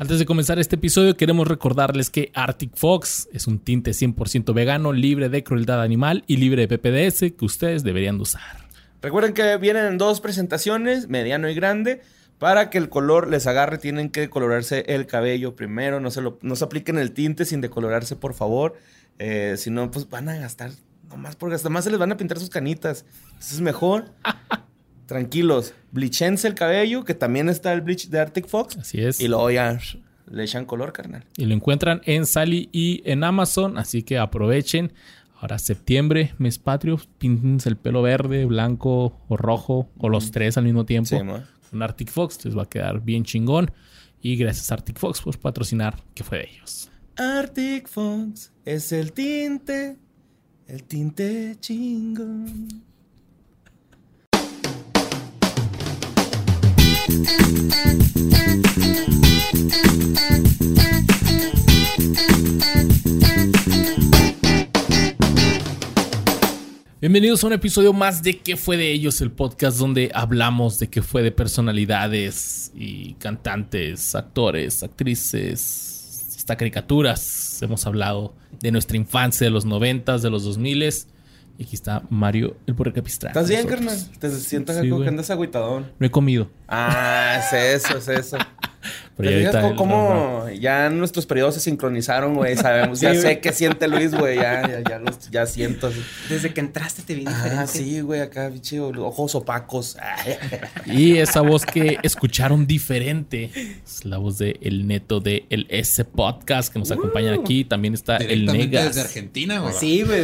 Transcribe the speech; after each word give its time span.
Antes 0.00 0.20
de 0.20 0.26
comenzar 0.26 0.60
este 0.60 0.76
episodio, 0.76 1.16
queremos 1.16 1.48
recordarles 1.48 2.08
que 2.08 2.30
Arctic 2.32 2.70
Fox 2.76 3.28
es 3.32 3.48
un 3.48 3.58
tinte 3.58 3.90
100% 3.90 4.54
vegano, 4.54 4.92
libre 4.92 5.28
de 5.28 5.42
crueldad 5.42 5.82
animal 5.82 6.22
y 6.28 6.36
libre 6.36 6.68
de 6.68 6.78
PPDS 6.78 7.32
que 7.36 7.44
ustedes 7.44 7.82
deberían 7.82 8.20
usar. 8.20 8.68
Recuerden 9.02 9.34
que 9.34 9.56
vienen 9.56 9.86
en 9.86 9.98
dos 9.98 10.20
presentaciones, 10.20 11.08
mediano 11.08 11.48
y 11.48 11.54
grande. 11.54 12.00
Para 12.38 12.70
que 12.70 12.78
el 12.78 12.88
color 12.88 13.26
les 13.28 13.48
agarre, 13.48 13.78
tienen 13.78 14.10
que 14.10 14.20
decolorarse 14.20 14.84
el 14.86 15.06
cabello 15.06 15.56
primero. 15.56 15.98
No 15.98 16.12
se, 16.12 16.20
lo, 16.20 16.38
no 16.42 16.54
se 16.54 16.64
apliquen 16.64 16.96
el 16.96 17.10
tinte 17.10 17.44
sin 17.44 17.60
decolorarse, 17.60 18.14
por 18.14 18.34
favor. 18.34 18.76
Eh, 19.18 19.56
si 19.58 19.70
no, 19.70 19.90
pues 19.90 20.08
van 20.08 20.28
a 20.28 20.36
gastar 20.36 20.70
nomás 21.08 21.34
porque 21.34 21.56
hasta 21.56 21.70
más 21.70 21.82
se 21.82 21.90
les 21.90 21.98
van 21.98 22.12
a 22.12 22.16
pintar 22.16 22.38
sus 22.38 22.50
canitas. 22.50 23.04
Entonces 23.24 23.54
es 23.54 23.60
mejor. 23.60 24.12
Tranquilos. 25.08 25.72
Blichense 25.90 26.46
el 26.46 26.54
cabello, 26.54 27.02
que 27.02 27.14
también 27.14 27.48
está 27.48 27.72
el 27.72 27.80
bleach 27.80 28.10
de 28.10 28.20
Arctic 28.20 28.46
Fox. 28.46 28.76
Así 28.76 29.00
es. 29.00 29.18
Y 29.20 29.28
luego 29.28 29.50
ya 29.50 29.80
le 30.30 30.44
echan 30.44 30.66
color, 30.66 30.92
carnal. 30.92 31.24
Y 31.38 31.46
lo 31.46 31.54
encuentran 31.54 32.02
en 32.04 32.26
Sally 32.26 32.68
y 32.72 33.00
en 33.06 33.24
Amazon, 33.24 33.78
así 33.78 34.02
que 34.02 34.18
aprovechen. 34.18 34.92
Ahora 35.40 35.58
septiembre, 35.58 36.34
mes 36.36 36.58
patrio, 36.58 37.00
píntense 37.16 37.70
el 37.70 37.78
pelo 37.78 38.02
verde, 38.02 38.44
blanco 38.44 39.18
o 39.28 39.36
rojo, 39.38 39.88
o 39.96 40.10
los 40.10 40.30
tres 40.30 40.58
al 40.58 40.64
mismo 40.64 40.84
tiempo. 40.84 41.08
Sí, 41.08 41.16
con 41.70 41.82
Arctic 41.82 42.10
Fox 42.10 42.44
les 42.44 42.54
va 42.56 42.64
a 42.64 42.68
quedar 42.68 43.00
bien 43.00 43.24
chingón. 43.24 43.70
Y 44.20 44.36
gracias 44.36 44.70
a 44.70 44.74
Arctic 44.74 44.98
Fox 44.98 45.22
por 45.22 45.38
patrocinar, 45.38 45.96
que 46.14 46.22
fue 46.22 46.38
de 46.38 46.50
ellos. 46.50 46.90
Arctic 47.16 47.88
Fox 47.88 48.52
es 48.66 48.92
el 48.92 49.12
tinte, 49.12 49.96
el 50.66 50.84
tinte 50.84 51.56
chingón. 51.60 52.87
Bienvenidos 67.00 67.42
a 67.42 67.46
un 67.46 67.52
episodio 67.54 67.92
más 67.92 68.22
de 68.22 68.38
¿Qué 68.38 68.56
fue 68.56 68.76
de 68.76 68.92
ellos? 68.92 69.20
El 69.20 69.30
podcast 69.30 69.78
donde 69.78 70.10
hablamos 70.14 70.78
de 70.78 70.88
qué 70.90 71.00
fue 71.00 71.22
de 71.22 71.32
personalidades 71.32 72.70
y 72.74 73.14
cantantes, 73.14 74.14
actores, 74.14 74.82
actrices, 74.82 76.34
hasta 76.36 76.56
caricaturas. 76.56 77.62
Hemos 77.62 77.86
hablado 77.86 78.34
de 78.60 78.72
nuestra 78.72 78.96
infancia, 78.96 79.46
de 79.46 79.50
los 79.50 79.64
noventas, 79.64 80.22
de 80.22 80.30
los 80.30 80.44
dos 80.44 80.58
miles. 80.58 81.08
Y 81.58 81.64
aquí 81.64 81.74
está 81.74 82.02
Mario, 82.08 82.56
el 82.68 82.74
Porrecapistrán. 82.76 83.30
¿Estás 83.32 83.48
bien, 83.48 83.66
Nosotros. 83.66 83.86
carnal? 83.94 84.18
Te 84.20 84.30
sientas 84.30 84.76
Sí, 84.80 84.88
como 84.88 85.02
que 85.02 85.08
andas 85.08 85.28
agüitadón. 85.30 85.90
No 85.98 86.06
he 86.06 86.10
comido. 86.10 86.48
Ah, 86.68 87.40
es 87.52 87.84
eso, 87.84 87.98
es 87.98 88.08
eso. 88.08 88.38
Pero 89.18 89.30
¿Te 89.30 89.42
ya 89.42 89.48
fijas 89.50 89.64
ahorita 89.64 89.76
cómo, 89.76 90.46
el- 90.48 90.60
ya 90.60 90.88
nuestros 90.90 91.26
periodos 91.26 91.54
se 91.54 91.60
sincronizaron, 91.60 92.34
güey? 92.36 92.56
Sabemos, 92.56 93.00
ya 93.00 93.14
sé 93.14 93.40
qué 93.40 93.52
siente 93.52 93.86
Luis, 93.88 94.14
güey. 94.14 94.36
Ya, 94.36 94.62
ya, 94.66 94.80
ya, 94.88 94.98
los- 95.00 95.28
ya 95.30 95.44
siento. 95.44 95.88
así. 95.88 96.00
Desde 96.30 96.54
que 96.54 96.60
entraste 96.60 97.02
te 97.02 97.14
vi 97.16 97.24
Ah, 97.26 97.30
diferente. 97.30 97.66
sí, 97.72 98.00
güey, 98.00 98.20
acá, 98.20 98.48
bicho, 98.48 98.88
ojos 98.98 99.34
opacos. 99.34 99.96
Ay. 100.00 100.36
Y 100.86 101.16
esa 101.18 101.40
voz 101.40 101.66
que 101.66 101.98
escucharon 102.04 102.66
diferente 102.66 103.50
es 103.84 104.04
la 104.04 104.18
voz 104.18 104.38
de 104.38 104.56
el 104.62 104.86
neto 104.86 105.18
de 105.20 105.46
el 105.50 105.66
S 105.68 106.04
Podcast 106.04 106.72
que 106.72 106.78
nos 106.78 106.90
acompaña 106.92 107.34
aquí. 107.34 107.64
También 107.64 107.94
está 107.94 108.18
el 108.18 108.46
Negas. 108.46 108.86
desde 108.86 109.00
Argentina, 109.00 109.58
güey. 109.58 109.74
Sí, 109.74 110.02
güey. 110.04 110.22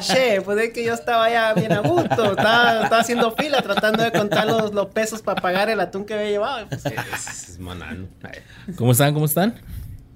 che, 0.00 0.40
pues 0.42 0.58
es 0.60 0.72
que 0.72 0.84
yo 0.84 0.94
estaba 0.94 1.28
ya 1.28 1.52
bien 1.54 1.72
a 1.72 1.80
gusto. 1.80 2.30
Estaba, 2.30 2.84
estaba 2.84 3.00
haciendo 3.00 3.32
fila 3.32 3.60
tratando 3.62 4.04
de 4.04 4.12
contar 4.12 4.46
los, 4.46 4.72
los 4.72 4.86
pesos 4.86 5.22
para 5.22 5.42
pagar 5.42 5.68
el 5.70 5.80
atún 5.80 6.04
que 6.04 6.14
había 6.14 6.30
llevado. 6.30 6.68
Pues, 6.68 6.86
Es, 6.86 7.48
es 7.50 7.58
manano. 7.58 8.11
¿Cómo 8.76 8.92
están? 8.92 9.14
¿Cómo 9.14 9.26
están? 9.26 9.54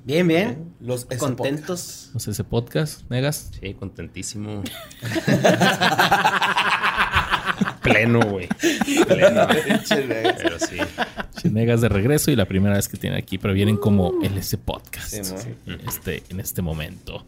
bien, 0.05 0.27
bien. 0.29 0.73
Los 0.81 1.05
Contentos. 1.05 2.11
Los 2.15 2.29
S 2.29 2.45
Podcast, 2.45 3.03
Negas. 3.11 3.51
Sí, 3.61 3.75
contentísimo. 3.75 4.63
Pleno, 7.83 8.21
güey. 8.21 8.49
Pleno. 9.07 9.47
Pero 9.89 10.59
sí. 10.61 10.77
Sí, 11.41 11.51
Negas 11.51 11.81
de 11.81 11.89
regreso 11.89 12.31
y 12.31 12.37
la 12.37 12.47
primera 12.47 12.77
vez 12.77 12.89
que 12.89 12.97
tienen 12.97 13.19
aquí, 13.19 13.39
pero 13.39 13.55
vienen 13.55 13.77
como 13.77 14.13
el 14.23 14.37
S 14.39 14.57
Podcast 14.59 15.09
Sí, 15.09 15.21
mo. 15.33 15.41
en, 15.75 15.81
este, 15.89 16.23
en 16.29 16.41
este 16.41 16.63
momento. 16.63 17.27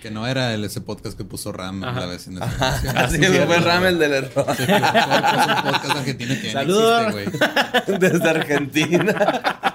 Que 0.00 0.10
no 0.10 0.26
era 0.26 0.54
el 0.54 0.64
ese 0.64 0.80
podcast 0.80 1.18
que 1.18 1.24
puso 1.24 1.52
Ram 1.52 1.80
la 1.80 2.06
vez 2.06 2.26
en 2.28 2.36
esa 2.36 2.76
Así 2.96 3.18
fue 3.18 3.58
Ramel 3.60 3.98
del 3.98 4.12
error. 4.12 4.46
Sí, 4.56 4.64
que 4.64 4.66
fue 4.66 4.78
un 4.78 5.72
podcast 5.72 5.96
argentino 5.96 6.34
que 6.40 6.52
Saludos. 6.52 7.14
Desde 7.98 8.30
Argentina. 8.30 9.71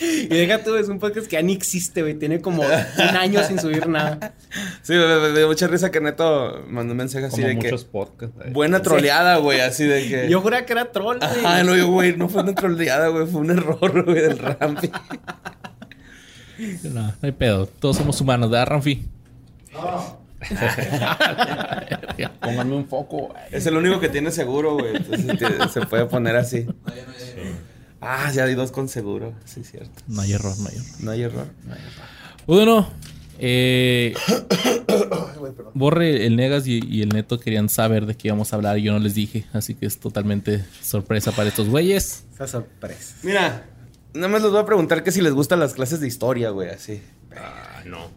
Y 0.00 0.26
deja 0.28 0.62
tú, 0.62 0.76
es 0.76 0.88
un 0.88 0.98
podcast 0.98 1.26
que 1.26 1.36
ya 1.36 1.42
ni 1.42 1.52
existe, 1.52 2.02
güey. 2.02 2.14
Tiene 2.14 2.40
como 2.40 2.62
un 2.62 3.16
año 3.16 3.42
sin 3.44 3.58
subir 3.58 3.88
nada. 3.88 4.34
Sí, 4.82 4.92
me, 4.94 5.18
me 5.18 5.36
dio 5.38 5.48
mucha 5.48 5.66
risa 5.66 5.90
que 5.90 6.00
Neto 6.00 6.64
mandó 6.68 6.92
un 6.92 6.98
mensaje 6.98 7.26
así 7.26 7.36
Como 7.36 7.48
de 7.48 7.54
muchos 7.56 7.84
que. 7.84 7.90
podcasts. 7.90 8.36
eh. 8.44 8.50
Buena 8.52 8.80
troleada, 8.82 9.36
güey, 9.38 9.60
así 9.60 9.84
de 9.84 10.08
que. 10.08 10.28
Yo 10.28 10.40
juraba 10.40 10.64
que 10.66 10.72
era 10.72 10.92
troll, 10.92 11.18
güey. 11.18 11.44
Ajá, 11.44 11.62
no, 11.64 11.76
yo, 11.76 11.88
güey, 11.88 12.16
no 12.16 12.28
fue 12.28 12.42
una 12.42 12.54
troleada, 12.54 13.08
güey, 13.08 13.26
fue 13.26 13.40
un 13.40 13.50
error, 13.50 14.04
güey, 14.04 14.20
del 14.22 14.38
Rampi. 14.38 14.90
No, 16.84 17.02
no 17.02 17.14
hay 17.22 17.32
pedo. 17.32 17.66
Todos 17.66 17.96
somos 17.96 18.20
humanos, 18.20 18.50
¿verdad, 18.50 18.66
Ramfi? 18.66 19.04
Pónganme 22.40 22.74
un 22.76 22.86
foco. 22.88 23.34
Es 23.50 23.66
el 23.66 23.76
único 23.76 24.00
que 24.00 24.08
tiene 24.08 24.30
seguro, 24.30 24.74
güey. 24.74 24.96
Entonces 24.96 25.72
se 25.72 25.80
puede 25.86 26.06
poner 26.06 26.36
así. 26.36 26.66
Ah, 28.00 28.30
ya 28.32 28.44
hay 28.44 28.54
dos 28.54 28.70
con 28.70 28.88
seguro. 28.88 29.34
Sí, 29.44 29.64
cierto. 29.64 29.90
No 30.06 30.20
hay 30.20 30.32
error, 30.32 30.54
no 30.58 30.68
hay 30.68 30.76
error. 30.76 30.86
No 31.00 31.10
hay 31.10 31.22
error. 31.22 31.46
No 31.66 31.74
hay 31.74 31.80
error. 31.80 32.06
Bueno, 32.46 32.88
eh, 33.38 34.14
Borre, 35.74 36.26
el 36.26 36.36
Negas 36.36 36.66
y, 36.66 36.80
y 36.84 37.02
el 37.02 37.10
Neto 37.10 37.38
querían 37.38 37.68
saber 37.68 38.06
de 38.06 38.16
qué 38.16 38.28
íbamos 38.28 38.52
a 38.52 38.56
hablar 38.56 38.78
y 38.78 38.82
yo 38.82 38.92
no 38.92 38.98
les 38.98 39.14
dije. 39.14 39.46
Así 39.52 39.74
que 39.74 39.86
es 39.86 39.98
totalmente 39.98 40.64
sorpresa 40.82 41.32
para 41.32 41.48
estos 41.48 41.68
güeyes. 41.68 42.24
Esa 42.34 42.46
sorpresa. 42.46 43.16
Mira, 43.22 43.66
nada 44.14 44.28
más 44.28 44.42
les 44.42 44.50
voy 44.50 44.60
a 44.60 44.66
preguntar 44.66 45.02
que 45.02 45.12
si 45.12 45.20
les 45.20 45.32
gustan 45.32 45.60
las 45.60 45.74
clases 45.74 46.00
de 46.00 46.08
historia, 46.08 46.50
güey, 46.50 46.70
así. 46.70 47.02
No. 47.88 48.10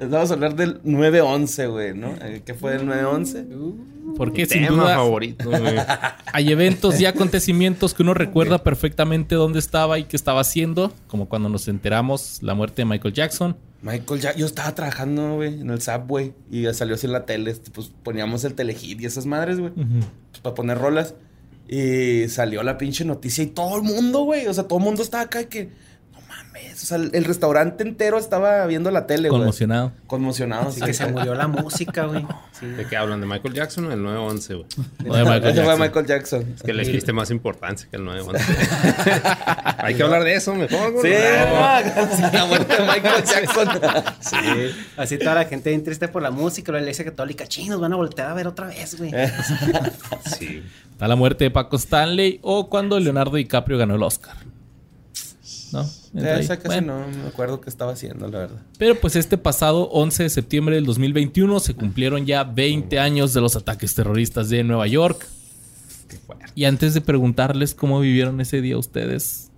Vamos 0.08 0.30
a 0.30 0.34
hablar 0.34 0.54
del 0.54 0.82
9-11, 0.82 1.70
güey, 1.70 1.94
¿no? 1.94 2.14
Eh, 2.22 2.42
¿Qué 2.44 2.54
fue 2.54 2.72
del 2.72 2.86
9-11? 2.86 4.16
Porque 4.16 4.46
sin 4.46 4.64
Tema 4.64 4.82
duda 4.82 4.94
favorito, 4.96 5.50
güey. 5.50 5.76
hay 6.32 6.52
eventos 6.52 7.00
y 7.00 7.06
acontecimientos 7.06 7.94
que 7.94 8.02
uno 8.02 8.14
recuerda 8.14 8.62
perfectamente 8.62 9.34
dónde 9.34 9.58
estaba 9.58 9.98
y 9.98 10.04
qué 10.04 10.16
estaba 10.16 10.40
haciendo. 10.40 10.92
Como 11.08 11.28
cuando 11.28 11.48
nos 11.48 11.68
enteramos 11.68 12.42
la 12.42 12.54
muerte 12.54 12.82
de 12.82 12.86
Michael 12.86 13.14
Jackson. 13.14 13.56
Michael, 13.82 14.20
ya, 14.20 14.36
yo 14.36 14.46
estaba 14.46 14.74
trabajando, 14.74 15.36
güey, 15.36 15.60
en 15.60 15.70
el 15.70 15.80
Subway 15.80 16.34
y 16.50 16.62
ya 16.62 16.74
salió 16.74 16.96
así 16.96 17.06
en 17.06 17.12
la 17.12 17.24
tele, 17.24 17.54
pues 17.72 17.90
poníamos 18.02 18.44
el 18.44 18.54
telehit 18.54 19.00
y 19.00 19.06
esas 19.06 19.24
madres, 19.24 19.58
güey, 19.58 19.72
pues, 19.72 20.40
para 20.42 20.54
poner 20.54 20.78
rolas. 20.78 21.14
Y 21.66 22.28
salió 22.28 22.62
la 22.62 22.76
pinche 22.76 23.04
noticia 23.04 23.44
y 23.44 23.46
todo 23.46 23.76
el 23.76 23.82
mundo, 23.82 24.24
güey, 24.24 24.46
o 24.48 24.52
sea, 24.52 24.64
todo 24.64 24.80
el 24.80 24.84
mundo 24.84 25.02
estaba 25.02 25.22
acá 25.22 25.38
de 25.38 25.48
que, 25.48 25.70
mames, 26.60 26.82
o 26.82 26.86
sea, 26.86 26.96
el, 26.98 27.24
restaurante 27.24 27.82
entero 27.82 28.18
estaba 28.18 28.66
viendo 28.66 28.90
la 28.90 29.06
tele, 29.06 29.28
güey. 29.28 29.40
Conmocionado. 29.40 29.92
Conmocionado. 30.06 30.68
Así 30.68 30.80
que 30.80 30.92
se 30.92 31.06
murió 31.12 31.34
la 31.34 31.48
música, 31.48 32.06
güey. 32.06 32.26
Sí. 32.52 32.66
¿De 32.66 32.86
qué 32.86 32.96
hablan? 32.96 33.20
¿De 33.20 33.26
Michael 33.26 33.54
Jackson 33.54 33.86
o 33.86 33.88
del 33.88 34.02
911, 34.02 34.54
güey? 34.54 34.66
No 35.04 35.14
de 35.14 35.24
Michael 35.24 35.42
fue 35.42 35.52
Jackson. 35.54 35.80
Michael 35.80 36.06
Jackson. 36.06 36.54
Es 36.56 36.62
que 36.62 36.72
le 36.72 36.84
diste 36.84 37.12
más 37.12 37.30
importancia 37.30 37.88
que 37.90 37.96
el 37.96 38.04
911. 38.04 38.44
Hay 39.78 39.94
que 39.94 40.02
hablar 40.02 40.24
de 40.24 40.34
eso 40.34 40.54
mejor, 40.54 40.92
güey. 40.92 41.12
Sí, 41.12 41.18
no, 41.18 42.32
la 42.32 42.46
muerte 42.46 42.76
de 42.76 42.82
Michael 42.82 43.24
Jackson. 43.24 43.68
Sí. 44.20 44.36
Así 44.96 45.18
toda 45.18 45.34
la 45.34 45.44
gente 45.44 45.70
bien 45.70 45.84
triste 45.84 46.08
por 46.08 46.22
la 46.22 46.30
música, 46.30 46.72
la 46.72 46.80
iglesia 46.80 47.04
católica. 47.04 47.46
Chinos, 47.46 47.80
van 47.80 47.92
a 47.92 47.96
voltear 47.96 48.30
a 48.30 48.34
ver 48.34 48.46
otra 48.46 48.66
vez, 48.66 48.96
güey. 48.98 49.12
Sí. 50.38 50.62
Está 50.92 51.08
la 51.08 51.16
muerte 51.16 51.44
de 51.44 51.50
Paco 51.50 51.76
Stanley 51.76 52.40
o 52.42 52.68
cuando 52.68 53.00
Leonardo 53.00 53.36
DiCaprio 53.36 53.78
ganó 53.78 53.94
el 53.94 54.02
Oscar. 54.02 54.36
¿No? 55.72 55.99
Esa 56.14 56.56
casi 56.56 56.66
Bueno. 56.68 57.06
no 57.08 57.22
me 57.22 57.28
acuerdo 57.28 57.60
qué 57.60 57.70
estaba 57.70 57.92
haciendo, 57.92 58.26
la 58.28 58.38
verdad. 58.40 58.62
Pero 58.78 58.96
pues 59.00 59.14
este 59.16 59.38
pasado 59.38 59.88
11 59.90 60.24
de 60.24 60.30
septiembre 60.30 60.74
del 60.74 60.84
2021 60.84 61.60
se 61.60 61.74
cumplieron 61.74 62.26
ya 62.26 62.42
20 62.44 62.98
años 62.98 63.32
de 63.32 63.40
los 63.40 63.54
ataques 63.56 63.94
terroristas 63.94 64.48
de 64.48 64.64
Nueva 64.64 64.86
York. 64.88 65.24
Y 66.56 66.64
antes 66.64 66.94
de 66.94 67.00
preguntarles 67.00 67.74
cómo 67.74 68.00
vivieron 68.00 68.40
ese 68.40 68.60
día 68.60 68.76
ustedes, 68.76 69.50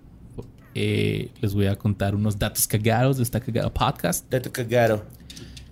eh, 0.75 1.29
les 1.41 1.53
voy 1.55 1.65
a 1.67 1.75
contar 1.75 2.13
unos 2.15 2.37
datos 2.37 2.67
cagados 2.67 3.17
de 3.17 3.23
esta 3.23 3.39
cagada 3.39 3.73
podcast. 3.73 4.29
Te 4.29 4.39
cagaron. 4.41 5.01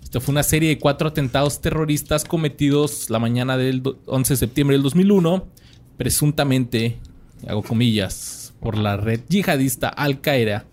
Esto 0.02 0.20
fue 0.20 0.32
una 0.32 0.42
serie 0.42 0.68
de 0.70 0.78
cuatro 0.78 1.08
atentados 1.08 1.60
terroristas 1.60 2.24
cometidos 2.24 3.08
la 3.08 3.18
mañana 3.20 3.56
del 3.56 3.82
do- 3.82 3.98
11 4.06 4.34
de 4.34 4.36
septiembre 4.36 4.74
del 4.76 4.82
2001, 4.82 5.46
presuntamente, 5.96 6.98
hago 7.46 7.62
comillas, 7.62 8.52
por 8.60 8.76
la 8.76 8.96
red 8.96 9.20
yihadista 9.28 9.88
Al 9.88 10.20
Qaeda, 10.20 10.66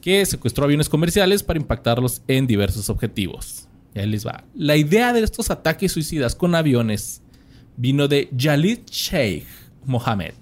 que 0.00 0.24
secuestró 0.26 0.64
aviones 0.64 0.88
comerciales 0.88 1.42
para 1.42 1.58
impactarlos 1.58 2.22
en 2.28 2.46
diversos 2.46 2.88
objetivos. 2.90 3.68
Y 3.94 4.00
ahí 4.00 4.06
les 4.06 4.26
va. 4.26 4.44
La 4.54 4.76
idea 4.76 5.12
de 5.12 5.20
estos 5.20 5.50
ataques 5.50 5.92
suicidas 5.92 6.34
con 6.34 6.54
aviones 6.54 7.22
vino 7.76 8.08
de 8.08 8.30
Jalid 8.36 8.80
Sheikh 8.90 9.46
Mohammed, 9.84 10.34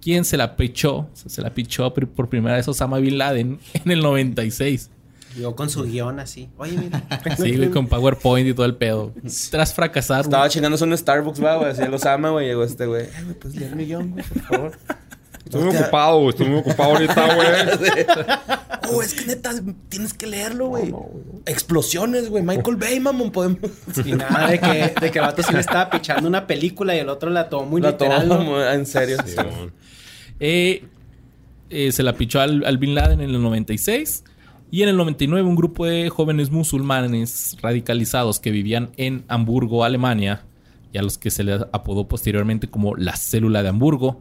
quien 0.00 0.24
se 0.24 0.36
la 0.36 0.56
pichó, 0.56 1.08
se 1.14 1.42
la 1.42 1.54
pichó 1.54 1.92
por 1.94 2.28
primera 2.28 2.56
vez 2.56 2.66
Osama 2.68 2.98
Bin 2.98 3.18
Laden 3.18 3.58
en 3.74 3.90
el 3.90 4.00
96. 4.00 4.90
Yo 5.38 5.56
con 5.56 5.70
su 5.70 5.84
guion 5.84 6.20
así. 6.20 6.50
Oye, 6.58 6.76
mira. 6.76 7.02
Sí, 7.38 7.56
güey, 7.56 7.70
con 7.70 7.86
PowerPoint 7.86 8.48
y 8.48 8.52
todo 8.54 8.66
el 8.66 8.74
pedo. 8.74 9.14
Tras 9.50 9.72
fracasar, 9.72 10.22
Estaba 10.22 10.42
güey, 10.42 10.50
chingándose 10.50 10.84
un 10.84 10.96
Starbucks, 10.96 11.42
va, 11.42 11.56
güey. 11.56 11.70
Así 11.70 11.86
los 11.86 12.04
ama, 12.04 12.30
güey. 12.30 12.48
Llegó 12.48 12.64
este 12.64 12.84
güey. 12.84 13.06
Ay, 13.16 13.24
güey, 13.24 13.38
pues 13.38 13.54
lee 13.56 13.70
mi 13.74 13.86
guion, 13.86 14.10
güey, 14.10 14.24
por 14.24 14.42
favor. 14.42 14.78
Estoy 15.44 15.62
muy 15.64 15.76
ocupado, 15.76 16.16
güey. 16.18 16.28
Estoy 16.30 16.48
muy 16.48 16.58
ocupado 16.60 16.92
ahorita, 16.92 17.34
güey. 17.34 17.48
Oh, 18.90 19.02
es 19.02 19.14
que 19.14 19.26
neta, 19.26 19.52
tienes 19.88 20.14
que 20.14 20.26
leerlo, 20.26 20.68
güey. 20.68 20.94
Explosiones, 21.46 22.28
güey. 22.30 22.42
Michael 22.42 22.76
Bay, 22.76 23.00
mamón, 23.00 23.30
podemos. 23.30 23.58
Y 24.04 24.12
nada 24.12 24.48
de 24.48 24.58
que, 24.60 24.94
de 25.00 25.10
que 25.10 25.18
el 25.18 25.24
vato 25.24 25.42
sí 25.42 25.52
le 25.52 25.60
estaba 25.60 25.90
pichando 25.90 26.28
una 26.28 26.46
película 26.46 26.94
y 26.94 26.98
el 27.00 27.08
otro 27.08 27.30
la 27.30 27.48
tomó 27.48 27.66
muy 27.66 27.80
La 27.82 27.90
literal. 27.90 28.30
en 28.72 28.86
serio. 28.86 29.18
Simón. 29.26 29.72
Eh, 30.40 30.84
eh, 31.70 31.92
se 31.92 32.02
la 32.02 32.14
pichó 32.14 32.40
al, 32.40 32.64
al 32.64 32.78
Bin 32.78 32.94
Laden 32.94 33.20
en 33.20 33.30
el 33.30 33.42
96. 33.42 34.24
Y 34.70 34.82
en 34.82 34.88
el 34.88 34.96
99 34.96 35.46
un 35.46 35.54
grupo 35.54 35.84
de 35.84 36.08
jóvenes 36.08 36.50
musulmanes 36.50 37.58
radicalizados 37.60 38.40
que 38.40 38.50
vivían 38.50 38.90
en 38.96 39.22
Hamburgo, 39.28 39.84
Alemania, 39.84 40.44
y 40.94 40.98
a 40.98 41.02
los 41.02 41.18
que 41.18 41.30
se 41.30 41.44
les 41.44 41.60
apodó 41.72 42.08
posteriormente 42.08 42.68
como 42.68 42.96
la 42.96 43.14
célula 43.16 43.62
de 43.62 43.68
Hamburgo, 43.68 44.18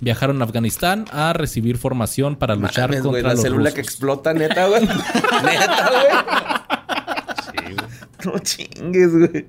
viajaron 0.00 0.40
a 0.40 0.44
Afganistán 0.44 1.04
a 1.12 1.32
recibir 1.32 1.76
formación 1.78 2.36
para 2.36 2.54
luchar 2.54 2.90
Mames, 2.90 3.02
contra 3.02 3.10
güey, 3.10 3.22
la 3.22 3.32
los 3.34 3.42
célula 3.42 3.60
rusos. 3.64 3.74
que 3.74 3.80
explota, 3.80 4.34
neta, 4.34 4.66
güey. 4.66 4.80
neta, 5.44 5.90
güey. 5.90 7.66
Sí, 7.68 7.74
güey. 7.74 8.32
No 8.34 8.38
chingues, 8.40 9.16
güey. 9.16 9.46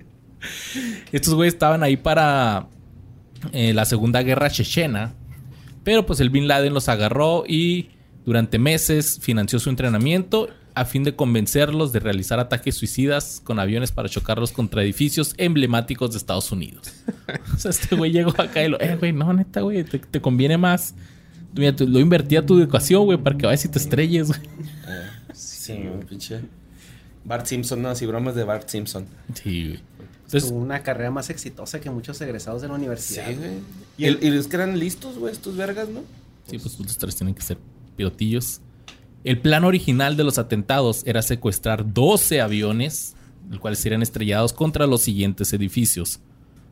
Estos 1.12 1.34
güeyes 1.36 1.54
estaban 1.54 1.84
ahí 1.84 1.98
para 1.98 2.68
eh, 3.52 3.74
la 3.74 3.86
Segunda 3.86 4.22
Guerra 4.24 4.50
Chechena. 4.50 5.14
Pero 5.84 6.06
pues 6.06 6.20
el 6.20 6.30
Bin 6.30 6.48
Laden 6.48 6.74
los 6.74 6.90
agarró 6.90 7.44
y 7.48 7.90
durante 8.26 8.60
meses 8.60 9.20
financió 9.22 9.60
su 9.60 9.70
entrenamiento 9.70 10.50
a 10.74 10.86
fin 10.86 11.04
de 11.04 11.16
convencerlos 11.16 11.92
de 11.92 12.00
realizar 12.00 12.40
ataques 12.40 12.76
suicidas 12.76 13.42
con 13.44 13.60
aviones 13.60 13.92
para 13.92 14.08
chocarlos 14.10 14.52
contra 14.52 14.84
edificios 14.84 15.34
emblemáticos 15.38 16.12
de 16.12 16.18
Estados 16.18 16.52
Unidos. 16.52 16.94
o 17.56 17.58
sea, 17.58 17.72
este 17.72 17.96
güey 17.96 18.12
llegó 18.12 18.32
acá 18.42 18.64
y 18.64 18.70
lo, 18.70 18.80
eh, 18.80 18.96
güey, 18.98 19.12
no, 19.14 19.32
neta, 19.34 19.62
güey, 19.62 19.84
te, 19.84 20.00
te 20.00 20.22
conviene 20.22 20.58
más. 20.58 20.94
Mira, 21.54 21.76
tú- 21.76 21.88
lo 21.88 22.00
invertí 22.00 22.36
a 22.38 22.46
tu 22.46 22.58
educación, 22.58 23.04
güey, 23.06 23.18
para 23.18 23.38
que 23.38 23.46
vayas 23.46 23.66
y 23.66 23.68
te 23.70 23.80
estrelles, 23.80 24.28
güey. 24.30 24.40
Sí, 25.34 25.74
güey, 25.74 26.06
pinche. 26.08 26.40
Bart 27.26 27.46
Simpson, 27.46 27.82
no, 27.82 27.90
así 27.90 28.06
bromas 28.06 28.36
de 28.36 28.44
Bart 28.44 28.68
Simpson. 28.70 29.06
Sí, 29.34 29.68
güey. 29.68 29.80
Entonces, 30.26 30.50
Tuvo 30.50 30.60
una 30.60 30.82
carrera 30.82 31.12
más 31.12 31.30
exitosa 31.30 31.82
que 31.82 31.90
muchos 31.90 32.20
egresados 32.22 32.62
de 32.62 32.70
la 32.70 32.76
universidad. 32.76 33.26
güey. 33.36 33.52
Y, 33.98 34.06
el- 34.06 34.20
y 34.22 34.30
es 34.38 34.48
que 34.48 34.56
eran 34.56 34.80
listos, 34.80 35.18
güey, 35.18 35.34
estos 35.34 35.58
vergas, 35.58 35.90
¿no? 35.90 36.02
Sí, 36.50 36.58
pues 36.58 36.80
los 36.80 36.98
tres 36.98 37.16
tienen 37.18 37.36
que 37.36 37.42
ser 37.42 37.58
pilotillos. 37.98 38.62
El 39.24 39.38
plan 39.38 39.66
original 39.66 40.18
de 40.18 40.24
los 40.24 40.40
atentados 40.40 41.04
era 41.06 41.22
secuestrar 41.22 41.94
12 41.94 42.42
aviones, 42.42 43.16
los 43.52 43.60
cuales 43.60 43.78
serían 43.78 44.02
estrellados 44.02 44.52
contra 44.52 44.88
los 44.88 45.04
siguientes 45.04 45.54
edificios. 45.54 46.20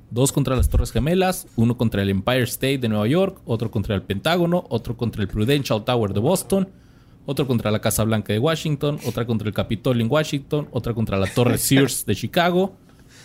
Dos 0.09 0.31
contra 0.31 0.55
las 0.55 0.67
Torres 0.67 0.91
Gemelas, 0.91 1.45
uno 1.55 1.77
contra 1.77 2.01
el 2.01 2.09
Empire 2.09 2.41
State 2.43 2.79
de 2.79 2.89
Nueva 2.89 3.07
York, 3.07 3.39
otro 3.45 3.69
contra 3.69 3.93
el 3.93 4.01
Pentágono, 4.01 4.65
otro 4.69 4.97
contra 4.97 5.21
el 5.21 5.27
Prudential 5.27 5.85
Tower 5.85 6.11
de 6.11 6.19
Boston, 6.19 6.69
otro 7.27 7.45
contra 7.45 7.69
la 7.69 7.81
Casa 7.81 8.03
Blanca 8.03 8.33
de 8.33 8.39
Washington, 8.39 8.97
otra 9.05 9.27
contra 9.27 9.47
el 9.47 9.53
Capitolio 9.53 10.03
en 10.03 10.11
Washington, 10.11 10.67
otra 10.71 10.95
contra 10.95 11.17
la 11.17 11.27
Torre 11.27 11.57
Sears 11.59 12.03
de 12.07 12.15
Chicago, 12.15 12.75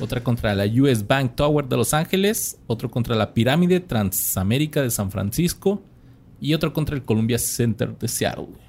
otra 0.00 0.22
contra 0.22 0.54
la 0.54 0.66
US 0.66 1.06
Bank 1.06 1.34
Tower 1.36 1.66
de 1.66 1.78
Los 1.78 1.94
Ángeles, 1.94 2.58
otro 2.66 2.90
contra 2.90 3.16
la 3.16 3.32
Pirámide 3.32 3.80
Transamérica 3.80 4.82
de 4.82 4.90
San 4.90 5.10
Francisco 5.10 5.80
y 6.42 6.52
otro 6.52 6.74
contra 6.74 6.94
el 6.94 7.04
Columbia 7.04 7.38
Center 7.38 7.96
de 7.96 8.06
Seattle. 8.06 8.63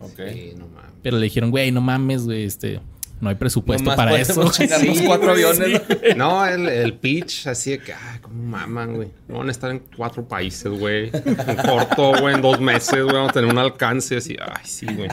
Ok. 0.00 0.20
Sí, 0.32 0.52
no 0.56 0.66
mames. 0.68 0.92
Pero 1.02 1.18
le 1.18 1.24
dijeron, 1.24 1.50
güey, 1.50 1.70
no 1.72 1.80
mames, 1.80 2.24
güey, 2.24 2.44
este, 2.44 2.80
no 3.20 3.30
hay 3.30 3.34
presupuesto 3.36 3.84
Nomás 3.84 3.96
para 3.96 4.20
eso. 4.20 4.52
Sí, 4.52 4.66
cuatro 5.06 5.32
güey, 5.32 5.44
aviones, 5.44 5.82
¿no? 6.16 6.16
No, 6.16 6.46
el, 6.46 6.68
el 6.68 6.94
pitch, 6.94 7.46
así 7.46 7.70
de 7.72 7.78
que, 7.78 7.92
ay, 7.92 8.18
cómo 8.20 8.42
maman, 8.42 8.94
güey. 8.94 9.08
No 9.28 9.38
van 9.38 9.48
a 9.48 9.52
estar 9.52 9.70
en 9.70 9.82
cuatro 9.96 10.26
países, 10.26 10.70
güey. 10.70 11.10
En 11.12 11.56
corto, 11.56 12.12
güey, 12.20 12.34
en 12.34 12.42
dos 12.42 12.60
meses, 12.60 13.02
güey. 13.02 13.14
Vamos 13.14 13.30
a 13.30 13.32
tener 13.32 13.50
un 13.50 13.58
alcance 13.58 14.16
así. 14.16 14.36
Ay, 14.40 14.64
sí, 14.64 14.86
güey. 14.86 15.08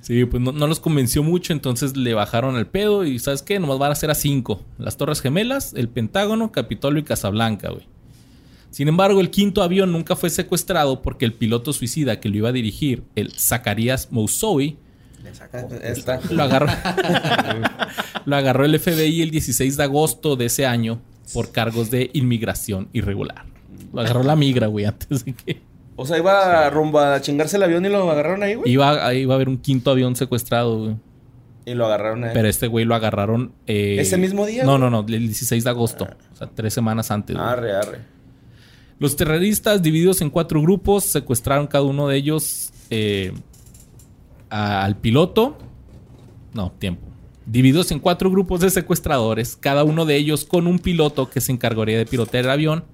Sí, 0.00 0.24
pues 0.24 0.40
no, 0.40 0.52
no 0.52 0.68
los 0.68 0.78
convenció 0.78 1.24
mucho, 1.24 1.52
entonces 1.52 1.96
le 1.96 2.14
bajaron 2.14 2.56
el 2.56 2.68
pedo 2.68 3.04
y 3.04 3.18
¿sabes 3.18 3.42
qué? 3.42 3.58
Nomás 3.58 3.78
van 3.78 3.90
a 3.90 3.92
hacer 3.94 4.08
a 4.08 4.14
cinco. 4.14 4.62
Las 4.78 4.96
Torres 4.96 5.20
Gemelas, 5.20 5.74
el 5.74 5.88
Pentágono, 5.88 6.52
Capitolio 6.52 7.00
y 7.00 7.02
Casablanca, 7.02 7.70
güey. 7.70 7.88
Sin 8.76 8.88
embargo, 8.88 9.22
el 9.22 9.30
quinto 9.30 9.62
avión 9.62 9.90
nunca 9.90 10.16
fue 10.16 10.28
secuestrado 10.28 11.00
porque 11.00 11.24
el 11.24 11.32
piloto 11.32 11.72
suicida 11.72 12.20
que 12.20 12.28
lo 12.28 12.36
iba 12.36 12.50
a 12.50 12.52
dirigir, 12.52 13.04
el 13.14 13.32
Zacarías 13.32 14.08
Moussoui, 14.12 14.76
lo 16.30 16.42
agarró, 16.42 16.66
lo 18.26 18.36
agarró 18.36 18.66
el 18.66 18.78
FBI 18.78 19.22
el 19.22 19.30
16 19.30 19.78
de 19.78 19.82
agosto 19.82 20.36
de 20.36 20.44
ese 20.44 20.66
año 20.66 21.00
por 21.32 21.52
cargos 21.52 21.90
de 21.90 22.10
inmigración 22.12 22.90
irregular. 22.92 23.46
Lo 23.94 24.02
agarró 24.02 24.22
la 24.22 24.36
migra, 24.36 24.66
güey, 24.66 24.84
antes 24.84 25.24
de 25.24 25.32
que... 25.32 25.62
O 25.96 26.04
sea, 26.04 26.18
iba 26.18 26.68
rumbo 26.68 26.98
a 27.00 27.18
chingarse 27.22 27.56
el 27.56 27.62
avión 27.62 27.86
y 27.86 27.88
lo 27.88 28.10
agarraron 28.10 28.42
ahí, 28.42 28.56
güey. 28.56 28.70
Iba, 28.70 29.14
iba 29.14 29.32
a 29.32 29.36
haber 29.36 29.48
un 29.48 29.56
quinto 29.56 29.90
avión 29.90 30.16
secuestrado, 30.16 30.78
güey. 30.80 30.96
Y 31.64 31.72
lo 31.72 31.86
agarraron 31.86 32.24
ahí. 32.24 32.30
Pero 32.34 32.46
este 32.46 32.66
güey 32.66 32.84
lo 32.84 32.94
agarraron. 32.94 33.52
eh, 33.66 33.96
¿Ese 33.98 34.18
mismo 34.18 34.44
día, 34.44 34.64
No, 34.64 34.72
güey? 34.72 34.82
no, 34.82 34.90
no, 34.90 35.00
el 35.08 35.26
16 35.28 35.64
de 35.64 35.70
agosto. 35.70 36.06
O 36.34 36.36
sea, 36.36 36.50
tres 36.54 36.74
semanas 36.74 37.10
antes. 37.10 37.34
güey. 37.34 37.48
Arre, 37.48 37.74
arre. 37.74 38.15
Los 38.98 39.16
terroristas, 39.16 39.82
divididos 39.82 40.20
en 40.22 40.30
cuatro 40.30 40.62
grupos, 40.62 41.04
secuestraron 41.04 41.66
cada 41.66 41.84
uno 41.84 42.08
de 42.08 42.16
ellos 42.16 42.72
eh, 42.90 43.32
al 44.48 44.96
piloto. 44.96 45.58
No, 46.54 46.72
tiempo. 46.72 47.02
Divididos 47.44 47.92
en 47.92 48.00
cuatro 48.00 48.30
grupos 48.30 48.60
de 48.60 48.70
secuestradores, 48.70 49.56
cada 49.56 49.84
uno 49.84 50.06
de 50.06 50.16
ellos 50.16 50.44
con 50.44 50.66
un 50.66 50.78
piloto 50.78 51.28
que 51.28 51.40
se 51.40 51.52
encargaría 51.52 51.98
de 51.98 52.06
pilotear 52.06 52.44
el 52.44 52.50
avión. 52.50 52.84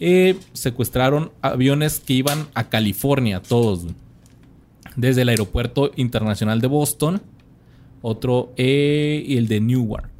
Eh, 0.00 0.36
secuestraron 0.52 1.30
aviones 1.40 2.00
que 2.00 2.14
iban 2.14 2.48
a 2.54 2.68
California, 2.68 3.40
todos. 3.40 3.86
Desde 4.96 5.22
el 5.22 5.28
aeropuerto 5.28 5.92
internacional 5.96 6.60
de 6.60 6.66
Boston, 6.66 7.22
otro 8.02 8.52
eh, 8.56 9.22
y 9.26 9.36
el 9.36 9.46
de 9.46 9.60
Newark. 9.60 10.10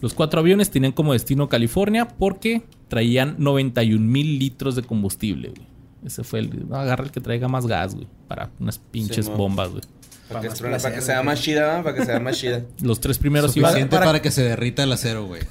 Los 0.00 0.14
cuatro 0.14 0.40
aviones 0.40 0.70
tenían 0.70 0.92
como 0.92 1.12
destino 1.12 1.48
California 1.48 2.08
porque 2.08 2.62
traían 2.88 3.36
91 3.38 4.04
mil 4.04 4.38
litros 4.38 4.76
de 4.76 4.82
combustible, 4.82 5.48
güey. 5.50 5.66
Ese 6.04 6.22
fue 6.22 6.40
el... 6.40 6.68
no, 6.68 6.76
agarra 6.76 7.04
el 7.04 7.10
que 7.10 7.20
traiga 7.20 7.48
más 7.48 7.66
gas, 7.66 7.94
güey. 7.94 8.06
Para 8.28 8.50
unas 8.60 8.78
pinches 8.78 9.26
Sí, 9.26 9.32
bombas, 9.34 9.70
güey. 9.70 9.82
Para 10.28 10.40
que, 10.40 10.48
para 10.48 10.60
placer, 10.70 10.94
que 10.94 11.00
sea 11.02 11.16
güey. 11.16 11.26
más 11.26 11.40
chida, 11.40 11.76
¿no? 11.76 11.84
Para 11.84 11.96
que 11.96 12.04
sea 12.04 12.20
más 12.20 12.38
chida. 12.38 12.62
Los 12.82 13.00
tres 13.00 13.18
primeros 13.18 13.56
iban... 13.56 13.70
Suficiente 13.70 13.96
para- 13.96 14.06
para, 14.06 14.22
que 14.22 14.30
se 14.30 14.42
derrita 14.42 14.82
el 14.82 14.92
acero, 14.92 15.26
güey. 15.26 15.42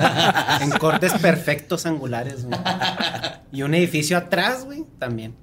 en 0.60 0.70
cortes 0.72 1.12
perfectos 1.14 1.86
angulares, 1.86 2.44
güey. 2.44 2.58
Y 3.52 3.62
un 3.62 3.74
edificio 3.74 4.16
atrás, 4.16 4.64
güey, 4.64 4.84
también. 4.98 5.34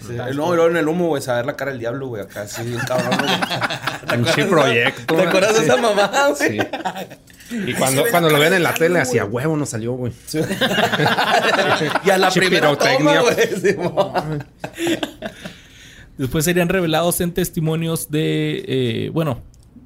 Sí. 0.00 0.14
Y 0.30 0.34
luego, 0.34 0.66
en 0.66 0.76
el 0.76 0.88
humo, 0.88 1.08
güey, 1.08 1.22
saber 1.22 1.46
la 1.46 1.56
cara 1.56 1.70
del 1.70 1.80
diablo, 1.80 2.08
güey, 2.08 2.22
acá, 2.22 2.46
sí, 2.46 2.62
bien 2.62 2.80
cabrón, 2.80 3.18
güey. 3.18 4.46
Proyecto. 4.48 5.16
¿Te 5.16 5.22
acuerdas 5.22 5.58
de 5.58 5.64
esa 5.64 5.76
mamá, 5.76 6.10
güey? 6.36 6.50
Sí. 6.50 6.58
Y 7.50 7.74
cuando, 7.74 8.04
cuando 8.10 8.30
lo 8.30 8.38
ven 8.38 8.54
en 8.54 8.62
la 8.62 8.72
tele, 8.72 8.98
así 8.98 9.18
a 9.18 9.26
huevo 9.26 9.54
no 9.54 9.66
salió, 9.66 9.92
güey. 9.92 10.12
y 12.04 12.10
a 12.10 12.16
la 12.16 12.30
primera 12.30 12.74
toma, 12.74 13.20
güey. 13.20 13.36
Después 16.16 16.44
serían 16.44 16.70
revelados 16.70 17.20
en 17.20 17.32
testimonios 17.32 18.10
de, 18.10 18.64
eh, 18.66 19.10
bueno, 19.12 19.42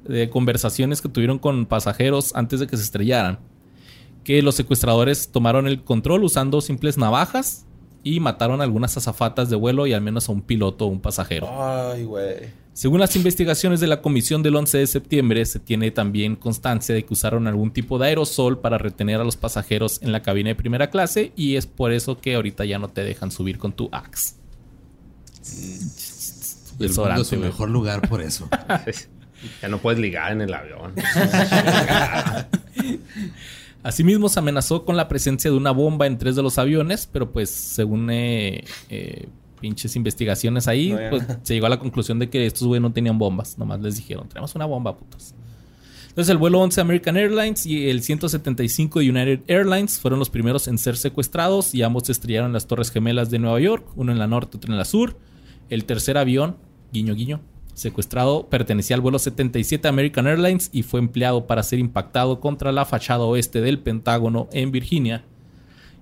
de 0.07 0.29
conversaciones 0.29 1.01
que 1.01 1.09
tuvieron 1.09 1.37
con 1.37 1.65
pasajeros 1.65 2.33
antes 2.33 2.61
de 2.61 2.67
que 2.67 2.77
se 2.77 2.83
estrellaran. 2.83 3.39
Que 4.23 4.41
los 4.41 4.55
secuestradores 4.55 5.29
tomaron 5.29 5.67
el 5.67 5.83
control 5.83 6.23
usando 6.23 6.61
simples 6.61 6.97
navajas 6.97 7.65
y 8.03 8.19
mataron 8.19 8.61
a 8.61 8.63
algunas 8.63 8.95
azafatas 8.97 9.49
de 9.49 9.55
vuelo 9.55 9.87
y 9.87 9.93
al 9.93 10.01
menos 10.01 10.29
a 10.29 10.31
un 10.31 10.41
piloto 10.41 10.85
o 10.85 10.87
un 10.87 11.01
pasajero. 11.01 11.47
Ay, 11.51 12.03
güey. 12.05 12.59
Según 12.73 13.01
las 13.01 13.15
investigaciones 13.17 13.81
de 13.81 13.87
la 13.87 14.01
comisión 14.01 14.41
del 14.41 14.55
11 14.55 14.77
de 14.77 14.87
septiembre, 14.87 15.45
se 15.45 15.59
tiene 15.59 15.91
también 15.91 16.37
constancia 16.37 16.95
de 16.95 17.03
que 17.03 17.13
usaron 17.13 17.45
algún 17.47 17.71
tipo 17.71 17.99
de 17.99 18.07
aerosol 18.07 18.59
para 18.59 18.77
retener 18.77 19.19
a 19.19 19.25
los 19.25 19.35
pasajeros 19.35 20.01
en 20.01 20.13
la 20.13 20.21
cabina 20.21 20.49
de 20.49 20.55
primera 20.55 20.89
clase 20.89 21.33
y 21.35 21.57
es 21.57 21.67
por 21.67 21.91
eso 21.91 22.19
que 22.21 22.35
ahorita 22.35 22.63
ya 22.63 22.79
no 22.79 22.87
te 22.87 23.03
dejan 23.03 23.31
subir 23.31 23.57
con 23.57 23.73
tu 23.73 23.89
Axe. 23.91 24.35
El 26.79 26.89
mundo 26.93 27.21
es 27.21 27.27
su 27.27 27.35
güey. 27.35 27.49
mejor 27.49 27.69
lugar 27.69 28.07
por 28.07 28.21
eso. 28.21 28.47
Ya 29.61 29.69
no 29.69 29.77
puedes 29.77 30.01
ligar 30.01 30.33
en 30.33 30.41
el 30.41 30.53
avión. 30.53 30.93
Asimismo, 33.81 34.27
se 34.27 34.39
amenazó 34.39 34.83
con 34.83 34.97
la 34.97 35.07
presencia 35.07 35.49
de 35.49 35.55
una 35.55 35.71
bomba 35.71 36.05
en 36.05 36.17
tres 36.17 36.35
de 36.35 36.43
los 36.43 36.57
aviones, 36.57 37.07
pero 37.11 37.31
pues 37.31 37.49
según 37.49 38.09
eh, 38.11 38.65
eh, 38.89 39.29
pinches 39.61 39.95
investigaciones 39.95 40.67
ahí, 40.67 40.91
No, 40.91 40.99
pues 41.09 41.23
se 41.43 41.53
llegó 41.53 41.67
a 41.67 41.69
la 41.69 41.79
conclusión 41.79 42.19
de 42.19 42.29
que 42.29 42.45
estos 42.45 42.67
güey 42.67 42.81
no 42.81 42.91
tenían 42.91 43.17
bombas. 43.17 43.57
Nomás 43.57 43.79
les 43.79 43.95
dijeron, 43.95 44.27
tenemos 44.27 44.53
una 44.55 44.65
bomba, 44.65 44.97
putos. 44.97 45.33
Entonces 46.09 46.31
el 46.31 46.37
vuelo 46.37 46.59
11 46.59 46.81
American 46.81 47.15
Airlines 47.15 47.65
y 47.65 47.89
el 47.89 48.01
175 48.01 48.99
de 48.99 49.09
United 49.09 49.39
Airlines 49.47 49.99
fueron 49.99 50.19
los 50.19 50.29
primeros 50.29 50.67
en 50.67 50.77
ser 50.77 50.97
secuestrados 50.97 51.73
y 51.73 51.83
ambos 51.83 52.07
se 52.07 52.11
estrellaron 52.11 52.47
en 52.47 52.53
las 52.53 52.67
Torres 52.67 52.91
Gemelas 52.91 53.29
de 53.29 53.39
Nueva 53.39 53.59
York, 53.61 53.85
uno 53.95 54.11
en 54.11 54.19
la 54.19 54.27
norte, 54.27 54.57
otro 54.57 54.73
en 54.73 54.77
la 54.77 54.85
sur. 54.85 55.17
El 55.69 55.85
tercer 55.85 56.17
avión, 56.17 56.57
guiño 56.91 57.13
guiño, 57.13 57.41
secuestrado, 57.79 58.47
pertenecía 58.47 58.95
al 58.95 59.01
vuelo 59.01 59.19
77 59.19 59.87
American 59.87 60.27
Airlines 60.27 60.69
y 60.71 60.83
fue 60.83 60.99
empleado 60.99 61.47
para 61.47 61.63
ser 61.63 61.79
impactado 61.79 62.39
contra 62.39 62.71
la 62.71 62.85
fachada 62.85 63.23
oeste 63.23 63.61
del 63.61 63.79
Pentágono 63.79 64.47
en 64.51 64.71
Virginia. 64.71 65.23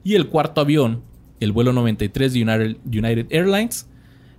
Y 0.04 0.16
el 0.16 0.28
cuarto 0.28 0.62
avión, 0.62 1.04
el 1.40 1.52
vuelo 1.52 1.74
93 1.74 2.34
de 2.34 2.42
United, 2.86 3.28
Airlines, 3.30 3.88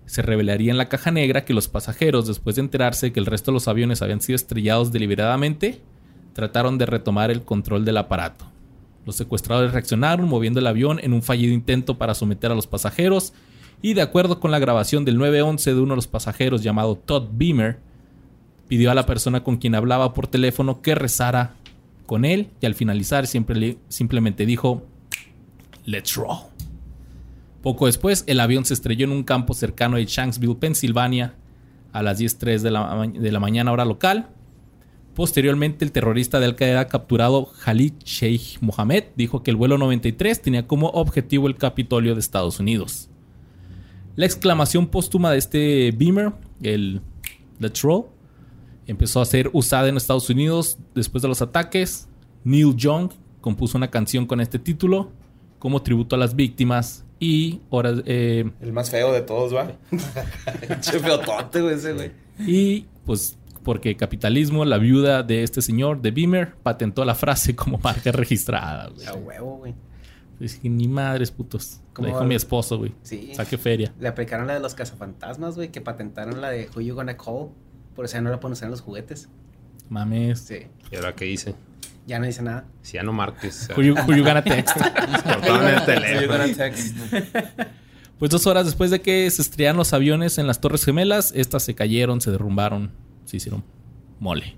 se 0.07 0.23
revelaría 0.23 0.71
en 0.71 0.79
la 0.79 0.89
caja 0.89 1.11
negra 1.11 1.45
que 1.45 1.55
los 1.55 1.69
pasajeros, 1.69 2.27
después 2.27 2.57
de 2.57 2.63
enterarse 2.63 3.13
que 3.13 3.21
el 3.21 3.27
resto 3.27 3.51
de 3.51 3.55
los 3.55 3.69
aviones 3.69 4.03
habían 4.03 4.21
sido 4.21 4.37
estrellados 4.37 4.91
deliberadamente, 4.91 5.83
trataron 6.33 6.79
de 6.79 6.87
retomar 6.87 7.31
el 7.31 7.43
control 7.43 7.85
del 7.85 7.99
aparato. 7.99 8.47
Los 9.05 9.17
secuestradores 9.17 9.73
reaccionaron 9.73 10.29
moviendo 10.29 10.61
el 10.61 10.67
avión 10.67 10.99
en 11.03 11.13
un 11.13 11.23
fallido 11.23 11.53
intento 11.53 11.99
para 11.99 12.15
someter 12.15 12.51
a 12.51 12.55
los 12.55 12.67
pasajeros 12.67 13.33
y 13.81 13.95
de 13.95 14.03
acuerdo 14.03 14.41
con 14.41 14.51
la 14.51 14.59
grabación 14.59 15.05
del 15.05 15.19
911 15.19 15.75
de 15.75 15.81
uno 15.81 15.93
de 15.93 15.97
los 15.97 16.07
pasajeros 16.07 16.63
llamado 16.63 16.97
Todd 16.97 17.29
Beamer, 17.33 17.79
pidió 18.67 18.91
a 18.91 18.95
la 18.95 19.07
persona 19.07 19.43
con 19.43 19.57
quien 19.57 19.75
hablaba 19.75 20.15
por 20.15 20.27
teléfono 20.27 20.83
que 20.83 20.95
rezara 20.95 21.55
con 22.07 22.25
él 22.25 22.51
y 22.61 22.67
al 22.67 22.75
finalizar 22.75 23.27
siempre 23.27 23.79
simplemente 23.89 24.47
dijo, 24.47 24.83
Let's 25.85 26.17
roll. 26.17 26.39
Poco 27.63 27.87
después, 27.87 28.25
el 28.27 28.41
avión 28.41 28.65
se 28.65 28.75
estrelló 28.75 29.05
en 29.05 29.13
un 29.13 29.25
campo 29.25 29.55
cercano 29.55 29.97
de 29.97 30.07
Shanksville, 30.07 30.57
Pensilvania, 30.57 31.35
a 31.93 32.03
las 32.03 32.21
10.03 32.21 32.61
de 32.61 32.71
la, 32.71 33.11
de 33.13 33.33
la 33.33 33.41
mañana 33.41 33.73
hora 33.73 33.85
local. 33.85 34.29
Posteriormente, 35.15 35.85
el 35.85 35.93
terrorista 35.93 36.39
de 36.39 36.47
Al 36.47 36.57
Qaeda 36.57 36.87
capturado 36.87 37.51
Khalid 37.65 37.95
Sheikh 38.05 38.61
Mohammed 38.61 39.05
dijo 39.17 39.43
que 39.43 39.51
el 39.51 39.57
vuelo 39.57 39.79
93 39.79 40.41
tenía 40.41 40.67
como 40.67 40.89
objetivo 40.91 41.49
el 41.49 41.57
Capitolio 41.57 42.15
de 42.15 42.21
Estados 42.21 42.61
Unidos. 42.61 43.11
La 44.19 44.27
exclamación 44.27 44.89
póstuma 44.89 45.31
de 45.31 45.39
este 45.39 45.93
Beamer, 45.93 46.33
el 46.61 47.01
Let's 47.61 47.83
Roll, 47.83 48.07
empezó 48.89 49.21
a 49.21 49.25
ser 49.25 49.49
usada 49.53 49.89
en 49.89 49.97
Estados 49.97 50.29
Unidos 50.29 50.77
después 50.93 51.23
de 51.23 51.29
los 51.29 51.41
ataques. 51.41 52.09
Neil 52.43 52.75
Young 52.75 53.13
compuso 53.41 53.79
una 53.79 53.93
canción 53.93 54.27
con 54.27 54.41
este 54.41 54.59
título 54.59 55.13
como 55.61 55.83
tributo 55.83 56.17
a 56.17 56.19
las 56.19 56.35
víctimas 56.35 57.05
y 57.21 57.61
horas. 57.71 58.03
Eh, 58.07 58.51
el 58.61 58.73
más 58.73 58.91
feo 58.91 59.13
de 59.13 59.21
todos, 59.21 59.55
va. 59.55 59.71
feotote, 60.83 61.61
güey, 61.61 61.75
ese, 61.77 61.93
güey. 61.93 62.11
Y 62.41 62.87
pues 63.07 63.39
porque 63.63 63.97
capitalismo, 63.97 64.65
la 64.65 64.79
viuda 64.79 65.23
de 65.23 65.45
este 65.45 65.63
señor, 65.63 66.03
de 66.03 66.11
Beamer, 66.11 66.57
patentó 66.65 67.05
la 67.05 67.15
frase 67.15 67.55
como 67.55 67.79
marca 67.79 68.11
registrada. 68.11 68.89
Güey. 68.89 69.07
A 69.07 69.15
huevo, 69.15 69.59
güey. 69.59 69.75
Dije, 70.39 70.69
ni 70.69 70.87
madres 70.87 71.31
putos. 71.31 71.81
Lo 71.97 72.07
dijo 72.07 72.25
mi 72.25 72.35
esposo, 72.35 72.79
güey. 72.79 72.95
Sí. 73.03 73.33
Saque 73.35 73.59
feria. 73.59 73.93
Le 73.99 74.07
aplicaron 74.07 74.47
la 74.47 74.55
de 74.55 74.61
los 74.61 74.75
cazafantasmas, 74.75 75.57
güey, 75.57 75.71
que 75.71 75.81
patentaron 75.81 76.41
la 76.41 76.51
de 76.51 76.69
Who 76.75 76.81
You 76.81 76.95
Gonna 76.95 77.17
Call. 77.17 77.49
Por 77.97 78.05
eso 78.05 78.15
ya 78.15 78.21
no 78.21 78.31
la 78.31 78.39
pueden 78.39 78.53
usar 78.53 78.67
en 78.67 78.71
los 78.71 78.81
juguetes. 78.81 79.29
Mames. 79.89 80.41
Sí. 80.41 80.67
¿Y 80.93 80.97
ahora 80.97 81.15
qué 81.15 81.27
hice? 81.27 81.55
Ya 82.07 82.19
no 82.19 82.27
dice 82.27 82.43
nada. 82.43 82.67
Si 82.83 82.95
ya 82.95 83.03
no 83.03 83.13
marques. 83.13 83.69
Who 83.77 83.83
you, 83.83 83.95
gonna 83.95 84.43
text. 84.43 84.77
el 84.77 85.85
teléfono. 85.85 86.45
Pues 88.19 88.31
dos 88.31 88.47
horas 88.47 88.65
después 88.65 88.91
de 88.91 89.01
que 89.01 89.31
se 89.31 89.43
estrellaron 89.43 89.77
los 89.77 89.93
aviones 89.93 90.39
en 90.39 90.47
las 90.47 90.61
Torres 90.61 90.85
Gemelas, 90.85 91.33
estas 91.37 91.63
se 91.63 91.75
cayeron, 91.75 92.21
se 92.21 92.31
derrumbaron, 92.31 92.91
se 93.25 93.37
hicieron 93.37 93.63
mole. 94.19 94.57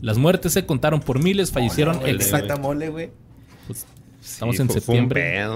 Las 0.00 0.16
muertes 0.16 0.52
se 0.52 0.64
contaron 0.64 1.00
por 1.00 1.22
miles, 1.22 1.50
fallecieron 1.50 2.06
exacta 2.06 2.56
mole, 2.56 2.88
güey. 2.88 3.10
Pues, 3.66 3.84
estamos 4.32 4.58
en 4.60 4.70
septiembre. 4.70 5.46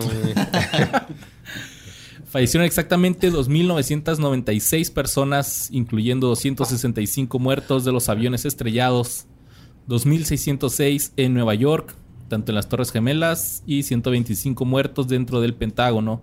Fallecieron 2.27 2.65
exactamente 2.65 3.33
2.996 3.33 4.93
personas, 4.93 5.69
incluyendo 5.73 6.29
265 6.29 7.39
muertos 7.41 7.85
de 7.85 7.93
los 7.93 8.09
aviones 8.09 8.45
estrellados 8.45 9.27
2.606 9.89 11.13
en 11.17 11.35
Nueva 11.35 11.55
York, 11.55 11.95
tanto 12.29 12.53
en 12.53 12.57
las 12.57 12.69
Torres 12.69 12.93
Gemelas, 12.93 13.65
y 13.67 13.83
125 13.83 14.65
muertos 14.65 15.09
dentro 15.09 15.41
del 15.41 15.55
Pentágono. 15.55 16.23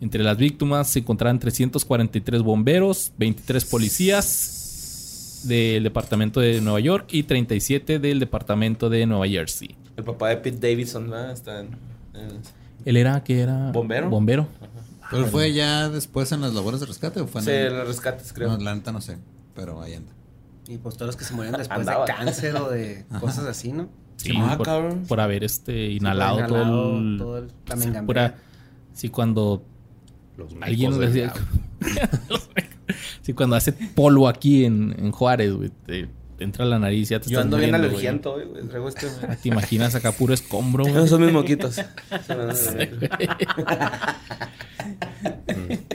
Entre 0.00 0.22
las 0.22 0.36
víctimas 0.36 0.88
se 0.88 1.00
encontraron 1.00 1.40
343 1.40 2.42
bomberos, 2.42 3.12
23 3.18 3.64
policías 3.64 5.42
del 5.44 5.82
departamento 5.82 6.38
de 6.38 6.60
Nueva 6.60 6.78
York 6.78 7.08
y 7.10 7.24
37 7.24 7.98
del 7.98 8.20
departamento 8.20 8.88
de 8.88 9.06
Nueva 9.06 9.26
Jersey. 9.26 9.81
El 9.96 10.04
papá 10.04 10.30
de 10.30 10.38
Pete 10.38 10.68
Davidson, 10.68 11.10
¿verdad? 11.10 11.32
Está 11.32 11.60
en, 11.60 11.76
Él 12.84 12.96
era, 12.96 13.22
que 13.22 13.40
era? 13.40 13.70
Bombero. 13.72 14.10
Bombero. 14.10 14.48
¿Pero 15.10 15.26
fue 15.26 15.52
ya 15.52 15.90
después 15.90 16.32
en 16.32 16.40
las 16.40 16.54
labores 16.54 16.80
de 16.80 16.86
rescate 16.86 17.20
o 17.20 17.26
fue 17.26 17.42
en 17.42 17.44
Sí, 17.44 17.52
en 17.52 17.76
los 17.76 17.86
rescates, 17.86 18.32
creo. 18.32 18.48
No, 18.48 18.56
la 18.58 18.74
neta 18.74 18.92
no 18.92 19.00
sé, 19.00 19.18
pero 19.54 19.82
ahí 19.82 19.94
anda. 19.94 20.12
Y 20.66 20.78
pues 20.78 20.96
todos 20.96 21.08
los 21.08 21.16
que 21.16 21.24
se 21.24 21.34
murieron 21.34 21.58
después 21.58 21.86
de 21.86 21.92
cáncer 22.06 22.56
o 22.56 22.70
de 22.70 23.04
cosas 23.20 23.44
así, 23.44 23.72
¿no? 23.72 23.88
Sí, 24.16 24.32
por, 25.08 25.20
haber 25.20 25.42
este 25.42 25.90
inhalado, 25.90 26.46
todo, 26.46 26.98
el, 26.98 27.18
todo 27.18 27.38
el 27.38 28.06
pura, 28.06 28.36
sí, 28.92 29.08
cuando 29.08 29.64
los 30.36 30.54
alguien 30.60 30.96
decía, 30.98 31.32
sí, 33.22 33.32
cuando 33.32 33.56
hace 33.56 33.72
polvo 33.72 34.28
aquí 34.28 34.64
en, 34.64 34.94
en 34.96 35.10
Juárez, 35.10 35.52
güey, 35.52 35.70
te, 35.86 36.08
entra 36.42 36.64
la 36.64 36.78
nariz 36.78 37.08
ya 37.08 37.20
te 37.20 37.30
Yo 37.30 37.40
ando 37.40 37.56
bien 37.56 37.74
alergiento, 37.74 38.34
güey. 38.34 38.46
Traigo 38.68 38.88
este, 38.88 39.08
Te 39.42 39.48
imaginas 39.48 39.94
acá 39.94 40.12
puro 40.12 40.34
escombro, 40.34 40.84
güey. 40.84 40.96
Esos 40.96 41.10
son 41.10 41.24
mis 41.24 41.32
moquitos. 41.32 41.78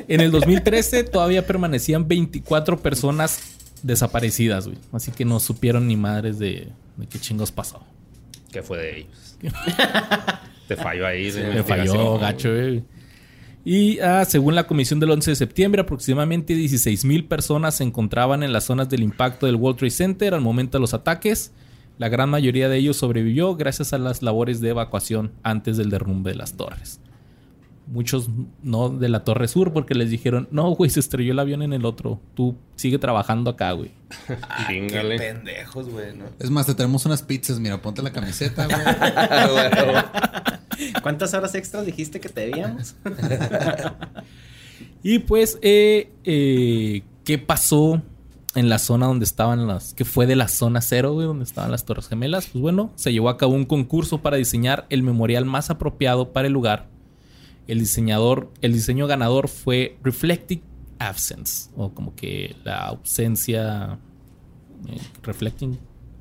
en 0.08 0.22
el 0.22 0.32
2013 0.32 1.04
todavía 1.06 1.46
permanecían 1.46 2.08
24 2.08 2.80
personas 2.80 3.58
desaparecidas, 3.84 4.68
güey. 4.68 4.78
Así 4.92 5.12
que 5.12 5.26
no 5.26 5.40
supieron 5.40 5.88
ni 5.88 5.98
madres 5.98 6.40
de, 6.40 6.70
qué 7.10 7.20
chingos 7.20 7.52
pasó. 7.52 7.82
¿Qué 8.52 8.64
fue 8.64 8.78
de 8.78 9.00
ellos? 9.00 9.38
Te 10.68 10.76
falló 10.76 11.08
ahí. 11.08 11.32
Me 11.32 11.64
falló, 11.64 12.18
gacho, 12.18 12.50
güey. 12.54 12.84
Y 13.70 14.00
ah, 14.00 14.24
según 14.24 14.56
la 14.56 14.66
comisión 14.66 15.02
del 15.02 15.12
11 15.12 15.32
de 15.32 15.36
septiembre, 15.36 15.82
aproximadamente 15.82 16.56
16 16.56 17.04
mil 17.04 17.26
personas 17.26 17.76
se 17.76 17.84
encontraban 17.84 18.42
en 18.42 18.54
las 18.54 18.64
zonas 18.64 18.88
del 18.88 19.04
impacto 19.04 19.46
del 19.46 19.58
World 19.58 19.80
Trade 19.80 19.92
Center 19.92 20.34
al 20.34 20.40
momento 20.40 20.78
de 20.78 20.80
los 20.80 20.94
ataques. 20.94 21.52
La 21.98 22.08
gran 22.08 22.30
mayoría 22.30 22.70
de 22.70 22.78
ellos 22.78 22.96
sobrevivió 22.96 23.58
gracias 23.58 23.92
a 23.92 23.98
las 23.98 24.22
labores 24.22 24.62
de 24.62 24.70
evacuación 24.70 25.34
antes 25.44 25.76
del 25.76 25.90
derrumbe 25.90 26.32
de 26.32 26.38
las 26.38 26.54
torres 26.54 27.02
muchos 27.88 28.30
no 28.64 28.90
de 28.90 29.10
la 29.10 29.24
Torre 29.24 29.48
Sur 29.48 29.72
porque 29.74 29.96
les 29.96 30.10
dijeron, 30.10 30.48
no, 30.52 30.70
güey, 30.72 30.90
se 30.90 31.00
estrelló 31.00 31.32
el 31.32 31.40
avión 31.40 31.62
en 31.62 31.74
el 31.74 31.86
otro. 31.86 32.20
Tú 32.36 32.58
sigue 32.76 33.00
trabajando 33.00 33.52
acá, 33.52 33.72
güey. 33.72 33.92
qué 34.68 35.16
pendejos, 35.18 35.90
güey, 35.90 36.16
¿no? 36.16 36.26
Es 36.40 36.50
más, 36.50 36.66
te 36.66 36.76
tenemos 36.76 37.06
unas 37.06 37.24
pizzas, 37.24 37.60
mira, 37.60 37.82
ponte 37.82 38.02
la 38.02 38.12
camiseta, 38.12 38.68
güey. 38.68 38.78
¿Cuántas 41.02 41.34
horas 41.34 41.56
extras 41.56 41.86
dijiste 41.86 42.20
que 42.20 42.30
te 42.30 42.42
debíamos? 42.42 42.96
y 45.04 45.20
pues, 45.20 45.58
eh, 45.62 46.12
eh, 46.24 47.04
¿qué 47.24 47.38
pasó 47.38 48.02
en 48.56 48.70
la 48.70 48.80
zona 48.80 49.08
donde 49.08 49.26
estaban 49.26 49.68
las... 49.68 49.94
¿Qué 49.94 50.06
fue 50.06 50.26
de 50.26 50.36
la 50.36 50.48
zona 50.48 50.82
cero, 50.82 51.14
güey, 51.14 51.28
donde 51.28 51.44
estaban 51.44 51.72
las 51.72 51.86
Torres 51.86 52.08
Gemelas? 52.08 52.48
Pues 52.48 52.62
bueno, 52.62 52.92
se 52.96 53.12
llevó 53.12 53.30
a 53.30 53.38
cabo 53.38 53.54
un 53.54 53.66
concurso 53.66 54.22
para 54.22 54.38
diseñar 54.38 54.86
el 54.90 55.04
memorial 55.04 55.46
más 55.46 55.70
apropiado 55.70 56.34
para 56.34 56.48
el 56.48 56.54
lugar 56.54 56.88
el 57.68 57.80
diseñador, 57.80 58.52
el 58.62 58.74
diseño 58.74 59.08
ganador 59.08 59.50
fue 59.50 59.98
Reflecting 60.04 60.62
Absence, 61.00 61.70
o 61.76 61.94
como 61.94 62.16
que 62.16 62.56
la 62.64 62.88
ausencia 62.88 64.00
eh, 64.88 65.00
reflecting. 65.22 65.78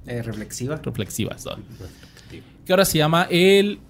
Eh, 0.07 0.23
reflexiva. 0.23 0.77
Reflexiva, 0.77 1.37
Que 2.65 2.73
ahora 2.73 2.85
se 2.85 2.99
llama 2.99 3.27
el 3.31 3.81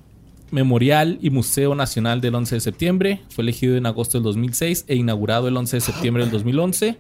Memorial 0.51 1.19
y 1.21 1.31
Museo 1.31 1.75
Nacional 1.75 2.21
del 2.21 2.35
11 2.35 2.57
de 2.57 2.61
septiembre. 2.61 3.23
Fue 3.31 3.43
elegido 3.43 3.77
en 3.77 3.87
agosto 3.87 4.19
del 4.19 4.25
2006 4.25 4.85
e 4.89 4.97
inaugurado 4.97 5.49
el 5.49 5.57
11 5.57 5.77
de 5.77 5.81
septiembre 5.81 6.23
del 6.23 6.33
2011. 6.33 6.99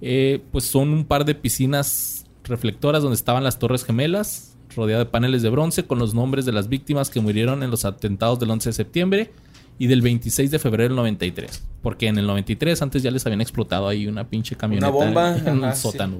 Eh, 0.00 0.42
pues 0.50 0.64
son 0.64 0.90
un 0.90 1.04
par 1.04 1.24
de 1.24 1.34
piscinas 1.34 2.26
reflectoras 2.44 3.02
donde 3.02 3.14
estaban 3.14 3.44
las 3.44 3.58
Torres 3.58 3.84
Gemelas, 3.84 4.56
rodeado 4.74 5.04
de 5.04 5.10
paneles 5.10 5.42
de 5.42 5.50
bronce 5.50 5.84
con 5.84 5.98
los 5.98 6.12
nombres 6.12 6.44
de 6.44 6.52
las 6.52 6.68
víctimas 6.68 7.08
que 7.08 7.20
murieron 7.20 7.62
en 7.62 7.70
los 7.70 7.84
atentados 7.84 8.40
del 8.40 8.50
11 8.50 8.70
de 8.70 8.72
septiembre 8.72 9.32
y 9.78 9.86
del 9.86 10.02
26 10.02 10.50
de 10.50 10.58
febrero 10.58 10.88
del 10.88 10.96
93. 10.96 11.62
Porque 11.82 12.08
en 12.08 12.18
el 12.18 12.26
93 12.26 12.82
antes 12.82 13.02
ya 13.02 13.10
les 13.10 13.24
habían 13.26 13.40
explotado 13.40 13.86
ahí 13.86 14.06
una 14.08 14.28
pinche 14.28 14.56
camioneta 14.56 14.90
una 14.90 15.04
bomba. 15.04 15.36
en, 15.36 15.62
un 15.62 15.76
sótano. 15.76 16.16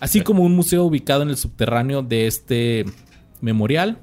Así 0.00 0.22
como 0.22 0.44
un 0.44 0.54
museo 0.54 0.84
ubicado 0.84 1.22
en 1.22 1.30
el 1.30 1.36
subterráneo 1.36 2.02
de 2.02 2.26
este 2.26 2.86
memorial 3.40 3.98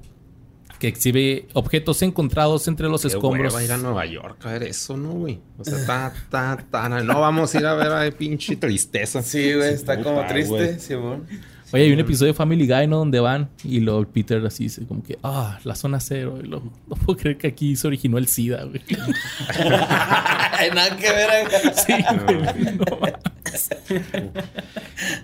que 0.79 0.87
exhibe 0.87 1.47
objetos 1.53 2.01
encontrados 2.01 2.67
entre 2.67 2.87
los 2.87 3.05
escombros. 3.05 3.55
a 3.55 3.63
ir 3.63 3.71
a 3.71 3.77
Nueva 3.77 4.05
York 4.05 4.45
a 4.45 4.51
ver 4.51 4.63
eso, 4.63 4.97
¿no, 4.97 5.11
güey? 5.11 5.39
O 5.57 5.63
sea, 5.63 5.85
ta, 5.85 6.13
ta, 6.29 6.65
ta, 6.69 6.89
no 6.89 7.19
vamos 7.19 7.53
a 7.55 7.59
ir 7.59 7.65
a 7.65 7.73
ver 7.73 7.91
a 7.91 8.11
pinche 8.17 8.55
tristeza. 8.55 9.21
Sí, 9.21 9.53
güey, 9.53 9.73
está 9.73 10.01
como 10.01 10.25
triste, 10.27 10.79
Simón. 10.79 11.25
Oye, 11.73 11.83
hay 11.83 11.91
un 11.91 11.99
episodio 11.99 12.31
de 12.31 12.37
Family 12.37 12.67
Guy, 12.67 12.87
¿no? 12.87 12.99
Donde 12.99 13.19
van 13.19 13.49
y 13.63 13.79
luego 13.79 14.05
Peter 14.05 14.45
así 14.45 14.65
dice 14.65 14.85
como 14.85 15.03
que, 15.03 15.17
ah, 15.23 15.59
la 15.63 15.75
zona 15.75 15.99
cero. 15.99 16.39
Y 16.41 16.47
lo, 16.47 16.59
no 16.87 16.95
puedo 16.95 17.17
creer 17.17 17.37
que 17.37 17.47
aquí 17.47 17.75
se 17.75 17.87
originó 17.87 18.17
el 18.17 18.27
SIDA, 18.27 18.63
güey. 18.63 18.81
Nada 20.73 20.95
que 20.97 21.11
ver 21.11 21.29
acá. 21.29 21.73
Sí, 21.73 21.93
güey. 22.25 22.75
No 22.75 22.97
mames. 23.01 23.69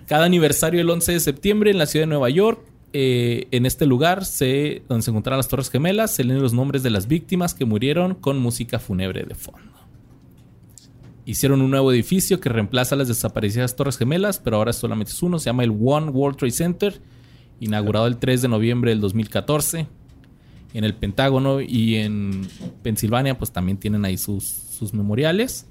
Cada 0.08 0.26
aniversario 0.26 0.80
del 0.80 0.90
11 0.90 1.14
de 1.14 1.20
septiembre 1.20 1.72
en 1.72 1.78
la 1.78 1.86
ciudad 1.86 2.04
de 2.04 2.10
Nueva 2.10 2.30
York, 2.30 2.60
eh, 2.94 3.48
en 3.52 3.66
este 3.66 3.86
lugar 3.86 4.20
donde 4.20 5.02
se 5.02 5.12
encontraron 5.12 5.38
las 5.38 5.48
Torres 5.48 5.70
Gemelas, 5.70 6.12
se 6.12 6.24
leen 6.24 6.42
los 6.42 6.54
nombres 6.54 6.84
de 6.84 6.90
las 6.90 7.08
víctimas 7.08 7.54
que 7.54 7.66
murieron 7.66 8.16
con 8.16 8.40
música 8.40 8.80
fúnebre 8.80 9.24
de 9.24 9.36
fondo. 9.36 9.72
Hicieron 11.26 11.62
un 11.62 11.72
nuevo 11.72 11.92
edificio 11.92 12.40
que 12.40 12.50
reemplaza 12.50 12.96
las 12.96 13.08
desaparecidas 13.08 13.76
Torres 13.76 13.98
Gemelas, 13.98 14.40
pero 14.40 14.58
ahora 14.58 14.74
solamente 14.74 15.12
es 15.14 15.24
uno. 15.24 15.40
Se 15.40 15.46
llama 15.46 15.64
el 15.64 15.70
One 15.70 16.10
World 16.12 16.38
Trade 16.38 16.52
Center, 16.52 17.02
inaugurado 17.60 18.08
el 18.08 18.18
3 18.18 18.42
de 18.42 18.48
noviembre 18.48 18.92
del 18.92 19.02
2014. 19.02 19.88
En 20.74 20.84
el 20.84 20.96
Pentágono 20.96 21.62
y 21.62 21.96
en 21.96 22.48
Pensilvania, 22.82 23.38
pues 23.38 23.52
también 23.52 23.78
tienen 23.78 24.04
ahí 24.04 24.18
sus 24.18 24.94
memoriales. 24.94 25.68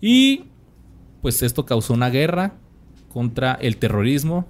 Y 0.00 0.44
pues 1.22 1.42
esto 1.42 1.64
causó 1.64 1.94
una 1.94 2.10
guerra 2.10 2.56
contra 3.08 3.54
el 3.54 3.76
terrorismo, 3.76 4.46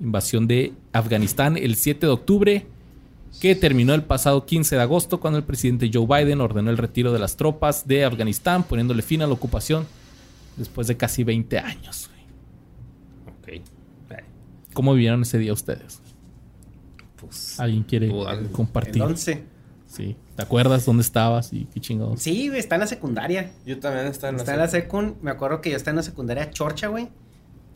invasión 0.00 0.46
de 0.46 0.72
Afganistán 0.92 1.56
el 1.56 1.76
7 1.76 2.06
de 2.06 2.12
octubre, 2.12 2.66
que 3.40 3.54
terminó 3.54 3.94
el 3.94 4.02
pasado 4.04 4.46
15 4.46 4.76
de 4.76 4.82
agosto 4.82 5.20
cuando 5.20 5.38
el 5.38 5.44
presidente 5.44 5.90
Joe 5.92 6.06
Biden 6.06 6.40
ordenó 6.40 6.70
el 6.70 6.78
retiro 6.78 7.12
de 7.12 7.18
las 7.18 7.36
tropas 7.36 7.86
de 7.86 8.04
Afganistán, 8.04 8.62
poniéndole 8.64 9.02
fin 9.02 9.22
a 9.22 9.26
la 9.26 9.32
ocupación 9.32 9.86
después 10.56 10.86
de 10.86 10.96
casi 10.96 11.24
20 11.24 11.58
años. 11.58 12.08
güey. 13.24 13.58
Ok. 13.60 14.22
¿Cómo 14.72 14.94
vivieron 14.94 15.22
ese 15.22 15.38
día 15.38 15.52
ustedes? 15.52 16.00
Pues. 17.16 17.58
¿Alguien 17.60 17.82
quiere 17.82 18.08
Tú 18.08 18.24
dale. 18.24 18.48
compartir? 18.50 18.96
El 18.96 19.02
11. 19.02 19.44
Sí. 19.86 20.16
¿Te 20.36 20.42
acuerdas 20.42 20.84
dónde 20.84 21.02
estabas 21.02 21.52
y 21.52 21.64
qué 21.66 21.80
chingados? 21.80 22.20
Sí, 22.22 22.48
güey, 22.48 22.60
está 22.60 22.76
en 22.76 22.82
la 22.82 22.86
secundaria. 22.86 23.50
Yo 23.66 23.78
también 23.80 24.06
estaba 24.06 24.30
en 24.30 24.36
la 24.36 24.42
Está 24.42 24.54
en 24.54 24.60
la 24.60 24.68
secund. 24.68 25.16
Me 25.22 25.30
acuerdo 25.30 25.60
que 25.60 25.70
yo 25.70 25.76
estaba 25.76 25.92
en 25.92 25.96
la 25.96 26.02
secundaria 26.02 26.50
Chorcha, 26.50 26.88
güey. 26.88 27.08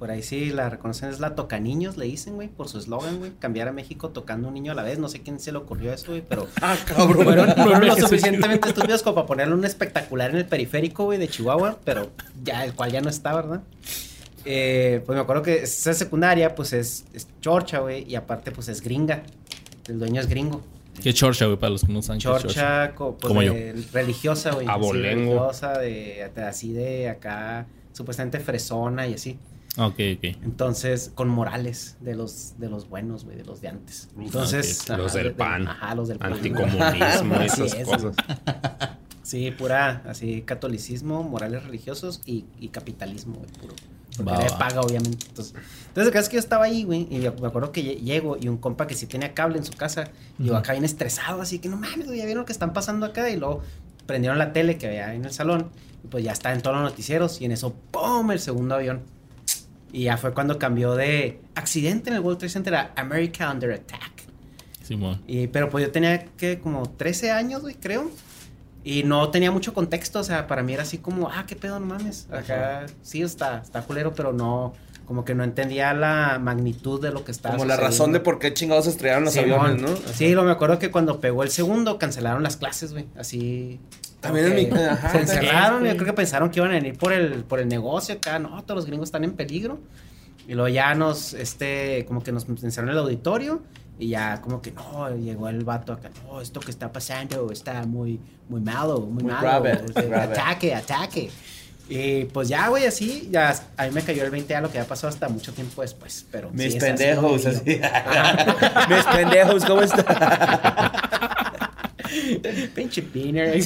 Por 0.03 0.11
ahí 0.11 0.21
sí 0.25 0.51
la 0.51 0.69
reconocen, 0.69 1.11
es 1.11 1.21
la 1.21 1.37
Toca 1.37 1.61
Niños, 1.61 1.97
le 1.97 2.07
dicen, 2.07 2.35
güey, 2.35 2.49
por 2.49 2.69
su 2.69 2.77
eslogan, 2.79 3.19
güey. 3.21 3.31
Cambiar 3.39 3.69
a 3.69 3.73
México 3.73 4.09
tocando 4.09 4.49
un 4.49 4.55
niño 4.55 4.73
a 4.73 4.75
la 4.75 4.83
vez. 4.83 4.99
No 4.99 5.09
sé 5.09 5.21
quién 5.21 5.39
se 5.39 5.53
le 5.53 5.59
ocurrió 5.59 5.93
eso, 5.93 6.07
güey, 6.09 6.25
pero 6.29 6.49
Ah, 6.61 6.77
cabrón. 6.85 7.23
fueron, 7.23 7.55
fueron 7.55 7.87
lo 7.87 7.95
suficientemente 7.95 8.69
estúpidos 8.71 9.05
como 9.05 9.15
para 9.15 9.27
ponerle 9.29 9.55
un 9.55 9.65
espectacular 9.65 10.31
en 10.31 10.39
el 10.39 10.47
periférico, 10.47 11.05
güey, 11.05 11.21
de 11.21 11.29
Chihuahua, 11.29 11.79
pero 11.85 12.11
ya, 12.43 12.65
el 12.65 12.75
cual 12.75 12.91
ya 12.91 13.01
no 13.01 13.11
está, 13.11 13.33
¿verdad? 13.33 13.63
Eh, 14.45 15.03
pues 15.07 15.15
me 15.15 15.23
acuerdo 15.23 15.43
que 15.43 15.63
esa 15.63 15.95
secundaria, 15.95 16.53
pues 16.57 16.73
es, 16.73 17.05
es 17.15 17.29
chorcha, 17.41 17.79
güey, 17.79 18.05
y 18.11 18.17
aparte, 18.17 18.51
pues 18.51 18.67
es 18.67 18.81
gringa. 18.81 19.23
El 19.87 20.01
dueño 20.01 20.21
es 20.21 20.27
gringo. 20.27 20.63
¿Qué 21.01 21.15
chorcha, 21.15 21.47
güey? 21.47 21.59
Para 21.59 21.71
los 21.71 21.85
que 21.85 21.93
no 21.93 22.03
saben 22.03 22.19
chorcha. 22.21 22.43
Chorcha, 22.49 22.95
co- 22.97 23.17
pues, 23.19 23.29
Como 23.29 23.41
yo. 23.43 23.55
de- 23.55 23.81
religiosa, 23.93 24.51
güey. 24.51 24.67
así, 24.67 24.75
Abolengo. 24.75 25.31
religiosa, 25.31 25.79
de, 25.79 26.29
de- 26.35 26.43
así 26.43 26.73
de 26.73 27.09
acá, 27.09 27.67
supuestamente 27.93 28.41
fresona 28.41 29.07
y 29.07 29.15
así. 29.15 29.39
Ok, 29.79 29.95
ok. 30.19 30.25
Entonces, 30.45 31.11
con 31.15 31.29
morales 31.31 31.97
de 32.01 32.15
los, 32.15 32.55
de 32.59 32.69
los 32.69 32.89
buenos, 32.91 33.25
güey, 33.25 33.37
de 33.39 33.45
los 33.45 33.61
de 33.63 33.69
antes. 33.69 34.09
Entonces, 34.19 34.83
Ok, 34.91 34.99
los 34.99 35.07
ajá, 35.13 35.19
del 35.19 35.29
de- 35.29 35.35
PAN. 35.35 35.69
Ajá, 35.69 35.95
los 35.95 36.09
del 36.09 36.19
PAN. 36.19 36.35
Anticomunismo, 36.35 37.35
esas 37.41 37.75
es, 37.75 37.87
cosas. 37.87 38.15
Sí, 39.23 39.51
pura, 39.53 40.03
así, 40.07 40.43
catolicismo, 40.43 41.23
morales 41.23 41.65
religiosos 41.65 42.21
y, 42.27 42.45
y 42.61 42.69
capitalismo, 42.69 43.37
güey, 43.37 43.51
puro. 43.53 43.75
Porque 44.17 44.47
paga, 44.59 44.83
obviamente. 44.83 45.27
Entonces, 45.27 45.55
entonces, 45.89 46.07
el 46.09 46.13
caso 46.13 46.23
es 46.25 46.29
que 46.29 46.35
yo 46.37 46.41
estaba 46.41 46.65
ahí, 46.67 46.85
güey, 46.85 47.07
y 47.11 47.21
yo 47.21 47.33
me 47.41 47.47
acuerdo 47.49 47.73
que 47.73 47.83
lle- 47.83 48.01
llego 48.03 48.37
y 48.39 48.49
un 48.49 48.59
compa 48.59 48.87
que 48.87 48.95
sí 48.95 49.07
tenía 49.07 49.33
cable 49.33 49.57
en 49.57 49.65
su 49.65 49.73
casa, 49.73 50.11
y 50.39 50.47
yo 50.49 50.57
acá 50.57 50.73
bien 50.73 50.85
estresado, 50.85 51.41
así 51.41 51.61
que 51.61 51.71
no 51.71 51.79
mames, 51.79 52.07
güey, 52.09 52.19
ya 52.19 52.27
vieron 52.27 52.43
lo 52.43 52.45
que 52.47 52.53
están 52.53 52.75
pasando 52.75 53.07
acá, 53.07 53.31
y 53.31 53.37
luego 53.39 53.63
prendieron 54.05 54.37
la 54.39 54.53
tele 54.53 54.77
que 54.77 54.89
había 54.89 55.15
en 55.15 55.25
el 55.25 55.33
salón, 55.33 55.71
y 56.05 56.09
pues 56.09 56.23
ya 56.25 56.33
está 56.33 56.53
en 56.53 56.61
todos 56.61 56.77
los 56.77 56.91
noticieros, 56.91 57.41
y 57.41 57.47
en 57.47 57.53
eso, 57.53 57.75
¡pum! 57.91 58.33
el 58.33 58.39
segundo 58.41 58.75
avión. 58.75 59.01
Y 59.93 60.05
ya 60.05 60.17
fue 60.17 60.33
cuando 60.33 60.59
cambió 60.59 60.95
de 60.95 61.41
accidente 61.55 62.11
en 62.11 62.17
el 62.17 62.23
World 62.23 62.39
Trade 62.39 62.53
Center 62.53 62.75
a 62.75 62.93
America 62.97 63.51
Under 63.51 63.73
Attack. 63.73 64.25
Simón. 64.83 65.23
Y, 65.27 65.47
pero 65.49 65.69
pues 65.69 65.85
yo 65.85 65.93
tenía 65.93 66.25
que 66.25 66.59
como 66.59 66.89
13 66.89 67.31
años, 67.31 67.63
güey, 67.63 67.75
creo. 67.75 68.11
Y 68.85 69.05
no 69.05 69.31
tenía 69.31 69.53
mucho 69.53 69.75
contexto, 69.75 70.21
o 70.21 70.25
sea, 70.25 70.49
para 70.49 70.63
mí 70.63 70.73
era 70.73 70.83
así 70.83 70.99
como, 70.99 71.29
ah, 71.29 71.45
qué 71.47 71.55
pedo, 71.55 71.79
no 71.79 71.87
mames. 71.87 72.27
Acá 72.33 72.87
sí 73.03 73.23
está, 73.23 73.59
está 73.63 73.83
culero, 73.83 74.13
pero 74.13 74.33
no, 74.33 74.73
como 75.07 75.25
que 75.25 75.35
no 75.35 75.45
entendía 75.45 75.95
la 75.95 76.41
magnitud 76.41 77.01
de 77.01 77.13
lo 77.13 77.25
que 77.25 77.31
estaba 77.31 77.55
Como 77.55 77.67
la 77.67 77.77
razón 77.77 78.13
de 78.13 78.19
por 78.19 78.41
qué 78.41 78.55
chingados 78.55 78.89
estrellaron 78.89 79.25
los 79.25 79.35
Simón. 79.35 79.61
aviones, 79.61 79.83
¿no? 79.83 80.13
Sí, 80.15 80.33
lo 80.33 80.43
me 80.43 80.51
acuerdo 80.51 80.81
que 80.81 80.91
cuando 80.91 81.21
pegó 81.21 81.45
el 81.45 81.51
segundo 81.51 81.99
cancelaron 81.99 82.43
las 82.43 82.57
clases, 82.57 82.93
güey. 82.93 83.07
Así. 83.17 83.79
También 84.23 84.47
en 84.57 84.73
mi- 84.73 84.81
ajá, 84.83 85.11
Se 85.11 85.19
encerraron, 85.21 85.85
yo 85.85 85.93
creo 85.95 86.07
que 86.07 86.13
pensaron 86.15 86.49
que 86.51 86.61
iban 86.61 86.71
a 86.71 86.75
venir 86.75 86.97
por 86.97 87.13
el, 87.13 87.45
por 87.45 87.59
el 87.61 87.69
negocio 87.69 88.15
acá. 88.15 88.39
No, 88.39 88.63
todos 88.63 88.77
los 88.77 88.87
gringos 88.87 89.09
están 89.09 89.25
en 89.25 89.33
peligro. 89.33 89.79
Y 90.49 90.55
luego 90.55 90.69
ya 90.69 90.95
nos, 90.95 91.35
este, 91.35 92.05
como 92.07 92.23
que 92.23 92.33
nos 92.33 92.49
encerraron 92.49 92.91
en 92.91 92.97
el 92.97 93.03
auditorio. 93.03 93.63
Y 93.99 94.09
ya 94.09 94.41
como 94.41 94.63
que 94.63 94.73
no, 94.73 95.15
llegó 95.17 95.49
el 95.49 95.65
vato 95.65 95.93
acá. 95.93 96.09
No, 96.25 96.41
esto 96.41 96.61
que 96.61 96.71
está 96.71 96.91
pasando 96.91 97.53
está 97.53 97.85
muy, 97.85 98.19
muy 98.49 98.61
malo, 98.61 99.01
muy, 99.01 99.23
Muy 99.25 99.33
malo. 99.33 99.69
Ataque, 100.17 100.75
ataque. 100.75 101.31
Y 101.89 102.25
pues 102.27 102.49
ya, 102.49 102.69
güey, 102.69 102.87
así, 102.87 103.29
ya 103.31 103.55
a 103.77 103.85
mí 103.85 103.91
me 103.91 104.03
cayó 104.03 104.25
el 104.25 104.31
20 104.31 104.55
a 104.55 104.61
lo 104.61 104.71
que 104.71 104.79
había 104.79 104.89
pasado 104.89 105.09
hasta 105.09 105.29
mucho 105.29 105.53
tiempo 105.53 105.83
después. 105.83 106.25
Pero 106.31 106.51
Mis 106.51 106.73
sí, 106.73 106.79
ha 106.79 106.81
pendejos, 106.81 107.45
así. 107.45 107.61
Mis 108.89 109.05
pendejos, 109.13 109.65
¿cómo 109.65 109.83
están? 109.83 110.07
Pinche 112.75 113.03
Piner. 113.03 113.57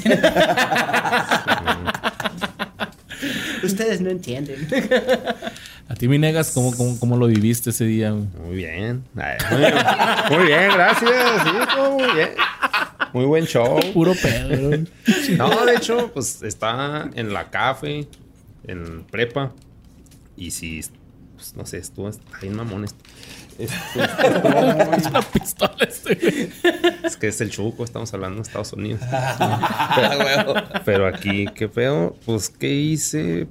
Ustedes 3.62 4.00
no 4.00 4.10
entienden. 4.10 4.68
A 5.88 5.94
ti, 5.94 6.08
mi 6.08 6.18
negas, 6.18 6.50
¿cómo, 6.52 6.76
cómo, 6.76 6.98
cómo 6.98 7.16
lo 7.16 7.26
viviste 7.26 7.70
ese 7.70 7.84
día? 7.84 8.12
Muy 8.12 8.56
bien. 8.56 9.04
Ay, 9.16 9.36
Muy 9.50 9.58
bien, 9.60 9.74
Muy 10.30 10.46
bien, 10.46 10.70
gracias. 10.74 11.42
Sí, 11.44 11.50
muy 11.80 12.14
bien. 12.14 12.30
Muy 13.12 13.24
buen 13.24 13.46
show. 13.46 13.78
Puro 13.92 14.12
pedo. 14.14 14.84
No, 15.36 15.64
de 15.64 15.74
hecho, 15.76 16.10
pues 16.12 16.42
está 16.42 17.08
en 17.14 17.32
la 17.32 17.50
café, 17.50 18.06
en 18.66 19.04
prepa. 19.04 19.52
Y 20.36 20.50
sí, 20.50 20.82
pues 21.46 21.56
no 21.56 21.64
sé, 21.66 21.78
estuvo 21.78 22.08
está 22.08 22.38
bien 22.40 22.56
mamón 22.56 22.84
esto. 22.84 22.98
Esto- 23.58 24.00
Es 24.92 25.06
una 25.06 25.22
pistola 25.22 25.76
este, 25.80 26.50
es 27.04 27.16
que 27.16 27.28
es 27.28 27.40
el 27.40 27.50
chuco, 27.50 27.84
estamos 27.84 28.12
hablando 28.12 28.36
de 28.36 28.42
Estados 28.42 28.72
Unidos. 28.72 29.00
Ah. 29.10 30.82
Pero 30.84 31.06
aquí, 31.06 31.46
qué 31.54 31.68
feo. 31.68 32.16
Pues, 32.26 32.48
¿qué 32.50 32.72
hice? 32.74 33.46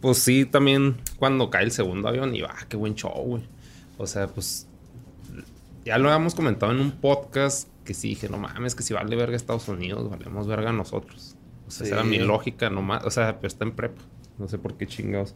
Pues 0.00 0.18
sí, 0.18 0.44
también 0.44 0.96
cuando 1.18 1.50
cae 1.50 1.64
el 1.64 1.70
segundo 1.70 2.08
avión, 2.08 2.34
y 2.34 2.42
ah, 2.42 2.66
qué 2.68 2.76
buen 2.76 2.94
show, 2.94 3.12
güey. 3.24 3.42
O 3.98 4.06
sea, 4.06 4.26
pues. 4.28 4.66
Ya 5.84 5.98
lo 5.98 6.08
habíamos 6.10 6.34
comentado 6.34 6.72
en 6.72 6.80
un 6.80 6.92
podcast 6.92 7.68
que 7.84 7.92
sí 7.92 8.08
dije, 8.08 8.28
no 8.30 8.38
mames, 8.38 8.74
que 8.74 8.82
si 8.82 8.94
vale 8.94 9.14
verga 9.16 9.36
Estados 9.36 9.68
Unidos, 9.68 10.08
valemos 10.10 10.46
verga 10.46 10.72
nosotros. 10.72 11.36
O 11.66 11.70
sea, 11.70 11.86
esa 11.86 11.96
era 11.96 12.04
mi 12.04 12.18
lógica 12.18 12.70
nomás. 12.70 13.04
O 13.04 13.10
sea, 13.10 13.36
pero 13.36 13.48
está 13.48 13.64
en 13.64 13.72
prepa. 13.72 14.00
No 14.38 14.48
sé 14.48 14.56
por 14.58 14.76
qué 14.76 14.86
chingados. 14.86 15.34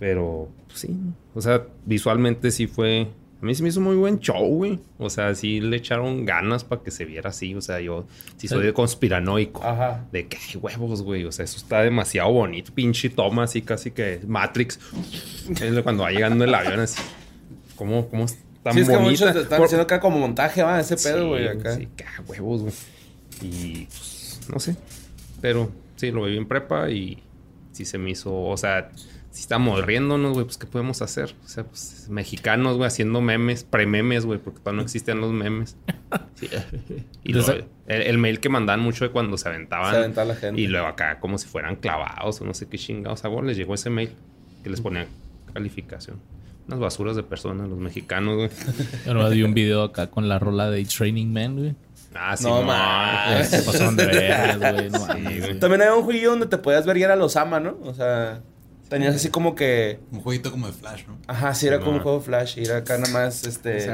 Pero, 0.00 0.48
pues 0.66 0.80
sí. 0.80 0.96
O 1.34 1.40
sea, 1.40 1.64
visualmente 1.86 2.50
sí 2.50 2.66
fue. 2.66 3.06
A 3.40 3.46
mí 3.46 3.54
se 3.54 3.62
me 3.62 3.68
hizo 3.68 3.80
muy 3.80 3.96
buen 3.96 4.18
show, 4.18 4.44
güey. 4.46 4.80
O 4.98 5.08
sea, 5.08 5.34
sí 5.34 5.60
le 5.60 5.76
echaron 5.76 6.24
ganas 6.26 6.64
para 6.64 6.82
que 6.82 6.90
se 6.90 7.04
viera 7.04 7.30
así. 7.30 7.54
O 7.54 7.60
sea, 7.60 7.80
yo 7.80 8.06
sí 8.36 8.48
soy 8.48 8.64
de 8.66 8.72
conspiranoico. 8.72 9.62
Ajá. 9.62 10.06
De 10.10 10.26
que 10.26 10.36
ay, 10.36 10.56
huevos, 10.60 11.02
güey. 11.02 11.24
O 11.24 11.32
sea, 11.32 11.44
eso 11.44 11.58
está 11.58 11.82
demasiado 11.82 12.32
bonito. 12.32 12.72
Pinche 12.74 13.08
toma 13.10 13.44
así, 13.44 13.62
casi 13.62 13.92
que 13.92 14.20
Matrix. 14.26 14.80
Cuando 15.82 16.02
va 16.02 16.10
llegando 16.10 16.44
el 16.44 16.54
avión 16.54 16.80
así. 16.80 17.00
¿Cómo, 17.76 18.08
cómo 18.08 18.26
tan 18.62 18.74
Sí, 18.74 18.80
es 18.80 18.88
que 18.88 18.98
muchos 18.98 19.32
te 19.32 19.40
están 19.40 19.56
Por- 19.58 19.66
diciendo 19.68 19.84
acá 19.84 20.00
como 20.00 20.18
montaje, 20.18 20.62
va, 20.62 20.80
ese 20.80 20.96
pedo, 20.96 21.28
güey, 21.28 21.48
acá. 21.48 21.76
Sí, 21.76 21.88
que 21.96 22.04
ah, 22.04 22.22
huevos, 22.26 22.60
güey. 22.62 22.74
Y 23.42 23.86
pues, 23.86 24.40
no 24.52 24.58
sé. 24.60 24.76
Pero 25.40 25.70
sí, 25.96 26.10
lo 26.10 26.24
viví 26.24 26.36
en 26.36 26.46
prepa 26.46 26.90
y 26.90 27.22
sí 27.72 27.86
se 27.86 27.96
me 27.96 28.10
hizo. 28.10 28.34
O 28.34 28.56
sea, 28.58 28.90
si 29.30 29.42
estamos 29.42 29.84
riéndonos, 29.84 30.32
güey, 30.34 30.44
pues 30.44 30.56
¿qué 30.58 30.66
podemos 30.66 31.02
hacer? 31.02 31.34
O 31.44 31.48
sea, 31.48 31.64
pues 31.64 32.06
mexicanos, 32.10 32.76
güey, 32.76 32.88
haciendo 32.88 33.20
memes, 33.20 33.62
pre-memes, 33.64 34.26
güey, 34.26 34.38
porque 34.40 34.58
todavía 34.58 34.78
no 34.78 34.82
existían 34.82 35.20
los 35.20 35.32
memes. 35.32 35.76
Sí. 36.34 36.48
Y 37.22 37.32
Entonces- 37.32 37.54
luego, 37.56 37.68
el, 37.86 38.02
el 38.02 38.18
mail 38.18 38.40
que 38.40 38.48
mandaban 38.48 38.80
mucho 38.80 39.04
de 39.04 39.10
cuando 39.10 39.36
se 39.36 39.48
aventaban. 39.48 39.92
Se 39.92 39.98
aventaba 39.98 40.24
la 40.26 40.34
gente. 40.34 40.60
Y 40.60 40.66
luego 40.66 40.86
acá, 40.86 41.20
como 41.20 41.38
si 41.38 41.46
fueran 41.46 41.76
clavados 41.76 42.40
o 42.40 42.44
no 42.44 42.54
sé 42.54 42.66
qué 42.68 42.78
chingados. 42.78 43.24
Hago, 43.24 43.42
les 43.42 43.56
llegó 43.56 43.74
ese 43.74 43.90
mail 43.90 44.10
que 44.64 44.70
les 44.70 44.80
ponía 44.80 45.06
calificación. 45.52 46.18
Unas 46.66 46.78
basuras 46.80 47.14
de 47.16 47.22
personas, 47.22 47.68
los 47.68 47.78
mexicanos, 47.78 48.36
güey. 48.36 48.50
Pero 49.04 49.28
vi 49.30 49.42
un 49.42 49.54
video 49.54 49.82
acá 49.82 50.08
con 50.08 50.28
la 50.28 50.38
rola 50.38 50.70
de 50.70 50.84
Training 50.84 51.26
Man, 51.32 51.56
güey. 51.56 51.74
Ah, 52.14 52.36
sí, 52.36 52.44
No. 52.44 52.60
Se 53.44 53.62
pasaron 53.62 53.96
de 53.96 54.06
vergas, 54.06 54.58
güey. 54.58 54.90
No 54.90 54.98
Sí. 55.46 55.54
También 55.60 55.82
había 55.82 55.94
un 55.94 56.02
jueguillo 56.04 56.30
donde 56.30 56.46
te 56.46 56.58
podías 56.58 56.86
ver 56.86 56.96
y 56.96 57.02
era 57.04 57.14
los 57.16 57.36
ama, 57.36 57.60
¿no? 57.60 57.76
O 57.82 57.94
sea, 57.94 58.40
Tenías 58.90 59.14
así 59.14 59.30
como 59.30 59.54
que. 59.54 60.00
Un 60.10 60.20
jueguito 60.20 60.50
como 60.50 60.66
de 60.66 60.72
Flash, 60.72 61.04
¿no? 61.06 61.16
Ajá, 61.28 61.54
sí, 61.54 61.68
era 61.68 61.78
como 61.78 61.92
un 61.92 62.00
juego 62.00 62.18
de 62.18 62.24
Flash. 62.24 62.58
Y 62.58 62.64
era 62.64 62.78
acá 62.78 62.98
nada 62.98 63.12
más, 63.12 63.44
este. 63.44 63.86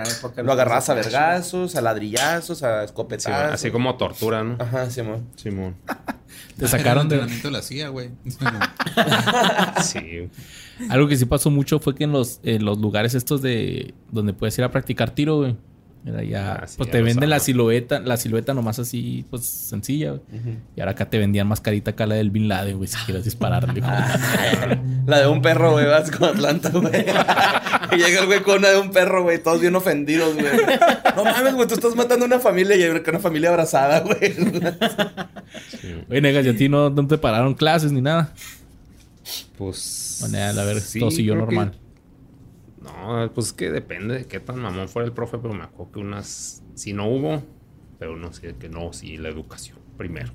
Lo 0.43 0.53
agarrabas 0.53 0.89
a 0.89 0.95
vergazos, 0.95 1.77
a 1.77 1.83
ladrillazos, 1.83 2.63
a 2.63 2.81
Sí, 2.81 2.85
escopetazos. 2.87 3.53
así 3.53 3.71
como 3.71 3.95
tortura, 3.99 4.43
¿no? 4.43 4.57
Ajá, 4.59 4.89
Simón. 4.91 5.29
Simón. 5.37 5.77
Te 6.57 6.67
sacaron 6.67 7.11
de... 7.11 7.17
entrenamiento 7.17 7.49
de 7.49 7.53
la 7.53 7.63
CIA, 7.63 7.89
güey. 7.91 8.11
Sí. 9.83 10.31
Algo 10.89 11.09
que 11.09 11.17
sí 11.17 11.27
pasó 11.27 11.51
mucho 11.51 11.79
fue 11.79 11.95
que 11.95 12.05
en 12.05 12.13
los, 12.13 12.41
en 12.43 12.65
los 12.65 12.79
lugares 12.79 13.15
estos 13.15 13.43
de... 13.43 13.95
Donde 14.11 14.33
puedes 14.33 14.57
ir 14.57 14.65
a 14.65 14.71
practicar 14.71 15.11
tiro, 15.11 15.37
güey. 15.37 15.57
Era 16.07 16.23
ya... 16.23 16.53
Ah, 16.53 16.67
sí, 16.69 16.77
pues 16.77 16.87
ya 16.87 16.93
te 16.93 17.03
venden 17.03 17.29
la 17.29 17.41
silueta, 17.41 17.99
la 17.99 18.17
silueta 18.17 18.55
nomás 18.55 18.79
así, 18.79 19.27
pues 19.29 19.45
sencilla, 19.45 20.11
güey. 20.13 20.23
Y 20.77 20.81
ahora 20.81 20.93
acá 20.93 21.11
te 21.11 21.19
vendían 21.19 21.49
mascarita 21.49 21.91
acá 21.91 22.07
la 22.07 22.15
del 22.15 22.31
Bin 22.31 22.47
Laden, 22.47 22.77
güey, 22.77 22.87
si 22.87 22.97
quieres 22.99 23.25
dispararle. 23.25 23.81
La 25.07 25.21
de 25.21 25.27
un 25.27 25.43
perro, 25.43 25.73
güey, 25.73 25.87
vas 25.87 26.11
con 26.13 26.29
Atlanta, 26.29 26.71
güey. 26.71 26.93
y 27.93 27.97
llega 27.97 28.21
el 28.21 28.27
güey 28.27 28.43
con 28.43 28.59
una 28.59 28.69
de 28.69 28.79
un 28.79 28.91
perro, 28.91 29.25
güey, 29.25 29.43
todos 29.43 29.61
bien 29.61 29.75
ofendidos, 29.75 30.35
güey. 30.35 30.47
No 31.17 31.25
mames, 31.25 31.55
güey, 31.55 31.67
tú 31.67 31.75
estás 31.75 31.97
matando 31.97 32.25
a 32.25 32.29
una 32.29 32.39
familia 32.41 32.77
y 32.77 32.83
hay 32.85 32.91
una 32.91 33.19
familia 33.19 33.51
abrazada, 33.51 34.01
güey. 34.01 34.35
Oye, 36.09 36.21
negas, 36.21 36.47
y 36.47 36.49
a 36.51 36.57
ti 36.57 36.69
no, 36.69 36.91
no 36.91 37.07
te 37.07 37.19
pararon 37.19 37.55
clases 37.55 37.91
ni 37.91 38.01
nada. 38.01 38.33
Pues. 39.59 40.19
Bueno, 40.21 40.39
a 40.61 40.65
ver, 40.65 40.81
sí, 40.81 41.01
todo 41.01 41.11
siguió 41.11 41.35
que- 41.35 41.41
normal. 41.41 41.73
No, 42.87 43.31
pues 43.33 43.49
es 43.49 43.53
que 43.53 43.71
depende 43.71 44.19
de 44.19 44.25
qué 44.27 44.41
tan 44.41 44.59
mamón 44.61 44.89
fuera 44.89 45.07
el 45.07 45.13
profe, 45.13 45.39
pero 45.39 45.55
me 45.55 45.65
acuerdo 45.65 45.93
que 45.93 45.99
unas. 46.01 46.63
Si 46.75 46.93
no 46.93 47.09
hubo, 47.09 47.43
pero 47.99 48.17
no 48.17 48.33
sé 48.33 48.55
que 48.59 48.69
no, 48.69 48.93
sí, 48.93 49.17
la 49.17 49.29
educación 49.29 49.79
primero. 49.97 50.33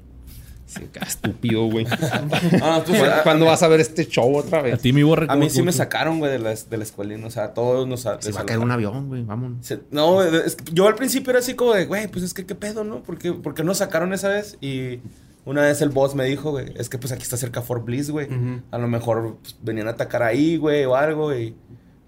Sí, 0.66 0.88
qué 0.94 1.00
estúpido, 1.00 1.66
güey. 1.66 1.86
Ah, 2.64 2.82
tú- 2.86 2.94
¿Cuándo, 2.94 3.16
cuándo 3.24 3.46
vas 3.48 3.62
a 3.62 3.68
ver 3.68 3.82
este 3.82 4.08
show 4.08 4.34
otra 4.38 4.60
A 4.60 4.62
vez? 4.62 4.82
ti 4.82 4.94
mi 4.94 5.04
borre. 5.04 5.26
A 5.30 5.36
mí 5.36 5.50
sí 5.50 5.58
¿cómo- 5.58 5.66
me 5.66 5.72
sacaron, 5.74 6.20
güey, 6.20 6.32
de 6.32 6.40
la, 6.40 6.54
de 6.56 6.78
la 6.78 6.84
escuelina. 6.84 7.28
O 7.28 7.30
sea, 7.30 7.44
a 7.46 7.54
todos 7.54 7.86
nos... 7.88 8.02
Se 8.20 8.32
va 8.32 8.42
a 8.42 8.46
caer 8.46 8.60
un 8.60 8.72
avión, 8.72 9.10
güey, 9.10 9.24
vámonos. 9.24 9.66
Se- 9.66 9.82
No, 9.92 10.24
es 10.24 10.56
que 10.56 10.72
yo 10.74 10.88
al 10.88 10.96
principio 10.96 11.32
era 11.32 11.40
así 11.40 11.56
como 11.56 11.74
de, 11.74 11.86
güey, 11.86 12.08
pues 12.08 12.24
es 12.24 12.34
que 12.34 12.46
qué 12.46 12.56
pedo, 12.56 12.84
¿no? 12.86 13.04
¿Por 13.04 13.18
qué, 13.18 13.34
por 13.34 13.54
qué 13.54 13.64
nos 13.66 13.80
sacaron 13.80 14.14
esa 14.14 14.30
vez? 14.30 14.58
Y 14.62 15.00
una 15.44 15.62
vez 15.64 15.82
el 15.82 15.90
boss 15.90 16.16
me 16.16 16.24
dijo, 16.24 16.52
güey, 16.52 16.72
es 16.76 16.88
que 16.88 16.98
pues 16.98 17.12
aquí 17.12 17.24
está 17.24 17.36
cerca 17.36 17.62
Fort 17.62 17.84
Bliss, 17.84 18.10
güey. 18.10 18.30
A 18.72 18.78
lo 18.78 18.88
mejor 18.88 19.38
pues, 19.42 19.58
venían 19.62 19.88
a 19.90 19.92
atacar 19.92 20.24
ahí, 20.24 20.56
güey, 20.56 20.86
o 20.86 20.96
algo, 20.96 21.36
y 21.36 21.54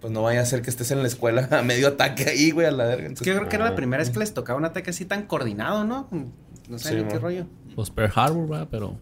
pues 0.04 0.12
no 0.12 0.22
vaya 0.22 0.42
a 0.42 0.46
ser 0.46 0.62
que 0.62 0.70
estés 0.70 0.92
en 0.92 1.00
la 1.02 1.08
escuela 1.08 1.48
a 1.58 1.62
medio 1.62 1.88
ataque 1.88 2.26
ahí, 2.30 2.52
güey, 2.52 2.68
a 2.68 2.72
la 2.72 2.84
verga. 2.86 3.08
Es 3.14 3.20
que 3.22 3.30
yo 3.30 3.38
creo 3.38 3.48
que 3.48 3.56
era 3.56 3.64
la 3.64 3.70
No. 3.72 3.76
primera 3.78 4.04
vez 4.04 4.10
que 4.10 4.20
les 4.20 4.34
tocaba 4.34 4.60
un 4.60 4.66
ataque 4.66 4.90
así 4.90 5.06
tan 5.06 5.24
coordinado, 5.28 5.86
¿no? 5.86 6.10
No 6.68 6.78
sé 6.78 6.90
Sí, 6.90 6.96
ni 6.96 7.06
qué 7.06 7.20
rollo. 7.20 7.46
Pues 7.74 7.90
Pearl 7.90 8.12
Harbor, 8.14 8.50
¿verdad? 8.50 8.68
Pero 8.70 8.98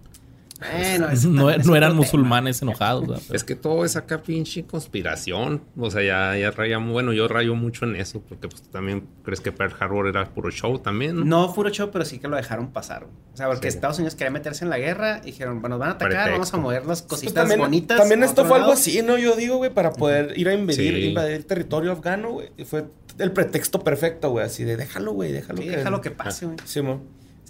Bueno, 0.61 1.07
no, 1.29 1.37
también 1.47 1.61
es 1.61 1.67
no 1.67 1.75
eran 1.75 1.89
tema. 1.91 2.01
musulmanes 2.01 2.61
enojados, 2.61 3.31
Es 3.31 3.43
que 3.43 3.55
todo 3.55 3.83
es 3.83 3.95
acá 3.95 4.21
pinche 4.21 4.63
conspiración. 4.65 5.61
O 5.77 5.89
sea, 5.89 6.03
ya, 6.03 6.37
ya 6.37 6.51
rayamos. 6.51 6.91
Bueno, 6.91 7.13
yo 7.13 7.27
rayo 7.27 7.55
mucho 7.55 7.85
en 7.85 7.95
eso, 7.95 8.21
porque 8.21 8.47
pues 8.47 8.61
también 8.69 9.07
crees 9.23 9.41
que 9.41 9.51
Pearl 9.51 9.73
Harbor 9.79 10.07
era 10.07 10.25
puro 10.29 10.51
show 10.51 10.77
también, 10.79 11.15
¿no? 11.17 11.25
No 11.25 11.53
puro 11.53 11.69
show, 11.69 11.89
pero 11.91 12.05
sí 12.05 12.19
que 12.19 12.27
lo 12.27 12.35
dejaron 12.35 12.71
pasar. 12.71 13.05
O 13.33 13.37
sea, 13.37 13.47
porque 13.47 13.71
Sí. 13.71 13.75
Estados 13.77 13.97
Unidos 13.97 14.15
quería 14.15 14.31
meterse 14.31 14.63
en 14.63 14.69
la 14.69 14.77
guerra 14.77 15.19
y 15.23 15.27
dijeron, 15.27 15.61
bueno, 15.61 15.77
van 15.77 15.89
a 15.89 15.91
atacar, 15.93 16.09
Pretexto. 16.09 16.31
vamos 16.33 16.53
a 16.53 16.57
mover 16.57 16.85
las 16.85 17.01
Pues 17.01 17.09
cositas 17.21 17.33
también, 17.33 17.59
bonitas. 17.59 17.97
También 17.97 18.23
esto 18.23 18.45
fue 18.45 18.57
algo 18.59 18.71
así, 18.73 19.01
¿no? 19.01 19.17
Yo 19.17 19.35
digo, 19.35 19.57
güey, 19.57 19.73
para 19.73 19.91
poder 19.93 20.37
ir 20.37 20.47
a 20.49 20.53
invadir, 20.53 20.93
Sí. 20.95 21.05
invadir 21.09 21.43
territorio 21.45 21.91
afgano, 21.91 22.31
güey. 22.31 22.49
Y 22.57 22.65
fue 22.65 22.85
el 23.17 23.31
pretexto 23.31 23.83
perfecto, 23.83 24.29
güey, 24.29 24.45
así 24.45 24.63
de 24.63 24.77
déjalo, 24.77 25.13
güey, 25.13 25.31
déjalo 25.31 25.61
Sí, 25.61 25.69
que... 25.69 25.77
déjalo 25.77 26.01
que 26.01 26.11
pase, 26.11 26.45
güey. 26.45 26.57
Sí, 26.65 26.81
mo. 26.81 27.01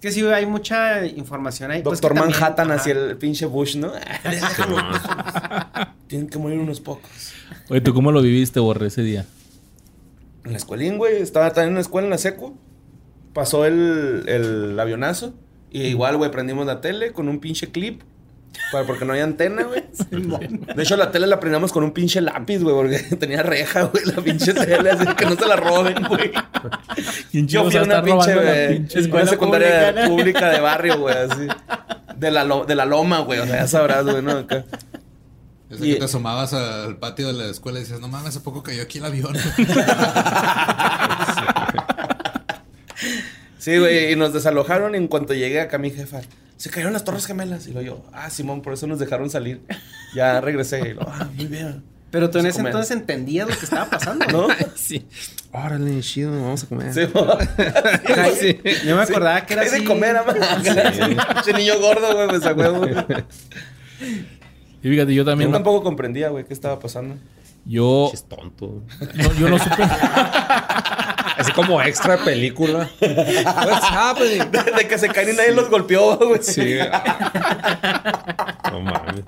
Es 0.01 0.05
que 0.07 0.11
sí, 0.11 0.25
hay 0.25 0.47
mucha 0.47 1.05
información 1.05 1.69
ahí. 1.69 1.83
pues, 1.83 2.01
Doctor 2.01 2.19
Manhattan, 2.19 2.71
ajá. 2.71 2.81
así 2.81 2.89
el 2.89 3.17
pinche 3.17 3.45
Bush, 3.45 3.75
¿no? 3.75 3.91
Tienen 6.07 6.27
que 6.27 6.39
morir 6.39 6.57
unos 6.57 6.81
pocos. 6.81 7.33
Oye, 7.69 7.81
¿tú 7.81 7.93
cómo 7.93 8.11
lo 8.11 8.23
viviste, 8.23 8.59
Borre, 8.59 8.87
ese 8.87 9.03
día? 9.03 9.27
En 10.43 10.53
la 10.53 10.57
escuelín, 10.57 10.97
güey. 10.97 11.21
Estaba 11.21 11.49
también 11.49 11.67
en 11.67 11.73
una 11.73 11.81
escuela 11.81 12.07
en 12.07 12.09
la 12.09 12.17
seco. 12.17 12.55
Pasó 13.33 13.67
el, 13.67 14.23
el 14.27 14.79
avionazo. 14.79 15.35
Y 15.69 15.83
igual, 15.83 16.17
güey, 16.17 16.31
prendimos 16.31 16.65
la 16.65 16.81
tele 16.81 17.13
con 17.13 17.29
un 17.29 17.39
pinche 17.39 17.69
clip. 17.69 18.01
Para, 18.71 18.85
porque 18.85 19.05
no 19.05 19.13
había 19.13 19.23
antena, 19.23 19.63
güey. 19.63 19.83
De 20.75 20.83
hecho, 20.83 20.95
la 20.97 21.11
tele 21.11 21.27
la 21.27 21.39
prendíamos 21.39 21.71
con 21.71 21.83
un 21.83 21.91
pinche 21.91 22.21
lápiz, 22.21 22.59
güey, 22.59 22.75
porque 22.75 23.15
tenía 23.19 23.43
reja, 23.43 23.83
güey, 23.83 24.05
la 24.05 24.21
pinche 24.21 24.53
tele, 24.53 24.91
así 24.91 25.05
que 25.15 25.25
no 25.25 25.35
se 25.35 25.47
la 25.47 25.55
roben, 25.55 26.03
güey. 26.07 26.31
¿Quién 27.31 27.47
Yo 27.47 27.63
fui 27.65 27.77
a 27.77 27.83
una 27.83 28.03
pinche, 28.03 28.35
la 28.35 28.41
güey, 28.41 28.77
pinche 28.77 28.99
escuela 28.99 29.25
secundaria 29.27 29.93
pública, 29.93 30.01
¿no? 30.03 30.09
pública 30.15 30.49
de 30.49 30.59
barrio, 30.61 30.99
güey, 30.99 31.15
así. 31.15 31.47
De 32.17 32.29
la, 32.31 32.43
lo- 32.43 32.65
de 32.65 32.75
la 32.75 32.85
loma, 32.85 33.19
güey, 33.19 33.39
o 33.39 33.45
sea, 33.45 33.61
ya 33.61 33.67
sabrás, 33.67 34.05
güey, 34.05 34.21
¿no? 34.21 34.31
Acá. 34.31 34.65
Desde 35.69 35.87
Y- 35.87 35.93
que 35.93 35.99
te 35.99 36.05
asomabas 36.05 36.53
al 36.53 36.97
patio 36.97 37.27
de 37.27 37.33
la 37.33 37.45
escuela 37.45 37.79
y 37.79 37.83
decías, 37.83 37.99
no 38.01 38.09
mames, 38.09 38.29
hace 38.29 38.41
poco 38.41 38.61
cayó 38.63 38.83
aquí 38.83 38.97
el 38.99 39.05
avión. 39.05 39.35
Sí, 43.61 43.77
güey, 43.77 44.11
y 44.11 44.15
nos 44.15 44.33
desalojaron 44.33 44.95
en 44.95 45.07
cuanto 45.07 45.35
llegué 45.35 45.61
acá 45.61 45.77
mi 45.77 45.91
jefa. 45.91 46.21
Se 46.57 46.71
cayeron 46.71 46.93
las 46.93 47.03
torres 47.03 47.27
gemelas. 47.27 47.67
Y 47.67 47.73
lo 47.73 47.83
yo, 47.83 48.03
ah, 48.11 48.31
Simón, 48.31 48.63
por 48.63 48.73
eso 48.73 48.87
nos 48.87 48.97
dejaron 48.97 49.29
salir. 49.29 49.61
Ya 50.15 50.41
regresé. 50.41 50.79
Y 50.79 50.93
lo, 50.95 51.03
ah, 51.03 51.29
muy 51.35 51.45
bien. 51.45 51.83
Pero 52.09 52.31
tú 52.31 52.39
en 52.39 52.47
ese 52.47 52.57
comer. 52.57 52.71
entonces 52.71 52.97
entendías 52.97 53.47
lo 53.47 53.55
que 53.55 53.63
estaba 53.63 53.85
pasando, 53.87 54.25
¿No? 54.25 54.47
sí. 54.75 55.05
Órale, 55.51 56.01
chido, 56.01 56.31
vamos 56.31 56.63
a 56.63 56.67
comer. 56.67 56.91
Sí. 56.91 57.01
Sí. 58.39 58.59
Yo 58.83 58.95
me 58.95 59.03
acordaba 59.03 59.45
que 59.45 59.53
era 59.53 59.61
así. 59.61 59.81
de 59.81 59.85
comer, 59.85 60.17
ama. 60.17 60.33
Ese 61.39 61.53
niño 61.57 61.79
gordo, 61.79 62.15
güey, 62.15 62.29
pues 62.29 62.43
a 62.43 62.53
huevo. 62.53 62.83
Y 64.83 64.89
fíjate, 64.89 65.13
yo 65.13 65.21
Yo 65.21 65.25
también. 65.25 65.51
tampoco 65.51 65.83
comprendía, 65.83 66.29
güey, 66.29 66.45
qué 66.45 66.53
estaba 66.55 66.79
pasando. 66.79 67.15
Yo, 67.65 68.09
Es 68.13 68.27
tonto. 68.27 68.83
no, 69.15 69.33
yo 69.33 69.49
no 69.49 69.59
supe. 69.59 69.83
Así 71.37 71.51
como 71.53 71.81
extra 71.81 72.17
de 72.17 72.23
película. 72.25 72.89
What's 72.99 73.83
happening? 73.91 74.51
De, 74.51 74.71
de 74.77 74.87
que 74.87 74.97
se 74.97 75.07
caen 75.09 75.29
y 75.29 75.37
nadie 75.37 75.53
los 75.53 75.69
golpeó, 75.69 76.17
güey. 76.17 76.39
Sí. 76.41 76.77
No 78.71 78.79
mames. 78.81 79.23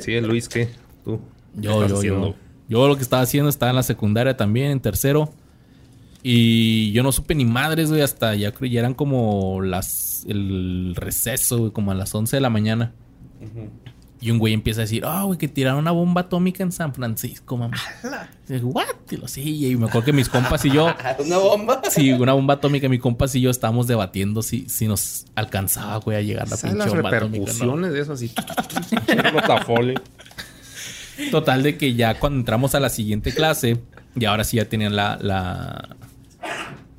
Sí, 0.00 0.20
Luis, 0.20 0.48
¿qué? 0.48 0.68
Tú. 1.04 1.20
¿qué 1.54 1.60
Yo, 1.62 1.72
estás 1.84 1.90
yo, 1.90 1.96
haciendo? 1.98 2.26
yo. 2.28 2.34
Yo 2.68 2.88
lo 2.88 2.96
que 2.96 3.02
estaba 3.02 3.22
haciendo 3.22 3.50
estaba 3.50 3.70
en 3.70 3.76
la 3.76 3.82
secundaria 3.82 4.36
también, 4.36 4.70
en 4.70 4.80
tercero. 4.80 5.32
Y 6.22 6.92
yo 6.92 7.02
no 7.02 7.12
supe 7.12 7.34
ni 7.34 7.44
madres, 7.44 7.90
güey, 7.90 8.00
hasta 8.02 8.34
ya 8.34 8.52
creo 8.52 8.70
ya 8.70 8.80
eran 8.80 8.94
como 8.94 9.60
las. 9.60 10.24
el 10.28 10.94
receso, 10.96 11.58
güey, 11.58 11.70
como 11.72 11.90
a 11.90 11.94
las 11.94 12.14
11 12.14 12.36
de 12.36 12.40
la 12.40 12.50
mañana. 12.50 12.92
Y 14.22 14.30
un 14.30 14.38
güey 14.38 14.54
empieza 14.54 14.82
a 14.82 14.84
decir, 14.84 15.02
ah, 15.04 15.24
güey, 15.24 15.36
que 15.36 15.48
tiraron 15.48 15.80
una 15.80 15.90
bomba 15.90 16.20
atómica 16.20 16.62
en 16.62 16.70
San 16.70 16.94
Francisco, 16.94 17.56
mamá. 17.56 17.76
Y 18.48 18.52
digo, 18.52 18.68
¿what? 18.68 18.84
Y 19.10 19.16
lo 19.16 19.26
sí, 19.26 19.66
y 19.66 19.74
me 19.74 19.86
acuerdo 19.86 20.04
que 20.04 20.12
mis 20.12 20.28
compas 20.28 20.64
y 20.64 20.70
yo. 20.70 20.94
Una 21.18 21.38
bomba. 21.38 21.82
Sí, 21.90 22.12
una 22.12 22.32
bomba 22.32 22.54
atómica. 22.54 22.88
Mi 22.88 23.00
compas 23.00 23.34
y 23.34 23.40
yo 23.40 23.50
estábamos 23.50 23.88
debatiendo 23.88 24.40
si, 24.42 24.68
si 24.68 24.86
nos 24.86 25.26
alcanzaba, 25.34 25.96
güey, 25.96 26.18
a 26.18 26.20
llegar 26.20 26.48
la 26.48 26.56
¿Sabes 26.56 26.76
pinche 26.76 26.88
las 26.88 27.02
bomba 27.02 27.16
atómica. 27.16 27.38
¿no? 27.38 27.76
repercusiones 27.76 27.92
de 27.92 28.00
eso 28.00 28.12
así? 28.12 28.32
Total 31.32 31.62
de 31.64 31.76
que 31.76 31.94
ya 31.94 32.18
cuando 32.20 32.38
entramos 32.38 32.76
a 32.76 32.80
la 32.80 32.90
siguiente 32.90 33.34
clase, 33.34 33.80
y 34.14 34.24
ahora 34.24 34.44
sí 34.44 34.56
ya 34.58 34.66
tenían 34.66 34.94
la, 34.94 35.18
la, 35.20 35.96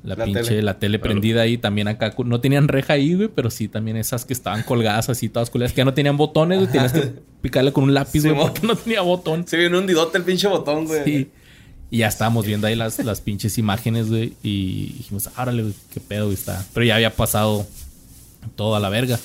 la, 0.04 0.16
La 0.16 0.24
pinche, 0.26 0.42
tele. 0.42 0.62
la 0.62 0.78
tele 0.78 0.98
prendida 0.98 1.40
ahí. 1.42 1.56
También 1.56 1.88
acá, 1.88 2.14
no 2.24 2.40
tenían 2.40 2.68
reja 2.68 2.92
ahí, 2.92 3.14
güey, 3.14 3.28
pero 3.34 3.50
sí 3.50 3.68
también 3.68 3.96
esas 3.96 4.24
que 4.26 4.34
estaban 4.34 4.62
colgadas 4.62 5.08
así, 5.08 5.30
todas 5.30 5.48
culeras, 5.48 5.72
que 5.72 5.78
ya 5.78 5.84
no 5.86 5.94
tenían 5.94 6.16
botones, 6.18 6.58
güey. 6.58 6.70
Tenías 6.70 6.92
que 6.92 7.12
picarle 7.40 7.72
con 7.72 7.84
un 7.84 7.94
lápiz, 7.94 8.20
Sí, 8.20 8.28
güey, 8.28 8.40
porque 8.40 8.66
no 8.66 8.76
tenía 8.76 9.00
botón. 9.00 9.46
Se 9.48 9.56
viene 9.56 9.78
un 9.78 9.86
didote 9.86 10.18
el 10.18 10.24
pinche 10.24 10.46
botón, 10.46 10.84
güey. 10.84 11.04
Sí. 11.04 11.30
Y 11.90 11.98
ya 11.98 12.08
estábamos 12.08 12.44
viendo 12.44 12.66
ahí 12.66 12.74
las, 12.74 12.98
las 13.02 13.20
pinches 13.22 13.56
imágenes, 13.56 14.10
güey. 14.10 14.34
Y 14.42 14.92
dijimos, 14.98 15.30
árale, 15.36 15.62
güey, 15.62 15.74
qué 15.92 16.00
pedo, 16.00 16.26
güey, 16.26 16.34
está. 16.34 16.64
Pero 16.74 16.84
ya 16.84 16.96
había 16.96 17.14
pasado 17.14 17.66
todo 18.56 18.76
a 18.76 18.80
la 18.80 18.90
verga. 18.90 19.18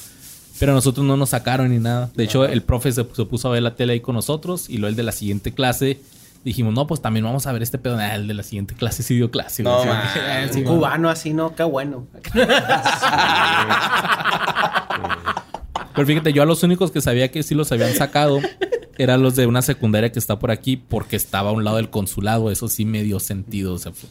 Pero 0.60 0.72
a 0.72 0.76
nosotros 0.76 1.06
no 1.06 1.18
nos 1.18 1.30
sacaron 1.30 1.72
ni 1.72 1.80
nada. 1.80 2.10
De 2.16 2.24
hecho, 2.24 2.46
el 2.46 2.62
profe 2.64 2.92
se, 2.92 3.06
se 3.14 3.26
puso 3.26 3.48
a 3.48 3.52
ver 3.52 3.64
la 3.64 3.76
tele 3.76 3.94
ahí 3.94 4.00
con 4.02 4.16
nosotros. 4.16 4.70
Y 4.70 4.78
luego 4.78 4.90
el 4.92 4.96
de 4.96 5.04
la 5.04 5.12
siguiente 5.12 5.52
clase 5.54 6.00
dijimos, 6.44 6.74
no, 6.74 6.88
pues 6.88 7.02
también 7.02 7.26
vamos 7.26 7.46
a 7.48 7.52
ver 7.52 7.62
este 7.64 7.78
pedo. 7.78 7.98
Ah, 7.98 8.16
el 8.16 8.28
de 8.28 8.34
la 8.34 8.44
siguiente 8.44 8.74
clase 8.76 9.04
sí 9.04 9.16
dio 9.16 9.30
clase, 9.32 9.64
No, 9.64 9.84
man. 9.86 10.02
Un 10.56 10.56
man. 10.56 10.64
cubano 10.64 11.10
así, 11.10 11.34
¿no? 11.34 11.56
Qué 11.56 11.64
bueno. 11.64 12.08
Pero 15.96 16.08
fíjate, 16.08 16.34
yo 16.34 16.44
a 16.44 16.46
los 16.46 16.64
únicos 16.64 16.92
que 16.92 17.02
sabía 17.02 17.30
que 17.32 17.44
sí 17.44 17.56
los 17.56 17.72
habían 17.72 17.94
sacado 17.94 18.40
eran 18.98 19.22
los 19.22 19.36
de 19.36 19.48
una 19.48 19.62
secundaria 19.62 20.12
que 20.12 20.20
está 20.20 20.40
por 20.40 20.52
aquí 20.52 20.78
porque 20.78 21.16
estaba 21.16 21.50
a 21.50 21.54
un 21.54 21.64
lado 21.64 21.78
del 21.78 21.90
consulado. 21.90 22.52
Eso 22.52 22.68
sí 22.68 22.86
me 22.86 23.04
dio 23.04 23.20
sentido. 23.20 23.74
O 23.74 23.78
sea, 23.78 23.92
fue- 23.92 24.10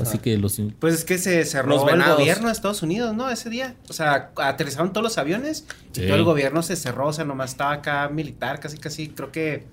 así 0.00 0.18
que 0.18 0.36
los... 0.38 0.60
Pues 0.78 0.94
es 0.94 1.04
que 1.04 1.18
se 1.18 1.44
cerró 1.44 1.68
Los 1.76 1.88
el 1.92 2.02
gobierno 2.02 2.46
de 2.46 2.52
Estados 2.52 2.82
Unidos, 2.82 3.14
¿no? 3.14 3.30
Ese 3.30 3.48
día. 3.50 3.74
O 3.88 3.92
sea, 3.92 4.30
aterrizaron 4.36 4.92
todos 4.92 5.04
los 5.04 5.18
aviones 5.18 5.66
y 5.94 6.06
todo 6.06 6.16
el 6.16 6.24
gobierno 6.24 6.62
se 6.62 6.76
cerró. 6.76 7.08
O 7.08 7.12
sea, 7.12 7.24
nomás 7.24 7.50
estaba 7.52 7.72
acá 7.72 8.08
militar, 8.08 8.58
casi, 8.60 8.76
casi. 8.78 9.08
Creo 9.08 9.30
que. 9.32 9.66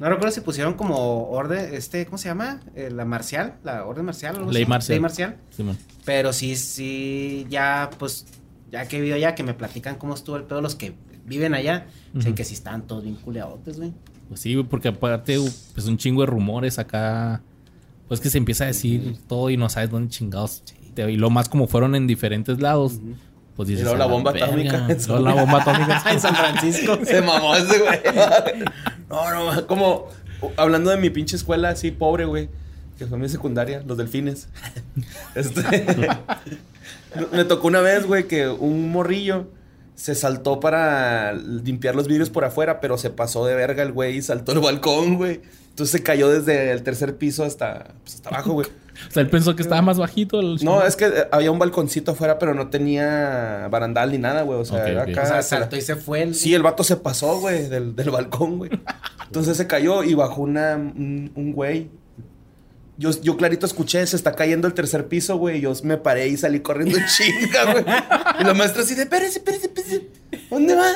No 0.00 0.08
recuerdo 0.08 0.32
si 0.34 0.40
pusieron 0.40 0.74
como 0.74 1.28
orden, 1.28 1.74
este, 1.74 2.06
¿cómo 2.06 2.16
se 2.18 2.28
llama? 2.28 2.60
Eh, 2.74 2.90
la 2.90 3.04
marcial, 3.04 3.56
la 3.62 3.84
orden 3.84 4.06
marcial. 4.06 4.34
Ley 4.50 4.64
marcial. 4.66 4.94
Ley 4.96 5.00
marcial. 5.00 5.36
Simón. 5.50 5.76
Pero 6.06 6.32
sí, 6.32 6.56
sí, 6.56 7.46
ya, 7.50 7.90
pues, 7.98 8.26
ya 8.72 8.88
que 8.88 8.96
he 8.96 9.00
visto 9.02 9.18
ya 9.18 9.34
que 9.34 9.42
me 9.42 9.52
platican 9.54 9.96
cómo 9.96 10.14
estuvo 10.14 10.36
el 10.36 10.44
pedo, 10.44 10.62
los 10.62 10.74
que 10.74 10.94
viven 11.26 11.52
allá, 11.54 11.86
dicen 12.14 12.34
que 12.34 12.44
sí 12.44 12.54
están 12.54 12.86
todos 12.86 13.04
bien 13.04 13.16
culeadotes, 13.16 13.76
güey. 13.76 13.92
Pues 14.28 14.40
sí, 14.40 14.56
porque 14.62 14.88
aparte, 14.88 15.38
pues 15.74 15.86
un 15.86 15.96
chingo 15.98 16.22
de 16.22 16.26
rumores 16.26 16.78
acá. 16.78 17.42
Pues 18.08 18.20
que 18.20 18.30
se 18.30 18.38
empieza 18.38 18.64
a 18.64 18.66
decir 18.68 19.18
todo 19.28 19.50
y 19.50 19.56
no 19.56 19.68
sabes 19.68 19.90
dónde 19.90 20.08
chingados. 20.08 20.62
te- 20.94 21.12
Y 21.12 21.16
lo 21.16 21.30
más 21.30 21.48
como 21.48 21.68
fueron 21.68 21.94
en 21.94 22.06
diferentes 22.08 22.60
lados. 22.60 23.00
Pues 23.66 23.78
dices. 23.78 23.98
La 23.98 24.04
"A 24.04 24.06
bomba 24.06 24.32
verga". 24.32 24.46
atómica. 24.46 24.86
La 25.20 25.34
bomba 25.34 25.60
atómica. 25.62 26.02
en 26.10 26.20
San 26.20 26.34
Francisco. 26.34 26.98
Se 27.04 27.20
mamó 27.20 27.54
ese 27.56 27.78
güey. 27.78 27.98
No, 29.08 29.52
no, 29.54 29.66
como 29.66 30.08
hablando 30.56 30.90
de 30.90 30.96
mi 30.96 31.10
pinche 31.10 31.36
escuela 31.36 31.70
así 31.70 31.90
pobre, 31.90 32.24
güey. 32.24 32.48
Que 32.98 33.06
fue 33.06 33.18
mi 33.18 33.28
secundaria, 33.28 33.82
los 33.86 33.96
delfines. 33.98 34.48
Este, 35.34 35.62
me 37.32 37.44
tocó 37.44 37.68
una 37.68 37.80
vez, 37.80 38.06
güey, 38.06 38.26
que 38.28 38.48
un 38.48 38.90
morrillo 38.90 39.48
se 39.94 40.14
saltó 40.14 40.60
para 40.60 41.32
limpiar 41.34 41.94
los 41.94 42.06
vidrios 42.08 42.30
por 42.30 42.44
afuera, 42.44 42.80
pero 42.80 42.96
se 42.98 43.10
pasó 43.10 43.44
de 43.46 43.54
verga 43.54 43.82
el 43.82 43.92
güey 43.92 44.16
y 44.16 44.22
saltó 44.22 44.52
el 44.52 44.60
balcón, 44.60 45.16
güey. 45.16 45.40
Entonces 45.70 45.92
se 45.92 46.02
cayó 46.02 46.28
desde 46.30 46.72
el 46.72 46.82
tercer 46.82 47.16
piso 47.16 47.44
hasta, 47.44 47.88
pues, 48.02 48.16
hasta 48.16 48.28
abajo, 48.30 48.52
güey. 48.54 48.66
O 49.08 49.10
sea, 49.12 49.22
él 49.22 49.28
pensó 49.30 49.56
que 49.56 49.62
estaba 49.62 49.82
más 49.82 49.98
bajito. 49.98 50.40
el 50.40 50.58
No, 50.62 50.82
es 50.84 50.96
que 50.96 51.06
eh, 51.06 51.28
había 51.32 51.50
un 51.50 51.58
balconcito 51.58 52.12
afuera, 52.12 52.38
pero 52.38 52.54
no 52.54 52.68
tenía 52.68 53.68
barandal 53.70 54.12
ni 54.12 54.18
nada, 54.18 54.42
güey. 54.42 54.58
O 54.60 54.64
sea, 54.64 54.82
Ok, 54.82 54.88
era 54.88 55.02
acá. 55.02 55.22
O 55.22 55.26
sea, 55.26 55.42
saltó 55.42 55.76
y 55.76 55.80
se 55.80 55.96
fue. 55.96 56.22
El... 56.22 56.34
Sí, 56.34 56.54
el 56.54 56.62
vato 56.62 56.84
se 56.84 56.96
pasó, 56.96 57.40
güey, 57.40 57.68
del, 57.68 57.96
del 57.96 58.10
balcón, 58.10 58.58
güey. 58.58 58.70
Entonces 59.26 59.56
se 59.56 59.66
cayó 59.66 60.02
y 60.04 60.14
bajó 60.14 60.42
una, 60.42 60.76
un, 60.76 61.32
un 61.34 61.52
güey. 61.52 61.88
Yo, 62.98 63.10
yo 63.22 63.36
clarito 63.36 63.64
escuché, 63.64 64.06
se 64.06 64.14
está 64.16 64.32
cayendo 64.32 64.66
el 64.68 64.74
tercer 64.74 65.08
piso, 65.08 65.36
güey. 65.36 65.58
y 65.58 65.60
Yo 65.62 65.72
me 65.84 65.96
paré 65.96 66.28
y 66.28 66.36
salí 66.36 66.60
corriendo 66.60 66.98
en 66.98 67.06
chinga, 67.06 67.72
güey. 67.72 67.84
Y 68.40 68.44
la 68.44 68.52
maestra 68.54 68.82
así 68.82 68.94
de, 68.94 69.04
espérese, 69.04 69.38
espérese, 69.38 69.66
espérese. 69.66 70.08
¿Dónde 70.50 70.74
va? 70.74 70.92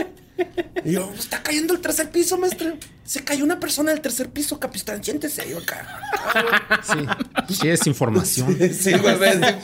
Y 0.85 0.93
yo, 0.93 1.13
está 1.19 1.43
cayendo 1.43 1.75
el 1.75 1.81
tercer 1.81 2.11
piso, 2.11 2.37
maestra. 2.39 2.75
Se 3.05 3.23
cayó 3.25 3.45
una 3.45 3.61
persona 3.61 3.93
del 3.93 4.01
tercer 4.01 4.31
piso, 4.31 4.59
capitán. 4.59 5.03
Siéntese. 5.05 5.49
Yo 5.49 5.59
acá. 5.59 6.01
Sí, 6.83 7.55
sí 7.55 7.69
es 7.69 7.87
información. 7.87 8.57
Sí, 8.73 8.93
güey. 8.99 9.19
me- 9.19 9.59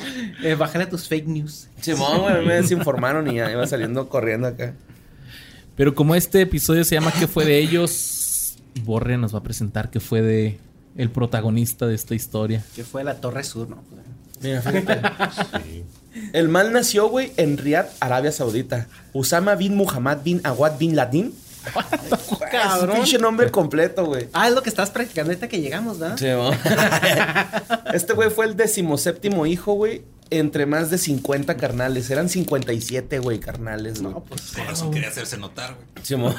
Eh, 0.50 0.54
bájale 0.54 0.86
tus 0.86 1.08
fake 1.08 1.26
news. 1.26 1.68
Simón, 1.80 2.20
güey, 2.22 2.46
me 2.46 2.54
desinformaron 2.54 3.28
y 3.30 3.36
ya 3.36 3.50
iba 3.50 3.66
saliendo 3.66 4.08
corriendo 4.08 4.46
acá. 4.46 4.74
Pero 5.76 5.94
como 5.94 6.14
este 6.14 6.40
episodio 6.42 6.84
se 6.84 6.94
llama 6.94 7.12
¿Qué 7.18 7.26
fue 7.26 7.44
de 7.44 7.58
ellos? 7.58 8.56
Borre 8.84 9.16
nos 9.18 9.34
va 9.34 9.38
a 9.40 9.42
presentar 9.42 9.90
qué 9.90 9.98
fue 10.00 10.22
de 10.22 10.58
el 10.96 11.10
protagonista 11.10 11.86
de 11.86 11.94
esta 11.94 12.14
historia. 12.14 12.62
Que 12.76 12.84
fue 12.84 13.02
la 13.04 13.16
Torre 13.20 13.44
Sur, 13.44 13.68
¿no? 13.68 13.82
Mira, 14.42 14.62
fíjate. 14.62 15.02
El 16.32 16.48
mal 16.48 16.72
nació, 16.72 17.08
güey, 17.08 17.32
en 17.36 17.56
Riyadh, 17.56 17.88
Arabia 18.00 18.32
Saudita. 18.32 18.86
Usama 19.12 19.54
bin 19.54 19.76
Muhammad 19.76 20.18
bin 20.24 20.40
Awad 20.44 20.78
bin 20.78 20.96
Ladin. 20.96 21.34
Es 22.52 22.82
un 22.82 22.90
pinche 22.90 23.18
nombre 23.18 23.50
completo, 23.50 24.06
güey. 24.06 24.28
Ah, 24.32 24.48
es 24.48 24.54
lo 24.54 24.62
que 24.62 24.70
estabas 24.70 24.90
practicando 24.90 25.30
ahorita 25.30 25.46
que 25.46 25.60
llegamos, 25.60 25.98
¿verdad? 25.98 26.16
Sí, 26.18 26.26
mo. 26.26 26.50
este 27.94 28.12
güey 28.12 28.30
fue 28.30 28.46
el 28.46 28.56
decimoséptimo 28.56 29.46
hijo, 29.46 29.74
güey, 29.74 30.02
entre 30.30 30.66
más 30.66 30.90
de 30.90 30.98
50 30.98 31.56
carnales. 31.56 32.10
Eran 32.10 32.28
57, 32.28 33.18
güey, 33.18 33.40
carnales, 33.40 34.00
güey. 34.00 34.14
No, 34.14 34.20
pues. 34.20 34.52
Por 34.56 34.72
eso 34.72 34.90
quería 34.90 35.08
hacerse 35.08 35.36
notar, 35.38 35.74
güey. 35.74 35.86
Sí, 36.02 36.16
mo. 36.16 36.34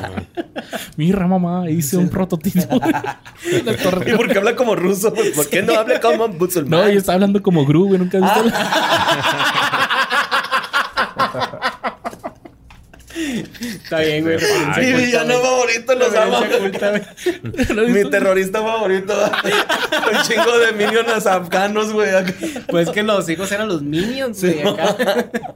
Mira, 0.96 1.26
mamá, 1.26 1.68
hice 1.70 1.96
un 1.96 2.08
prototipo. 2.08 2.80
La 3.64 3.76
torre- 3.76 4.12
¿Y 4.12 4.16
por 4.16 4.30
qué 4.32 4.38
habla 4.38 4.56
como 4.56 4.74
ruso? 4.76 5.12
¿Por 5.34 5.48
qué 5.48 5.62
no 5.62 5.74
habla 5.74 6.00
como 6.00 6.28
musulmán? 6.28 6.80
No, 6.80 6.88
yo 6.90 6.98
estaba 6.98 7.14
hablando 7.14 7.42
como 7.42 7.64
Gru, 7.66 7.86
güey. 7.86 7.98
Nunca 7.98 8.18
has 8.18 8.44
visto. 8.44 8.58
Está 13.60 14.00
bien, 14.00 14.24
güey. 14.24 14.38
Mi 14.78 14.92
villano 14.92 15.34
favorito 15.40 15.94
los 15.94 16.14
ama. 16.14 16.40
Mi 17.88 18.10
terrorista 18.10 18.62
favorito. 18.62 19.14
Un 19.14 20.22
chingo 20.22 20.58
de 20.58 20.72
minions 20.72 21.26
afganos, 21.26 21.92
güey. 21.92 22.10
Pues 22.68 22.90
que 22.90 23.02
los 23.02 23.28
hijos 23.28 23.50
eran 23.52 23.68
los 23.68 23.82
minions, 23.82 24.40
güey, 24.42 24.62
acá. 24.62 24.96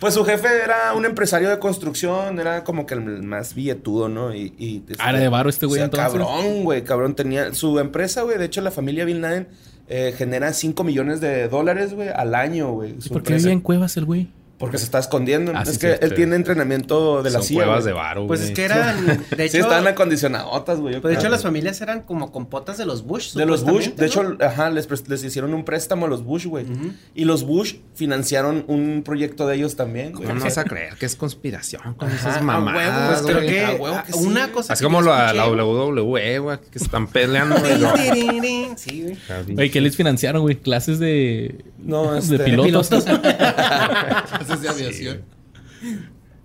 Pues 0.00 0.14
su 0.14 0.24
jefe 0.24 0.48
era 0.64 0.94
un 0.94 1.04
empresario 1.04 1.50
de 1.50 1.58
construcción, 1.58 2.40
era 2.40 2.64
como 2.64 2.86
que 2.86 2.94
el 2.94 3.22
más 3.22 3.54
billetudo, 3.54 4.08
¿no? 4.08 4.34
Y, 4.34 4.54
y 4.56 4.82
Ah, 4.98 5.10
era 5.10 5.18
de 5.18 5.28
varo 5.28 5.50
este 5.50 5.66
güey, 5.66 5.78
O 5.78 5.80
sea, 5.80 5.84
entonces. 5.84 6.12
Cabrón, 6.26 6.64
güey, 6.64 6.82
cabrón. 6.84 7.14
Tenía 7.14 7.52
su 7.52 7.78
empresa, 7.78 8.22
güey. 8.22 8.38
De 8.38 8.46
hecho, 8.46 8.62
la 8.62 8.70
familia 8.70 9.04
Bin 9.04 9.20
Laden 9.20 9.48
eh, 9.88 10.14
genera 10.16 10.54
5 10.54 10.82
millones 10.84 11.20
de 11.20 11.48
dólares, 11.48 11.92
güey, 11.92 12.08
al 12.08 12.34
año, 12.34 12.72
güey. 12.72 12.94
¿Y 12.96 13.02
su 13.02 13.10
por 13.10 13.22
qué 13.22 13.34
vivía 13.34 13.52
en 13.52 13.60
cuevas 13.60 13.98
el 13.98 14.06
güey? 14.06 14.28
Porque 14.60 14.76
se 14.78 14.84
está 14.84 14.98
escondiendo. 15.00 15.52
Ah, 15.56 15.62
es 15.62 15.70
sí, 15.70 15.74
que 15.78 15.86
cierto. 15.88 16.04
él 16.06 16.14
tiene 16.14 16.36
entrenamiento 16.36 17.22
de 17.22 17.30
la 17.30 17.38
Son 17.38 17.48
CIA. 17.48 17.56
cuevas 17.56 17.82
güey. 17.82 17.86
de 17.86 17.92
varo, 17.94 18.26
Pues 18.26 18.40
es 18.42 18.50
que 18.52 18.62
eran. 18.64 19.06
De 19.30 19.48
sí, 19.48 19.56
hecho, 19.56 19.64
estaban 19.66 19.88
acondicionadotas, 19.88 20.78
güey. 20.80 21.00
pues 21.00 21.14
de 21.14 21.18
hecho 21.18 21.30
las 21.30 21.42
familias 21.42 21.80
eran 21.80 22.02
como 22.02 22.30
compotas 22.30 22.76
de 22.76 22.84
los 22.84 23.02
Bush. 23.04 23.32
De 23.32 23.46
los 23.46 23.64
Bush, 23.64 23.88
de 23.94 24.06
hecho, 24.06 24.36
ajá, 24.38 24.68
les, 24.70 24.86
les 25.08 25.24
hicieron 25.24 25.54
un 25.54 25.64
préstamo 25.64 26.04
a 26.06 26.08
los 26.10 26.22
Bush, 26.24 26.44
güey. 26.46 26.66
Y 27.14 27.24
los 27.24 27.42
Bush 27.44 27.76
financiaron 27.94 28.64
un 28.68 29.02
proyecto 29.02 29.46
de 29.46 29.56
ellos 29.56 29.76
también. 29.76 30.12
¿Cómo 30.12 30.32
no 30.34 30.40
vas 30.44 30.58
a 30.58 30.64
creer 30.70 30.94
que 30.96 31.06
es 31.06 31.16
conspiración 31.16 31.94
con 31.94 32.08
Ajá, 32.08 32.16
esas 32.16 32.36
a 32.36 32.42
mamadas? 32.42 32.76
huevo, 32.76 33.06
Pues 33.24 33.36
creo 33.36 33.50
que, 33.50 33.64
a 33.64 33.70
huevo 33.82 34.02
que 34.06 34.12
sí. 34.12 34.18
una 34.26 34.52
cosa. 34.52 34.74
Así 34.74 34.80
que 34.82 34.84
como 34.84 35.00
la, 35.00 35.32
la 35.32 35.48
WWE, 35.48 36.38
güey, 36.38 36.58
que 36.70 36.78
se 36.78 36.84
están 36.84 37.06
peleando. 37.06 37.56
güey. 37.58 37.70
Sí, 38.76 39.02
güey. 39.02 39.16
Güey, 39.54 39.70
¿qué 39.70 39.80
les 39.80 39.96
financiaron, 39.96 40.42
güey? 40.42 40.56
Clases 40.56 40.98
de. 40.98 41.64
No, 41.84 42.12
de 42.12 42.18
este- 42.18 42.38
pilotos. 42.38 42.88
Clases 42.88 44.60
de 44.62 44.68
aviación. 44.68 45.22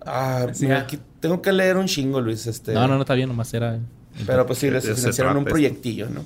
Ah, 0.04 0.46
Sí, 0.52 0.64
mira, 0.64 0.78
ah. 0.78 0.82
aquí 0.82 0.98
tengo 1.20 1.42
que 1.42 1.52
leer 1.52 1.76
un 1.76 1.86
chingo, 1.86 2.20
Luis. 2.20 2.46
Este, 2.46 2.72
No, 2.72 2.86
no, 2.86 2.94
no 2.94 3.00
está 3.00 3.14
bien, 3.14 3.28
nomás 3.28 3.52
era. 3.54 3.78
Pero 4.26 4.46
pues 4.46 4.58
sí, 4.60 4.70
les 4.70 4.84
De 4.84 4.94
financiaron 4.94 5.36
un 5.36 5.44
proyectillo, 5.44 6.08
¿no? 6.08 6.24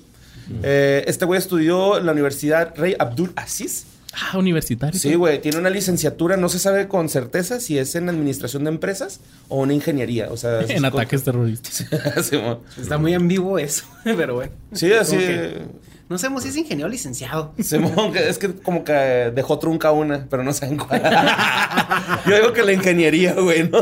Eh, 0.63 1.05
este 1.07 1.25
güey 1.25 1.39
estudió 1.39 1.99
en 1.99 2.07
la 2.07 2.13
Universidad 2.13 2.75
Rey 2.77 2.95
Abdul 2.99 3.33
Aziz. 3.37 3.87
Ah, 4.13 4.37
universitario. 4.39 4.99
Sí, 4.99 5.15
güey, 5.15 5.41
tiene 5.41 5.59
una 5.59 5.71
licenciatura, 5.71 6.37
no 6.37 6.49
se 6.49 6.59
sabe 6.59 6.89
con 6.89 7.09
certeza 7.09 7.61
si 7.61 7.79
es 7.79 7.95
en 7.95 8.09
administración 8.09 8.65
de 8.65 8.71
empresas 8.71 9.21
o 9.49 9.63
en 9.63 9.71
ingeniería, 9.71 10.29
o 10.33 10.37
sea... 10.37 10.63
En 10.69 10.85
ataques 10.85 11.23
terroristas. 11.23 11.87
Sí. 12.25 12.41
Está 12.81 12.99
muy 12.99 13.15
ambiguo 13.15 13.57
eso, 13.59 13.85
pero 14.03 14.35
bueno. 14.35 14.53
Sí, 14.73 14.93
así... 14.93 15.17
Que- 15.17 15.63
No 16.11 16.19
sabemos 16.19 16.43
si 16.43 16.49
es 16.49 16.57
ingeniero 16.57 16.89
o 16.89 16.91
licenciado. 16.91 17.55
Simón, 17.61 18.17
es 18.17 18.37
que 18.39 18.53
como 18.53 18.83
que 18.83 19.31
dejó 19.33 19.61
trunca 19.61 19.93
una, 19.93 20.27
pero 20.29 20.43
no 20.43 20.53
saben 20.53 20.77
cuál. 20.77 21.01
Yo 22.27 22.35
digo 22.35 22.53
que 22.53 22.65
la 22.65 22.73
ingeniería, 22.73 23.35
güey, 23.35 23.69
¿no? 23.69 23.81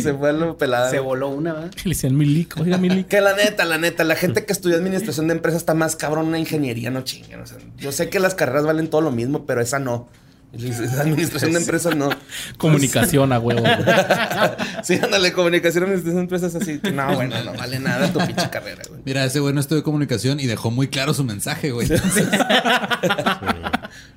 Se 0.00 0.12
fue 0.12 0.30
a 0.30 0.32
lo 0.32 0.58
pelada. 0.58 0.90
Se 0.90 0.98
voló 0.98 1.28
una, 1.28 1.52
¿verdad? 1.52 1.70
Le 1.84 1.90
decían 1.90 2.16
Milico. 2.16 2.62
Oiga, 2.62 2.78
Milico. 2.78 3.08
Que 3.08 3.20
la 3.20 3.36
neta, 3.36 3.64
la 3.64 3.78
neta, 3.78 4.02
la 4.02 4.16
gente 4.16 4.44
que 4.44 4.52
estudia 4.52 4.76
administración 4.76 5.28
de 5.28 5.34
empresas 5.34 5.62
está 5.62 5.74
más 5.74 5.94
cabrón 5.94 6.26
una 6.26 6.40
ingeniería, 6.40 6.90
no 6.90 7.02
chinguen. 7.02 7.42
O 7.42 7.46
sea, 7.46 7.58
yo 7.76 7.92
sé 7.92 8.10
que 8.10 8.18
las 8.18 8.34
carreras 8.34 8.66
valen 8.66 8.90
todo 8.90 9.00
lo 9.00 9.12
mismo, 9.12 9.46
pero 9.46 9.60
esa 9.60 9.78
no. 9.78 10.08
Administración 10.98 11.52
de 11.52 11.58
empresas 11.58 11.94
no. 11.94 12.08
Comunicación 12.56 13.32
a 13.32 13.38
huevo. 13.38 13.60
güey. 13.60 13.72
Sí, 14.82 14.94
ándale, 15.02 15.32
comunicación, 15.32 15.84
administración 15.84 16.16
de 16.16 16.22
empresas 16.22 16.54
así. 16.54 16.80
No, 16.92 17.14
bueno, 17.14 17.36
no 17.44 17.52
vale 17.54 17.78
nada 17.78 18.10
tu 18.12 18.18
pinche 18.20 18.48
carrera, 18.48 18.82
güey. 18.88 19.00
Mira, 19.04 19.24
ese 19.24 19.40
güey 19.40 19.52
no 19.52 19.60
estudió 19.60 19.82
comunicación 19.82 20.40
y 20.40 20.46
dejó 20.46 20.70
muy 20.70 20.88
claro 20.88 21.12
su 21.14 21.24
mensaje, 21.24 21.70
güey. 21.72 21.88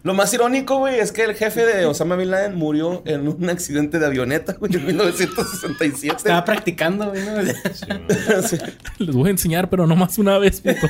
Lo 0.04 0.14
más 0.14 0.34
irónico, 0.34 0.78
güey, 0.80 1.00
es 1.00 1.12
que 1.12 1.24
el 1.24 1.36
jefe 1.36 1.66
de 1.66 1.86
Osama 1.86 2.16
Bin 2.16 2.32
Laden 2.32 2.56
murió 2.56 3.04
en 3.06 3.28
un 3.28 3.50
accidente 3.50 4.00
de 4.00 4.06
avioneta, 4.06 4.54
güey, 4.54 4.74
en 4.76 4.86
1967. 4.86 6.16
Estaba 6.18 6.44
practicando, 6.46 7.10
güey. 7.10 7.22
¿no? 7.26 7.32
Sí. 8.48 8.58
Les 8.98 9.16
voy 9.16 9.28
a 9.28 9.32
enseñar, 9.32 9.70
pero 9.70 9.86
no 9.86 9.96
más 9.96 10.18
una 10.18 10.38
vez, 10.38 10.62
putos. 10.62 10.90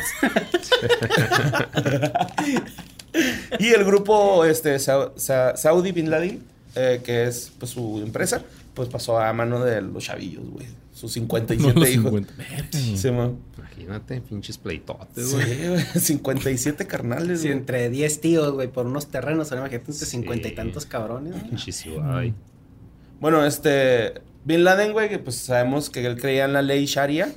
Y 3.59 3.67
el 3.69 3.83
grupo 3.83 4.45
este, 4.45 4.79
Sa- 4.79 5.11
Sa- 5.17 5.55
Saudi 5.57 5.91
Bin 5.91 6.09
Laden, 6.09 6.43
eh, 6.75 7.01
que 7.03 7.25
es 7.27 7.51
pues, 7.59 7.71
su 7.71 7.99
empresa, 8.03 8.43
pues 8.73 8.87
pasó 8.89 9.19
a 9.19 9.31
mano 9.33 9.63
de 9.63 9.81
los 9.81 10.03
chavillos, 10.03 10.43
güey. 10.49 10.65
Sus 10.93 11.13
57 11.13 11.73
No, 11.73 11.87
hijos. 11.87 11.91
50. 12.11 12.33
Verga. 12.37 12.67
Sí, 12.71 13.11
man. 13.11 13.37
Imagínate, 13.57 14.21
pinches 14.21 14.57
pleitotes, 14.57 15.27
Sí, 15.29 15.35
güey. 15.35 15.67
güey. 15.69 15.81
57 15.95 16.85
carnales, 16.87 17.41
Sí, 17.41 17.47
güey. 17.47 17.57
entre 17.59 17.89
10 17.89 18.21
tíos, 18.21 18.51
güey, 18.53 18.67
por 18.67 18.85
unos 18.85 19.07
terrenos. 19.07 19.51
Ahora 19.51 19.61
imagínate 19.65 19.91
entre 19.91 20.05
50 20.05 20.47
y 20.47 20.51
tantos 20.55 20.85
cabrones. 20.85 21.33
güey. 21.33 21.49
Pinche 21.49 21.71
ciudad 21.71 22.17
ahí. 22.19 22.33
Bueno, 23.19 23.45
este. 23.45 24.13
Bin 24.43 24.63
Laden, 24.63 24.91
güey, 24.93 25.07
que 25.09 25.19
pues 25.19 25.35
sabemos 25.35 25.89
que 25.89 26.05
él 26.05 26.19
creía 26.19 26.45
en 26.45 26.53
la 26.53 26.61
ley 26.61 26.85
Sharia, 26.85 27.33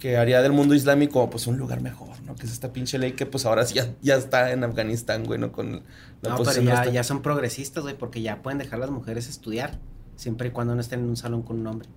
que 0.00 0.16
haría 0.16 0.42
del 0.42 0.52
mundo 0.52 0.74
islámico 0.74 1.30
pues 1.30 1.46
un 1.46 1.58
lugar 1.58 1.80
mejor, 1.80 2.20
¿no? 2.26 2.34
Que 2.34 2.46
es 2.46 2.52
esta 2.52 2.72
pinche 2.72 2.98
ley 2.98 3.12
que 3.12 3.26
pues 3.26 3.46
ahora 3.46 3.64
sí 3.66 3.74
ya, 3.74 3.86
ya 4.02 4.16
está 4.16 4.50
en 4.50 4.64
Afganistán, 4.64 5.24
güey, 5.24 5.38
¿no? 5.38 5.52
Con 5.52 5.72
la 5.72 5.78
No, 5.78 5.82
pero 6.22 6.36
posición 6.38 6.92
ya, 6.92 7.04
son 7.04 7.22
progresistas, 7.22 7.84
güey, 7.84 7.96
porque 7.96 8.22
ya 8.22 8.42
pueden 8.42 8.58
dejar 8.58 8.78
las 8.80 8.90
mujeres 8.90 9.28
estudiar. 9.28 9.78
Siempre 10.16 10.48
y 10.48 10.50
cuando 10.50 10.74
no 10.74 10.80
estén 10.80 11.00
en 11.00 11.06
un 11.10 11.16
salón 11.16 11.42
con 11.42 11.60
un 11.60 11.66
hombre. 11.66 11.88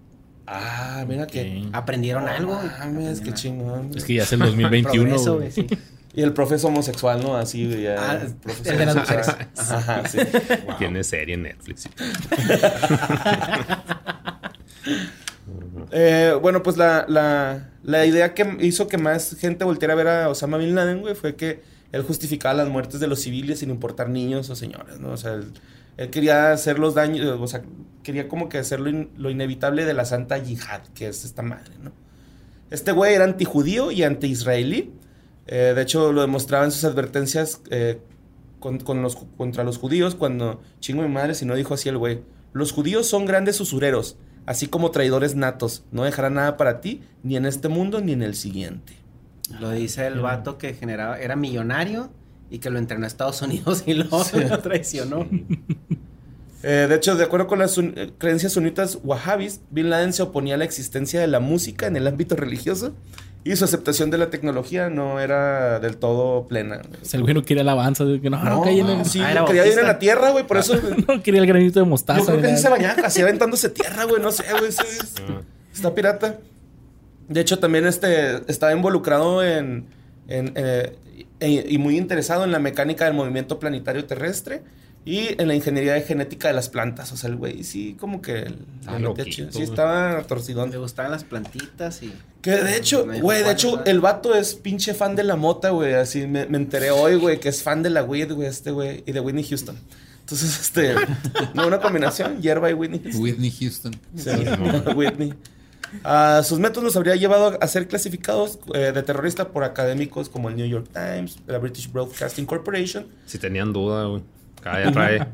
Ah, 0.45 1.03
mira 1.07 1.25
que. 1.27 1.67
Aprendieron 1.73 2.27
algo. 2.27 2.55
güey. 2.55 2.67
Mames, 2.79 3.21
qué 3.21 3.33
chingón. 3.33 3.91
Es 3.95 4.03
que 4.03 4.15
ya 4.15 4.23
es 4.23 4.33
el 4.33 4.39
2021. 4.39 5.03
Progreso, 5.09 5.35
güey. 5.37 5.51
sí. 5.51 5.67
Y 6.15 6.21
el 6.21 6.31
profe 6.31 6.55
es 6.55 6.63
homosexual, 6.63 7.23
¿no? 7.23 7.35
Así, 7.35 7.65
güey. 7.65 7.83
ya, 7.83 7.95
Ah, 7.97 8.19
profe 8.41 8.69
el 8.69 8.77
de 8.77 8.85
las 8.85 8.95
mujeres. 8.95 9.27
Ajá, 9.57 10.07
sí. 10.07 10.19
Tiene 10.77 11.03
serie 11.03 11.35
en 11.35 11.43
Netflix. 11.43 11.89
Eh, 15.91 16.33
bueno, 16.41 16.63
pues 16.63 16.77
la, 16.77 17.05
la, 17.07 17.69
la 17.83 18.05
idea 18.05 18.33
que 18.33 18.57
hizo 18.61 18.87
que 18.87 18.97
más 18.97 19.35
gente 19.37 19.65
volteara 19.65 19.93
a 19.93 19.97
ver 19.97 20.07
a 20.07 20.29
Osama 20.29 20.57
Bin 20.57 20.75
Laden, 20.75 21.01
güey, 21.01 21.15
fue 21.15 21.35
que 21.35 21.61
él 21.91 22.01
justificaba 22.03 22.53
las 22.53 22.69
muertes 22.69 22.99
de 22.99 23.07
los 23.07 23.19
civiles 23.19 23.59
sin 23.59 23.69
importar 23.69 24.09
niños 24.09 24.49
o 24.49 24.55
señores, 24.55 24.99
¿no? 24.99 25.11
O 25.11 25.17
sea, 25.17 25.33
él, 25.97 26.09
quería 26.09 26.51
hacer 26.51 26.79
los 26.79 26.95
daños, 26.95 27.39
o 27.39 27.47
sea, 27.47 27.61
quería 28.01 28.27
como 28.27 28.49
que 28.49 28.57
hacer 28.57 28.79
lo, 28.79 29.07
lo 29.15 29.29
inevitable 29.29 29.85
de 29.85 29.93
la 29.93 30.05
santa 30.05 30.37
yihad, 30.37 30.81
que 30.95 31.07
es 31.07 31.23
esta 31.23 31.43
madre, 31.43 31.73
¿no? 31.81 31.91
Este 32.71 32.91
güey 32.91 33.13
era 33.13 33.25
antijudío 33.25 33.91
y 33.91 34.01
anti-israelí. 34.01 34.91
Eh, 35.45 35.73
de 35.75 35.81
hecho, 35.81 36.11
lo 36.11 36.21
demostraba 36.21 36.65
en 36.65 36.71
sus 36.71 36.83
advertencias 36.85 37.61
eh, 37.69 37.99
con, 38.59 38.79
contra 38.79 39.63
los 39.63 39.77
judíos 39.77 40.15
cuando, 40.15 40.61
chingo 40.79 41.03
mi 41.03 41.09
madre, 41.09 41.35
si 41.35 41.45
no 41.45 41.53
dijo 41.53 41.73
así 41.73 41.89
el 41.89 41.97
güey, 41.97 42.21
los 42.53 42.71
judíos 42.71 43.07
son 43.07 43.25
grandes 43.25 43.59
usureros, 43.59 44.17
así 44.45 44.67
como 44.67 44.91
traidores 44.91 45.35
natos, 45.35 45.83
no 45.91 46.03
dejarán 46.03 46.35
nada 46.35 46.57
para 46.57 46.81
ti, 46.81 47.01
ni 47.23 47.35
en 47.37 47.45
este 47.45 47.67
mundo 47.69 48.01
ni 48.01 48.11
en 48.13 48.21
el 48.21 48.35
siguiente. 48.35 48.93
Lo 49.59 49.69
dice 49.71 50.07
el 50.07 50.19
vato 50.19 50.57
que 50.57 50.73
generaba, 50.73 51.19
era 51.19 51.35
millonario 51.35 52.09
y 52.49 52.59
que 52.59 52.69
lo 52.69 52.79
entrenó 52.79 53.03
a 53.05 53.07
Estados 53.07 53.41
Unidos 53.41 53.83
y 53.85 53.93
lo 53.93 54.07
traicionó. 54.63 55.27
Eh, 56.65 56.85
de 56.87 56.95
hecho, 56.95 57.15
de 57.15 57.25
acuerdo 57.25 57.47
con 57.47 57.59
las 57.59 57.77
sun- 57.77 57.93
eh, 57.97 58.11
creencias 58.17 58.53
sunitas 58.53 58.99
wahhabis, 59.03 59.59
Bin 59.69 59.89
Laden 59.89 60.13
se 60.13 60.21
oponía 60.23 60.55
a 60.55 60.57
la 60.57 60.63
existencia 60.63 61.19
de 61.19 61.27
la 61.27 61.41
música 61.41 61.87
en 61.87 61.97
el 61.97 62.07
ámbito 62.07 62.35
religioso 62.37 62.93
y 63.45 63.55
su 63.55 63.65
aceptación 63.65 64.09
de 64.09 64.17
la 64.17 64.29
tecnología 64.29 64.89
no 64.89 65.19
era 65.19 65.79
del 65.79 65.97
todo 65.97 66.47
plena. 66.47 66.81
O 67.01 67.05
sea, 67.05 67.17
el 67.17 67.23
güey 67.23 67.33
no 67.33 67.43
quería 67.43 67.61
alabanza. 67.63 68.05
de 68.05 68.21
que 68.21 68.29
no, 68.29 68.41
no, 68.43 68.61
caí 68.61 68.79
en 68.79 68.87
el... 68.89 69.05
sí, 69.05 69.21
Ah, 69.21 69.43
quería 69.45 69.67
ir 69.67 69.75
la 69.83 69.99
tierra, 69.99 70.31
güey, 70.31 70.47
por 70.47 70.57
eso... 70.57 70.75
No 71.07 71.21
quería 71.21 71.41
el 71.41 71.47
granito 71.47 71.79
de 71.79 71.85
Yo 71.85 71.89
mostaza. 71.89 72.25
creo 72.25 72.41
que 72.41 72.57
se 72.57 72.69
bañaba 72.69 72.95
casi 72.95 73.21
aventándose 73.21 73.69
tierra, 73.69 74.05
güey. 74.05 74.21
No 74.21 74.31
sé, 74.31 74.43
güey. 74.57 74.71
sí, 74.71 74.81
es- 74.87 75.13
Está 75.73 75.93
pirata. 75.93 76.37
De 77.27 77.41
hecho, 77.41 77.59
también 77.59 77.85
este, 77.85 78.49
estaba 78.51 78.71
involucrado 78.73 79.43
en... 79.43 79.85
en, 80.27 80.53
eh, 80.55 80.95
e- 81.39 81.65
y 81.67 81.77
muy 81.77 81.97
interesado 81.97 82.43
en 82.45 82.51
la 82.51 82.59
mecánica 82.59 83.05
del 83.05 83.13
movimiento 83.13 83.59
planetario 83.59 84.05
terrestre 84.05 84.61
y 85.05 85.39
en 85.41 85.47
la 85.47 85.55
ingeniería 85.55 85.93
de 85.93 86.01
genética 86.01 86.47
de 86.47 86.53
las 86.53 86.69
plantas. 86.69 87.11
O 87.11 87.17
sea, 87.17 87.29
el 87.29 87.35
güey 87.35 87.63
sí 87.63 87.95
como 87.99 88.21
que... 88.21 88.53
loquito, 88.99 89.29
chido. 89.29 89.51
Sí, 89.51 89.61
estaba 89.61 90.21
torcidón. 90.23 90.71
Le 90.71 90.77
gustaban 90.77 91.11
las 91.11 91.23
plantitas 91.23 92.01
y... 92.03 92.13
Que 92.41 92.51
de 92.51 92.75
hecho, 92.75 93.05
güey, 93.21 93.41
de 93.41 93.51
hecho, 93.51 93.85
el 93.85 94.01
vato 94.01 94.35
es 94.35 94.53
pinche 94.55 94.93
fan 94.93 95.15
de 95.15 95.23
la 95.23 95.37
mota, 95.37 95.69
güey. 95.69 95.93
Así 95.93 96.27
me, 96.27 96.45
me 96.45 96.57
enteré 96.57 96.91
hoy, 96.91 97.15
güey, 97.15 97.39
que 97.39 97.49
es 97.49 97.63
fan 97.63 97.83
de 97.83 97.89
la 97.89 98.03
weed, 98.03 98.33
güey, 98.33 98.47
este 98.47 98.71
güey, 98.71 99.01
y 99.05 99.13
de 99.13 99.19
Whitney 99.21 99.45
Houston. 99.45 99.77
Entonces, 100.19 100.59
este, 100.59 100.95
no, 101.53 101.67
una 101.67 101.79
combinación, 101.79 102.41
hierba 102.41 102.69
y 102.69 102.73
Whitney 102.73 102.99
Houston. 103.01 103.21
Whitney 103.21 103.51
Houston. 103.51 103.95
Sí, 104.15 104.29
Whitney. 104.95 105.33
Ah, 106.03 106.41
sus 106.43 106.59
métodos 106.59 106.83
los 106.83 106.95
habría 106.95 107.15
llevado 107.15 107.57
a 107.61 107.67
ser 107.67 107.87
clasificados 107.87 108.59
eh, 108.73 108.91
de 108.93 109.03
terrorista 109.03 109.49
por 109.49 109.63
académicos 109.63 110.27
como 110.29 110.49
el 110.49 110.55
New 110.55 110.65
York 110.65 110.87
Times, 110.91 111.37
la 111.45 111.59
British 111.59 111.91
Broadcasting 111.91 112.45
Corporation. 112.45 113.05
Si 113.25 113.37
tenían 113.37 113.73
duda, 113.73 114.05
güey. 114.05 114.23
Ya 114.63 114.91
trae 114.91 115.27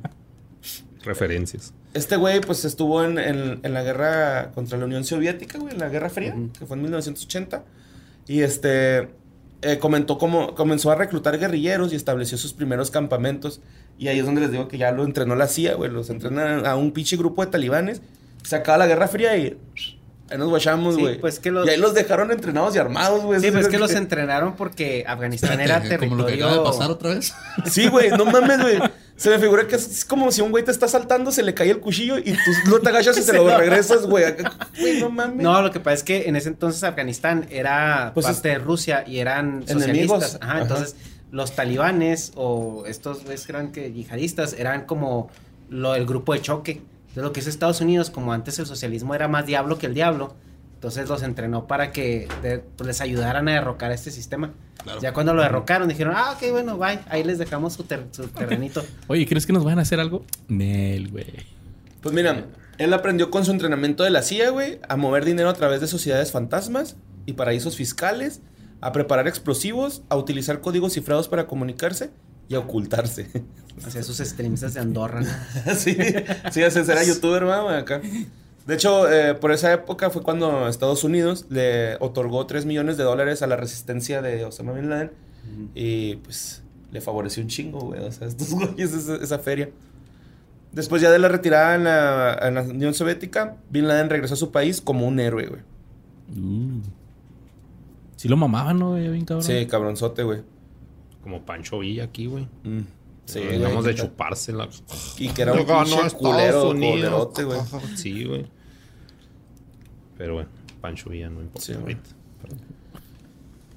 referencias. 1.03 1.73
Este 1.93 2.17
güey, 2.17 2.39
pues 2.41 2.65
estuvo 2.65 3.03
en, 3.03 3.17
en- 3.17 3.59
en 3.63 3.73
la 3.73 3.83
guerra 3.83 4.51
contra 4.53 4.77
la 4.77 4.85
Unión 4.85 5.03
Soviética, 5.03 5.57
güey, 5.57 5.73
en 5.73 5.79
la 5.79 5.89
Guerra 5.89 6.09
Fría, 6.09 6.35
que 6.57 6.65
fue 6.65 6.75
en 6.77 6.83
1980. 6.83 7.63
Y 8.27 8.41
este. 8.41 9.09
eh, 9.61 9.77
comentó 9.79 10.17
cómo 10.17 10.53
comenzó 10.55 10.91
a 10.91 10.95
reclutar 10.95 11.37
guerrilleros 11.39 11.91
y 11.91 11.95
estableció 11.95 12.37
sus 12.37 12.53
primeros 12.53 12.91
campamentos. 12.91 13.59
Y 13.97 14.07
ahí 14.07 14.19
es 14.19 14.25
donde 14.25 14.41
les 14.41 14.51
digo 14.51 14.67
que 14.67 14.77
ya 14.77 14.91
lo 14.91 15.03
entrenó 15.03 15.35
la 15.35 15.47
CIA, 15.47 15.73
güey. 15.75 15.89
Los 15.91 16.09
entrenan 16.09 16.65
a 16.65 16.75
un 16.75 16.91
pinche 16.91 17.17
grupo 17.17 17.43
de 17.43 17.51
talibanes. 17.51 18.01
Se 18.43 18.55
acaba 18.55 18.77
la 18.77 18.87
Guerra 18.87 19.07
Fría 19.07 19.35
y. 19.37 19.57
Ahí 20.31 20.37
nos 20.37 20.47
guachamos, 20.49 20.93
Sí, 20.93 21.01
güey. 21.01 21.19
pues 21.19 21.39
que 21.39 21.49
los- 21.49 21.65
Y 21.65 21.71
ahí 21.71 21.77
los 21.77 21.95
dejaron 21.95 22.29
entrenados 22.31 22.75
y 22.75 22.77
armados, 22.77 23.23
güey. 23.23 23.39
Sí, 23.41 23.49
pues 23.49 23.65
es 23.65 23.71
que 23.71 23.79
los 23.79 23.91
entrenaron 23.95 24.55
porque 24.55 25.03
Afganistán 25.07 25.59
Espérate, 25.59 25.87
era 25.87 25.97
como 25.97 26.15
lo 26.17 26.25
que 26.27 26.33
territorio... 26.33 26.53
acaba 26.61 26.69
de 26.71 26.77
pasar 26.77 26.91
otra 26.91 27.09
vez. 27.15 27.33
Sí, 27.65 27.87
güey, 27.87 28.11
no 28.11 28.25
mames, 28.25 28.61
güey. 28.61 28.79
Se 29.19 29.29
me 29.29 29.37
figura 29.37 29.67
que 29.67 29.75
es, 29.75 30.05
como 30.05 30.31
si 30.31 30.41
un 30.41 30.49
güey 30.51 30.63
te 30.63 30.71
está 30.71 30.87
saltando, 30.87 31.31
se 31.31 31.43
le 31.43 31.53
cae 31.53 31.69
el 31.71 31.79
cuchillo 31.81 32.17
y 32.17 32.31
tú 32.31 32.51
no 32.69 32.79
te 32.79 32.87
agachas 32.89 33.17
y 33.17 33.21
se 33.21 33.33
lo 33.33 33.45
regresas, 33.57 34.05
güey. 34.07 34.23
No 35.01 35.09
mames. 35.09 35.43
No, 35.43 35.61
lo 35.61 35.71
que 35.71 35.79
pasa 35.81 35.95
es 35.95 36.03
que 36.03 36.29
en 36.29 36.37
ese 36.37 36.47
entonces 36.47 36.83
Afganistán 36.83 37.45
era 37.51 38.11
Pues 38.13 38.25
parte 38.25 38.47
de 38.49 38.59
Rusia 38.59 39.03
y 39.05 39.19
eran 39.19 39.65
Enemigos. 39.67 40.23
socialistas. 40.23 40.37
Ajá, 40.41 40.51
Ajá. 40.53 40.61
entonces 40.61 40.95
los 41.31 41.51
talibanes 41.51 42.31
o 42.35 42.85
estos 42.87 43.23
güeyes 43.23 43.45
que 43.45 43.51
eran 43.51 43.71
que 43.73 43.91
yihadistas 43.91 44.53
eran 44.53 44.85
como 44.85 45.29
lo 45.69 45.95
el 45.95 46.05
grupo 46.05 46.33
de 46.33 46.41
choque. 46.41 46.71
Entonces 47.09 47.23
lo 47.23 47.33
que 47.33 47.41
es 47.41 47.47
Estados 47.47 47.81
Unidos, 47.81 48.09
como 48.09 48.31
antes 48.33 48.57
el 48.59 48.65
socialismo 48.67 49.15
era 49.15 49.27
más 49.27 49.45
diablo 49.45 49.77
que 49.77 49.87
el 49.87 49.93
diablo, 49.93 50.33
entonces 50.75 51.09
los 51.09 51.23
entrenó 51.23 51.67
para 51.67 51.91
que 51.91 52.27
de- 52.41 52.59
pues, 52.59 52.87
les 52.87 53.01
ayudaran 53.01 53.49
a 53.49 53.53
derrocar 53.53 53.91
este 53.91 54.11
sistema. 54.11 54.53
Claro. 54.83 55.01
Ya 55.01 55.13
cuando 55.13 55.33
lo 55.33 55.41
derrocaron 55.41 55.87
dijeron, 55.89 56.13
ah, 56.15 56.35
ok, 56.37 56.51
bueno, 56.51 56.77
bye, 56.77 56.99
ahí 57.09 57.23
les 57.23 57.37
dejamos 57.37 57.73
su, 57.73 57.83
ter- 57.83 58.07
su 58.11 58.27
terrenito. 58.27 58.83
Oye, 59.07 59.25
¿crees 59.27 59.45
que 59.45 59.53
nos 59.53 59.63
van 59.63 59.77
a 59.79 59.81
hacer 59.81 59.99
algo? 59.99 60.25
Nel, 60.47 61.09
güey. 61.09 61.25
Pues 62.01 62.15
mira, 62.15 62.45
él 62.77 62.93
aprendió 62.93 63.29
con 63.29 63.43
su 63.45 63.51
entrenamiento 63.51 64.03
de 64.03 64.09
la 64.09 64.21
CIA, 64.21 64.51
güey, 64.51 64.79
a 64.87 64.95
mover 64.95 65.25
dinero 65.25 65.49
a 65.49 65.53
través 65.53 65.81
de 65.81 65.87
sociedades 65.87 66.31
fantasmas 66.31 66.95
y 67.25 67.33
paraísos 67.33 67.75
fiscales, 67.75 68.41
a 68.81 68.93
preparar 68.93 69.27
explosivos, 69.27 70.01
a 70.07 70.15
utilizar 70.15 70.61
códigos 70.61 70.93
cifrados 70.93 71.27
para 71.27 71.45
comunicarse 71.47 72.11
y 72.47 72.55
a 72.55 72.59
ocultarse. 72.59 73.27
Hacía 73.85 74.01
sus 74.03 74.17
streams 74.19 74.61
de 74.73 74.79
Andorra. 74.79 75.21
¿no? 75.21 75.75
sí, 75.75 75.97
sí, 76.51 76.61
ese 76.61 76.79
era 76.89 77.03
youtuber, 77.05 77.43
¿no, 77.43 77.63
güey, 77.65 77.75
acá. 77.77 78.01
De 78.65 78.75
hecho, 78.75 79.11
eh, 79.11 79.33
por 79.33 79.51
esa 79.51 79.73
época 79.73 80.09
fue 80.09 80.21
cuando 80.21 80.67
Estados 80.67 81.03
Unidos 81.03 81.45
le 81.49 81.95
otorgó 81.99 82.45
3 82.45 82.65
millones 82.65 82.97
de 82.97 83.03
dólares 83.03 83.41
a 83.41 83.47
la 83.47 83.55
resistencia 83.55 84.21
de 84.21 84.45
Osama 84.45 84.73
Bin 84.73 84.89
Laden. 84.89 85.11
Y 85.73 86.17
pues 86.17 86.63
le 86.91 87.01
favoreció 87.01 87.41
un 87.41 87.49
chingo, 87.49 87.79
güey. 87.79 87.99
O 88.01 88.11
sea, 88.11 88.27
estos 88.27 88.51
güeyes, 88.53 88.93
esa, 88.93 89.15
esa 89.15 89.39
feria. 89.39 89.69
Después 90.71 91.01
ya 91.01 91.09
de 91.09 91.17
la 91.17 91.29
retirada 91.29 91.75
en 91.75 91.83
la, 91.83 92.39
en 92.43 92.55
la 92.55 92.61
Unión 92.61 92.93
Soviética, 92.93 93.57
Bin 93.69 93.87
Laden 93.87 94.09
regresó 94.09 94.35
a 94.35 94.37
su 94.37 94.51
país 94.51 94.81
como 94.81 95.07
un 95.07 95.19
héroe, 95.19 95.47
güey. 95.47 95.61
Uh. 96.37 96.81
Sí 98.15 98.27
lo 98.27 98.37
mamaban, 98.37 98.77
¿no? 98.77 98.91
güey? 98.91 99.07
Bien 99.09 99.25
cabrón. 99.25 99.43
Sí, 99.43 99.65
cabronzote, 99.65 100.23
güey. 100.23 100.41
Como 101.23 101.41
Pancho 101.43 101.79
Villa 101.79 102.03
aquí, 102.03 102.27
güey. 102.27 102.47
Mm. 102.63 102.81
Sí, 103.33 103.39
güey. 103.39 103.83
de 103.83 103.95
chupársela. 103.95 104.67
Y 105.17 105.29
que 105.29 105.41
era 105.43 105.53
un 105.53 105.65
ganó 105.65 105.97
pinche 105.97 106.15
culero, 106.17 106.67
culerote, 106.69 107.43
güey. 107.43 107.59
Sí, 107.95 108.25
güey. 108.25 108.45
Pero 110.17 110.33
bueno, 110.35 110.49
Pancho 110.81 111.09
Villa 111.09 111.29
no 111.29 111.41
importa 111.41 111.65
Sí, 111.65 111.73
güey. 111.73 111.95
ahorita. 111.95 112.09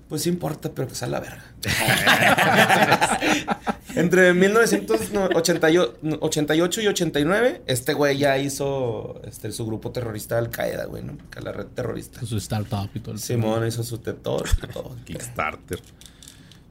Pues 0.08 0.22
sí 0.22 0.28
importa, 0.28 0.70
pero 0.74 0.88
que 0.88 0.94
sea 0.94 1.08
la 1.08 1.20
verga. 1.20 1.42
Entre 3.94 4.32
1988 4.34 6.80
y 6.82 6.86
89, 6.86 7.62
este 7.66 7.94
güey 7.94 8.18
ya 8.18 8.36
hizo 8.38 9.20
este, 9.24 9.50
su 9.52 9.64
grupo 9.66 9.90
terrorista 9.90 10.36
Al 10.38 10.50
Qaeda, 10.50 10.84
güey, 10.84 11.02
¿no? 11.02 11.16
Que 11.30 11.40
la 11.40 11.52
red 11.52 11.66
terrorista. 11.66 12.24
Su 12.26 12.36
startup 12.36 12.90
y 12.94 13.00
todo 13.00 13.14
el 13.14 13.20
Simón 13.20 13.66
hizo 13.66 13.82
su 13.82 13.98
tetor 13.98 14.46
y 14.62 14.66
todo. 14.66 14.96
Kickstarter. 15.04 15.80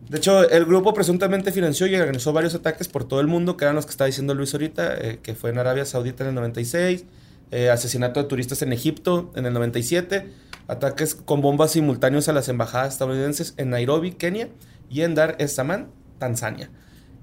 De 0.09 0.17
hecho, 0.17 0.49
el 0.49 0.65
grupo 0.65 0.93
presuntamente 0.93 1.51
financió 1.51 1.87
y 1.87 1.95
organizó 1.95 2.33
varios 2.33 2.53
ataques 2.53 2.87
por 2.87 3.05
todo 3.05 3.21
el 3.21 3.27
mundo, 3.27 3.55
que 3.55 3.65
eran 3.65 3.75
los 3.75 3.85
que 3.85 3.91
estaba 3.91 4.07
diciendo 4.07 4.33
Luis 4.33 4.53
ahorita, 4.53 4.97
eh, 4.97 5.19
que 5.21 5.35
fue 5.35 5.51
en 5.51 5.57
Arabia 5.57 5.85
Saudita 5.85 6.23
en 6.23 6.29
el 6.29 6.35
96, 6.35 7.05
eh, 7.51 7.69
asesinato 7.69 8.21
de 8.21 8.27
turistas 8.27 8.61
en 8.61 8.73
Egipto 8.73 9.31
en 9.35 9.45
el 9.45 9.53
97, 9.53 10.27
ataques 10.67 11.15
con 11.15 11.41
bombas 11.41 11.71
simultáneos 11.71 12.27
a 12.27 12.33
las 12.33 12.49
embajadas 12.49 12.93
estadounidenses 12.93 13.53
en 13.57 13.69
Nairobi, 13.69 14.11
Kenia, 14.11 14.49
y 14.89 15.01
en 15.01 15.15
Dar 15.15 15.35
es 15.39 15.53
Salaam, 15.53 15.87
Tanzania. 16.17 16.69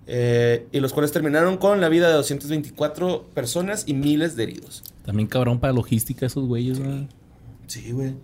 Eh, 0.07 0.67
y 0.73 0.81
los 0.81 0.95
cuales 0.95 1.13
terminaron 1.13 1.59
con 1.59 1.83
la 1.83 1.91
vida 1.91 2.09
de 2.09 2.15
224 2.15 3.27
personas 3.35 3.85
y 3.87 3.93
miles 3.93 4.37
de 4.37 4.45
heridos. 4.45 4.83
También 5.05 5.29
cabrón 5.29 5.61
para 5.61 5.75
logística 5.75 6.25
esos 6.25 6.47
güeyes, 6.47 6.79
güey. 6.79 7.09
Sí, 7.67 7.93
güey. 7.93 8.15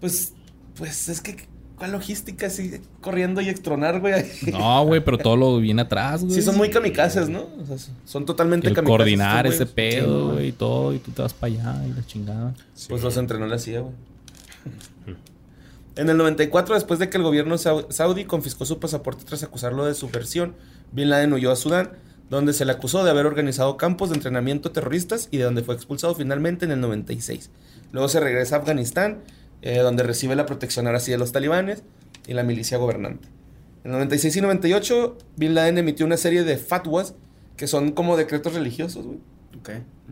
Pues, 0.00 0.34
pues 0.74 1.08
es 1.08 1.20
que, 1.20 1.48
¿cuál 1.76 1.92
logística? 1.92 2.46
Así 2.46 2.80
corriendo 3.00 3.40
y 3.40 3.48
extronar, 3.48 4.00
güey. 4.00 4.14
No, 4.52 4.84
güey, 4.86 5.04
pero 5.04 5.18
todo 5.18 5.36
lo 5.36 5.58
viene 5.58 5.82
atrás, 5.82 6.22
güey. 6.22 6.34
Sí, 6.34 6.42
son 6.42 6.56
muy 6.56 6.70
kamikazes, 6.70 7.28
¿no? 7.28 7.48
O 7.60 7.66
sea, 7.66 7.76
son 8.04 8.24
totalmente 8.26 8.68
El 8.68 8.74
kamikazes. 8.74 8.96
coordinar 8.98 9.46
ese 9.46 9.66
pedo, 9.66 10.28
Sí, 10.30 10.34
güey, 10.34 10.48
y 10.48 10.52
todo, 10.52 10.92
y 10.94 10.98
tú 10.98 11.10
te 11.12 11.22
vas 11.22 11.32
para 11.34 11.52
allá 11.52 11.86
y 11.86 11.92
la 11.92 12.06
chingada. 12.06 12.54
Pues 12.88 13.02
los 13.02 13.16
entrenó 13.16 13.46
la 13.46 13.58
CIA, 13.58 13.80
güey. 13.80 13.94
En 15.96 16.08
el 16.08 16.16
94, 16.16 16.74
después 16.74 16.98
de 16.98 17.08
que 17.08 17.18
el 17.18 17.22
gobierno 17.22 17.54
sau- 17.56 17.86
saudí 17.90 18.24
confiscó 18.24 18.66
su 18.66 18.80
pasaporte 18.80 19.24
tras 19.24 19.44
acusarlo 19.44 19.84
de 19.84 19.94
subversión, 19.94 20.54
Bin 20.90 21.08
Laden 21.08 21.32
huyó 21.32 21.52
a 21.52 21.56
Sudán, 21.56 21.92
donde 22.30 22.52
se 22.52 22.64
le 22.64 22.72
acusó 22.72 23.04
de 23.04 23.10
haber 23.10 23.26
organizado 23.26 23.76
campos 23.76 24.08
de 24.10 24.16
entrenamiento 24.16 24.72
terroristas 24.72 25.28
y 25.30 25.36
de 25.36 25.44
donde 25.44 25.62
fue 25.62 25.76
expulsado 25.76 26.14
finalmente 26.16 26.64
en 26.64 26.72
el 26.72 26.80
96. 26.80 27.50
Luego 27.92 28.08
se 28.08 28.18
regresa 28.18 28.56
a 28.56 28.58
Afganistán, 28.58 29.18
eh, 29.62 29.78
donde 29.78 30.02
recibe 30.02 30.36
la 30.36 30.46
protección 30.46 30.86
ahora 30.86 31.00
sí 31.00 31.10
de 31.10 31.18
los 31.18 31.32
talibanes 31.32 31.82
y 32.26 32.34
la 32.34 32.42
milicia 32.42 32.78
gobernante. 32.78 33.28
En 33.84 33.90
el 33.90 33.96
96 33.98 34.36
y 34.36 34.40
98, 34.40 35.18
Bin 35.36 35.54
Laden 35.54 35.78
emitió 35.78 36.06
una 36.06 36.16
serie 36.16 36.42
de 36.44 36.56
fatwas, 36.56 37.14
que 37.56 37.66
son 37.66 37.92
como 37.92 38.16
decretos 38.16 38.54
religiosos, 38.54 39.04
güey 39.06 39.18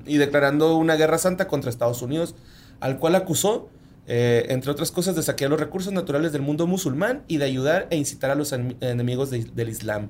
y 0.07 0.17
declarando 0.17 0.77
una 0.77 0.95
guerra 0.97 1.19
santa 1.19 1.47
contra 1.49 1.69
Estados 1.69 2.01
Unidos, 2.01 2.35
al 2.81 2.99
cual 2.99 3.15
acusó, 3.15 3.69
eh, 4.07 4.47
entre 4.49 4.71
otras 4.71 4.91
cosas, 4.91 5.15
de 5.17 5.23
saquear 5.23 5.51
los 5.51 5.61
recursos 5.61 5.93
naturales 5.93 6.33
del 6.33 6.41
mundo 6.43 6.67
musulmán 6.67 7.23
y 7.29 7.37
de 7.37 7.45
ayudar 7.45 7.87
e 7.91 7.97
incitar 7.97 8.31
a 8.31 8.35
los 8.35 8.53
en- 8.53 8.77
enemigos 8.81 9.31
de- 9.31 9.45
del 9.45 9.69
Islam. 9.69 10.09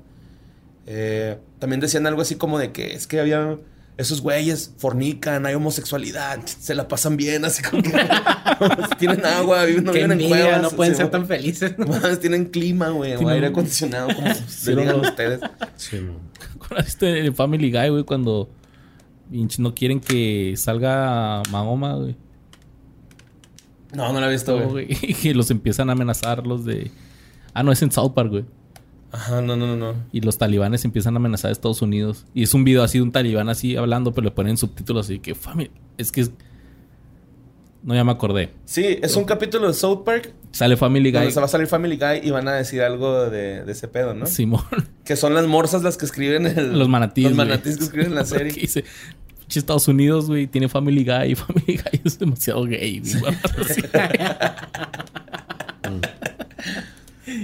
Eh, 0.85 1.37
también 1.59 1.79
decían 1.79 2.05
algo 2.07 2.21
así 2.21 2.35
como 2.35 2.59
de 2.59 2.71
que 2.71 2.93
es 2.93 3.07
que 3.07 3.19
había 3.19 3.57
esos 3.97 4.21
güeyes 4.21 4.73
fornican, 4.77 5.45
hay 5.45 5.53
homosexualidad, 5.53 6.39
se 6.45 6.73
la 6.73 6.87
pasan 6.87 7.15
bien, 7.15 7.45
así 7.45 7.61
como 7.61 7.83
que 7.83 7.91
tienen 8.97 9.25
agua, 9.25 9.65
viven, 9.65 9.83
no 9.83 9.91
Qué 9.91 10.03
viven 10.03 10.19
en 10.19 10.29
cuevas. 10.29 10.61
no 10.61 10.69
pueden 10.71 10.95
ser 10.95 11.11
tan 11.11 11.27
felices. 11.27 11.77
Más, 11.77 12.19
tienen 12.19 12.45
clima, 12.45 12.89
güey, 12.89 13.13
o 13.13 13.29
aire 13.29 13.47
acondicionado, 13.47 14.13
como 14.15 14.33
Sí, 14.47 14.73
le 14.73 14.81
digan 14.81 15.01
no. 15.01 15.07
ustedes. 15.07 15.41
Sí, 15.75 15.99
este 16.77 17.05
de 17.05 17.31
Family 17.31 17.71
Guy, 17.71 17.89
güey, 17.89 18.03
cuando 18.03 18.49
no 19.59 19.75
quieren 19.75 19.99
que 19.99 20.53
salga 20.57 21.43
Mahoma, 21.51 21.95
güey. 21.95 22.15
No, 23.93 24.11
no 24.11 24.19
la 24.19 24.27
he 24.27 24.31
visto, 24.31 24.55
güey. 24.55 24.87
güey. 24.87 24.87
Y 25.01 25.13
que 25.13 25.33
los 25.35 25.51
empiezan 25.51 25.89
a 25.89 25.93
amenazar 25.93 26.47
los 26.47 26.65
de... 26.65 26.91
Ah, 27.53 27.61
no, 27.61 27.71
es 27.71 27.81
en 27.83 27.91
South 27.91 28.13
Park, 28.13 28.29
güey. 28.31 28.45
Ajá, 29.13 29.41
no, 29.41 29.55
no, 29.55 29.67
no, 29.67 29.75
no. 29.77 29.93
Y 30.11 30.21
los 30.21 30.37
talibanes 30.37 30.83
empiezan 30.85 31.13
a 31.15 31.17
amenazar 31.17 31.49
a 31.49 31.51
Estados 31.51 31.81
Unidos. 31.81 32.25
Y 32.33 32.43
es 32.43 32.53
un 32.55 32.63
video 32.63 32.83
así 32.83 32.97
de 32.97 33.03
un 33.03 33.11
talibán 33.11 33.47
así 33.47 33.75
hablando, 33.77 34.11
pero 34.11 34.25
le 34.25 34.31
ponen 34.31 34.57
subtítulos 34.57 35.05
así 35.05 35.19
que... 35.19 35.35
Family... 35.35 35.69
Es 35.97 36.11
que 36.11 36.21
es... 36.21 36.31
No, 37.83 37.93
ya 37.93 38.03
me 38.03 38.11
acordé. 38.11 38.51
Sí, 38.65 38.97
es 39.01 39.15
un 39.15 39.25
capítulo 39.25 39.67
de 39.67 39.73
South 39.73 40.03
Park 40.05 40.33
Sale 40.51 40.77
Family 40.77 41.11
Guy. 41.11 41.19
donde 41.19 41.31
se 41.31 41.39
va 41.39 41.45
a 41.45 41.49
salir 41.49 41.67
Family 41.67 41.97
Guy 41.97 42.21
y 42.27 42.31
van 42.31 42.47
a 42.47 42.53
decir 42.53 42.81
algo 42.81 43.29
de, 43.29 43.63
de 43.65 43.71
ese 43.71 43.87
pedo, 43.87 44.13
¿no? 44.13 44.25
Simón. 44.25 44.63
Que 45.05 45.15
son 45.17 45.33
las 45.35 45.45
morsas 45.47 45.83
las 45.83 45.95
que 45.97 46.05
escriben 46.05 46.47
el... 46.47 46.79
Los 46.79 46.87
manatíes, 46.89 47.29
Los 47.29 47.37
manatíes 47.37 47.77
que 47.77 47.83
escriben 47.83 48.15
la 48.15 48.21
Que 48.23 48.27
serie. 48.29 48.53
dice... 48.53 48.83
"Pinche 49.41 49.59
Estados 49.59 49.87
Unidos, 49.89 50.27
güey, 50.27 50.47
tiene 50.47 50.69
Family 50.69 51.03
Guy. 51.03 51.31
Y 51.33 51.35
Family 51.35 51.65
Guy 51.77 52.01
es 52.05 52.17
demasiado 52.17 52.63
gay, 52.65 52.99
güey. 53.19 53.35
Así. 53.59 53.81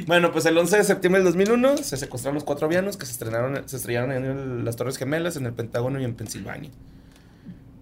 Bueno, 0.08 0.32
pues 0.32 0.46
el 0.46 0.58
11 0.58 0.78
de 0.78 0.84
septiembre 0.84 1.22
del 1.22 1.32
2001 1.32 1.78
se 1.78 1.98
secuestraron 1.98 2.36
los 2.36 2.44
cuatro 2.44 2.68
avianos 2.68 2.98
que 2.98 3.06
se 3.06 3.14
estrenaron, 3.14 3.68
se 3.68 3.78
estrellaron 3.78 4.12
en 4.12 4.66
las 4.66 4.76
Torres 4.76 4.98
Gemelas, 4.98 5.36
en 5.36 5.46
el 5.46 5.54
Pentágono 5.54 6.00
y 6.00 6.04
en 6.04 6.16
Pensilvania. 6.16 6.72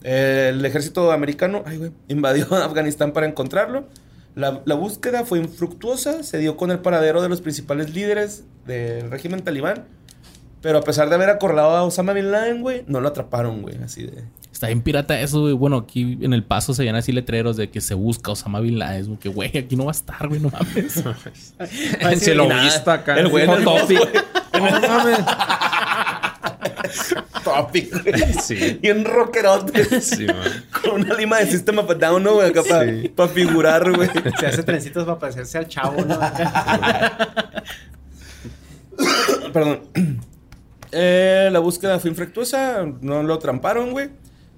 El 0.04 0.64
ejército 0.66 1.12
americano 1.12 1.64
invadió 2.08 2.46
Afganistán 2.56 3.14
para 3.14 3.28
encontrarlo. 3.28 3.88
La, 4.36 4.62
la 4.66 4.76
búsqueda 4.76 5.26
fue 5.26 5.40
infructuosa, 5.40 6.24
se 6.24 6.38
dio 6.38 6.58
con 6.58 6.70
el 6.72 6.80
paradero 6.80 7.22
de 7.22 7.30
los 7.30 7.42
principales 7.42 7.94
líderes 7.94 8.44
del 8.66 9.10
régimen 9.10 9.44
talibán. 9.44 9.86
Pero 10.62 10.80
a 10.80 10.82
pesar 10.82 11.10
de 11.10 11.16
haber 11.16 11.30
acorralado 11.30 11.76
a 11.76 11.84
Osama 11.84 12.14
Bin 12.14 12.32
Laden, 12.32 12.62
güey, 12.62 12.84
no 12.88 13.00
lo 13.00 13.08
atraparon, 13.08 13.62
güey, 13.62 13.78
así 13.84 14.04
de... 14.04 14.24
Está 14.58 14.66
bien 14.68 14.82
pirata 14.82 15.20
eso, 15.22 15.42
güey. 15.42 15.54
Bueno, 15.54 15.78
aquí 15.78 16.18
en 16.20 16.34
el 16.34 16.44
paso 16.44 16.74
se 16.74 16.82
veían 16.82 16.96
así 16.96 17.12
letreros 17.12 17.58
de 17.58 17.70
que 17.70 17.80
se 17.80 17.94
busca 17.94 18.32
Osama 18.32 18.60
Bin 18.60 18.80
Laden. 18.80 19.06
güey, 19.06 19.20
Que, 19.20 19.30
güey, 19.30 19.56
aquí 19.56 19.76
no 19.76 19.86
va 19.86 19.92
a 19.92 19.94
estar, 19.94 20.28
güey, 20.28 20.40
no 20.42 20.50
mames. 20.50 21.04
En 22.00 22.20
Celovista 22.20 22.94
acá. 22.94 23.20
El 23.20 23.28
güey 23.28 23.44
en 23.44 23.52
el 23.52 23.64
Topic. 23.64 24.00
güey. 24.60 24.72
Topic, 27.44 28.04
güey. 28.04 28.34
Sí. 28.42 28.80
Y 28.82 28.90
un 28.90 29.06
rockerote. 29.06 30.02
Sí, 30.02 30.26
man. 30.26 30.66
Con 30.82 31.02
una 31.02 31.14
lima 31.14 31.38
de 31.38 31.46
System 31.52 31.78
of 31.78 31.92
a 31.92 31.94
Down, 31.94 32.24
¿no, 32.24 32.34
güey? 32.34 32.50
Acá 32.50 32.64
Sí. 32.64 33.10
para 33.10 33.30
figurar, 33.30 33.94
güey. 33.96 34.10
Se 34.40 34.48
hace 34.48 34.64
trencitos 34.64 35.06
para 35.06 35.20
parecerse 35.20 35.60
al 35.60 35.68
chavo, 35.68 36.04
¿no? 36.04 36.20
Perdón. 39.54 39.82
Eh, 40.92 41.50
la 41.52 41.60
búsqueda 41.60 42.00
fue 42.00 42.10
infructuosa, 42.10 42.88
no 43.02 43.22
lo 43.22 43.38
tramparon, 43.38 43.92
güey. 43.92 44.10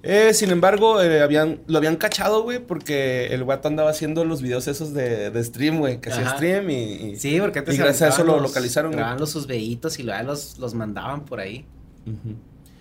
Eh, 0.02 0.32
sin 0.32 0.50
embargo, 0.50 1.02
eh, 1.02 1.20
habían, 1.22 1.60
lo 1.66 1.76
habían 1.78 1.96
cachado, 1.96 2.42
güey, 2.42 2.58
porque 2.58 3.26
el 3.34 3.44
guato 3.44 3.68
andaba 3.68 3.90
haciendo 3.90 4.24
los 4.24 4.40
videos 4.40 4.66
esos 4.66 4.94
de, 4.94 5.30
de 5.30 5.44
stream, 5.44 5.78
güey, 5.78 6.00
que 6.00 6.10
hacía 6.10 6.30
stream 6.36 6.70
y, 6.70 6.74
y- 6.74 7.16
Sí, 7.16 7.38
porque 7.38 7.58
antes 7.58 7.74
y 7.74 7.78
gracias 7.78 8.02
a 8.10 8.14
eso 8.14 8.24
lo 8.24 8.34
los- 8.34 8.42
localizaron, 8.48 8.90
güey. 8.92 8.98
Grababan 8.98 9.20
los 9.20 9.30
sus 9.30 9.46
veitos 9.46 9.98
y 9.98 10.02
luego 10.02 10.22
los, 10.22 10.58
los 10.58 10.72
mandaban 10.74 11.24
por 11.26 11.40
ahí. 11.40 11.66
Ujú. 12.06 12.34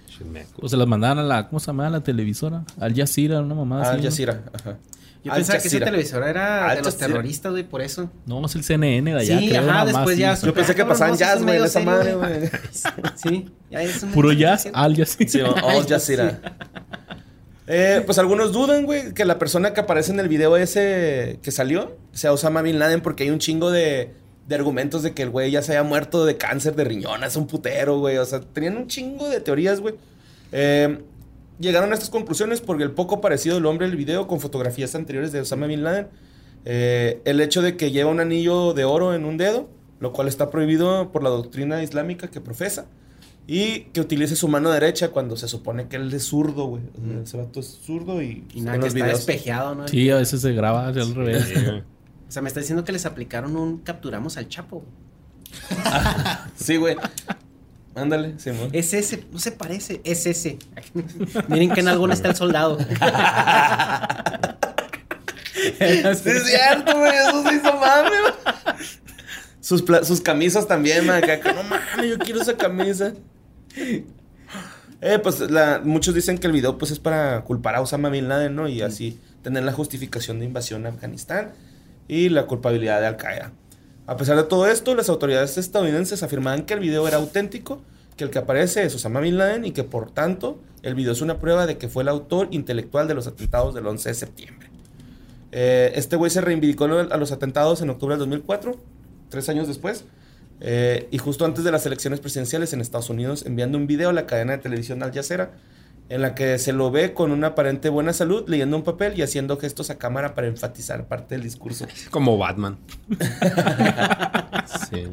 Chimeco. 0.08 0.62
O 0.62 0.70
se 0.70 0.78
las 0.78 0.88
mandaban 0.88 1.20
a 1.20 1.24
la, 1.24 1.48
¿cómo 1.50 1.60
se 1.60 1.68
llama? 1.68 1.90
La 1.90 2.02
televisora. 2.02 2.64
Al 2.80 2.96
Jazeera, 2.96 3.42
una 3.42 3.54
mamá 3.56 3.82
Al 3.82 3.88
así. 3.88 3.98
¿no? 3.98 4.04
Jazeera, 4.04 4.44
ajá. 4.54 4.78
Yo 5.22 5.34
Al 5.34 5.40
pensaba 5.40 5.60
que 5.60 5.68
ese 5.68 5.76
Jazeera. 5.80 5.86
televisor 5.88 6.24
era 6.24 6.70
Al 6.70 6.78
de 6.78 6.84
los 6.84 6.94
Jazeera. 6.94 7.08
terroristas, 7.14 7.52
güey, 7.52 7.64
por 7.66 7.82
eso. 7.82 8.10
No, 8.26 8.46
es 8.46 8.56
el 8.56 8.64
CNN 8.64 9.12
de 9.14 9.20
allá. 9.20 9.40
Sí, 9.40 9.50
creo, 9.50 9.70
ajá, 9.70 9.86
después 9.86 10.18
ya 10.18 10.36
Yo 10.36 10.54
pensé 10.54 10.72
que 10.74 10.78
Cabrón, 10.78 10.98
pasaban 10.98 11.18
jazz, 11.18 11.44
güey, 11.44 11.62
esa 11.62 11.80
madre, 11.82 12.16
güey. 12.16 12.50
Sí, 13.16 13.50
ya 13.70 13.82
es 13.82 14.02
un 14.04 14.12
Puro 14.12 14.32
jazz. 14.32 14.70
Al 14.74 14.96
Jazeera. 14.96 15.30
Sí, 15.30 15.42
Al 15.42 15.86
Jazeera. 15.88 16.40
Eh, 17.72 18.02
pues 18.04 18.18
algunos 18.18 18.52
dudan, 18.52 18.86
güey, 18.86 19.14
que 19.14 19.26
la 19.26 19.38
persona 19.38 19.74
que 19.74 19.82
aparece 19.82 20.12
en 20.12 20.20
el 20.20 20.28
video 20.28 20.58
ese 20.58 21.38
que 21.44 21.52
salió 21.52 21.96
sea 22.14 22.34
Osama 22.34 22.64
Bin 22.64 22.80
Laden 22.80 23.02
porque 23.02 23.24
hay 23.26 23.30
un 23.30 23.38
chingo 23.38 23.70
de, 23.70 24.12
de 24.48 24.56
argumentos 24.56 25.04
de 25.04 25.14
que 25.14 25.22
el 25.22 25.30
güey 25.30 25.52
ya 25.52 25.62
se 25.62 25.74
haya 25.74 25.84
muerto 25.84 26.26
de 26.26 26.36
cáncer 26.36 26.76
de 26.76 26.84
riñón, 26.84 27.24
es 27.24 27.36
un 27.36 27.46
putero, 27.46 28.00
güey. 28.00 28.18
O 28.18 28.26
sea, 28.26 28.40
tenían 28.42 28.76
un 28.76 28.88
chingo 28.88 29.30
de 29.30 29.40
teorías, 29.40 29.82
güey. 29.82 29.94
Eh, 30.52 30.98
llegaron 31.60 31.92
a 31.92 31.94
estas 31.94 32.10
conclusiones 32.10 32.60
porque 32.60 32.84
el 32.84 32.92
poco 32.92 33.22
parecido 33.22 33.54
del 33.56 33.68
hombre 33.68 33.88
del 33.88 33.98
video 33.98 34.28
con 34.28 34.40
fotografías 34.40 34.96
anteriores 34.96 35.32
de 35.32 35.42
Osama 35.42 35.68
Bin 35.68 35.84
Laden. 35.84 36.08
eh, 36.66 37.22
el 37.26 37.40
hecho 37.40 37.62
de 37.62 37.78
que 37.78 37.92
lleva 37.92 38.10
un 38.10 38.20
anillo 38.20 38.74
de 38.74 38.84
oro 38.84 39.14
en 39.14 39.26
un 39.26 39.38
dedo, 39.38 39.70
lo 40.00 40.12
cual 40.12 40.28
está 40.28 40.50
prohibido 40.50 41.12
por 41.12 41.24
la 41.24 41.30
doctrina 41.30 41.84
islámica 41.84 42.30
que 42.30 42.42
profesa. 42.42 42.88
Y 43.52 43.86
que 43.93 44.00
utilice 44.02 44.36
su 44.36 44.47
mano 44.47 44.70
derecha 44.70 45.10
cuando 45.10 45.36
se 45.36 45.47
supone 45.47 45.88
que 45.88 45.95
él 45.95 46.14
es 46.14 46.24
zurdo, 46.26 46.66
güey. 46.68 46.84
O 46.84 47.08
sea, 47.12 47.22
Ese 47.24 47.38
vato 47.38 47.60
es 47.62 47.80
zurdo 47.84 48.22
y, 48.22 48.45
Y 48.54 48.62
nada, 48.62 48.76
en 48.76 48.82
que 48.82 48.86
los 48.88 48.93
está 48.95 49.06
videos. 49.06 49.26
despejeado, 49.26 49.74
¿no? 49.74 49.88
Sí, 49.88 50.08
a 50.12 50.18
veces 50.18 50.41
se 50.41 50.54
graba 50.54 50.88
al 50.88 51.16
revés. 51.16 51.52
O 52.28 52.32
sea, 52.32 52.43
me 52.43 52.47
está 52.50 52.60
diciendo 52.60 52.84
que 52.86 52.91
les 52.91 53.08
aplicaron 53.08 53.56
un 53.56 53.80
capturamos 53.80 54.38
al 54.38 54.47
Chapo. 54.50 54.84
Sí, 56.56 56.78
güey. 56.78 56.95
Ándale, 57.95 58.38
Simón. 58.38 58.70
Es 58.72 58.93
ese, 58.93 59.26
no 59.32 59.39
se 59.39 59.52
parece, 59.52 60.00
es 60.04 60.28
ese. 60.28 60.60
Miren 61.47 61.72
que 61.72 61.80
en 61.80 61.88
algún 61.88 62.12
está 62.12 62.28
el 62.30 62.36
soldado. 62.36 62.78
Sí, 65.54 65.74
es 65.80 66.22
cierto, 66.47 66.97
güey. 66.97 67.12
Eso 67.16 67.43
se 67.50 67.56
hizo 67.56 67.74
mame, 67.74 68.10
güey. 68.22 68.34
Sus, 69.60 69.82
pla- 69.82 70.04
sus 70.06 70.22
camisas 70.22 70.68
también, 70.68 71.06
man. 71.06 71.22
Acá, 71.24 71.39
que 71.41 71.52
no 71.54 71.64
mames, 71.64 72.10
yo 72.10 72.18
quiero 72.20 72.41
esa 72.41 72.56
camisa. 72.56 73.14
Eh, 75.02 75.20
pues 75.24 75.40
la- 75.50 75.82
muchos 75.84 76.14
dicen 76.14 76.38
que 76.38 76.48
el 76.48 76.54
video 76.54 76.78
pues 76.78 76.92
es 76.92 77.00
para 77.00 77.42
culpar 77.44 77.76
a 77.76 77.82
Osama 77.82 78.10
Bin 78.10 78.28
Laden, 78.28 78.56
¿no? 78.56 78.68
Y 78.68 78.82
así 78.82 79.18
tener 79.44 79.64
la 79.64 79.72
justificación 79.72 80.40
de 80.40 80.46
invasión 80.46 80.86
a 80.86 80.90
Afganistán 80.90 81.54
y 82.08 82.30
la 82.30 82.48
culpabilidad 82.48 83.00
de 83.00 83.08
Al 83.08 83.16
Qaeda. 83.18 83.52
A 84.08 84.18
pesar 84.18 84.36
de 84.36 84.44
todo 84.44 84.68
esto, 84.68 84.96
las 84.96 85.08
autoridades 85.08 85.58
estadounidenses 85.58 86.24
afirmaban 86.24 86.64
que 86.64 86.74
el 86.74 86.80
video 86.82 87.08
era 87.08 87.18
auténtico, 87.18 87.82
que 88.18 88.26
el 88.26 88.30
que 88.30 88.40
aparece 88.40 88.84
es 88.84 88.94
Osama 88.96 89.22
Bin 89.22 89.38
Laden 89.38 89.64
y 89.66 89.72
que 89.72 89.84
por 89.84 90.12
tanto 90.12 90.60
el 90.82 90.96
video 90.96 91.14
es 91.14 91.22
una 91.22 91.40
prueba 91.40 91.66
de 91.66 91.78
que 91.78 91.88
fue 91.88 92.04
el 92.04 92.10
autor 92.10 92.50
intelectual 92.52 93.08
de 93.08 93.14
los 93.14 93.28
atentados 93.28 93.74
del 93.76 93.88
11 93.88 94.10
de 94.10 94.16
septiembre. 94.16 94.70
Eh, 95.52 95.94
este 95.96 96.16
güey 96.18 96.30
se 96.30 96.42
reivindicó 96.42 96.86
a 96.86 97.18
los 97.18 97.32
atentados 97.32 97.82
en 97.82 97.90
octubre 97.90 98.14
del 98.16 98.20
2004, 98.20 98.76
tres 99.30 99.48
años 99.48 99.68
después, 99.68 100.04
eh, 100.62 101.07
y 101.12 101.18
justo 101.18 101.45
antes 101.45 101.64
de 101.64 101.72
las 101.72 101.86
elecciones 101.86 102.20
presidenciales 102.20 102.74
en 102.74 102.82
Estados 102.82 103.10
Unidos, 103.10 103.45
enviando 103.45 103.78
un 103.78 103.88
video 103.88 104.10
a 104.10 104.14
la 104.14 104.26
cadena 104.26 104.53
de 104.53 104.57
televisión 104.60 105.01
Al 105.03 105.14
Jazeera, 105.14 105.51
en 106.10 106.22
la 106.24 106.34
que 106.36 106.57
se 106.57 106.74
lo 106.74 106.89
ve 106.91 107.14
con 107.14 107.32
una 107.32 107.47
aparente 107.47 107.89
buena 107.89 108.14
salud, 108.14 108.43
leyendo 108.47 108.76
un 108.76 108.84
papel 108.84 109.18
y 109.18 109.22
haciendo 109.22 109.57
gestos 109.57 109.89
a 109.91 109.97
cámara 109.99 110.34
para 110.34 110.47
enfatizar 110.47 111.07
parte 111.07 111.36
del 111.36 111.43
discurso. 111.43 111.86
Como 112.10 112.38
Batman. 112.38 112.78
sí. 114.89 115.03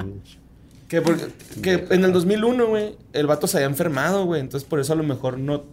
Que, 0.88 1.02
porque- 1.02 1.26
que 1.62 1.86
en 1.90 2.04
el 2.04 2.12
2001, 2.12 2.66
güey, 2.66 2.96
el 3.12 3.26
vato 3.26 3.46
se 3.46 3.58
había 3.58 3.66
enfermado, 3.68 4.24
güey, 4.24 4.40
entonces 4.40 4.68
por 4.68 4.78
eso 4.80 4.92
a 4.92 4.96
lo 4.96 5.02
mejor 5.02 5.38
no, 5.38 5.64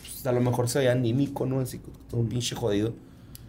pues, 0.00 0.26
a 0.26 0.32
lo 0.32 0.40
mejor 0.40 0.68
se 0.68 0.78
veía 0.78 0.92
anímico, 0.92 1.44
¿no? 1.44 1.60
Así, 1.60 1.80
todo 2.08 2.20
un 2.20 2.28
pinche 2.28 2.54
jodido. 2.54 2.94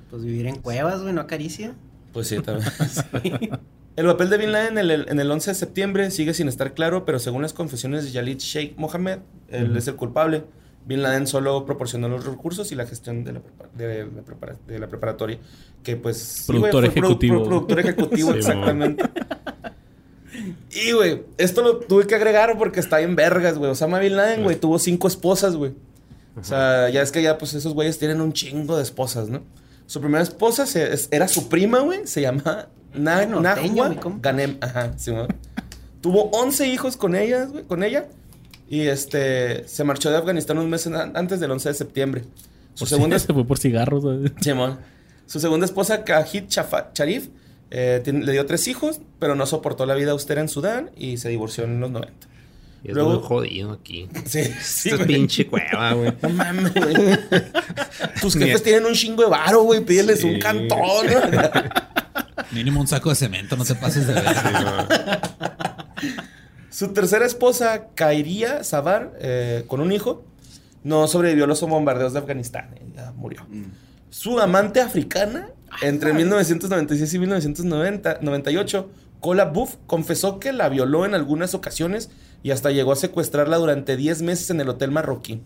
Pues 0.10 0.24
vivir 0.24 0.48
en 0.48 0.58
cuevas, 0.58 1.02
güey, 1.02 1.14
no 1.14 1.22
acaricia. 1.22 1.76
Pues 2.12 2.28
sí, 2.28 2.38
también. 2.42 2.70
El 3.96 4.06
papel 4.08 4.30
de 4.30 4.38
Bin 4.38 4.52
Laden 4.52 4.78
en 4.78 4.92
el, 4.92 5.06
en 5.10 5.20
el 5.20 5.32
11 5.32 5.52
de 5.52 5.56
septiembre 5.56 6.12
sigue 6.12 6.34
sin 6.34 6.48
estar 6.50 6.74
claro, 6.74 7.06
pero 7.06 7.18
según 7.20 7.42
las 7.44 7.54
confesiones 7.54 8.04
de 8.06 8.12
Khalid 8.12 8.40
Sheikh 8.40 8.78
Mohammed, 8.78 9.20
él 9.50 9.76
es 9.78 9.88
el 9.88 9.96
culpable. 9.96 10.44
Bin 10.86 11.02
Laden 11.02 11.26
solo 11.28 11.66
proporcionó 11.66 12.08
los 12.10 12.26
recursos 12.26 12.72
y 12.72 12.76
la 12.76 12.86
gestión 12.86 13.24
de 13.24 13.34
la, 13.34 13.40
prepa- 13.40 13.72
de 13.74 14.06
la, 14.06 14.22
prepara- 14.22 14.58
de 14.68 14.80
la 14.80 14.88
preparatoria. 14.88 15.40
Que 15.82 15.96
pues... 15.96 16.44
Productor 16.46 16.86
ejecutivo. 16.86 17.38
pro- 17.38 17.46
productor 17.46 17.80
ejecutivo, 17.80 18.32
Sí, 18.34 18.38
exactamente. 18.40 19.04
Y, 20.72 20.92
güey, 20.92 21.24
esto 21.38 21.62
lo 21.64 21.78
tuve 21.80 22.06
que 22.06 22.16
agregar 22.16 22.58
porque 22.58 22.82
está 22.82 23.00
en 23.02 23.16
vergas, 23.16 23.58
güey. 23.58 23.72
Osama 23.72 24.00
Bin 24.00 24.18
Laden, 24.18 24.44
güey, 24.44 24.58
tuvo 24.58 24.78
cinco 24.78 25.08
esposas, 25.08 25.56
güey. 25.56 25.72
O 26.38 26.44
sea, 26.44 26.90
ya 26.90 27.02
es 27.02 27.12
que 27.14 27.22
ya, 27.24 27.38
pues, 27.38 27.54
esos 27.54 27.74
güeyes 27.74 27.98
tienen 27.98 28.20
un 28.20 28.34
chingo 28.34 28.76
de 28.76 28.84
esposas, 28.84 29.30
¿no? 29.30 29.42
Su 29.86 30.02
primera 30.02 30.22
esposa 30.22 30.66
se- 30.66 30.94
era 31.12 31.28
su 31.30 31.48
prima, 31.48 31.80
güey. 31.80 32.06
Se 32.06 32.20
llama 32.22 32.68
Na- 32.98 33.20
Ah, 33.20 33.26
norteño, 33.26 33.90
Nahua. 33.90 34.18
Ganem. 34.22 34.58
Ajá, 34.62 34.94
sí. 34.98 35.12
Tuvo 36.02 36.30
11 36.32 36.68
hijos 36.68 36.98
con 36.98 37.16
ellas, 37.16 37.52
güey, 37.52 37.64
con 37.64 37.84
ella. 37.84 38.08
Y 38.70 38.82
este, 38.88 39.68
se 39.68 39.84
marchó 39.84 40.10
de 40.12 40.18
Afganistán 40.18 40.58
un 40.58 40.70
mes 40.70 40.86
an- 40.88 41.16
antes 41.16 41.40
del 41.40 41.52
11 41.52 41.70
de 41.70 41.76
septiembre. 41.76 42.24
Su 42.74 42.86
segunda 42.86 43.18
se 43.20 43.34
fue 43.34 43.46
por 43.46 43.58
cigarros. 43.60 44.04
Simón. 44.42 44.80
Su 45.28 45.40
segunda 45.40 45.66
esposa, 45.66 46.04
Kahid 46.04 46.46
Chafa- 46.48 46.92
Sharif, 46.94 47.30
eh, 47.72 48.02
le 48.06 48.32
dio 48.32 48.46
tres 48.46 48.68
hijos, 48.68 49.02
pero 49.20 49.36
no 49.36 49.46
soportó 49.46 49.86
la 49.86 49.96
vida 49.96 50.12
austera 50.12 50.42
en 50.42 50.50
Sudán 50.50 50.92
y 50.96 51.18
se 51.18 51.30
divorció 51.30 51.64
en 51.64 51.80
los 51.80 51.90
90. 51.90 52.28
Y 52.84 52.90
es 52.90 52.94
Luego- 52.94 53.14
muy 53.16 53.24
jodido 53.24 53.72
aquí. 53.72 54.08
Sí, 54.26 54.44
sí, 54.62 54.90
Esta 54.90 55.04
güey. 55.04 55.08
pinche 55.08 55.48
cueva, 55.48 55.94
güey. 55.94 56.14
No 56.22 56.30
mames, 56.30 56.74
güey. 56.76 56.96
Tus 58.22 58.36
jefes 58.36 58.62
tienen 58.62 58.86
un 58.86 58.94
chingo 58.94 59.24
de 59.24 59.30
varo, 59.30 59.64
güey. 59.64 59.80
Pídeles 59.82 60.20
Sí. 60.22 60.28
un 60.28 60.40
cantón. 60.40 60.80
Mínimo 62.52 62.80
un 62.80 62.88
saco 62.88 63.10
de 63.10 63.16
cemento, 63.16 63.56
no 63.56 63.66
te 63.66 63.76
pases 63.76 64.08
de 64.08 64.14
ver. 64.14 64.26
Su 66.70 66.90
tercera 66.90 67.26
esposa, 67.26 67.88
Kairia 67.96 68.64
Sabar, 68.64 69.14
eh, 69.20 69.64
con 69.68 69.80
un 69.80 69.92
hijo, 69.92 70.26
no 70.84 71.08
sobrevivió 71.08 71.46
a 71.46 71.48
los 71.48 71.62
bombardeos 71.62 72.14
de 72.14 72.20
Afganistán. 72.20 72.76
eh, 72.76 72.82
murió. 73.16 73.46
Su 74.10 74.40
amante 74.40 74.82
africana, 74.82 75.50
entre 75.82 76.14
1996 76.14 77.14
y 77.14 77.20
1998, 77.20 78.90
Kola 79.20 79.46
Buff, 79.46 79.76
confesó 79.88 80.40
que 80.40 80.54
la 80.54 80.70
violó 80.70 81.06
en 81.06 81.16
algunas 81.16 81.54
ocasiones 81.54 82.10
y 82.44 82.52
hasta 82.52 82.72
llegó 82.72 82.92
a 82.92 82.96
secuestrarla 82.96 83.58
durante 83.58 83.98
10 83.98 84.22
meses 84.22 84.50
en 84.50 84.62
el 84.62 84.70
hotel 84.70 84.92
marroquí. 84.92 85.42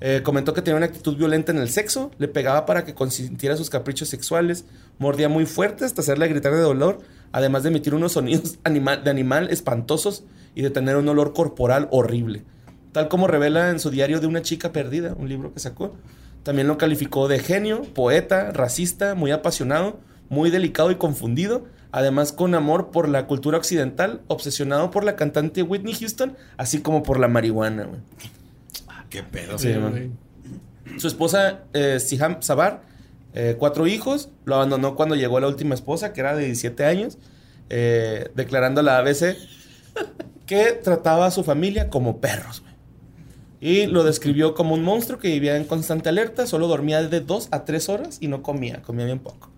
Eh, 0.00 0.22
comentó 0.22 0.54
que 0.54 0.62
tenía 0.62 0.76
una 0.76 0.86
actitud 0.86 1.16
violenta 1.16 1.50
en 1.50 1.58
el 1.58 1.70
sexo, 1.70 2.12
le 2.18 2.28
pegaba 2.28 2.66
para 2.66 2.84
que 2.84 2.94
consintiera 2.94 3.56
sus 3.56 3.68
caprichos 3.68 4.08
sexuales, 4.08 4.64
mordía 4.98 5.28
muy 5.28 5.44
fuerte 5.44 5.84
hasta 5.84 6.02
hacerle 6.02 6.28
gritar 6.28 6.52
de 6.52 6.60
dolor, 6.60 7.00
además 7.32 7.64
de 7.64 7.70
emitir 7.70 7.94
unos 7.94 8.12
sonidos 8.12 8.58
de 8.64 9.10
animal 9.10 9.48
espantosos 9.50 10.24
y 10.54 10.62
de 10.62 10.70
tener 10.70 10.96
un 10.96 11.08
olor 11.08 11.32
corporal 11.32 11.88
horrible. 11.90 12.44
Tal 12.92 13.08
como 13.08 13.26
revela 13.26 13.70
en 13.70 13.80
su 13.80 13.90
diario 13.90 14.20
de 14.20 14.26
una 14.26 14.42
chica 14.42 14.72
perdida, 14.72 15.14
un 15.18 15.28
libro 15.28 15.52
que 15.52 15.60
sacó. 15.60 15.94
También 16.42 16.68
lo 16.68 16.78
calificó 16.78 17.28
de 17.28 17.40
genio, 17.40 17.82
poeta, 17.82 18.52
racista, 18.52 19.14
muy 19.14 19.30
apasionado, 19.32 20.00
muy 20.28 20.50
delicado 20.50 20.90
y 20.90 20.96
confundido, 20.96 21.66
además 21.92 22.32
con 22.32 22.54
amor 22.54 22.90
por 22.90 23.08
la 23.08 23.26
cultura 23.26 23.58
occidental, 23.58 24.22
obsesionado 24.28 24.90
por 24.90 25.04
la 25.04 25.16
cantante 25.16 25.62
Whitney 25.62 25.94
Houston, 25.94 26.36
así 26.56 26.80
como 26.80 27.02
por 27.02 27.18
la 27.18 27.28
marihuana. 27.28 27.88
Qué 29.10 29.22
pedo. 29.22 29.58
Sí, 29.58 29.68
man. 29.74 30.16
Su 30.98 31.06
esposa, 31.08 31.60
eh, 31.72 32.00
Siham 32.00 32.42
Sabar, 32.42 32.82
eh, 33.34 33.56
cuatro 33.58 33.86
hijos, 33.86 34.30
lo 34.44 34.56
abandonó 34.56 34.94
cuando 34.96 35.14
llegó 35.14 35.38
la 35.40 35.46
última 35.48 35.74
esposa, 35.74 36.12
que 36.12 36.20
era 36.20 36.34
de 36.34 36.44
17 36.46 36.84
años, 36.84 37.18
eh, 37.70 38.30
declarando 38.34 38.80
a 38.80 38.84
la 38.84 38.98
ABC 38.98 39.36
que 40.46 40.72
trataba 40.72 41.26
a 41.26 41.30
su 41.30 41.44
familia 41.44 41.90
como 41.90 42.20
perros. 42.20 42.60
güey. 42.62 42.68
Y 43.60 43.86
lo 43.86 44.04
describió 44.04 44.54
como 44.54 44.74
un 44.74 44.82
monstruo 44.82 45.18
que 45.18 45.28
vivía 45.28 45.56
en 45.56 45.64
constante 45.64 46.08
alerta, 46.08 46.46
solo 46.46 46.68
dormía 46.68 47.02
de 47.02 47.20
2 47.20 47.48
a 47.50 47.64
3 47.64 47.88
horas 47.88 48.18
y 48.20 48.28
no 48.28 48.42
comía, 48.42 48.80
comía 48.82 49.04
bien 49.04 49.18
poco. 49.18 49.50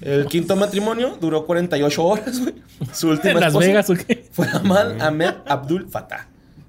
El 0.00 0.26
quinto 0.26 0.56
matrimonio 0.56 1.16
duró 1.20 1.46
48 1.46 2.04
horas, 2.04 2.40
güey. 2.40 2.54
Su 2.92 3.08
última 3.08 3.34
¿En 3.34 3.40
Las 3.40 3.48
esposa 3.48 3.66
Vegas 3.66 3.90
o 3.90 3.94
qué? 3.94 4.26
fue 4.32 4.48
Amal 4.52 5.00
Ahmed 5.00 5.34
Abdul 5.46 5.88
Fattah, 5.88 6.28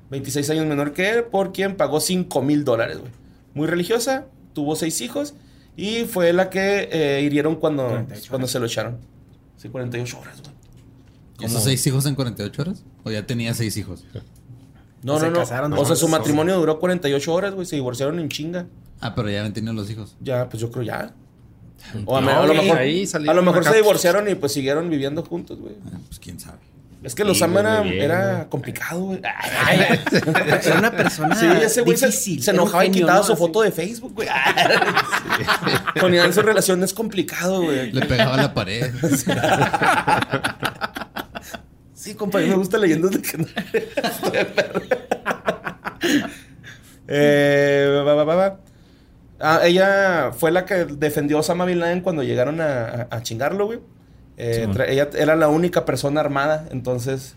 26 0.09 0.49
años 0.51 0.65
menor 0.65 0.93
que 0.93 1.09
él, 1.09 1.23
por 1.25 1.51
quien 1.51 1.75
pagó 1.75 1.99
5 1.99 2.41
mil 2.41 2.63
dólares, 2.63 2.99
güey. 2.99 3.11
Muy 3.53 3.67
religiosa, 3.67 4.25
tuvo 4.53 4.75
seis 4.75 4.99
hijos 5.01 5.33
y 5.77 6.05
fue 6.05 6.33
la 6.33 6.49
que 6.49 6.89
eh, 6.91 7.21
hirieron 7.21 7.55
cuando, 7.55 7.87
48 7.87 8.29
cuando 8.29 8.47
se 8.47 8.59
lo 8.59 8.65
echaron. 8.65 8.97
Sí, 9.57 9.69
48 9.69 10.19
horas, 10.19 10.41
güey. 10.41 10.55
¿Y 11.39 11.45
esos 11.45 11.63
seis 11.63 11.85
hijos 11.87 12.05
en 12.05 12.15
48 12.15 12.61
horas? 12.61 12.83
¿O 13.03 13.11
ya 13.11 13.25
tenía 13.25 13.53
seis 13.53 13.75
hijos? 13.77 14.05
No, 15.03 15.19
no, 15.19 15.29
no. 15.29 15.39
casaron 15.39 15.73
o 15.73 15.85
sea, 15.85 15.95
su 15.95 16.07
matrimonio 16.07 16.57
duró 16.57 16.79
48 16.79 17.33
horas, 17.33 17.53
güey. 17.53 17.65
Se 17.65 17.75
divorciaron 17.75 18.19
en 18.19 18.29
chinga. 18.29 18.67
Ah, 19.01 19.13
pero 19.13 19.29
ya 19.29 19.39
habían 19.39 19.53
tenido 19.53 19.73
los 19.73 19.89
hijos. 19.89 20.15
Ya, 20.21 20.49
pues 20.49 20.61
yo 20.61 20.71
creo 20.71 20.83
ya. 20.83 21.13
O 22.05 22.17
a, 22.17 22.21
No, 22.21 22.31
a 22.31 22.45
lo 22.47 22.53
mejor, 22.53 22.77
ahí 22.77 23.05
a 23.13 23.33
lo 23.33 23.43
mejor 23.43 23.63
se 23.63 23.75
divorciaron 23.75 24.27
y 24.29 24.35
pues 24.35 24.53
siguieron 24.53 24.89
viviendo 24.89 25.23
juntos, 25.23 25.59
güey. 25.59 25.75
Ah, 25.85 25.99
pues 26.07 26.19
quién 26.19 26.39
sabe. 26.39 26.59
Es 27.05 27.13
que 27.15 27.23
los 27.23 27.37
Sí, 27.37 27.43
era, 27.99 28.47
complicado, 28.49 28.99
güey. 29.01 29.19
Era 29.21 30.79
una 30.79 30.91
persona 30.91 31.35
Sí, 31.35 31.45
ese 31.61 31.81
güey 31.81 31.95
se, 31.97 32.07
difícil. 32.07 32.41
se 32.43 32.51
enojaba 32.51 32.83
y 32.85 32.91
quitaba 32.91 33.19
¿no? 33.19 33.23
su 33.23 33.33
Así. 33.33 33.39
foto 33.41 33.61
de 33.61 33.71
Facebook, 33.71 34.13
güey. 34.15 34.27
Ponían 36.01 36.33
su 36.33 36.41
relación 36.41 36.83
es 36.83 36.93
complicado, 36.93 37.61
güey. 37.61 37.91
Le 37.91 38.05
pegaba 38.07 38.33
a 38.33 38.37
la 38.37 38.53
pared. 38.53 38.91
Sí, 41.93 42.13
compa, 42.15 42.39
a 42.39 42.41
mí 42.41 42.47
me 42.49 42.55
gusta 42.55 42.77
leyendas 42.77 43.11
de 43.11 43.21
que 43.21 43.37
no. 43.37 43.45
Estoy 43.45 44.31
de 44.31 44.45
perro. 44.45 44.81
eh, 47.07 48.01
va, 48.05 48.13
va, 48.15 48.23
va, 48.23 48.35
va. 48.35 48.59
Ah, 49.39 49.59
ella 49.63 50.31
fue 50.31 50.51
la 50.51 50.65
que 50.65 50.85
defendió 50.85 51.37
a 51.37 51.39
Osama 51.41 51.65
Bin 51.65 51.79
Laden 51.79 52.01
cuando 52.01 52.23
llegaron 52.23 52.61
a, 52.61 52.85
a- 52.85 53.07
a 53.11 53.21
chingarlo, 53.23 53.65
güey. 53.67 53.79
Eh, 54.37 54.67
ella 54.87 55.09
era 55.17 55.35
la 55.35 55.47
única 55.47 55.85
persona 55.85 56.19
armada, 56.19 56.67
entonces 56.71 57.35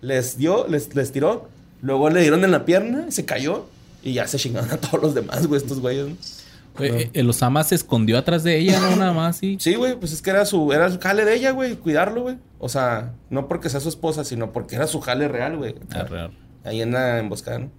les 0.00 0.36
dio, 0.38 0.66
les, 0.68 0.94
les 0.94 1.12
tiró. 1.12 1.48
Luego 1.82 2.10
le 2.10 2.20
dieron 2.20 2.44
en 2.44 2.50
la 2.50 2.64
pierna, 2.64 3.10
se 3.10 3.24
cayó 3.24 3.66
y 4.02 4.12
ya 4.14 4.26
se 4.26 4.38
chingaron 4.38 4.70
a 4.70 4.76
todos 4.76 5.02
los 5.02 5.14
demás, 5.14 5.46
güey, 5.46 5.60
estos 5.60 5.80
güeyes. 5.80 6.08
¿no? 6.08 6.16
Güey, 6.76 6.90
eh, 7.02 7.10
El 7.14 7.28
Osama 7.28 7.64
se 7.64 7.74
escondió 7.74 8.18
atrás 8.18 8.42
de 8.44 8.56
ella, 8.58 8.78
¿no? 8.80 8.96
Nada 8.96 9.12
más, 9.12 9.36
sí. 9.36 9.56
Sí, 9.60 9.74
güey, 9.74 9.96
pues 9.96 10.12
es 10.12 10.22
que 10.22 10.30
era 10.30 10.44
su, 10.44 10.72
era 10.72 10.86
el 10.86 10.98
jale 10.98 11.24
de 11.24 11.34
ella, 11.34 11.52
güey, 11.52 11.76
cuidarlo, 11.76 12.22
güey. 12.22 12.36
O 12.58 12.68
sea, 12.68 13.12
no 13.28 13.48
porque 13.48 13.68
sea 13.68 13.80
su 13.80 13.88
esposa, 13.88 14.24
sino 14.24 14.52
porque 14.52 14.76
era 14.76 14.86
su 14.86 15.00
jale 15.00 15.28
real, 15.28 15.56
güey. 15.56 15.74
O 15.88 15.90
sea, 15.92 16.02
Arre, 16.02 16.20
arre. 16.20 16.34
ahí 16.64 16.80
en 16.82 16.92
la 16.92 17.18
emboscada, 17.18 17.58
¿no? 17.60 17.70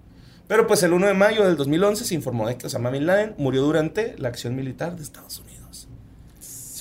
Pero 0.47 0.67
pues 0.67 0.83
el 0.83 0.91
1 0.91 1.07
de 1.07 1.13
mayo 1.13 1.45
del 1.45 1.55
2011 1.55 2.03
se 2.03 2.13
informó 2.13 2.45
de 2.47 2.57
que 2.57 2.67
Osama 2.67 2.89
Bin 2.89 3.05
Laden 3.05 3.35
murió 3.37 3.61
durante 3.61 4.15
la 4.17 4.27
acción 4.27 4.53
militar 4.55 4.97
de 4.97 5.03
Estados 5.03 5.39
Unidos. 5.39 5.60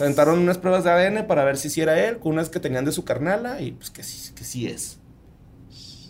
Se 0.00 0.04
aventaron 0.04 0.38
unas 0.38 0.56
pruebas 0.56 0.82
de 0.82 0.90
ADN 0.90 1.26
para 1.26 1.44
ver 1.44 1.58
si 1.58 1.68
sí 1.68 1.82
era 1.82 1.98
él, 2.00 2.16
con 2.20 2.32
unas 2.32 2.48
que 2.48 2.58
tenían 2.58 2.86
de 2.86 2.92
su 2.92 3.04
carnala 3.04 3.60
y 3.60 3.72
pues 3.72 3.90
que 3.90 4.02
sí, 4.02 4.32
que 4.34 4.44
sí 4.44 4.66
es. 4.66 4.98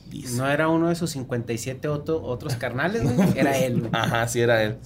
Dice. 0.09 0.37
No 0.39 0.49
era 0.49 0.69
uno 0.69 0.91
de 0.91 0.95
sus 0.95 1.11
57 1.11 1.89
otro- 1.89 2.23
otros 2.23 2.55
carnales, 2.55 3.03
güey. 3.03 3.29
Era 3.37 3.59
él, 3.59 3.81
güey. 3.81 3.91
Ajá, 3.93 4.29
sí 4.29 4.41
era 4.41 4.63
él. 4.63 4.77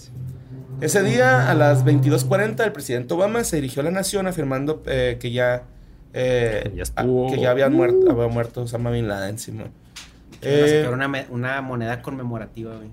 Ese 0.80 1.02
día, 1.02 1.50
a 1.50 1.54
las 1.54 1.84
22.40, 1.84 2.64
el 2.64 2.72
presidente 2.72 3.12
Obama 3.12 3.44
se 3.44 3.56
dirigió 3.56 3.82
a 3.82 3.84
la 3.84 3.90
nación 3.90 4.26
afirmando 4.26 4.82
eh, 4.86 5.18
que 5.20 5.30
ya... 5.32 5.64
eh, 6.14 6.72
Ya 6.74 6.82
estuvo. 6.82 7.30
que 7.30 7.38
ya 7.40 7.50
habían 7.50 7.74
muerto, 7.74 8.10
había 8.10 8.28
muerto 8.28 8.62
Osama 8.62 8.90
Bin 8.90 9.06
Laden, 9.06 9.36
a 9.36 9.64
Eh, 10.42 10.88
una, 10.90 11.26
una 11.30 11.60
moneda 11.60 12.00
conmemorativa, 12.00 12.74
güey. 12.76 12.88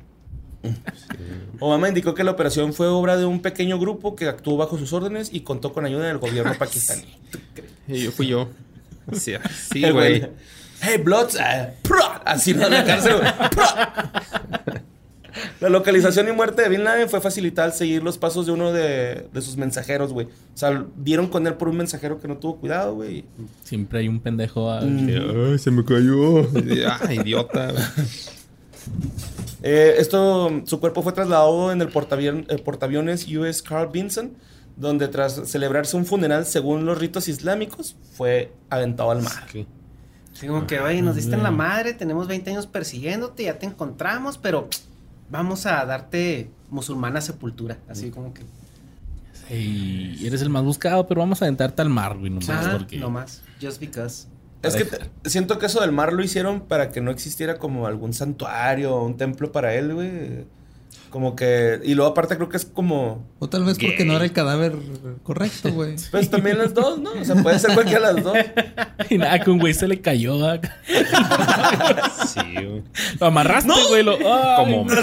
Obama 1.59 1.89
indicó 1.89 2.13
que 2.13 2.23
la 2.23 2.31
operación 2.31 2.73
fue 2.73 2.87
obra 2.87 3.17
de 3.17 3.25
un 3.25 3.41
pequeño 3.41 3.79
grupo 3.79 4.15
que 4.15 4.27
actuó 4.27 4.57
bajo 4.57 4.77
sus 4.77 4.93
órdenes 4.93 5.29
y 5.31 5.41
contó 5.41 5.73
con 5.73 5.85
ayuda 5.85 6.07
del 6.07 6.17
gobierno 6.17 6.53
pakistaní. 6.59 7.05
Y 7.87 8.03
yo 8.03 8.11
fui 8.11 8.27
yo. 8.27 8.49
Sí, 9.13 9.33
güey. 9.91 10.27
Hey, 10.81 10.97
Bloods. 11.03 11.37
¡prua! 11.83 12.21
Así 12.25 12.53
no 12.53 12.65
en 12.65 12.71
la 12.71 12.83
cárcel. 12.83 13.15
La 15.59 15.69
localización 15.69 16.27
y 16.27 16.31
muerte 16.31 16.63
de 16.63 16.69
Bin 16.69 16.83
Laden 16.83 17.07
fue 17.07 17.21
facilitada 17.21 17.67
al 17.67 17.73
seguir 17.73 18.03
los 18.03 18.17
pasos 18.17 18.47
de 18.47 18.51
uno 18.51 18.73
de, 18.73 19.27
de 19.31 19.41
sus 19.41 19.57
mensajeros, 19.57 20.11
güey. 20.11 20.25
O 20.25 20.57
sea, 20.57 20.85
dieron 20.97 21.27
con 21.27 21.45
él 21.45 21.53
por 21.53 21.69
un 21.69 21.77
mensajero 21.77 22.19
que 22.19 22.27
no 22.27 22.37
tuvo 22.37 22.57
cuidado, 22.57 22.95
güey. 22.95 23.25
Siempre 23.63 23.99
hay 23.99 24.07
un 24.07 24.19
pendejo. 24.19 24.71
Mm. 24.81 25.51
Ay, 25.51 25.59
se 25.59 25.71
me 25.71 25.85
cayó. 25.85 26.41
Ah, 26.87 27.13
idiota. 27.13 27.73
Eh, 29.63 29.95
esto, 29.97 30.61
su 30.65 30.79
cuerpo 30.79 31.03
fue 31.03 31.13
trasladado 31.13 31.71
en 31.71 31.81
el 31.81 31.87
eh, 31.89 32.57
portaaviones 32.63 33.27
US 33.27 33.61
Carl 33.61 33.89
Vinson, 33.91 34.33
donde 34.75 35.07
tras 35.07 35.49
celebrarse 35.49 35.95
un 35.97 36.05
funeral 36.05 36.45
según 36.45 36.85
los 36.85 36.97
ritos 36.97 37.27
islámicos, 37.27 37.95
fue 38.13 38.51
aventado 38.69 39.11
al 39.11 39.21
mar. 39.21 39.45
Sí. 39.51 39.67
Así 40.33 40.47
como 40.47 40.65
que, 40.65 40.79
oye, 40.79 41.01
nos 41.01 41.15
diste 41.15 41.35
en 41.35 41.43
la 41.43 41.51
madre, 41.51 41.93
tenemos 41.93 42.27
20 42.27 42.51
años 42.51 42.65
persiguiéndote, 42.65 43.43
ya 43.43 43.59
te 43.59 43.65
encontramos, 43.65 44.37
pero 44.37 44.67
vamos 45.29 45.65
a 45.65 45.85
darte 45.85 46.49
musulmana 46.69 47.21
sepultura. 47.21 47.77
Así 47.87 48.09
como 48.09 48.33
que, 48.33 48.43
Y 49.55 50.25
eres 50.25 50.41
el 50.41 50.49
más 50.49 50.63
buscado, 50.63 51.07
pero 51.07 51.19
vamos 51.19 51.41
a 51.41 51.45
aventarte 51.45 51.81
al 51.81 51.89
mar, 51.89 52.17
güey, 52.17 52.31
nomás. 52.31 52.49
ajá, 52.49 52.77
porque... 52.77 52.97
nomás, 52.97 53.43
just 53.61 53.79
because. 53.79 54.27
Es 54.63 54.75
que 54.75 54.85
te- 54.85 55.29
siento 55.29 55.57
que 55.59 55.65
eso 55.65 55.81
del 55.81 55.91
mar 55.91 56.13
lo 56.13 56.23
hicieron 56.23 56.61
para 56.61 56.91
que 56.91 57.01
no 57.01 57.11
existiera 57.11 57.57
como 57.57 57.87
algún 57.87 58.13
santuario 58.13 58.95
o 58.95 59.03
un 59.05 59.17
templo 59.17 59.51
para 59.51 59.73
él, 59.75 59.93
güey. 59.93 60.45
Como 61.09 61.35
que... 61.35 61.79
Y 61.83 61.93
luego 61.93 62.11
aparte 62.11 62.37
creo 62.37 62.47
que 62.47 62.55
es 62.55 62.63
como... 62.65 63.25
O 63.39 63.49
tal 63.49 63.65
vez 63.65 63.77
porque 63.77 64.05
no 64.05 64.15
era 64.15 64.23
el 64.23 64.31
cadáver 64.31 64.73
correcto, 65.23 65.69
güey. 65.73 65.95
Pues 66.09 66.29
también 66.29 66.57
las 66.57 66.73
dos, 66.73 66.99
¿no? 66.99 67.11
O 67.19 67.25
sea, 67.25 67.35
puede 67.35 67.59
ser 67.59 67.73
cualquiera 67.73 68.07
de 68.09 68.13
las 68.15 68.23
dos. 68.23 68.37
Y 69.09 69.17
nada, 69.17 69.39
que 69.39 69.49
un 69.51 69.59
güey 69.59 69.73
se 69.73 69.87
le 69.89 69.99
cayó. 69.99 70.37
Sí, 72.27 72.39
güey. 72.53 72.83
Lo 73.19 73.25
amarraste, 73.27 73.73
güey. 73.89 74.03
Lo... 74.03 74.13
ay, 74.13 74.55
Como 74.57 74.85
no. 74.85 74.93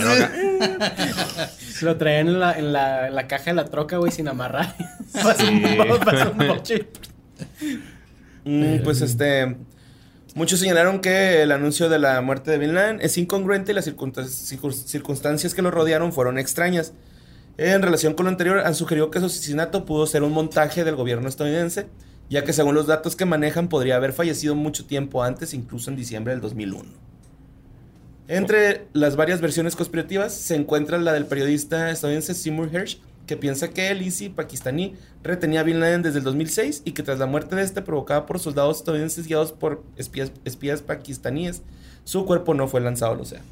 lo 1.82 1.96
traían 1.96 2.28
en 2.28 2.40
la, 2.40 2.52
en 2.58 2.72
la, 2.72 3.08
en 3.08 3.14
la 3.14 3.26
caja 3.26 3.44
de 3.46 3.54
la 3.54 3.64
troca, 3.66 3.98
güey, 3.98 4.10
sin 4.12 4.28
amarrar. 4.28 4.74
Pasó 5.12 5.44
Sí. 5.44 5.62
un, 5.64 5.98
pasó 6.04 6.30
un 6.30 6.38
boche. 6.48 6.86
Mm, 8.48 8.82
pues 8.82 9.02
este... 9.02 9.56
Muchos 10.34 10.60
señalaron 10.60 11.00
que 11.00 11.42
el 11.42 11.52
anuncio 11.52 11.88
de 11.88 11.98
la 11.98 12.20
muerte 12.20 12.50
de 12.50 12.58
Bin 12.58 12.74
Laden 12.74 13.00
es 13.02 13.18
incongruente 13.18 13.72
y 13.72 13.74
las 13.74 13.84
circunstancias 13.84 15.54
que 15.54 15.62
lo 15.62 15.70
rodearon 15.70 16.12
fueron 16.12 16.38
extrañas. 16.38 16.92
En 17.56 17.82
relación 17.82 18.14
con 18.14 18.24
lo 18.24 18.30
anterior, 18.30 18.60
han 18.60 18.74
sugerido 18.74 19.10
que 19.10 19.18
su 19.18 19.26
asesinato 19.26 19.84
pudo 19.84 20.06
ser 20.06 20.22
un 20.22 20.32
montaje 20.32 20.84
del 20.84 20.94
gobierno 20.94 21.28
estadounidense, 21.28 21.86
ya 22.30 22.44
que 22.44 22.52
según 22.52 22.74
los 22.74 22.86
datos 22.86 23.16
que 23.16 23.24
manejan 23.24 23.68
podría 23.68 23.96
haber 23.96 24.12
fallecido 24.12 24.54
mucho 24.54 24.86
tiempo 24.86 25.24
antes, 25.24 25.54
incluso 25.54 25.90
en 25.90 25.96
diciembre 25.96 26.32
del 26.32 26.40
2001. 26.40 26.88
Entre 28.28 28.86
las 28.92 29.16
varias 29.16 29.40
versiones 29.40 29.74
conspirativas 29.74 30.32
se 30.34 30.54
encuentra 30.54 30.98
la 30.98 31.14
del 31.14 31.26
periodista 31.26 31.90
estadounidense 31.90 32.34
Seymour 32.34 32.70
Hersh, 32.72 33.00
que 33.28 33.36
piensa 33.36 33.68
que 33.68 33.90
el 33.90 34.02
ISI 34.02 34.30
pakistaní 34.30 34.96
retenía 35.22 35.60
a 35.60 35.62
Bin 35.62 35.78
Laden 35.78 36.02
desde 36.02 36.18
el 36.18 36.24
2006 36.24 36.82
y 36.84 36.92
que 36.92 37.04
tras 37.04 37.20
la 37.20 37.26
muerte 37.26 37.54
de 37.54 37.62
este 37.62 37.82
provocada 37.82 38.26
por 38.26 38.40
soldados 38.40 38.78
estadounidenses 38.78 39.28
guiados 39.28 39.52
por 39.52 39.84
espías, 39.96 40.32
espías 40.44 40.82
pakistaníes, 40.82 41.62
su 42.02 42.24
cuerpo 42.24 42.54
no 42.54 42.66
fue 42.66 42.80
lanzado 42.80 43.12
al 43.12 43.20
océano. 43.20 43.44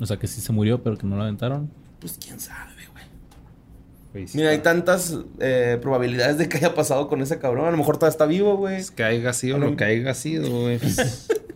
O 0.00 0.06
sea 0.06 0.16
que 0.16 0.26
sí 0.26 0.40
se 0.40 0.52
murió, 0.52 0.82
pero 0.82 0.96
que 0.96 1.06
no 1.06 1.16
lo 1.16 1.22
aventaron. 1.22 1.70
Pues 2.00 2.18
quién 2.24 2.40
sabe, 2.40 2.72
güey. 4.12 4.26
Sí 4.28 4.38
Mira, 4.38 4.50
hay 4.50 4.58
tantas 4.58 5.18
eh, 5.40 5.78
probabilidades 5.82 6.38
de 6.38 6.48
que 6.48 6.58
haya 6.58 6.74
pasado 6.74 7.08
con 7.08 7.20
ese 7.20 7.38
cabrón. 7.38 7.66
A 7.66 7.70
lo 7.70 7.76
mejor 7.76 7.96
todavía 7.96 8.12
está 8.12 8.26
vivo, 8.26 8.56
güey. 8.56 8.76
Pues 8.76 8.90
que 8.92 9.04
haya 9.04 9.32
sido 9.32 9.58
lo 9.58 9.76
que 9.76 9.84
haya 9.84 10.14
sido, 10.14 10.48
güey. 10.48 10.78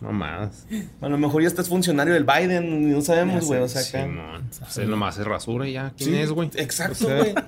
No 0.00 0.12
más. 0.12 0.66
A 1.00 1.08
lo 1.08 1.18
mejor 1.18 1.42
ya 1.42 1.48
estás 1.48 1.68
funcionario 1.68 2.14
del 2.14 2.24
Biden, 2.24 2.88
y 2.88 2.92
no 2.92 3.02
sabemos, 3.02 3.44
güey. 3.44 3.60
O 3.60 3.68
sea, 3.68 3.82
acá. 3.82 4.06
Simón. 4.08 4.48
Pues 4.58 4.78
él 4.78 4.90
nomás 4.90 5.16
se 5.16 5.24
rasura 5.24 5.68
y 5.68 5.74
ya. 5.74 5.92
¿Quién 5.96 6.10
Sí, 6.10 6.16
es, 6.16 6.30
güey? 6.30 6.50
Exacto, 6.54 7.04
O 7.04 7.08
sea, 7.08 7.16
güey. 7.18 7.34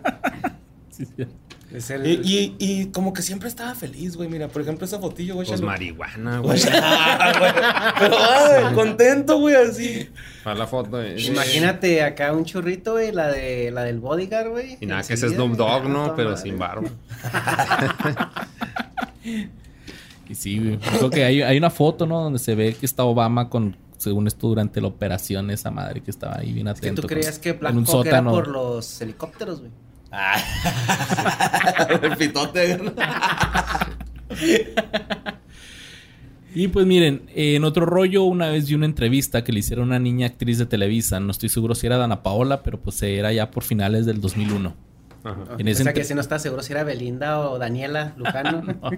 Sí, 0.91 1.07
sí. 1.17 1.27
Es 1.73 1.89
el... 1.89 2.07
Y, 2.07 2.21
y, 2.23 2.55
y 2.59 2.87
como 2.91 3.15
que 3.15 3.23
siempre 3.23 3.49
estaba 3.49 3.75
feliz, 3.75 4.15
güey. 4.15 4.29
Mira, 4.29 4.49
por 4.49 4.61
ejemplo, 4.61 4.85
esa 4.85 4.99
fotillo, 4.99 5.37
güey. 5.37 5.47
Pues 5.49 5.59
chale. 5.59 5.73
marihuana, 5.73 6.39
güey. 6.41 6.61
Ah, 6.71 7.33
güey. 7.39 7.53
Pero, 7.99 8.17
ah, 8.21 8.61
güey, 8.61 8.75
contento, 8.75 9.39
güey, 9.39 9.55
así. 9.55 10.11
Para 10.45 10.59
la 10.59 10.67
foto. 10.67 11.03
eh. 11.03 11.17
Imagínate 11.19 12.03
acá 12.03 12.35
un 12.35 12.45
churrito, 12.45 12.93
güey, 12.93 13.11
la 13.13 13.29
de 13.29 13.71
la 13.71 13.85
del 13.85 14.01
bodyguard, 14.01 14.51
güey. 14.51 14.77
Y 14.83 14.87
nada, 14.87 15.01
que 15.03 15.15
ese 15.15 15.25
Enseguida, 15.29 15.47
Snoop 15.47 15.57
Dogg, 15.57 15.81
güey, 15.85 15.93
¿no? 15.95 16.03
toda 16.05 16.17
Pero 16.17 16.31
madre. 16.33 16.43
sin 16.43 16.59
barba. 16.59 16.91
Y 20.33 20.35
sí, 20.35 20.59
güey. 20.59 20.79
Creo 20.79 21.11
que 21.11 21.25
hay, 21.25 21.43
hay 21.43 21.59
una 21.59 21.69
foto, 21.69 22.07
¿no? 22.07 22.23
Donde 22.23 22.39
se 22.39 22.55
ve 22.55 22.75
que 22.75 22.87
está 22.87 23.05
Obama 23.05 23.51
con, 23.51 23.77
según 23.99 24.27
esto, 24.27 24.49
durante 24.49 24.81
la 24.81 24.87
operación, 24.89 25.51
esa 25.51 25.71
madre 25.71 26.01
que 26.01 26.11
estaba 26.11 26.39
ahí 26.39 26.53
bien 26.55 26.69
Es 26.69 26.81
que 26.81 26.87
atento. 26.87 27.03
tú 27.03 27.09
con- 27.09 27.17
creías 27.19 27.39
que 27.39 27.53
Black 27.53 27.73
en 27.73 27.79
un 27.79 27.85
Hawk 27.87 28.07
era 28.07 28.19
sótano. 28.19 28.31
por 28.31 28.49
los 28.49 29.01
helicópteros, 29.03 29.61
güey. 29.61 29.71
El 32.03 32.17
pitote. 32.17 32.77
güey. 32.79 32.93
Y 36.55 36.69
pues 36.69 36.87
miren, 36.87 37.23
eh, 37.35 37.55
en 37.57 37.65
otro 37.65 37.87
rollo, 37.87 38.25
una 38.25 38.49
vez 38.49 38.69
vi 38.69 38.75
una 38.75 38.85
entrevista 38.87 39.43
que 39.43 39.53
le 39.53 39.61
hicieron 39.61 39.85
a 39.85 39.87
una 39.97 39.99
niña 39.99 40.27
actriz 40.27 40.59
de 40.59 40.67
Televisa. 40.67 41.19
No 41.19 41.31
estoy 41.31 41.49
seguro 41.49 41.75
si 41.75 41.87
era 41.87 41.97
Dana 41.97 42.23
Paola, 42.23 42.63
pero 42.63 42.79
pues 42.81 43.03
era 43.03 43.33
ya 43.33 43.51
por 43.51 43.63
finales 43.65 44.05
del 44.05 44.21
2001. 44.21 44.75
Ajá. 45.25 45.45
En 45.59 45.69
o 45.69 45.75
sea 45.75 45.93
que 45.93 46.05
si 46.05 46.15
no 46.15 46.21
estás 46.21 46.43
seguro 46.43 46.63
si 46.63 46.73
era 46.73 46.83
Belinda 46.85 47.39
o 47.49 47.59
Daniela 47.59 48.15
Lujano. 48.17 48.63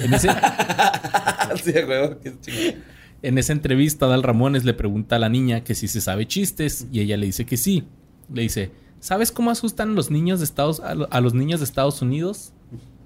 En, 0.00 0.12
ese- 0.14 0.28
sí, 1.62 1.72
güey. 1.72 2.18
qué 2.22 2.34
chingón. 2.40 2.82
en 3.22 3.38
esa 3.38 3.52
entrevista, 3.52 4.06
Dal 4.06 4.22
Ramones 4.22 4.64
le 4.64 4.74
pregunta 4.74 5.16
a 5.16 5.18
la 5.18 5.28
niña 5.28 5.62
que 5.62 5.74
si 5.74 5.86
se 5.88 6.00
sabe 6.00 6.26
chistes 6.26 6.86
y 6.92 7.00
ella 7.00 7.16
le 7.16 7.26
dice 7.26 7.46
que 7.46 7.56
sí. 7.56 7.84
Le 8.32 8.42
dice, 8.42 8.72
¿sabes 9.00 9.30
cómo 9.32 9.50
asustan 9.50 9.94
los 9.94 10.10
niños 10.10 10.40
de 10.40 10.44
Estados, 10.46 10.80
a, 10.80 10.94
lo- 10.94 11.08
a 11.12 11.20
los 11.20 11.34
niños 11.34 11.60
de 11.60 11.64
Estados 11.64 12.02
Unidos? 12.02 12.52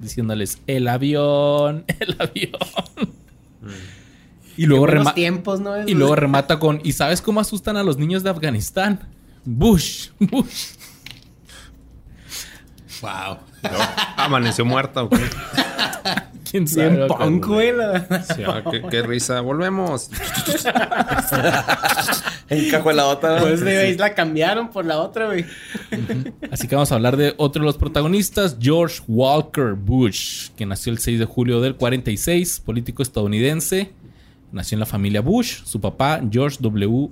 Diciéndoles, 0.00 0.62
el 0.68 0.86
avión, 0.88 1.84
el 2.00 2.16
avión. 2.18 2.52
Y 4.56 4.66
luego, 4.66 4.86
Qué 4.86 4.92
buenos 4.92 5.06
rema- 5.08 5.14
tiempos, 5.14 5.60
¿no? 5.60 5.86
y 5.88 5.94
luego 5.94 6.16
remata 6.16 6.58
con, 6.58 6.80
¿y 6.82 6.92
sabes 6.92 7.20
cómo 7.22 7.40
asustan 7.40 7.76
a 7.76 7.82
los 7.82 7.98
niños 7.98 8.22
de 8.22 8.30
Afganistán? 8.30 9.00
Bush, 9.44 10.08
Bush. 10.18 10.72
Wow. 13.00 13.38
Luego, 13.62 13.84
Amaneció 14.16 14.64
muerta, 14.64 15.02
güey. 15.02 15.22
¿Quién 16.50 16.66
sabe? 16.66 16.96
Bien 16.96 17.08
punk, 17.08 17.46
güey. 17.46 17.76
la- 17.76 18.24
Sí, 18.24 18.42
ah, 18.46 18.62
qué, 18.70 18.82
qué 18.90 19.02
risa. 19.02 19.40
Volvemos. 19.42 20.10
Encajó 22.48 22.90
en 22.90 22.96
la 22.96 23.06
otra. 23.06 23.38
Pues 23.40 23.60
de 23.60 23.78
ahí 23.78 23.96
la 23.96 24.14
cambiaron 24.14 24.70
por 24.70 24.84
la 24.86 24.98
otra, 25.00 25.26
güey. 25.26 25.44
Así 26.50 26.66
que 26.66 26.74
vamos 26.74 26.90
a 26.90 26.94
hablar 26.94 27.16
de 27.18 27.34
otro 27.36 27.60
de 27.62 27.66
los 27.66 27.76
protagonistas, 27.76 28.56
George 28.60 29.02
Walker 29.06 29.74
Bush, 29.74 30.48
que 30.56 30.64
nació 30.64 30.92
el 30.92 30.98
6 30.98 31.18
de 31.18 31.24
julio 31.26 31.60
del 31.60 31.76
46, 31.76 32.60
político 32.60 33.02
estadounidense. 33.02 33.92
Nació 34.50 34.76
en 34.76 34.80
la 34.80 34.86
familia 34.86 35.20
Bush. 35.20 35.62
Su 35.64 35.80
papá, 35.80 36.20
George 36.30 36.56
W. 36.60 37.10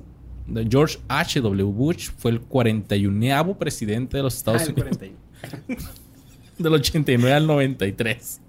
George 0.70 0.99
H. 1.09 1.41
W. 1.41 1.64
Bush, 1.64 2.11
fue 2.16 2.30
el 2.30 2.41
41 2.41 3.59
presidente 3.59 4.16
de 4.16 4.22
los 4.22 4.34
Ah, 4.34 4.39
Estados 4.39 4.62
el 4.62 4.68
Unidos. 4.70 4.89
41. 4.97 5.25
Del 6.59 6.72
89 6.72 7.32
al 7.34 7.47
93. 7.47 8.41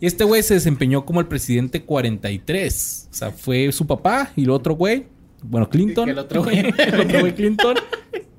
Y 0.00 0.06
este 0.06 0.24
güey 0.24 0.42
se 0.42 0.54
desempeñó 0.54 1.04
como 1.04 1.20
el 1.20 1.26
presidente 1.26 1.82
43. 1.82 3.08
O 3.10 3.14
sea, 3.14 3.30
fue 3.30 3.70
su 3.70 3.86
papá 3.86 4.32
y 4.34 4.44
el 4.44 4.50
otro 4.50 4.74
güey. 4.74 5.06
Bueno, 5.42 5.68
Clinton. 5.68 6.08
El 6.08 6.18
otro 6.18 6.42
güey. 6.42 6.58
el 6.78 7.00
otro 7.00 7.20
güey 7.20 7.34
Clinton. 7.34 7.76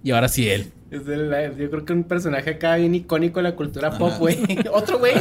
Y 0.04 0.12
ahora 0.12 0.28
sí 0.28 0.50
él. 0.50 0.72
Es 0.92 1.08
el- 1.08 1.32
yo 1.58 1.70
creo 1.72 1.86
que 1.86 1.94
un 1.94 2.04
personaje 2.04 2.52
acá 2.52 2.76
bien 2.76 2.94
icónico 2.96 3.40
de 3.40 3.44
la 3.44 3.56
cultura 3.56 3.98
pop, 3.98 4.14
güey. 4.20 4.38
Otro 4.72 5.00
güey. 5.00 5.14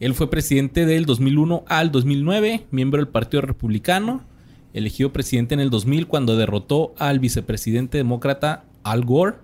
Él 0.00 0.14
fue 0.14 0.28
presidente 0.28 0.86
del 0.86 1.06
2001 1.06 1.64
al 1.68 1.92
2009, 1.92 2.66
miembro 2.70 2.98
del 2.98 3.08
Partido 3.08 3.42
Republicano, 3.42 4.24
elegido 4.72 5.12
presidente 5.12 5.54
en 5.54 5.60
el 5.60 5.70
2000 5.70 6.08
cuando 6.08 6.36
derrotó 6.36 6.94
al 6.98 7.20
vicepresidente 7.20 7.98
demócrata 7.98 8.64
Al 8.82 9.04
Gore 9.04 9.36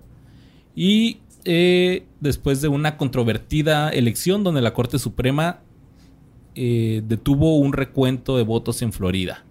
y 0.81 1.19
eh, 1.45 2.07
después 2.21 2.63
de 2.63 2.69
una 2.69 2.97
controvertida 2.97 3.91
elección 3.91 4.43
donde 4.43 4.63
la 4.63 4.73
Corte 4.73 4.99
Suprema 4.99 5.59
eh, 6.55 7.03
detuvo 7.07 7.59
un 7.59 7.75
recuento 7.75 8.39
de 8.39 8.45
votos 8.45 8.81
en 8.81 8.91
Florida. 8.95 9.45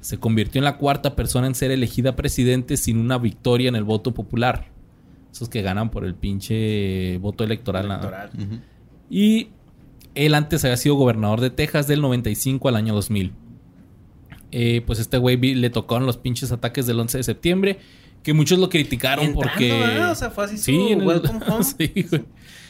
Se 0.00 0.18
convirtió 0.18 0.58
en 0.58 0.66
la 0.66 0.76
cuarta 0.76 1.16
persona 1.16 1.46
en 1.46 1.54
ser 1.54 1.70
elegida 1.70 2.14
presidente 2.14 2.76
sin 2.76 2.98
una 2.98 3.16
victoria 3.16 3.70
en 3.70 3.74
el 3.74 3.84
voto 3.84 4.12
popular. 4.12 4.70
Esos 5.32 5.48
que 5.48 5.62
ganan 5.62 5.90
por 5.90 6.04
el 6.04 6.14
pinche 6.14 7.16
voto 7.22 7.42
electoral. 7.42 8.30
Y 9.08 9.48
él 10.14 10.34
antes 10.34 10.62
había 10.66 10.76
sido 10.76 10.96
gobernador 10.96 11.40
de 11.40 11.48
Texas 11.48 11.86
del 11.86 12.02
95 12.02 12.68
al 12.68 12.76
año 12.76 12.94
2000. 12.94 13.32
Eh, 14.52 14.82
pues 14.86 14.98
este 14.98 15.16
güey 15.16 15.38
le 15.38 15.70
tocaron 15.70 16.04
los 16.04 16.18
pinches 16.18 16.52
ataques 16.52 16.86
del 16.86 17.00
11 17.00 17.16
de 17.16 17.24
septiembre. 17.24 17.78
Que 18.22 18.32
muchos 18.32 18.58
lo 18.58 18.68
criticaron 18.68 19.24
Entrando, 19.26 19.48
porque. 19.52 19.72
¿verdad? 19.78 20.10
O 20.10 20.14
sea, 20.14 20.30
fue 20.30 20.44
así 20.46 20.58
su 20.58 20.70
en 20.70 21.00
el- 21.00 21.06
welcome 21.06 21.40
home. 21.48 21.64
sí, 21.64 22.06
güey. 22.10 22.24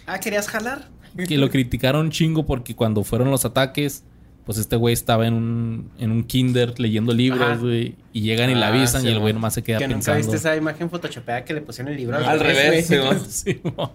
Ah, 0.06 0.20
¿querías 0.20 0.48
jalar? 0.48 0.88
Que 1.26 1.38
lo 1.38 1.48
criticaron 1.50 2.10
chingo 2.10 2.44
porque 2.44 2.76
cuando 2.76 3.02
fueron 3.02 3.30
los 3.30 3.44
ataques, 3.46 4.04
pues 4.44 4.58
este 4.58 4.76
güey 4.76 4.92
estaba 4.92 5.26
en 5.26 5.32
un, 5.34 5.90
en 5.98 6.10
un 6.10 6.24
kinder 6.24 6.78
leyendo 6.78 7.12
libros, 7.14 7.58
güey. 7.60 7.96
Y 8.12 8.20
llegan 8.20 8.50
y 8.50 8.54
le 8.54 8.64
Ah, 8.64 8.68
avisan 8.68 9.00
sí, 9.02 9.08
y 9.08 9.12
el 9.12 9.18
güey 9.18 9.32
nomás 9.32 9.54
se 9.54 9.62
queda 9.64 9.78
Que 9.78 9.84
nunca 9.88 9.96
pensando. 9.96 10.18
viste 10.18 10.36
esa 10.36 10.54
imagen 10.56 10.90
photoshopeada 10.90 11.44
que 11.44 11.54
le 11.54 11.62
pusieron 11.62 11.90
el 11.92 11.98
libro 11.98 12.18
Al 12.18 12.38
revés, 12.38 12.86
sí, 12.86 12.96
man. 12.98 13.20
Simón. 13.28 13.90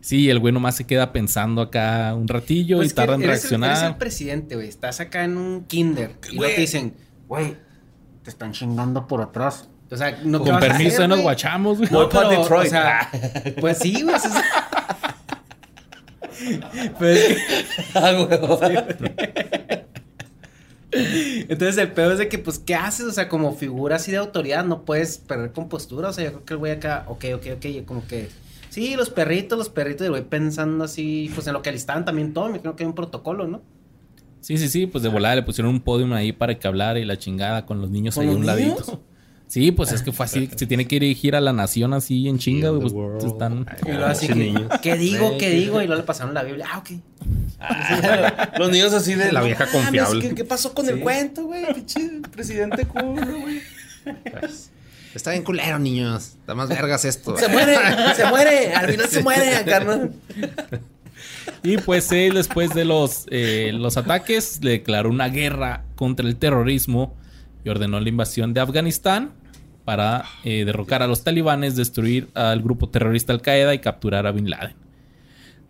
Sí, 0.00 0.30
el 0.30 0.38
güey 0.38 0.52
nomás 0.52 0.76
se 0.76 0.84
queda 0.84 1.12
pensando 1.12 1.60
acá 1.62 2.14
un 2.14 2.28
ratillo 2.28 2.76
Pues 2.76 2.92
y 2.92 2.94
tarda 2.94 3.14
en 3.16 3.22
el- 3.22 3.28
reaccionar. 3.28 3.70
eres 3.70 3.82
el 3.82 3.96
presidente, 3.96 4.54
güey. 4.54 4.68
Estás 4.68 5.00
acá 5.00 5.24
en 5.24 5.36
un 5.36 5.64
kinder. 5.64 6.12
Y 6.30 6.36
luego 6.36 6.54
te 6.54 6.60
dicen, 6.60 6.94
güey, 7.26 7.56
te 8.22 8.30
están 8.30 8.52
chingando 8.52 9.08
por 9.08 9.20
atrás. 9.22 9.68
O 9.90 9.96
sea, 9.96 10.18
no 10.24 10.42
¿qué 10.42 10.50
Con 10.50 10.60
permiso, 10.60 10.96
hacer, 10.96 11.08
nos 11.08 11.20
guachamos, 11.20 11.78
güey. 11.78 11.88
Voy 11.90 12.06
pa' 12.06 12.28
pero, 12.28 12.42
Detroit. 12.42 12.66
o 12.66 12.70
sea, 12.70 13.10
pues 13.60 13.78
sí, 13.78 14.02
güey. 14.02 14.16
Pues 16.98 17.38
Ah, 17.94 18.12
entonces 21.48 21.78
el 21.78 21.92
peor 21.92 22.12
es 22.12 22.18
de 22.18 22.28
que, 22.28 22.38
pues, 22.38 22.58
¿qué 22.58 22.74
haces? 22.74 23.06
O 23.06 23.12
sea, 23.12 23.28
como 23.28 23.54
figura 23.54 23.96
así 23.96 24.10
de 24.12 24.18
autoridad, 24.18 24.64
no 24.64 24.84
puedes 24.84 25.18
perder 25.18 25.52
compostura. 25.52 26.08
O 26.08 26.12
sea, 26.12 26.24
yo 26.24 26.30
creo 26.32 26.44
que 26.44 26.54
el 26.54 26.58
güey 26.58 26.72
acá, 26.72 27.04
ok, 27.08 27.24
ok, 27.34 27.46
ok, 27.56 27.64
y 27.66 27.82
como 27.82 28.06
que, 28.06 28.28
sí, 28.70 28.94
los 28.96 29.10
perritos, 29.10 29.58
los 29.58 29.68
perritos, 29.68 30.02
y 30.02 30.04
el 30.06 30.10
güey 30.10 30.22
pensando 30.24 30.84
así, 30.84 31.30
pues 31.34 31.46
en 31.46 31.52
lo 31.54 31.62
que 31.62 31.70
alistaban 31.70 32.04
también 32.04 32.32
todo, 32.32 32.48
me 32.48 32.60
creo 32.60 32.76
que 32.76 32.84
hay 32.84 32.88
un 32.88 32.94
protocolo, 32.94 33.46
¿no? 33.46 33.62
Sí, 34.40 34.56
sí, 34.58 34.68
sí, 34.68 34.86
pues 34.86 35.02
de 35.02 35.08
volada 35.10 35.34
le 35.34 35.42
pusieron 35.42 35.72
un 35.72 35.80
podium 35.80 36.12
ahí 36.12 36.32
para 36.32 36.56
que 36.58 36.68
hablara 36.68 36.98
y 37.00 37.04
la 37.04 37.18
chingada 37.18 37.66
con 37.66 37.80
los 37.80 37.90
niños 37.90 38.14
¿Con 38.14 38.24
ahí 38.24 38.28
a 38.30 38.32
un 38.32 38.40
niños? 38.42 38.56
ladito. 38.56 39.00
Sí, 39.48 39.70
pues 39.70 39.92
es 39.92 40.02
que 40.02 40.10
fue 40.10 40.26
así, 40.26 40.50
se 40.56 40.66
tiene 40.66 40.88
que 40.88 40.98
dirigir 40.98 41.36
a 41.36 41.40
la 41.40 41.52
nación 41.52 41.94
así 41.94 42.28
en 42.28 42.38
chinga, 42.38 42.70
güey, 42.70 42.90
pues 42.90 43.24
están... 43.24 43.64
Y 43.86 43.90
luego 43.92 44.06
así 44.06 44.26
que. 44.26 44.66
¿qué 44.82 44.96
digo, 44.96 45.38
qué 45.38 45.50
digo? 45.50 45.80
Y 45.80 45.86
luego 45.86 46.00
le 46.00 46.06
pasaron 46.06 46.34
la 46.34 46.42
Biblia, 46.42 46.66
ah, 46.72 46.78
ok. 46.78 46.90
Los 48.58 48.70
niños 48.70 48.92
así 48.92 49.14
de. 49.14 49.32
La 49.32 49.42
vieja 49.42 49.66
"No 49.66 49.72
mames, 49.72 49.84
confiable". 49.84 50.28
¿Qué, 50.28 50.34
qué 50.34 50.44
pasó 50.44 50.74
con 50.74 50.88
el 50.88 51.00
cuento, 51.00 51.44
güey? 51.44 51.64
Pinche 51.74 52.00
presidente 52.32 52.86
culo, 52.86 53.40
güey. 53.40 53.60
Está 55.14 55.30
bien 55.30 55.44
culero, 55.44 55.78
niños. 55.78 56.34
Está 56.40 56.54
más 56.54 56.68
vergas 56.68 57.04
esto. 57.04 57.38
Se 57.38 57.48
muere, 57.48 57.76
se 58.14 58.26
muere. 58.26 58.74
Al 58.74 58.90
final 58.90 59.08
se 59.08 59.22
muere, 59.22 59.64
¿no? 59.84 60.10
Y 61.62 61.78
pues 61.78 62.12
él 62.12 62.34
después 62.34 62.74
de 62.74 62.84
los, 62.84 63.24
eh, 63.30 63.70
los 63.72 63.96
ataques 63.96 64.58
le 64.62 64.72
declaró 64.72 65.08
una 65.08 65.28
guerra 65.28 65.84
contra 65.94 66.26
el 66.26 66.36
terrorismo 66.36 67.14
y 67.66 67.68
ordenó 67.68 67.98
la 67.98 68.08
invasión 68.08 68.54
de 68.54 68.60
Afganistán. 68.60 69.32
para 69.84 70.24
eh, 70.42 70.64
derrocar 70.64 71.02
a 71.04 71.06
los 71.06 71.22
talibanes, 71.22 71.76
destruir 71.76 72.28
al 72.34 72.60
grupo 72.60 72.88
terrorista 72.88 73.32
Al 73.32 73.40
Qaeda 73.40 73.72
y 73.72 73.78
capturar 73.78 74.26
a 74.26 74.32
Bin 74.32 74.50
Laden. 74.50 74.74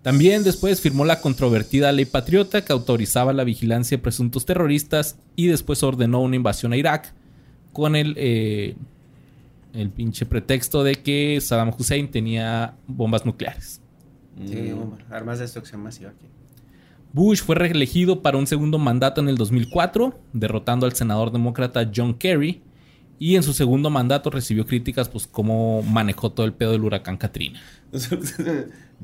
También 0.00 0.42
después 0.42 0.80
firmó 0.80 1.04
la 1.04 1.20
controvertida 1.20 1.92
Ley 1.92 2.06
Patriota 2.06 2.64
que 2.64 2.72
autorizaba 2.72 3.34
la 3.34 3.44
vigilancia 3.44 3.98
de 3.98 4.02
presuntos 4.02 4.46
terroristas 4.46 5.18
y 5.36 5.48
después 5.48 5.82
ordenó 5.82 6.22
una 6.22 6.36
invasión 6.36 6.72
a 6.72 6.78
Irak 6.78 7.12
con 7.74 7.94
el, 7.94 8.14
eh, 8.16 8.74
el 9.74 9.90
pinche 9.90 10.24
pretexto 10.24 10.82
de 10.82 10.94
que 10.94 11.38
Saddam 11.42 11.74
Hussein 11.78 12.10
tenía 12.10 12.74
bombas 12.86 13.26
nucleares. 13.26 13.82
Sí, 14.46 14.72
bomba, 14.72 14.96
armas 15.10 15.38
de 15.38 15.44
destrucción 15.44 15.82
masiva 15.82 16.10
aquí. 16.10 16.26
Bush 17.12 17.42
fue 17.42 17.56
reelegido 17.56 18.22
para 18.22 18.36
un 18.36 18.46
segundo 18.46 18.78
mandato 18.78 19.20
en 19.20 19.28
el 19.28 19.36
2004, 19.36 20.18
derrotando 20.32 20.86
al 20.86 20.94
senador 20.94 21.32
demócrata 21.32 21.90
John 21.94 22.14
Kerry, 22.14 22.62
y 23.18 23.36
en 23.36 23.42
su 23.42 23.52
segundo 23.52 23.88
mandato 23.90 24.30
recibió 24.30 24.66
críticas 24.66 25.08
pues 25.08 25.26
cómo 25.26 25.82
manejó 25.82 26.30
todo 26.30 26.44
el 26.44 26.52
pedo 26.52 26.72
del 26.72 26.84
huracán 26.84 27.16
Katrina. 27.16 27.60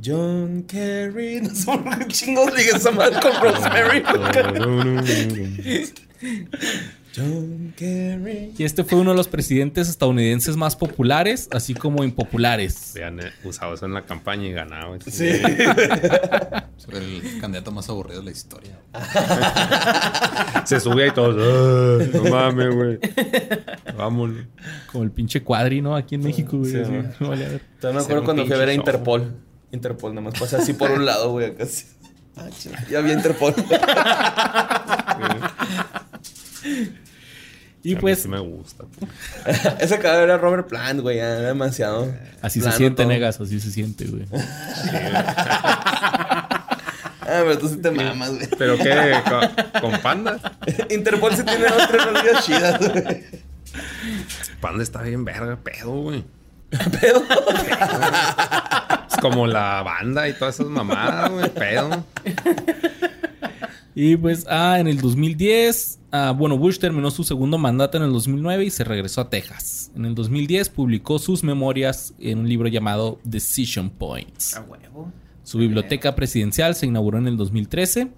John 0.05 0.65
Kerry. 0.67 1.41
No 1.43 1.55
son 1.55 1.85
chingos 2.09 2.55
ligas 2.55 2.77
esa 2.77 2.91
madre 2.91 3.19
con 3.21 3.33
Rosemary. 3.43 4.03
John 7.15 7.75
Kerry. 7.77 8.53
Y 8.57 8.65
este 8.65 8.85
fue 8.85 8.99
uno 8.99 9.11
de 9.11 9.17
los 9.17 9.29
presidentes 9.29 9.89
estadounidenses 9.89 10.57
más 10.57 10.77
populares, 10.77 11.49
así 11.53 11.75
como 11.75 12.05
impopulares. 12.05 12.93
Habían 12.97 13.21
eh, 13.21 13.33
usado 13.45 13.75
eso 13.75 13.85
en 13.87 13.95
la 13.95 14.03
campaña 14.07 14.47
y 14.47 14.53
ganado. 14.53 14.97
Sí. 15.07 15.29
el 16.93 17.39
candidato 17.41 17.71
más 17.71 17.89
aburrido 17.89 18.21
de 18.21 18.25
la 18.27 18.31
historia. 18.33 18.79
Se 20.67 20.81
subía 20.81 21.07
y 21.07 21.11
todo. 21.13 21.37
"Ah, 22.01 22.05
No 22.15 22.23
mames, 22.31 22.75
güey. 22.75 22.99
Vámonos. 23.97 24.45
Como 24.91 25.05
el 25.05 25.11
pinche 25.11 25.43
cuadri, 25.43 25.81
¿no? 25.83 25.95
Aquí 25.97 26.15
en 26.17 26.23
México, 26.23 26.59
güey. 26.59 26.71
sí, 26.73 26.79
así, 26.79 26.91
man. 26.91 27.15
no 27.21 27.29
vale 27.29 27.47
a 27.47 27.49
ver. 27.51 27.63
Todavía 27.81 28.01
me 28.01 28.05
acuerdo 28.05 28.25
cuando 28.25 28.47
fui 28.47 28.55
a 28.55 28.59
ver 28.59 28.69
a 28.69 28.73
show. 28.73 28.81
Interpol. 28.81 29.35
Interpol, 29.71 30.15
nada 30.15 30.29
más 30.31 30.39
pasé 30.41 30.57
así 30.57 30.73
por 30.75 30.91
un 30.91 31.05
lado, 31.07 31.31
güey, 31.33 31.47
acá. 31.47 31.65
Ah, 32.37 32.49
ya 32.91 33.01
vi 33.01 33.13
Interpol. 33.13 33.55
Y 37.85 37.93
A 37.93 37.95
mí 37.97 38.01
pues 38.01 38.23
Sí 38.23 38.29
me 38.29 38.39
gusta. 38.39 38.85
Ese 39.81 39.99
cadáver 39.99 40.25
era 40.25 40.39
Robert 40.39 40.69
Plant, 40.69 41.01
güey, 41.01 41.17
ya 41.17 41.39
era 41.39 41.49
demasiado. 41.49 42.15
así 42.41 42.61
se 42.61 42.71
siente, 42.73 43.03
todo. 43.03 43.09
negas, 43.13 43.41
así 43.41 43.61
se 43.61 43.71
siente, 43.71 44.07
güey. 44.07 44.27
Ah, 47.25 47.41
pero 47.45 47.57
tú 47.57 47.69
sí 47.69 47.77
te 47.77 47.91
mamas, 47.91 48.35
güey. 48.35 48.49
¿Pero 48.59 48.77
qué? 48.77 49.15
¿Con, 49.81 49.81
con 49.93 50.01
Panda? 50.03 50.39
Interpol 50.91 51.35
sí 51.35 51.45
tiene 51.45 51.65
dos, 51.67 51.89
tres 51.89 52.05
rolillas 52.05 52.45
chidas, 52.45 52.79
güey. 52.79 53.25
Panda 54.61 54.83
está 54.83 55.03
bien 55.03 55.25
verga, 55.25 55.57
pedo, 55.57 55.93
güey. 55.93 56.25
Pedo. 57.01 57.23
Es 59.09 59.17
como 59.21 59.47
la 59.47 59.83
banda 59.83 60.29
y 60.29 60.33
todas 60.35 60.57
esas 60.57 60.67
mamadas, 60.67 61.31
güey. 61.31 61.49
Pedo. 61.51 62.05
Y 63.95 64.17
pues, 64.17 64.45
ah, 64.49 64.79
en 64.81 64.89
el 64.89 65.01
2010, 65.01 65.99
ah, 66.13 66.31
bueno, 66.37 66.57
Bush 66.57 66.79
terminó 66.79 67.11
su 67.11 67.25
segundo 67.25 67.59
mandato 67.59 67.97
en 67.99 68.05
el 68.05 68.13
2009 68.13 68.65
y 68.65 68.71
se 68.71 68.85
regresó 68.85 69.23
a 69.23 69.31
Texas. 69.31 69.91
En 69.97 70.05
el 70.05 70.15
2010 70.15 70.69
publicó 70.69 71.19
sus 71.19 71.43
memorias 71.43 72.15
en 72.21 72.39
un 72.39 72.49
libro 72.49 72.69
llamado 72.69 73.19
Decision 73.25 73.91
Points. 73.91 74.55
A 74.55 74.63
huevo. 74.63 75.13
Su 75.43 75.59
biblioteca 75.59 76.15
presidencial 76.15 76.75
se 76.75 76.87
inauguró 76.87 77.19
en 77.19 77.27
el 77.27 77.37
2013 77.37 78.13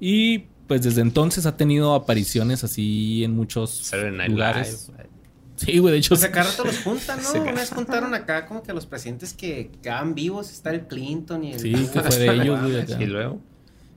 y 0.00 0.46
pues 0.66 0.82
desde 0.82 1.02
entonces 1.02 1.46
ha 1.46 1.56
tenido 1.56 1.94
apariciones 1.94 2.64
así 2.64 3.24
en 3.24 3.32
muchos 3.36 3.92
lugares. 4.28 4.88
Live. 4.88 5.10
Sí, 5.56 5.78
güey, 5.78 5.92
de 5.92 5.98
hecho 5.98 6.10
Pues 6.10 6.24
acá 6.24 6.44
rato 6.44 6.64
los 6.64 6.78
juntan, 6.78 7.22
¿no? 7.22 7.28
Sí. 7.32 7.38
Una 7.38 7.52
vez 7.52 7.70
juntaron 7.70 8.14
acá 8.14 8.46
como 8.46 8.62
que 8.62 8.70
a 8.70 8.74
los 8.74 8.86
presidentes 8.86 9.34
que 9.34 9.70
quedaban 9.82 10.14
vivos. 10.14 10.50
Está 10.50 10.70
el 10.70 10.86
Clinton 10.86 11.44
y 11.44 11.52
el... 11.52 11.60
Sí, 11.60 11.72
que 11.92 12.00
fue 12.00 12.16
de 12.16 12.34
ellos, 12.34 12.62
güey, 12.62 12.80
acá. 12.80 13.02
Y 13.02 13.06
luego. 13.06 13.40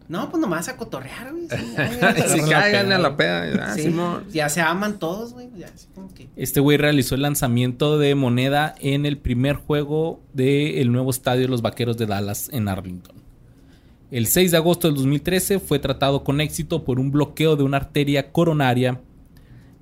No, 0.10 0.30
pues 0.30 0.41
nomás 0.41 0.68
a 0.68 0.78
cotorrear, 0.78 1.32
güey. 1.32 1.47
Sí, 1.49 2.34
Si 2.41 2.41
caigan 2.49 2.91
a 2.91 2.97
la 2.97 3.16
peda. 3.16 3.68
Ah, 3.68 3.74
Sí, 3.76 3.93
ya 4.32 4.49
se 4.49 4.62
aman 4.62 4.99
todos, 4.99 5.34
güey. 5.34 5.49
Ya, 5.58 5.68
así 5.68 5.88
como 5.95 6.14
que... 6.14 6.28
Este 6.36 6.60
güey 6.60 6.78
realizó 6.78 7.16
el 7.16 7.22
lanzamiento 7.22 7.97
de 7.97 8.16
moneda 8.16 8.76
en 8.80 9.06
el 9.06 9.18
primer 9.18 9.56
juego 9.56 10.20
del 10.34 10.91
nuevo 10.91 11.10
estadio 11.10 11.43
de 11.43 11.47
los 11.47 11.62
Vaqueros 11.62 11.97
de 11.97 12.06
Dallas 12.06 12.49
en 12.51 12.68
Arlington. 12.68 13.16
El 14.12 14.28
6 14.28 14.51
de 14.51 14.58
agosto 14.58 14.88
del 14.88 14.95
2013 14.95 15.60
fue 15.60 15.80
tratado 15.80 16.24
con 16.24 16.39
éxito 16.39 16.84
por 16.84 16.99
un 16.99 17.12
bloqueo 17.12 17.56
de 17.56 17.64
una 17.64 17.78
arteria 17.78 18.32
coronaria 18.32 19.01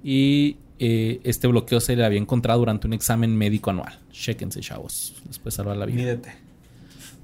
y 0.03 0.57
eh, 0.79 1.19
este 1.23 1.47
bloqueo 1.47 1.79
se 1.79 1.95
le 1.95 2.05
había 2.05 2.19
encontrado 2.19 2.59
durante 2.59 2.87
un 2.87 2.93
examen 2.93 3.37
médico 3.37 3.71
anual. 3.71 3.99
Chéquense, 4.11 4.61
chavos. 4.61 5.21
Después 5.27 5.53
salvar 5.53 5.75
la 5.77 5.85
vida. 5.85 5.97
Mídete. 5.97 6.33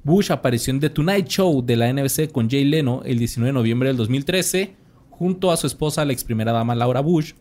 Bush 0.04 0.32
apareció 0.32 0.72
en 0.72 0.80
The 0.80 0.90
Tonight 0.90 1.28
Show 1.28 1.66
de 1.66 1.76
la 1.76 1.92
NBC 1.92 2.32
con 2.32 2.50
Jay 2.50 2.64
Leno 2.64 3.02
el 3.06 3.20
19 3.20 3.50
de 3.50 3.54
noviembre 3.54 3.90
del 3.90 3.98
2013 3.98 4.76
junto 5.10 5.52
a 5.52 5.58
su 5.58 5.68
esposa, 5.68 6.06
la 6.06 6.14
ex 6.14 6.24
primera 6.24 6.52
dama 6.52 6.76
Laura 6.76 7.02
Bush. 7.02 7.34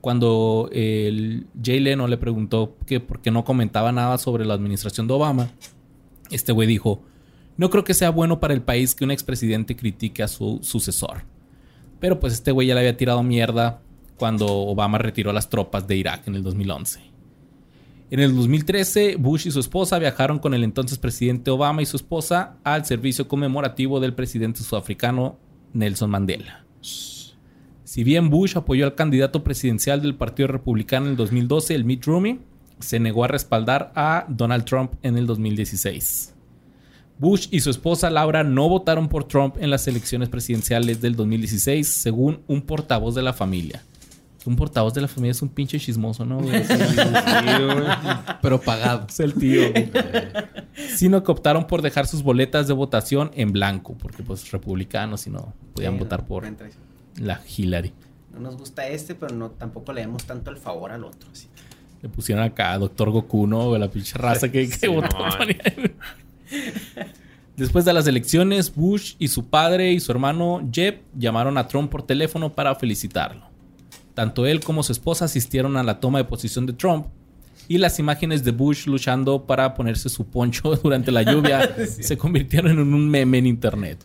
Cuando 0.00 0.68
Jay 0.72 1.80
Leno 1.80 2.06
le 2.06 2.18
preguntó 2.18 2.76
que 2.86 3.00
por 3.00 3.22
qué 3.22 3.30
no 3.30 3.44
comentaba 3.44 3.90
nada 3.90 4.18
sobre 4.18 4.44
la 4.44 4.54
administración 4.54 5.06
de 5.06 5.14
Obama, 5.14 5.50
este 6.30 6.52
güey 6.52 6.68
dijo, 6.68 7.02
no 7.56 7.70
creo 7.70 7.84
que 7.84 7.94
sea 7.94 8.10
bueno 8.10 8.40
para 8.40 8.52
el 8.52 8.62
país 8.62 8.94
que 8.94 9.04
un 9.04 9.10
expresidente 9.10 9.76
critique 9.76 10.22
a 10.22 10.28
su 10.28 10.58
sucesor. 10.62 11.22
Pero 12.00 12.20
pues 12.20 12.34
este 12.34 12.52
güey 12.52 12.68
ya 12.68 12.74
le 12.74 12.80
había 12.80 12.96
tirado 12.96 13.22
mierda 13.22 13.80
cuando 14.16 14.46
Obama 14.46 14.98
retiró 14.98 15.32
las 15.32 15.48
tropas 15.48 15.86
de 15.86 15.96
Irak 15.96 16.28
en 16.28 16.34
el 16.34 16.42
2011. 16.42 17.00
En 18.14 18.20
el 18.20 18.36
2013, 18.36 19.16
Bush 19.16 19.48
y 19.48 19.50
su 19.50 19.58
esposa 19.58 19.98
viajaron 19.98 20.38
con 20.38 20.54
el 20.54 20.62
entonces 20.62 20.98
presidente 20.98 21.50
Obama 21.50 21.82
y 21.82 21.86
su 21.86 21.96
esposa 21.96 22.58
al 22.62 22.86
servicio 22.86 23.26
conmemorativo 23.26 23.98
del 23.98 24.14
presidente 24.14 24.62
sudafricano 24.62 25.36
Nelson 25.72 26.10
Mandela. 26.10 26.64
Si 26.80 28.04
bien 28.04 28.30
Bush 28.30 28.56
apoyó 28.56 28.84
al 28.84 28.94
candidato 28.94 29.42
presidencial 29.42 30.00
del 30.00 30.14
Partido 30.14 30.46
Republicano 30.46 31.06
en 31.06 31.10
el 31.10 31.16
2012, 31.16 31.74
el 31.74 31.84
Mitt 31.84 32.04
Romney, 32.04 32.38
se 32.78 33.00
negó 33.00 33.24
a 33.24 33.26
respaldar 33.26 33.90
a 33.96 34.26
Donald 34.28 34.64
Trump 34.64 34.92
en 35.02 35.18
el 35.18 35.26
2016. 35.26 36.36
Bush 37.18 37.48
y 37.50 37.58
su 37.58 37.70
esposa 37.70 38.10
Laura 38.10 38.44
no 38.44 38.68
votaron 38.68 39.08
por 39.08 39.24
Trump 39.24 39.56
en 39.58 39.70
las 39.70 39.88
elecciones 39.88 40.28
presidenciales 40.28 41.00
del 41.00 41.16
2016, 41.16 41.88
según 41.88 42.42
un 42.46 42.62
portavoz 42.62 43.16
de 43.16 43.22
la 43.22 43.32
familia. 43.32 43.82
Un 44.46 44.56
portavoz 44.56 44.92
de 44.92 45.00
la 45.00 45.08
familia 45.08 45.30
es 45.32 45.40
un 45.42 45.48
pinche 45.48 45.78
chismoso, 45.78 46.24
¿no? 46.26 46.38
güey? 46.38 46.64
Sí, 46.68 46.74
güey. 46.74 47.86
Pero 48.42 48.60
pagado. 48.60 49.06
Es 49.08 49.20
el 49.20 49.32
tío. 49.34 49.70
güey. 49.70 49.90
Sino 50.94 51.22
que 51.24 51.32
optaron 51.32 51.66
por 51.66 51.80
dejar 51.82 52.06
sus 52.06 52.22
boletas 52.22 52.66
de 52.68 52.74
votación 52.74 53.30
en 53.34 53.52
blanco, 53.52 53.94
porque 53.98 54.22
pues 54.22 54.50
republicanos 54.50 55.26
y 55.26 55.30
no 55.30 55.54
podían 55.74 55.94
Sí, 55.94 55.98
votar 56.00 56.20
no, 56.20 56.26
por 56.26 56.44
la 57.16 57.40
Hillary. 57.56 57.92
No 58.34 58.40
nos 58.40 58.56
gusta 58.56 58.86
este, 58.88 59.14
pero 59.14 59.34
no 59.34 59.50
tampoco 59.50 59.92
le 59.92 60.02
demos 60.02 60.24
tanto 60.24 60.50
el 60.50 60.56
favor 60.58 60.90
al 60.92 61.04
otro. 61.04 61.28
así. 61.32 61.48
Le 62.02 62.08
pusieron 62.10 62.44
acá 62.44 62.72
a 62.72 62.78
Doctor 62.78 63.10
Goku, 63.10 63.46
¿no? 63.46 63.78
La 63.78 63.88
pinche 63.88 64.18
raza 64.18 64.50
que, 64.50 64.68
que 64.68 64.74
Sí, 64.76 64.86
votó. 64.88 65.16
Después 67.56 67.84
de 67.84 67.92
las 67.92 68.06
elecciones, 68.06 68.74
Bush 68.74 69.14
y 69.18 69.28
su 69.28 69.46
padre 69.46 69.92
y 69.92 70.00
su 70.00 70.10
hermano 70.12 70.68
Jeb 70.72 71.00
llamaron 71.16 71.56
a 71.56 71.68
Trump 71.68 71.90
por 71.90 72.02
teléfono 72.02 72.52
para 72.52 72.74
felicitarlo. 72.74 73.53
Tanto 74.14 74.46
él 74.46 74.60
como 74.60 74.82
su 74.82 74.92
esposa 74.92 75.24
asistieron 75.24 75.76
a 75.76 75.82
la 75.82 76.00
toma 76.00 76.18
de 76.18 76.24
posición 76.24 76.66
de 76.66 76.72
Trump 76.72 77.06
y 77.66 77.78
las 77.78 77.98
imágenes 77.98 78.44
de 78.44 78.52
Bush 78.52 78.86
luchando 78.86 79.44
para 79.44 79.74
ponerse 79.74 80.08
su 80.08 80.26
poncho 80.26 80.76
durante 80.82 81.10
la 81.10 81.22
lluvia 81.22 81.74
se 81.86 82.16
convirtieron 82.16 82.72
en 82.72 82.94
un 82.94 83.08
meme 83.08 83.38
en 83.38 83.46
internet. 83.46 84.04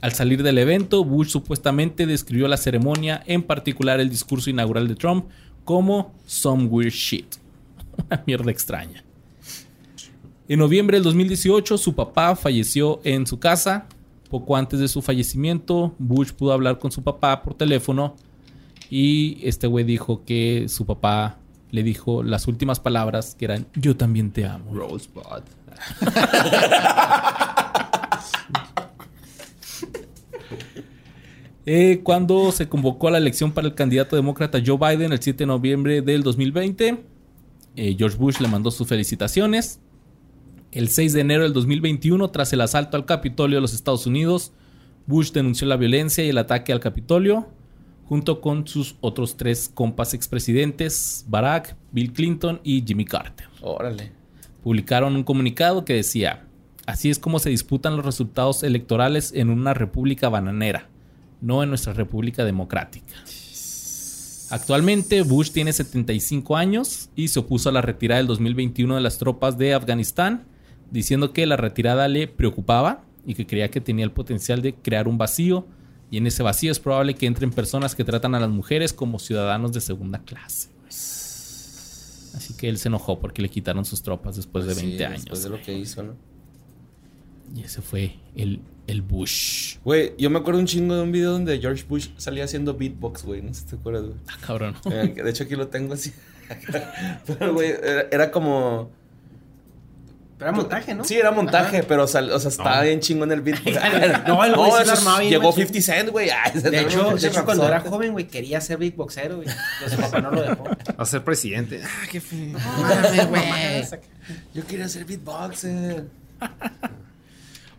Al 0.00 0.12
salir 0.12 0.42
del 0.42 0.58
evento, 0.58 1.04
Bush 1.04 1.28
supuestamente 1.28 2.06
describió 2.06 2.46
la 2.46 2.58
ceremonia, 2.58 3.22
en 3.26 3.42
particular 3.42 3.98
el 3.98 4.10
discurso 4.10 4.50
inaugural 4.50 4.86
de 4.86 4.94
Trump, 4.94 5.26
como 5.64 6.14
some 6.26 6.66
weird 6.66 6.92
shit. 6.92 7.36
Una 8.06 8.22
mierda 8.26 8.50
extraña. 8.50 9.02
En 10.48 10.60
noviembre 10.60 10.98
del 10.98 11.04
2018, 11.04 11.76
su 11.78 11.94
papá 11.94 12.36
falleció 12.36 13.00
en 13.02 13.26
su 13.26 13.40
casa. 13.40 13.86
Poco 14.30 14.54
antes 14.54 14.78
de 14.78 14.86
su 14.86 15.02
fallecimiento, 15.02 15.94
Bush 15.98 16.30
pudo 16.30 16.52
hablar 16.52 16.78
con 16.78 16.92
su 16.92 17.02
papá 17.02 17.42
por 17.42 17.54
teléfono 17.54 18.14
y 18.90 19.38
este 19.42 19.66
güey 19.66 19.84
dijo 19.84 20.24
que 20.24 20.68
su 20.68 20.86
papá 20.86 21.38
le 21.70 21.82
dijo 21.82 22.22
las 22.22 22.46
últimas 22.46 22.80
palabras 22.80 23.34
que 23.34 23.44
eran 23.46 23.66
yo 23.74 23.96
también 23.96 24.30
te 24.30 24.46
amo. 24.46 24.74
Rosebud. 24.74 25.42
Eh, 31.68 32.02
cuando 32.04 32.52
se 32.52 32.68
convocó 32.68 33.08
a 33.08 33.10
la 33.10 33.18
elección 33.18 33.50
para 33.50 33.66
el 33.66 33.74
candidato 33.74 34.14
demócrata 34.14 34.62
Joe 34.64 34.78
Biden 34.78 35.12
el 35.12 35.20
7 35.20 35.38
de 35.38 35.46
noviembre 35.46 36.00
del 36.00 36.22
2020, 36.22 37.04
eh, 37.74 37.96
George 37.98 38.16
Bush 38.16 38.38
le 38.38 38.46
mandó 38.46 38.70
sus 38.70 38.86
felicitaciones. 38.86 39.80
El 40.70 40.88
6 40.88 41.12
de 41.12 41.20
enero 41.22 41.42
del 41.42 41.52
2021, 41.52 42.30
tras 42.30 42.52
el 42.52 42.60
asalto 42.60 42.96
al 42.96 43.04
Capitolio 43.04 43.56
de 43.56 43.62
los 43.62 43.74
Estados 43.74 44.06
Unidos, 44.06 44.52
Bush 45.06 45.32
denunció 45.32 45.66
la 45.66 45.76
violencia 45.76 46.24
y 46.24 46.28
el 46.28 46.38
ataque 46.38 46.72
al 46.72 46.78
Capitolio. 46.78 47.48
Junto 48.08 48.40
con 48.40 48.66
sus 48.66 48.96
otros 49.00 49.36
tres 49.36 49.70
compas 49.72 50.14
expresidentes, 50.14 51.24
Barack, 51.28 51.76
Bill 51.92 52.12
Clinton 52.12 52.60
y 52.62 52.84
Jimmy 52.86 53.04
Carter. 53.04 53.48
Órale. 53.60 54.12
Publicaron 54.62 55.16
un 55.16 55.24
comunicado 55.24 55.84
que 55.84 55.94
decía, 55.94 56.46
así 56.86 57.10
es 57.10 57.18
como 57.18 57.38
se 57.38 57.50
disputan 57.50 57.96
los 57.96 58.04
resultados 58.04 58.62
electorales 58.62 59.32
en 59.34 59.50
una 59.50 59.74
república 59.74 60.28
bananera, 60.28 60.88
no 61.40 61.62
en 61.62 61.68
nuestra 61.68 61.92
república 61.92 62.44
democrática. 62.44 63.14
Actualmente 64.50 65.22
Bush 65.22 65.50
tiene 65.50 65.72
75 65.72 66.56
años 66.56 67.10
y 67.16 67.28
se 67.28 67.40
opuso 67.40 67.68
a 67.68 67.72
la 67.72 67.82
retirada 67.82 68.18
del 68.18 68.28
2021 68.28 68.94
de 68.94 69.00
las 69.00 69.18
tropas 69.18 69.58
de 69.58 69.74
Afganistán, 69.74 70.44
diciendo 70.92 71.32
que 71.32 71.46
la 71.46 71.56
retirada 71.56 72.06
le 72.06 72.28
preocupaba 72.28 73.04
y 73.26 73.34
que 73.34 73.46
creía 73.46 73.72
que 73.72 73.80
tenía 73.80 74.04
el 74.04 74.12
potencial 74.12 74.62
de 74.62 74.74
crear 74.74 75.08
un 75.08 75.18
vacío 75.18 75.66
y 76.10 76.18
en 76.18 76.26
ese 76.26 76.42
vacío 76.42 76.70
es 76.72 76.78
probable 76.80 77.14
que 77.14 77.26
entren 77.26 77.50
personas 77.50 77.94
que 77.94 78.04
tratan 78.04 78.34
a 78.34 78.40
las 78.40 78.50
mujeres 78.50 78.92
como 78.92 79.18
ciudadanos 79.18 79.72
de 79.72 79.80
segunda 79.80 80.20
clase. 80.20 80.68
Así 82.34 82.54
que 82.54 82.68
él 82.68 82.78
se 82.78 82.88
enojó 82.88 83.18
porque 83.18 83.40
le 83.42 83.48
quitaron 83.48 83.84
sus 83.84 84.02
tropas 84.02 84.36
después 84.36 84.66
de 84.66 84.74
20 84.74 84.96
Sí, 84.98 85.02
años. 85.04 85.20
Después 85.22 85.42
de 85.42 85.48
lo 85.50 85.62
que 85.62 85.72
hizo, 85.76 86.02
¿no? 86.02 86.14
Y 87.54 87.62
ese 87.62 87.80
fue 87.80 88.16
el, 88.34 88.60
el 88.86 89.02
Bush. 89.02 89.78
Güey, 89.84 90.12
yo 90.18 90.28
me 90.30 90.38
acuerdo 90.38 90.60
un 90.60 90.66
chingo 90.66 90.94
de 90.96 91.02
un 91.02 91.12
video 91.12 91.32
donde 91.32 91.58
George 91.58 91.84
Bush 91.88 92.08
salía 92.18 92.44
haciendo 92.44 92.74
beatbox, 92.74 93.22
güey. 93.24 93.40
No 93.40 93.54
sé 93.54 93.60
si 93.60 93.66
te 93.68 93.76
acuerdas, 93.76 94.04
güey. 94.04 94.16
Ah, 94.28 94.36
cabrón. 94.44 94.74
Eh, 94.90 95.14
De 95.16 95.30
hecho, 95.30 95.44
aquí 95.44 95.54
lo 95.56 95.68
tengo 95.68 95.94
así. 95.94 96.12
Pero, 97.26 97.54
güey, 97.54 97.70
era, 97.70 98.06
era 98.12 98.30
como. 98.30 98.90
Pero 100.38 100.50
era 100.50 100.56
montaje, 100.56 100.94
¿no? 100.94 101.02
Sí, 101.04 101.14
era 101.14 101.30
montaje, 101.30 101.78
Ajá. 101.78 101.86
pero, 101.88 102.06
sal- 102.06 102.30
o 102.30 102.38
sea, 102.38 102.50
estaba 102.50 102.82
bien 102.82 103.00
chingo 103.00 103.24
en 103.24 103.32
el 103.32 103.40
beatbox. 103.40 103.76
No, 104.26 104.44
el 104.44 104.54
güey 104.54 104.70
la 104.84 104.92
armaba 104.92 105.20
bien 105.20 105.30
Llegó 105.32 105.48
machín. 105.50 105.66
50 105.68 105.80
Cent, 105.94 106.10
güey. 106.10 106.28
Ese 106.54 106.70
De 106.70 106.80
hecho, 106.82 107.10
de 107.16 107.26
hecho 107.28 107.44
cuando 107.46 107.66
era 107.66 107.80
joven, 107.80 108.12
güey, 108.12 108.26
quería 108.26 108.60
ser 108.60 108.76
beatboxero, 108.76 109.36
güey. 109.36 109.48
Pero 109.78 109.90
su 109.90 109.96
papá 109.98 110.20
no 110.20 110.30
lo 110.30 110.42
dejó. 110.42 110.64
A 110.98 111.04
ser 111.06 111.24
presidente. 111.24 111.80
Ah, 111.82 112.06
qué 112.10 112.20
feo. 112.20 112.52
Mames, 112.52 113.28
güey. 113.30 114.00
Yo 114.52 114.66
quería 114.66 114.88
ser 114.90 115.06
beatboxer. 115.06 116.04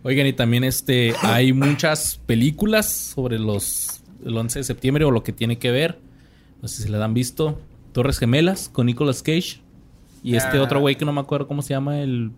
Oigan, 0.04 0.26
y 0.28 0.34
también 0.34 0.64
este 0.64 1.14
hay 1.22 1.54
muchas 1.54 2.20
películas 2.26 2.88
sobre 2.88 3.40
los 3.40 4.02
el 4.26 4.36
11 4.38 4.60
de 4.60 4.64
septiembre 4.64 5.06
o 5.06 5.12
lo 5.12 5.24
que 5.24 5.32
tiene 5.34 5.60
que 5.60 5.72
ver. 5.72 6.00
No 6.62 6.68
sé 6.68 6.84
si 6.84 6.90
le 6.90 7.02
han 7.04 7.14
visto. 7.14 7.60
Torres 7.92 8.18
Gemelas 8.20 8.70
con 8.70 8.86
Nicolas 8.88 9.22
Cage. 9.22 9.62
Y 10.24 10.36
este 10.36 10.58
Ah. 10.58 10.62
otro 10.64 10.80
güey 10.80 10.96
que 10.96 11.06
no 11.06 11.14
me 11.14 11.22
acuerdo 11.22 11.48
cómo 11.48 11.62
se 11.62 11.70
llama, 11.74 12.00
el 12.00 12.32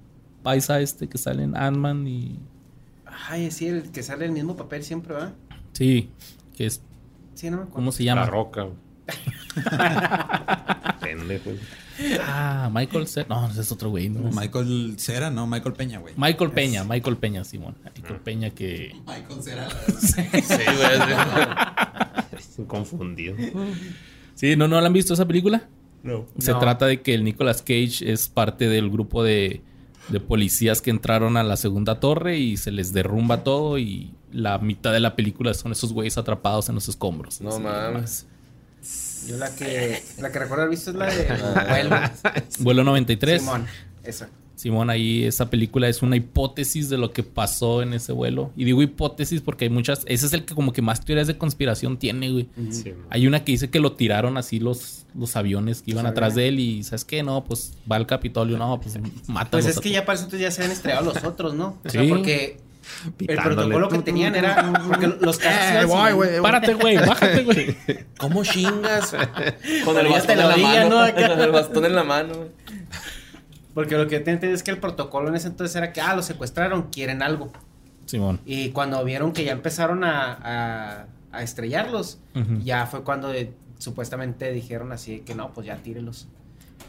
paisa 0.43 0.79
este 0.81 1.07
que 1.07 1.17
sale 1.17 1.43
en 1.43 1.55
Ant-Man 1.55 2.07
y... 2.07 2.39
Ay, 3.27 3.51
sí, 3.51 3.67
el 3.67 3.91
que 3.91 4.03
sale 4.03 4.25
el 4.25 4.31
mismo 4.31 4.55
papel 4.55 4.83
siempre, 4.83 5.13
¿va? 5.15 5.33
Sí, 5.73 6.09
que 6.55 6.65
es... 6.67 6.81
Sí, 7.35 7.49
no 7.49 7.57
me 7.57 7.63
acuerdo. 7.63 7.75
¿Cómo 7.75 7.91
se 7.91 8.03
La 8.03 8.13
llama? 8.15 8.25
roca. 8.27 8.63
güey. 8.63 8.75
Pendejo. 11.01 11.51
Ah, 12.21 12.69
Michael 12.73 13.07
Cera. 13.07 13.27
No, 13.29 13.49
ese 13.49 13.61
es 13.61 13.71
otro 13.71 13.89
güey. 13.89 14.09
¿no? 14.09 14.29
Michael 14.31 14.95
Cera, 14.97 15.29
no, 15.29 15.47
Michael 15.47 15.73
Peña, 15.75 15.99
güey. 15.99 16.13
Michael 16.17 16.51
Peña, 16.51 16.83
Michael 16.83 17.17
Peña, 17.17 17.43
Simón. 17.43 17.75
Michael 17.95 18.19
Peña 18.21 18.49
que... 18.51 18.95
Michael 19.05 19.43
Cera. 19.43 19.69
Sí, 19.99 20.21
güey. 20.31 22.39
Estoy 22.39 22.65
confundido. 22.65 23.35
Sí, 24.35 24.55
¿no, 24.55 24.67
¿no 24.67 24.79
la 24.79 24.87
han 24.87 24.93
visto 24.93 25.13
esa 25.13 25.25
película? 25.27 25.67
No. 26.03 26.25
Se 26.37 26.51
No. 26.53 26.59
trata 26.59 26.85
de 26.85 27.01
que 27.01 27.13
el 27.13 27.23
Nicolas 27.25 27.61
Cage 27.61 28.09
es 28.11 28.29
parte 28.29 28.69
del 28.69 28.89
grupo 28.89 29.23
de, 29.23 29.61
de 30.09 30.19
policías 30.19 30.81
que 30.81 30.89
entraron 30.89 31.37
a 31.37 31.43
la 31.43 31.57
segunda 31.57 31.99
torre 31.99 32.37
y 32.37 32.57
se 32.57 32.71
les 32.71 32.93
derrumba 32.93 33.43
todo 33.43 33.77
y 33.77 34.13
la 34.31 34.57
mitad 34.57 34.91
de 34.93 34.99
la 34.99 35.15
película 35.15 35.53
son 35.53 35.71
esos 35.71 35.93
güeyes 35.93 36.17
atrapados 36.17 36.69
en 36.69 36.75
los 36.75 36.87
escombros. 36.89 37.41
No 37.41 37.59
mames. 37.59 38.25
Yo 39.27 39.37
la 39.37 39.53
que, 39.53 40.01
la 40.17 40.31
que 40.31 40.39
recuerdo 40.39 40.63
haber 40.63 40.71
visto 40.75 40.91
es 40.91 40.95
la 40.95 41.05
de 41.07 41.27
Vuelo. 41.69 41.95
Vuelo 42.59 42.83
93. 42.83 43.41
Simón, 43.41 43.65
esa. 44.03 44.29
Simón, 44.59 44.89
ahí 44.89 45.23
esa 45.23 45.49
película 45.49 45.87
es 45.87 46.01
una 46.01 46.17
hipótesis 46.17 46.89
de 46.89 46.97
lo 46.97 47.13
que 47.13 47.23
pasó 47.23 47.81
en 47.81 47.93
ese 47.93 48.11
vuelo. 48.11 48.51
Y 48.57 48.65
digo 48.65 48.81
hipótesis 48.81 49.39
porque 49.39 49.63
hay 49.63 49.69
muchas... 49.69 50.01
Ese 50.05 50.25
es 50.25 50.33
el 50.33 50.43
que 50.43 50.53
como 50.53 50.73
que 50.73 50.81
más 50.81 51.05
teorías 51.05 51.27
de 51.27 51.37
conspiración 51.37 51.95
tiene, 51.97 52.29
güey. 52.29 52.49
Sí. 52.69 52.93
Hay 53.09 53.25
una 53.25 53.45
que 53.45 53.53
dice 53.53 53.69
que 53.69 53.79
lo 53.79 53.93
tiraron 53.93 54.37
así 54.37 54.59
los, 54.59 55.05
los 55.17 55.37
aviones 55.37 55.81
que 55.81 55.91
iban 55.91 56.05
atrás 56.05 56.35
de 56.35 56.49
él 56.49 56.59
y 56.59 56.83
¿sabes 56.83 57.05
qué? 57.05 57.23
No, 57.23 57.45
pues 57.45 57.71
va 57.89 57.95
al 57.95 58.05
Capitolio. 58.05 58.57
No, 58.57 58.81
pues 58.81 58.99
mátalo. 59.27 59.63
Pues 59.63 59.65
es 59.65 59.79
que 59.79 59.91
ya 59.91 60.03
para 60.03 60.15
eso 60.17 60.25
entonces 60.25 60.41
ya 60.41 60.51
se 60.51 60.61
habían 60.61 60.73
estrellado 60.75 61.05
los 61.05 61.23
otros, 61.23 61.53
¿no? 61.53 61.77
O 61.85 61.89
sea, 61.89 62.01
Sí. 62.01 62.09
porque 62.09 62.57
el 63.29 63.37
protocolo 63.37 63.87
que 63.87 63.99
tenían 63.99 64.35
era... 64.35 64.73
Porque 64.89 65.07
los 65.21 65.37
casos... 65.37 65.83
Eh, 65.83 65.85
voy, 65.85 66.11
güey. 66.11 66.41
Párate, 66.41 66.73
güey, 66.73 66.97
bájate, 66.97 67.43
güey. 67.45 67.77
¿Cómo 68.17 68.43
chingas? 68.43 69.15
Con 69.85 69.97
el 69.97 70.09
bastón 70.09 70.35
la 70.37 70.43
en 70.43 70.49
la 70.49 70.53
orilla, 70.53 70.83
mano. 70.83 70.89
¿no? 70.89 70.99
Acá. 71.05 71.29
Con 71.29 71.39
el 71.39 71.51
bastón 71.51 71.85
en 71.85 71.95
la 71.95 72.03
mano. 72.03 72.33
Porque 73.73 73.97
lo 73.97 74.07
que 74.07 74.19
te 74.19 74.31
entiendes 74.31 74.59
es 74.59 74.63
que 74.63 74.71
el 74.71 74.77
protocolo 74.79 75.29
en 75.29 75.35
ese 75.35 75.47
entonces 75.47 75.75
era 75.75 75.93
que, 75.93 76.01
ah, 76.01 76.15
los 76.15 76.25
secuestraron, 76.25 76.89
quieren 76.91 77.21
algo. 77.21 77.51
Simón. 78.05 78.39
Y 78.45 78.69
cuando 78.69 79.03
vieron 79.03 79.31
que 79.33 79.43
ya 79.45 79.51
empezaron 79.51 80.03
a, 80.03 80.33
a, 80.33 81.05
a 81.31 81.43
estrellarlos, 81.43 82.19
ya 82.63 82.87
fue 82.87 83.03
cuando 83.03 83.31
eh, 83.33 83.53
supuestamente 83.77 84.51
dijeron 84.51 84.91
así 84.91 85.19
que 85.19 85.35
no, 85.35 85.53
pues 85.53 85.67
ya 85.67 85.77
tírelos. 85.77 86.27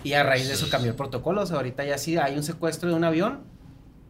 Y 0.03 0.15
a 0.15 0.23
raíz 0.23 0.49
de 0.49 0.55
eso 0.55 0.69
cambió 0.71 0.91
el 0.91 0.97
protocolo. 0.97 1.43
O 1.43 1.47
sea, 1.47 1.57
ahorita 1.57 1.85
ya 1.85 1.99
sí 1.99 2.17
hay 2.17 2.37
un 2.37 2.43
secuestro 2.43 2.89
de 2.89 2.95
un 2.97 3.05
avión, 3.05 3.41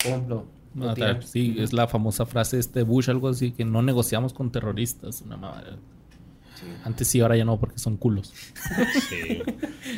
pum, 0.04 0.28
lo, 0.28 0.46
lo 0.76 0.86
No, 0.86 0.94
tiran. 0.94 1.18
tal- 1.18 1.26
sí, 1.26 1.56
es 1.58 1.72
la 1.72 1.88
famosa 1.88 2.26
frase 2.26 2.56
de 2.56 2.60
este 2.60 2.82
Bush, 2.84 3.10
algo 3.10 3.28
así, 3.28 3.50
que 3.50 3.64
no 3.64 3.82
negociamos 3.82 4.32
con 4.32 4.52
terroristas. 4.52 5.20
Una 5.22 5.36
madre. 5.36 5.72
Antes 6.84 7.08
sí, 7.08 7.20
ahora 7.20 7.36
ya 7.36 7.44
no, 7.44 7.58
porque 7.58 7.78
son 7.78 7.96
culos. 7.96 8.32
Sí. 9.08 9.42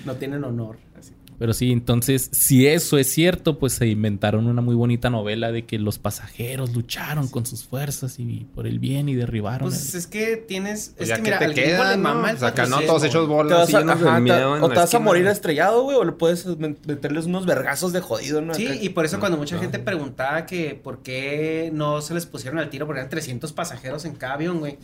No 0.06 0.14
tienen 0.14 0.44
honor. 0.44 0.78
así. 0.98 1.12
Pero 1.42 1.54
sí, 1.54 1.72
entonces, 1.72 2.28
si 2.30 2.68
eso 2.68 2.98
es 2.98 3.12
cierto, 3.12 3.58
pues 3.58 3.72
se 3.72 3.88
inventaron 3.88 4.46
una 4.46 4.62
muy 4.62 4.76
bonita 4.76 5.10
novela 5.10 5.50
de 5.50 5.64
que 5.66 5.76
los 5.76 5.98
pasajeros 5.98 6.72
lucharon 6.72 7.26
con 7.26 7.46
sus 7.46 7.64
fuerzas 7.64 8.20
y 8.20 8.46
por 8.54 8.68
el 8.68 8.78
bien 8.78 9.08
y 9.08 9.16
derribaron. 9.16 9.68
Pues 9.68 9.92
el- 9.92 9.98
es 9.98 10.06
que 10.06 10.36
tienes. 10.36 10.92
Pues 10.96 11.00
es 11.02 11.08
ya 11.08 11.16
que 11.16 11.22
que 11.22 11.26
mira, 11.30 11.38
te 11.40 11.44
al 11.46 11.52
gringo 11.54 11.68
queda, 11.70 11.96
le 11.96 12.02
¿no? 12.02 12.46
acá 12.46 12.66
todos 12.86 13.02
hechos 13.02 13.26
Te 13.26 13.26
bolas 13.34 13.72
vas 13.72 13.74
a, 13.74 13.92
ajá, 13.92 14.14
te- 14.14 14.20
miedo 14.20 14.56
en 14.56 14.62
o 14.62 14.68
te 14.68 14.76
vas 14.76 14.94
a 14.94 15.00
morir 15.00 15.26
estrellado, 15.26 15.82
güey, 15.82 15.96
o 15.96 16.04
le 16.04 16.12
puedes 16.12 16.46
meterles 16.46 17.26
unos 17.26 17.44
vergazos 17.44 17.92
de 17.92 18.00
jodido, 18.00 18.40
¿no? 18.40 18.54
Sí, 18.54 18.68
Acá. 18.68 18.76
y 18.80 18.90
por 18.90 19.04
eso 19.04 19.18
cuando 19.18 19.36
mucha 19.36 19.58
gente 19.58 19.80
preguntaba 19.80 20.46
que 20.46 20.78
por 20.80 21.02
qué 21.02 21.70
no 21.74 22.02
se 22.02 22.14
les 22.14 22.24
pusieron 22.24 22.60
al 22.60 22.70
tiro, 22.70 22.86
porque 22.86 23.00
eran 23.00 23.10
300 23.10 23.52
pasajeros 23.52 24.04
en 24.04 24.14
cada 24.14 24.34
avión, 24.34 24.60
güey. 24.60 24.74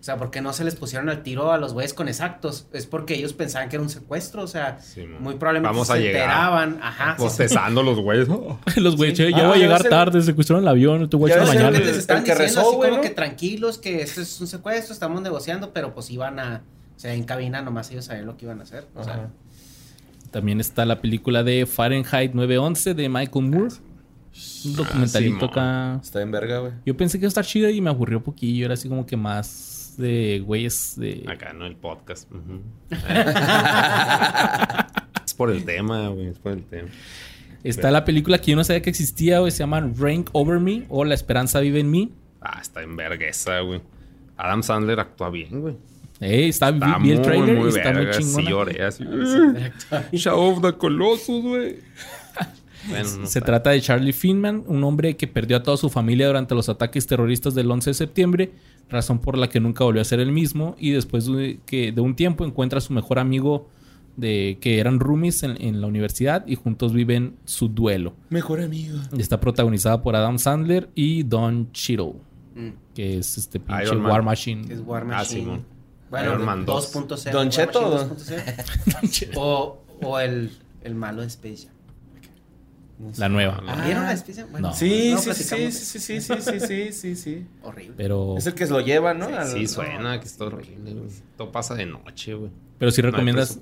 O 0.00 0.02
sea, 0.02 0.16
¿por 0.16 0.30
qué 0.30 0.40
no 0.40 0.54
se 0.54 0.64
les 0.64 0.74
pusieron 0.74 1.10
al 1.10 1.22
tiro 1.22 1.52
a 1.52 1.58
los 1.58 1.74
güeyes 1.74 1.92
con 1.92 2.08
exactos? 2.08 2.66
Es 2.72 2.86
porque 2.86 3.14
ellos 3.14 3.34
pensaban 3.34 3.68
que 3.68 3.76
era 3.76 3.82
un 3.82 3.90
secuestro, 3.90 4.40
o 4.42 4.46
sea, 4.48 4.78
Sí, 4.80 5.02
muy 5.20 5.34
probablemente 5.34 5.68
Vamos 5.70 5.90
a 5.90 5.97
llegar. 6.00 6.22
enteraban. 6.22 6.78
Ajá. 6.82 7.10
sí, 7.12 7.16
sí. 7.18 7.22
Bostezando 7.24 7.82
los 7.82 7.98
güeyes. 8.00 8.28
Oh. 8.28 8.58
los 8.76 8.96
güeyes, 8.96 9.16
Sí. 9.16 9.24
"Che, 9.24 9.30
ya 9.30 9.44
Ah, 9.44 9.48
voy 9.48 9.58
a 9.58 9.60
llegar 9.60 9.78
ves 9.78 9.84
el- 9.86 9.90
tarde, 9.90 10.22
secuestraron 10.22 10.64
el 10.64 10.68
avión, 10.68 11.08
te 11.10 11.16
voy 11.16 11.30
a 11.30 11.36
Ya 11.36 11.42
echar 11.42 11.48
ves 11.54 11.56
el- 11.56 11.64
mañana. 11.70 11.78
les 11.84 11.96
el 11.98 12.06
que 12.24 12.30
diciendo 12.32 12.34
rezó, 12.44 12.60
así 12.68 12.76
güey, 12.76 12.90
como 12.90 13.02
¿no? 13.02 13.08
que 13.08 13.14
tranquilos, 13.14 13.78
que 13.78 14.02
esto 14.02 14.20
es 14.20 14.40
un 14.40 14.46
secuestro, 14.46 14.92
estamos 14.92 15.20
negociando, 15.22 15.72
pero 15.72 15.94
pues 15.94 16.10
iban 16.10 16.38
a, 16.38 16.62
o 16.96 16.98
sea, 17.00 17.14
en 17.14 17.24
cabina 17.24 17.62
nomás 17.62 17.90
ellos 17.90 18.04
sabían 18.06 18.26
lo 18.26 18.36
que 18.36 18.44
iban 18.46 18.60
a 18.60 18.62
hacer. 18.64 18.86
O 18.94 19.04
sea. 19.04 19.28
También 20.30 20.60
está 20.60 20.84
la 20.84 21.00
película 21.00 21.42
de 21.42 21.64
Fahrenheit 21.66 22.34
911 22.34 22.94
de 22.94 23.08
Michael 23.08 23.46
Moore. 23.46 23.74
Un 24.66 24.76
documentalito 24.76 25.34
Simón. 25.36 25.50
acá. 25.50 26.00
Está 26.02 26.20
en 26.20 26.30
verga, 26.30 26.58
güey. 26.58 26.72
Yo 26.84 26.96
pensé 26.96 27.18
que 27.18 27.24
iba 27.24 27.28
a 27.28 27.30
estar 27.30 27.44
chido 27.46 27.68
y 27.70 27.80
me 27.80 27.88
aburrió 27.90 28.22
poquillo. 28.22 28.66
Era 28.66 28.74
así 28.74 28.88
como 28.88 29.06
que 29.06 29.16
más 29.16 29.94
de 29.96 30.40
güeyes 30.46 30.94
de... 30.96 31.24
Acá, 31.28 31.52
¿no? 31.54 31.64
El 31.66 31.74
podcast. 31.76 32.28
Es 32.90 32.98
por 35.38 35.50
el 35.50 35.64
tema, 35.64 36.08
güey. 36.08 36.26
Es 36.26 36.38
por 36.38 36.52
el 36.52 36.64
tema. 36.64 36.88
Está 37.64 37.90
la 37.90 38.04
película 38.04 38.38
que 38.38 38.50
yo 38.50 38.56
no 38.56 38.64
sabía 38.64 38.82
que 38.82 38.90
existía, 38.90 39.38
güey. 39.38 39.52
Se 39.52 39.58
llama 39.58 39.90
Rain 39.96 40.24
Over 40.32 40.58
Me 40.58 40.84
o 40.88 41.04
La 41.04 41.14
Esperanza 41.14 41.60
Vive 41.60 41.80
en 41.80 41.90
Mí. 41.90 42.12
Ah, 42.40 42.58
está 42.60 42.82
en 42.82 42.96
vergüenza, 42.96 43.60
güey. 43.60 43.80
Adam 44.36 44.62
Sandler 44.62 45.00
actúa 45.00 45.30
bien, 45.30 45.60
güey. 45.60 45.76
Eh, 46.20 46.48
está, 46.48 46.70
Está 46.70 46.98
vi 46.98 47.10
el 47.10 47.18
muy, 47.18 47.24
trailer 47.24 47.58
y 47.58 47.68
está 47.68 47.92
muy 47.92 48.04
verga. 48.04 48.12
Sí, 48.20 48.42
lloré 48.42 48.84
así. 48.84 49.04
Shadow 50.12 50.52
of 50.52 50.62
the 50.62 50.72
Colossus, 50.74 51.42
güey. 51.42 51.76
Bueno, 52.88 53.08
no 53.18 53.26
Se 53.26 53.40
trata 53.40 53.70
de 53.70 53.80
Charlie 53.82 54.12
Finman, 54.12 54.62
un 54.66 54.82
hombre 54.84 55.16
que 55.16 55.26
perdió 55.26 55.58
a 55.58 55.62
toda 55.62 55.76
su 55.76 55.90
familia 55.90 56.28
durante 56.28 56.54
los 56.54 56.68
ataques 56.68 57.06
terroristas 57.06 57.54
del 57.54 57.70
11 57.70 57.90
de 57.90 57.94
septiembre, 57.94 58.52
razón 58.88 59.18
por 59.18 59.36
la 59.36 59.48
que 59.48 59.58
nunca 59.60 59.84
volvió 59.84 60.00
a 60.00 60.04
ser 60.04 60.20
el 60.20 60.30
mismo 60.30 60.76
y 60.78 60.92
después 60.92 61.26
de, 61.26 61.58
que 61.66 61.90
de 61.92 62.00
un 62.00 62.14
tiempo 62.14 62.46
encuentra 62.46 62.78
a 62.78 62.80
su 62.80 62.92
mejor 62.92 63.18
amigo 63.18 63.68
de 64.18 64.58
que 64.60 64.80
eran 64.80 64.98
roomies 65.00 65.42
en, 65.44 65.56
en 65.62 65.80
la 65.80 65.86
universidad 65.86 66.44
y 66.46 66.56
juntos 66.56 66.92
viven 66.92 67.36
su 67.44 67.68
duelo. 67.68 68.14
Mejor 68.28 68.60
amigo. 68.60 68.98
Está 69.16 69.40
protagonizada 69.40 70.02
por 70.02 70.14
Adam 70.16 70.38
Sandler 70.38 70.90
y 70.94 71.22
Don 71.22 71.70
Cheadle, 71.72 72.14
mm, 72.56 72.68
que 72.94 73.18
es 73.18 73.38
este 73.38 73.60
pinche 73.60 73.84
Iron 73.84 74.00
Man. 74.02 74.10
War 74.12 74.22
Machine. 74.22 74.74
es 74.74 74.80
War 74.84 75.02
Ah, 75.04 75.06
Machine. 75.06 75.40
Simón. 75.40 75.64
bueno, 76.10 76.30
Iron 76.32 76.44
Man 76.44 76.66
2. 76.66 76.94
2.0. 76.94 77.30
Don 77.32 77.48
Cheto, 77.48 77.80
Machine 77.80 79.32
2.0. 79.32 79.32
o, 79.36 79.78
o 80.02 80.18
el, 80.18 80.50
el 80.82 80.94
malo 80.96 81.20
de 81.22 81.28
Space 81.28 81.66
Jam. 81.68 81.74
La 83.16 83.28
nueva. 83.28 83.62
Ah. 83.66 83.82
¿Vieron 83.84 84.04
la 84.04 84.12
especie? 84.12 84.44
Bueno, 84.44 84.68
No. 84.68 84.74
Sí, 84.74 85.12
no 85.12 85.18
sí, 85.18 85.32
sí, 85.34 85.44
sí, 85.44 85.70
sí, 85.70 85.98
sí, 86.00 86.20
sí, 86.20 86.40
sí, 86.40 86.60
sí, 86.60 86.92
sí, 86.92 87.16
sí. 87.16 87.46
Horrible. 87.62 87.94
Pero, 87.96 88.36
Es 88.36 88.46
el 88.46 88.54
que 88.54 88.66
se 88.66 88.72
lo 88.72 88.80
lleva, 88.80 89.14
¿no? 89.14 89.26
Al- 89.26 89.46
Sí, 89.46 89.66
suena 89.68 90.18
que 90.20 90.26
está 90.26 90.44
horrible, 90.46 90.92
güey. 90.94 91.08
Todo 91.36 91.52
pasa 91.52 91.74
de 91.76 91.86
noche, 91.86 92.34
güey. 92.34 92.50
pero 92.78 92.90
sí 92.90 93.00
No 93.02 93.06
hay 93.06 93.12
recomiendas, 93.12 93.58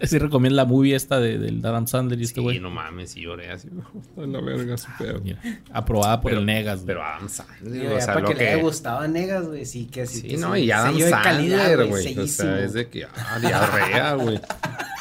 que- 0.00 0.06
sí 0.06 0.18
recomiendas 0.18 0.56
la 0.56 0.64
movie 0.66 0.94
esta 0.94 1.18
de, 1.20 1.38
del 1.38 1.64
Adam 1.64 1.86
Sandler 1.86 2.20
y 2.20 2.24
este 2.24 2.34
Sí, 2.36 2.40
güey. 2.42 2.60
no 2.60 2.68
mames, 2.70 3.12
sí 3.12 3.22
lloré 3.22 3.50
así. 3.50 3.68
La 4.16 4.40
verga, 4.40 4.76
su 4.76 4.88
pedo. 4.98 5.20
Mira, 5.20 5.40
aprobada 5.72 6.20
por 6.20 6.30
Pero- 6.30 6.40
el 6.40 6.46
Negas. 6.46 6.76
güey. 6.80 6.86
Pero 6.88 7.02
Adam 7.02 7.28
Sandler, 7.30 7.86
o 7.86 7.94
ya 7.94 8.00
sea, 8.00 8.14
para 8.14 8.20
lo 8.20 8.28
que, 8.28 8.34
le 8.34 8.46
haya 8.48 8.56
que... 8.58 8.62
gustado 8.62 8.98
a 9.00 9.08
Negas, 9.08 9.46
güey, 9.46 9.64
sí 9.64 9.86
que 9.86 10.06
sí. 10.06 10.20
Sí, 10.20 10.28
que 10.28 10.36
no, 10.36 10.54
sí, 10.54 10.60
y 10.60 10.70
Adam 10.70 10.98
Sandler, 10.98 11.86
güey. 11.86 12.18
O 12.18 12.26
sea, 12.26 12.60
es 12.60 12.72
de 12.74 12.88
que, 12.90 13.04
ah, 13.06 13.38
diarrea, 13.40 14.14
güey. 14.14 14.38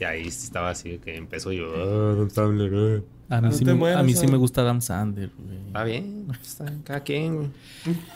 Y 0.00 0.04
ahí 0.04 0.26
estaba 0.28 0.70
así 0.70 0.98
que 0.98 1.16
empezó 1.16 1.50
yo, 1.52 1.66
ah, 1.76 2.12
Adam 2.12 2.30
Sandler, 2.30 2.72
eh. 2.74 3.02
A 3.30 3.40
mí, 3.42 3.48
No 3.48 3.52
sí, 3.52 3.64
me, 3.64 3.74
mueras, 3.74 4.00
a 4.00 4.02
mí 4.02 4.12
sí 4.12 4.20
Adam. 4.20 4.30
me 4.30 4.36
gusta 4.38 4.60
Adam 4.62 4.80
Sandler. 4.80 5.30
güey. 5.38 5.58
Está 5.66 5.84
bien, 5.84 6.24
pues, 6.26 6.40
está 6.42 6.64
bien, 6.64 6.82
cada 6.82 7.00
quien, 7.00 7.36
güey. 7.36 7.48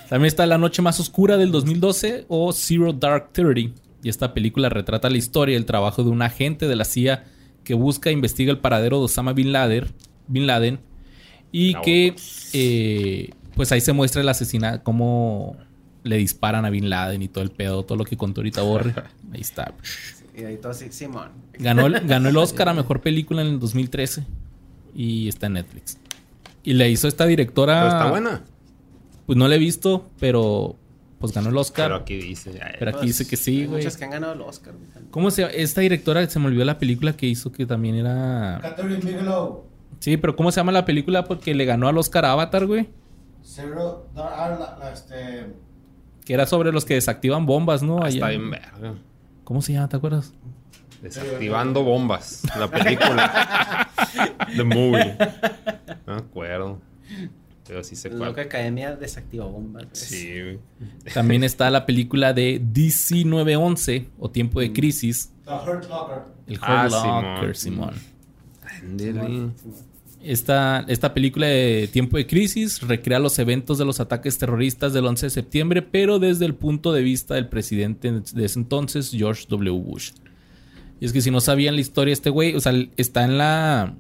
También 0.09 0.27
está 0.29 0.47
La 0.47 0.59
Noche 0.59 0.81
Más 0.81 0.99
Oscura 1.01 1.37
del 1.37 1.51
2012 1.53 2.25
o 2.29 2.53
Zero 2.53 2.93
Dark 2.93 3.31
Thirty. 3.33 3.75
Y 4.03 4.09
esta 4.09 4.33
película 4.35 4.69
retrata 4.69 5.11
la 5.11 5.19
historia 5.19 5.53
y 5.53 5.57
el 5.57 5.67
trabajo 5.67 6.03
de 6.03 6.11
un 6.11 6.23
agente 6.23 6.67
de 6.67 6.77
la 6.77 6.85
CIA 6.85 7.25
que 7.63 7.75
busca 7.75 8.11
e 8.11 8.13
investiga 8.13 8.51
el 8.51 8.59
paradero 8.59 8.99
de 8.99 9.05
Osama 9.05 9.33
Bin 9.33 9.53
Laden, 9.53 9.87
Bin 10.29 10.47
Laden 10.47 10.81
y 11.53 11.75
Ah, 11.77 11.81
que 11.85 12.17
eh, 12.55 13.31
pues 13.55 13.71
ahí 13.71 13.81
se 13.81 13.93
muestra 13.93 14.23
el 14.23 14.29
asesinato, 14.29 14.83
cómo 14.83 15.57
le 16.03 16.17
disparan 16.17 16.65
a 16.65 16.71
Bin 16.71 16.89
Laden 16.91 17.23
y 17.23 17.29
todo 17.29 17.45
el 17.45 17.51
pedo, 17.51 17.85
todo 17.85 17.97
lo 17.99 18.05
que 18.05 18.17
contó 18.17 18.41
ahorita 18.41 18.63
Borre. 18.63 18.95
Ahí 19.33 19.41
está. 19.43 19.73
Y 20.35 20.45
ahí 20.45 20.57
todo 20.57 20.73
así, 20.73 20.91
Simón. 20.93 21.31
Ganó 21.59 21.87
el, 21.87 22.01
ganó 22.07 22.29
el 22.29 22.37
Oscar 22.37 22.69
a 22.69 22.75
Mejor 22.75 23.01
Película 23.01 23.43
en 23.43 23.49
el 23.49 23.61
2013 23.61 24.25
y 24.95 25.29
está 25.29 25.47
en 25.47 25.55
Netflix. 25.55 25.99
Y 26.63 26.75
le 26.75 26.89
hizo 26.91 27.09
esta 27.09 27.27
directora... 27.27 27.81
Pero 27.83 27.89
está 27.97 28.11
buena. 28.11 28.43
Pues 29.27 29.37
no 29.39 29.49
la 29.49 29.57
he 29.57 29.59
visto, 29.59 30.09
pero 30.21 30.77
pues 31.19 31.33
ganó 31.33 31.51
el 31.51 31.57
Oscar. 31.57 31.87
Pero 31.87 31.97
aquí 31.97 32.17
dice, 32.17 32.59
ay, 32.63 32.73
Pero 32.79 32.91
aquí 32.91 32.99
Pues, 33.01 33.19
dice 33.19 33.29
que 33.31 33.37
sí, 33.37 33.61
hay 33.61 33.67
güey. 33.67 33.79
Muchas 33.79 33.97
que 33.97 34.05
han 34.05 34.11
ganado 34.11 34.33
el 34.33 34.41
Oscar. 34.41 34.75
güey. 34.75 35.07
¿Cómo 35.11 35.31
se 35.31 35.43
llama? 35.43 35.55
Esta 35.55 35.81
directora 35.81 36.29
se 36.29 36.39
me 36.39 36.47
olvidó 36.47 36.65
la 36.65 36.79
película 36.79 37.13
que 37.15 37.27
hizo 37.27 37.53
que 37.53 37.67
también 37.67 37.95
era. 37.95 38.59
Catherine 38.63 38.97
Bigelow. 38.97 39.65
Sí, 40.01 40.17
pero 40.17 40.35
¿cómo 40.35 40.51
se 40.51 40.57
llama 40.61 40.73
la 40.73 40.85
película? 40.85 41.25
Porque 41.25 41.55
le 41.55 41.65
ganó 41.65 41.87
al 41.89 41.97
Oscar 41.99 42.25
a 42.25 42.33
Avatar, 42.33 42.67
güey. 42.67 42.89
Zero. 43.45 44.09
Dar- 44.15 44.33
ah, 44.37 44.49
la, 44.79 44.85
la, 44.85 44.93
este. 44.93 45.47
Que 46.25 46.35
era 46.35 46.47
sobre 46.47 46.73
los 46.73 46.85
que 46.85 46.95
desactivan 46.95 47.47
bombas, 47.47 47.83
¿no? 47.83 47.99
ah, 47.99 48.07
Allá. 48.07 48.15
está 48.15 48.29
bien 48.29 48.51
verga. 48.51 48.95
¿Cómo 49.45 49.63
se 49.63 49.73
llama? 49.73 49.89
¿Te 49.89 49.97
acuerdas? 49.97 50.33
Desactivando 51.03 51.83
bombas. 51.83 52.43
La 52.59 52.71
película. 52.71 53.89
The 54.57 54.65
movie. 54.65 55.17
No 56.07 56.15
me 56.15 56.21
acuerdo. 56.21 56.81
Pero 57.67 57.83
sí 57.85 57.97
cuál. 58.09 58.31
loca 58.31 58.43
academia 58.43 58.95
desactiva 58.97 59.47
bombas. 59.47 59.87
Sí, 59.93 60.41
güey. 60.41 60.59
También 61.13 61.43
está 61.45 61.71
la 61.71 61.87
película 61.87 62.33
de 62.33 62.61
DC 62.63 63.25
911 63.25 64.09
o 64.19 64.31
Tiempo 64.31 64.61
de 64.61 64.73
Crisis. 64.73 65.33
The 65.45 65.51
Hurt 65.53 65.89
Locker. 65.89 66.19
El 66.47 66.55
Hurt 66.55 66.63
Ah, 66.63 66.89
Locker, 66.91 67.57
Simón. 67.57 67.95
Simón. 67.95 69.03
Ándale. 69.13 69.51
Esta, 70.25 70.85
esta 70.89 71.15
película 71.15 71.47
de 71.47 71.89
Tiempo 71.93 72.17
de 72.17 72.27
Crisis 72.27 72.81
recrea 72.81 73.19
los 73.19 73.39
eventos 73.39 73.79
de 73.79 73.85
los 73.85 73.99
ataques 73.99 74.39
terroristas 74.39 74.93
del 74.93 75.07
11 75.07 75.27
de 75.27 75.31
septiembre, 75.31 75.83
pero 75.83 76.19
desde 76.19 76.45
el 76.47 76.55
punto 76.55 76.93
de 76.93 77.03
vista 77.03 77.35
del 77.35 77.49
presidente 77.49 78.13
de 78.13 78.45
ese 78.45 78.59
entonces, 78.59 79.11
George 79.11 79.47
W. 79.49 79.71
Bush. 79.71 80.13
Y 81.03 81.05
es 81.07 81.13
que 81.13 81.21
si 81.21 81.33
no 81.33 81.41
sabían 81.41 81.75
la 81.75 81.81
historia, 81.81 82.13
este 82.13 82.31
güey, 82.31 82.55
o 82.55 82.61
sea, 82.61 82.73
está 82.97 83.25
en 83.25 83.37
la. 83.37 83.97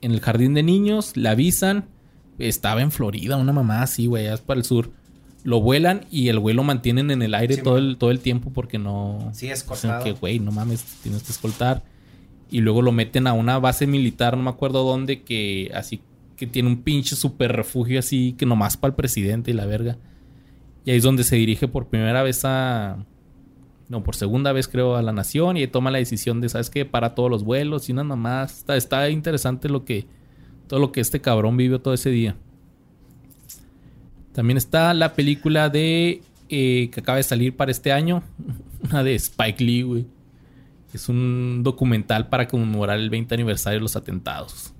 En 0.00 0.12
el 0.12 0.20
jardín 0.20 0.54
de 0.54 0.62
niños, 0.62 1.18
le 1.18 1.28
avisan. 1.28 1.84
Estaba 2.38 2.80
en 2.80 2.90
Florida, 2.90 3.36
una 3.36 3.52
mamá 3.52 3.82
así, 3.82 4.06
güey, 4.06 4.26
es 4.26 4.40
para 4.40 4.58
el 4.58 4.64
sur. 4.64 4.90
Lo 5.44 5.60
vuelan 5.60 6.06
y 6.10 6.28
el 6.28 6.38
güey 6.38 6.54
lo 6.54 6.62
mantienen 6.62 7.10
en 7.10 7.20
el 7.20 7.34
aire 7.34 7.56
Sí, 7.56 7.62
todo, 7.62 7.76
el, 7.76 7.98
todo 7.98 8.10
el 8.10 8.20
tiempo 8.20 8.50
porque 8.54 8.78
no. 8.78 9.30
Sí, 9.34 9.46
o 9.46 9.48
sea, 9.48 9.54
escoltado. 9.54 10.04
que, 10.04 10.12
güey, 10.12 10.38
no 10.38 10.50
mames, 10.50 10.82
tienes 11.02 11.24
que 11.24 11.32
escoltar. 11.32 11.82
Y 12.50 12.60
luego 12.60 12.82
lo 12.82 12.92
meten 12.92 13.26
a 13.26 13.32
una 13.32 13.58
base 13.58 13.86
militar, 13.86 14.36
no 14.36 14.42
me 14.42 14.50
acuerdo 14.50 14.84
dónde, 14.84 15.22
que 15.22 15.70
así 15.74 16.00
que 16.36 16.46
tiene 16.46 16.68
un 16.68 16.82
pinche 16.82 17.16
super 17.16 17.52
refugio 17.54 17.98
así 17.98 18.34
que 18.38 18.46
nomás 18.46 18.76
para 18.76 18.90
el 18.90 18.94
presidente 18.94 19.50
y 19.50 19.54
la 19.54 19.66
verga. 19.66 19.98
Y 20.84 20.92
ahí 20.92 20.96
es 20.96 21.02
donde 21.02 21.24
se 21.24 21.36
dirige 21.36 21.68
por 21.68 21.88
primera 21.88 22.22
vez 22.22 22.44
a. 22.44 23.04
No, 23.88 24.02
por 24.02 24.14
segunda 24.14 24.52
vez 24.52 24.68
creo 24.68 24.96
a 24.96 25.02
la 25.02 25.12
nación 25.12 25.56
y 25.56 25.66
toma 25.66 25.90
la 25.90 25.98
decisión 25.98 26.40
de, 26.40 26.48
¿sabes 26.48 26.70
qué? 26.70 26.84
Para 26.84 27.14
todos 27.14 27.30
los 27.30 27.42
vuelos 27.42 27.88
y 27.88 27.92
una 27.92 28.04
mamás. 28.04 28.58
Está, 28.58 28.76
está 28.76 29.10
interesante 29.10 29.68
lo 29.68 29.84
que. 29.84 30.06
Todo 30.66 30.80
lo 30.80 30.92
que 30.92 31.00
este 31.00 31.20
cabrón 31.20 31.56
vivió 31.56 31.80
todo 31.80 31.94
ese 31.94 32.10
día. 32.10 32.36
También 34.32 34.56
está 34.56 34.94
la 34.94 35.14
película 35.14 35.68
de. 35.68 36.22
eh, 36.48 36.90
que 36.92 37.00
acaba 37.00 37.16
de 37.16 37.24
salir 37.24 37.56
para 37.56 37.70
este 37.70 37.92
año. 37.92 38.22
Una 38.90 39.02
de 39.02 39.14
Spike 39.14 39.62
Lee, 39.62 39.82
güey. 39.82 40.06
Es 40.92 41.08
un 41.08 41.60
documental 41.62 42.28
para 42.28 42.48
conmemorar 42.48 42.98
el 42.98 43.10
20 43.10 43.34
aniversario 43.34 43.78
de 43.78 43.82
los 43.82 43.96
atentados. 43.96 44.72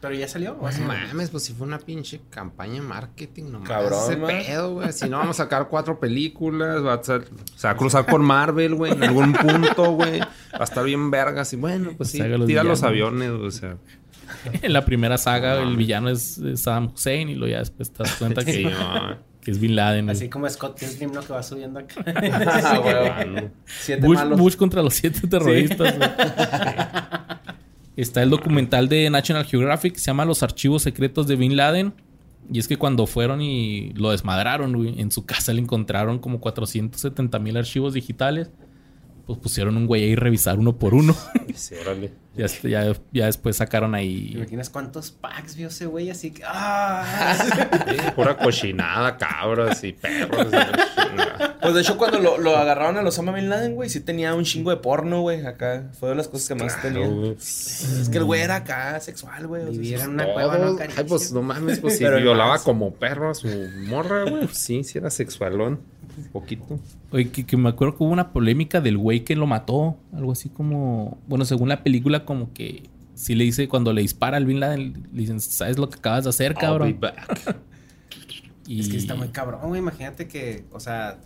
Pero 0.00 0.14
ya 0.14 0.28
salió. 0.28 0.56
¿o 0.60 0.66
así? 0.66 0.80
No 0.82 0.88
mames, 0.88 1.30
pues 1.30 1.42
si 1.44 1.52
fue 1.54 1.66
una 1.66 1.78
pinche 1.78 2.20
campaña 2.30 2.74
de 2.74 2.80
marketing, 2.82 3.44
no 3.44 3.52
mames. 3.60 3.68
Cabrón, 3.68 4.00
ese 4.04 4.16
man. 4.16 4.28
pedo, 4.28 4.74
güey. 4.74 4.92
Si 4.92 5.08
no, 5.08 5.18
vamos 5.18 5.40
a 5.40 5.44
sacar 5.44 5.68
cuatro 5.68 5.98
películas, 5.98 6.84
va 6.84 6.94
a 6.94 7.02
ser- 7.02 7.28
se 7.56 7.66
va 7.66 7.72
a 7.72 7.76
cruzar 7.76 8.06
con 8.06 8.22
Marvel, 8.22 8.74
güey, 8.74 8.92
en 8.92 9.02
algún 9.02 9.32
punto, 9.32 9.92
güey. 9.92 10.20
Va 10.20 10.28
a 10.60 10.64
estar 10.64 10.84
bien 10.84 11.10
vergas. 11.10 11.52
Y 11.52 11.56
bueno, 11.56 11.92
pues 11.96 12.10
sí, 12.10 12.20
tira 12.46 12.62
los 12.62 12.82
aviones, 12.82 13.30
o 13.30 13.50
sea. 13.50 13.76
En 14.62 14.72
la 14.72 14.84
primera 14.84 15.18
saga, 15.18 15.62
el 15.62 15.76
villano 15.76 16.08
es, 16.10 16.38
es 16.38 16.62
Saddam 16.62 16.92
Hussein 16.92 17.28
y 17.28 17.34
luego 17.36 17.52
ya 17.52 17.58
después 17.60 17.92
te 17.92 18.02
das 18.02 18.14
cuenta 18.16 18.40
Sí, 18.44 18.64
que, 18.64 18.70
no. 18.70 19.16
Que 19.46 19.52
es 19.52 19.60
Bin 19.60 19.76
Laden. 19.76 20.10
Así 20.10 20.28
como 20.28 20.50
Scott 20.50 20.76
Pilgrim, 20.76 21.12
¿no? 21.12 21.20
Que 21.20 21.32
va 21.32 21.40
subiendo 21.40 21.78
acá. 21.78 22.04
Ah. 22.66 23.24
Mano. 23.24 23.50
Siete 23.64 24.04
Bush, 24.04 24.16
malos. 24.16 24.40
Bush 24.40 24.56
contra 24.56 24.82
los 24.82 24.94
siete 24.94 25.20
terroristas. 25.28 25.94
Está 27.96 28.24
el 28.24 28.30
documental 28.30 28.88
de 28.88 29.08
National 29.08 29.44
Geographic 29.44 29.92
que 29.92 29.98
se 30.00 30.06
llama 30.06 30.24
Los 30.24 30.42
archivos 30.42 30.82
secretos 30.82 31.28
de 31.28 31.36
Bin 31.36 31.56
Laden. 31.56 31.94
Y 32.50 32.58
es 32.58 32.66
que 32.66 32.76
cuando 32.76 33.06
fueron 33.06 33.40
y 33.40 33.92
lo 33.92 34.10
desmadraron, 34.10 34.72
güey, 34.72 35.00
en 35.00 35.12
su 35.12 35.24
casa 35.24 35.52
le 35.52 35.60
encontraron 35.60 36.18
como 36.18 36.40
470 36.40 37.38
mil 37.38 37.56
archivos 37.56 37.94
digitales. 37.94 38.50
Pues 39.26 39.38
pusieron 39.40 39.76
un 39.76 39.86
güey 39.86 40.04
ahí 40.04 40.12
a 40.12 40.16
revisar 40.16 40.58
uno 40.58 40.76
por 40.76 40.94
uno. 40.94 41.14
Sí, 41.56 41.74
órale. 41.80 42.12
ya, 42.36 42.46
ya, 42.64 42.92
ya 43.12 43.24
después 43.26 43.56
sacaron 43.56 43.92
¿Te 43.92 43.96
ahí. 43.98 44.32
imaginas 44.34 44.68
cuántos 44.68 45.10
packs 45.10 45.56
vio 45.56 45.68
ese 45.68 45.86
güey? 45.86 46.10
Así 46.10 46.32
que. 46.32 46.42
¡Ah! 46.46 47.34
Sí, 47.88 47.96
pura 48.14 48.36
cochinada, 48.36 49.16
cabras 49.16 49.82
y 49.82 49.94
perros. 49.94 50.46
y. 50.52 51.62
Pues 51.62 51.74
de 51.74 51.80
hecho, 51.80 51.96
cuando 51.96 52.18
lo, 52.18 52.36
lo 52.36 52.54
agarraron 52.58 52.98
a 52.98 53.02
los 53.02 53.14
Osama 53.14 53.32
Bin 53.32 53.48
Laden, 53.48 53.74
güey, 53.74 53.88
sí 53.88 54.00
tenía 54.00 54.34
un 54.34 54.44
chingo 54.44 54.68
de 54.70 54.76
porno, 54.76 55.22
güey, 55.22 55.46
acá. 55.46 55.84
Fue 55.98 56.10
de 56.10 56.14
las 56.14 56.28
cosas 56.28 56.48
que 56.48 56.54
más 56.56 56.82
tenía. 56.82 57.06
Claro, 57.06 57.16
güey. 57.16 57.32
Es 57.38 58.08
que 58.12 58.18
el 58.18 58.24
güey 58.24 58.42
era 58.42 58.56
acá 58.56 59.00
sexual, 59.00 59.46
güey. 59.46 59.62
o 59.62 59.64
sea, 59.66 59.72
Vivir 59.72 60.00
en 60.00 60.10
una 60.10 60.30
cueva, 60.30 60.58
no 60.58 60.76
caricia. 60.76 61.00
Ay, 61.02 61.08
pues 61.08 61.32
no 61.32 61.40
mames, 61.40 61.78
pues 61.80 61.96
si 61.96 62.04
violaba 62.04 62.50
más. 62.50 62.62
como 62.64 62.92
perro 62.92 63.30
a 63.30 63.34
su 63.34 63.48
morra, 63.86 64.24
güey. 64.24 64.44
Pues, 64.44 64.58
sí, 64.58 64.84
sí 64.84 64.98
era 64.98 65.08
sexualón. 65.08 65.80
Un 66.16 66.24
poquito. 66.32 66.78
Oye, 67.10 67.28
que, 67.30 67.44
que 67.44 67.56
me 67.56 67.68
acuerdo 67.68 67.96
que 67.96 68.04
hubo 68.04 68.12
una 68.12 68.32
polémica 68.32 68.80
del 68.80 68.96
güey 68.98 69.24
que 69.24 69.36
lo 69.36 69.46
mató. 69.46 69.96
Algo 70.12 70.32
así 70.32 70.48
como. 70.48 71.18
Bueno, 71.26 71.44
según 71.44 71.68
la 71.68 71.82
película, 71.82 72.24
como 72.24 72.52
que. 72.52 72.84
Sí 73.14 73.34
le 73.34 73.44
dice, 73.44 73.66
cuando 73.68 73.92
le 73.94 74.02
dispara 74.02 74.36
al 74.36 74.44
Bin 74.44 74.60
Laden, 74.60 75.08
le 75.12 75.20
dicen, 75.20 75.40
¿sabes 75.40 75.78
lo 75.78 75.88
que 75.88 75.98
acabas 75.98 76.24
de 76.24 76.30
hacer, 76.30 76.52
I'll 76.52 76.54
be 76.56 76.60
cabrón? 76.60 77.00
back. 77.00 77.56
Y 78.66 78.80
Es 78.80 78.88
que 78.88 78.96
está 78.96 79.14
muy 79.14 79.28
cabrón, 79.28 79.60
güey. 79.68 79.80
Imagínate 79.80 80.26
que, 80.26 80.64
o 80.72 80.80
sea, 80.80 81.18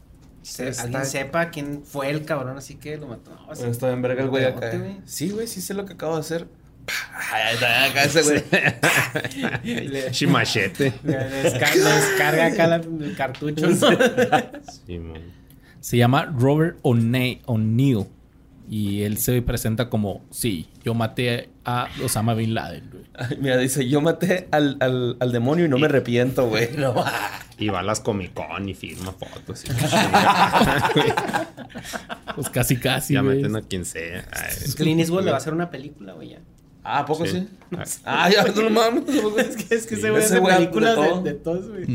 se- 0.42 0.68
Está- 0.68 0.82
alguien 0.84 1.06
sepa 1.06 1.48
quién 1.50 1.80
fue 1.84 2.10
el 2.10 2.24
cabrón, 2.26 2.58
así 2.58 2.74
que 2.74 2.98
lo 2.98 3.08
mató. 3.08 3.30
No, 3.30 3.46
Bueno, 3.46 3.64
está 3.70 3.90
en 3.90 4.02
verga 4.02 4.22
el 4.22 4.28
güey 4.28 4.44
acá. 4.44 4.76
güey. 4.76 4.98
Sí, 5.06 5.30
güey, 5.30 5.46
sí 5.46 5.60
sé 5.62 5.72
lo 5.72 5.86
que 5.86 5.94
acabo 5.94 6.14
de 6.16 6.20
hacer. 6.20 6.48
Acá 6.88 8.04
ese 8.04 8.22
güey. 8.22 8.42
Le, 9.88 10.10
Chimachete. 10.10 10.92
le 11.04 11.18
desca- 11.44 11.74
le 11.74 11.84
descarga 11.84 12.46
acá 12.46 12.66
la- 12.66 12.76
el 12.76 13.14
cartucho. 13.16 13.68
¿no? 13.68 13.76
Sí, 14.86 14.98
man. 14.98 15.20
Se 15.80 15.96
llama 15.96 16.26
Robert 16.26 16.78
O'Ne- 16.82 17.40
O'Neill. 17.46 18.06
Y 18.68 19.02
él 19.02 19.18
se 19.18 19.42
presenta 19.42 19.88
como, 19.90 20.24
sí, 20.30 20.68
yo 20.84 20.94
maté 20.94 21.48
a 21.64 21.88
Osama 22.04 22.34
Bin 22.34 22.54
Laden, 22.54 22.88
güey. 22.92 23.04
Mira, 23.40 23.56
dice, 23.56 23.88
yo 23.88 24.00
maté 24.00 24.46
al, 24.52 24.76
al, 24.78 25.16
al 25.18 25.32
demonio 25.32 25.64
y 25.64 25.68
no 25.68 25.76
me 25.76 25.86
arrepiento, 25.86 26.46
güey. 26.48 26.68
No, 26.76 26.94
Y 27.58 27.68
va 27.68 27.80
a 27.80 27.82
las 27.82 27.98
Comic 27.98 28.32
Con 28.32 28.68
y 28.68 28.74
firma 28.74 29.12
fotos. 29.12 29.64
y. 29.64 29.68
Pues 32.34 32.48
casi, 32.50 32.76
casi, 32.76 33.14
ya 33.14 33.22
güey. 33.22 33.38
meten 33.38 33.56
a 33.56 33.62
quien 33.62 33.84
sea. 33.84 34.24
Clint 34.76 35.00
Eastwood 35.00 35.24
le 35.24 35.30
va 35.30 35.36
a 35.36 35.40
hacer 35.40 35.52
una 35.52 35.70
película, 35.70 36.12
güey, 36.12 36.30
ya. 36.30 36.38
Ah, 36.82 37.00
¿a 37.00 37.06
poco 37.06 37.26
sí? 37.26 37.46
Sí. 37.84 38.00
Ah, 38.04 38.28
ya, 38.32 38.44
no 38.44 38.70
mames. 38.70 39.04
Es 39.08 39.56
que, 39.56 39.74
es 39.74 39.86
que 39.86 39.96
Sí, 39.96 40.00
ese 40.02 40.10
güey 40.10 40.22
ese 40.24 40.40
películas 40.40 40.96
de 40.96 41.02
de, 41.02 41.08
todo. 41.08 41.22
de 41.22 41.32
todos, 41.34 41.68
güey. 41.68 41.86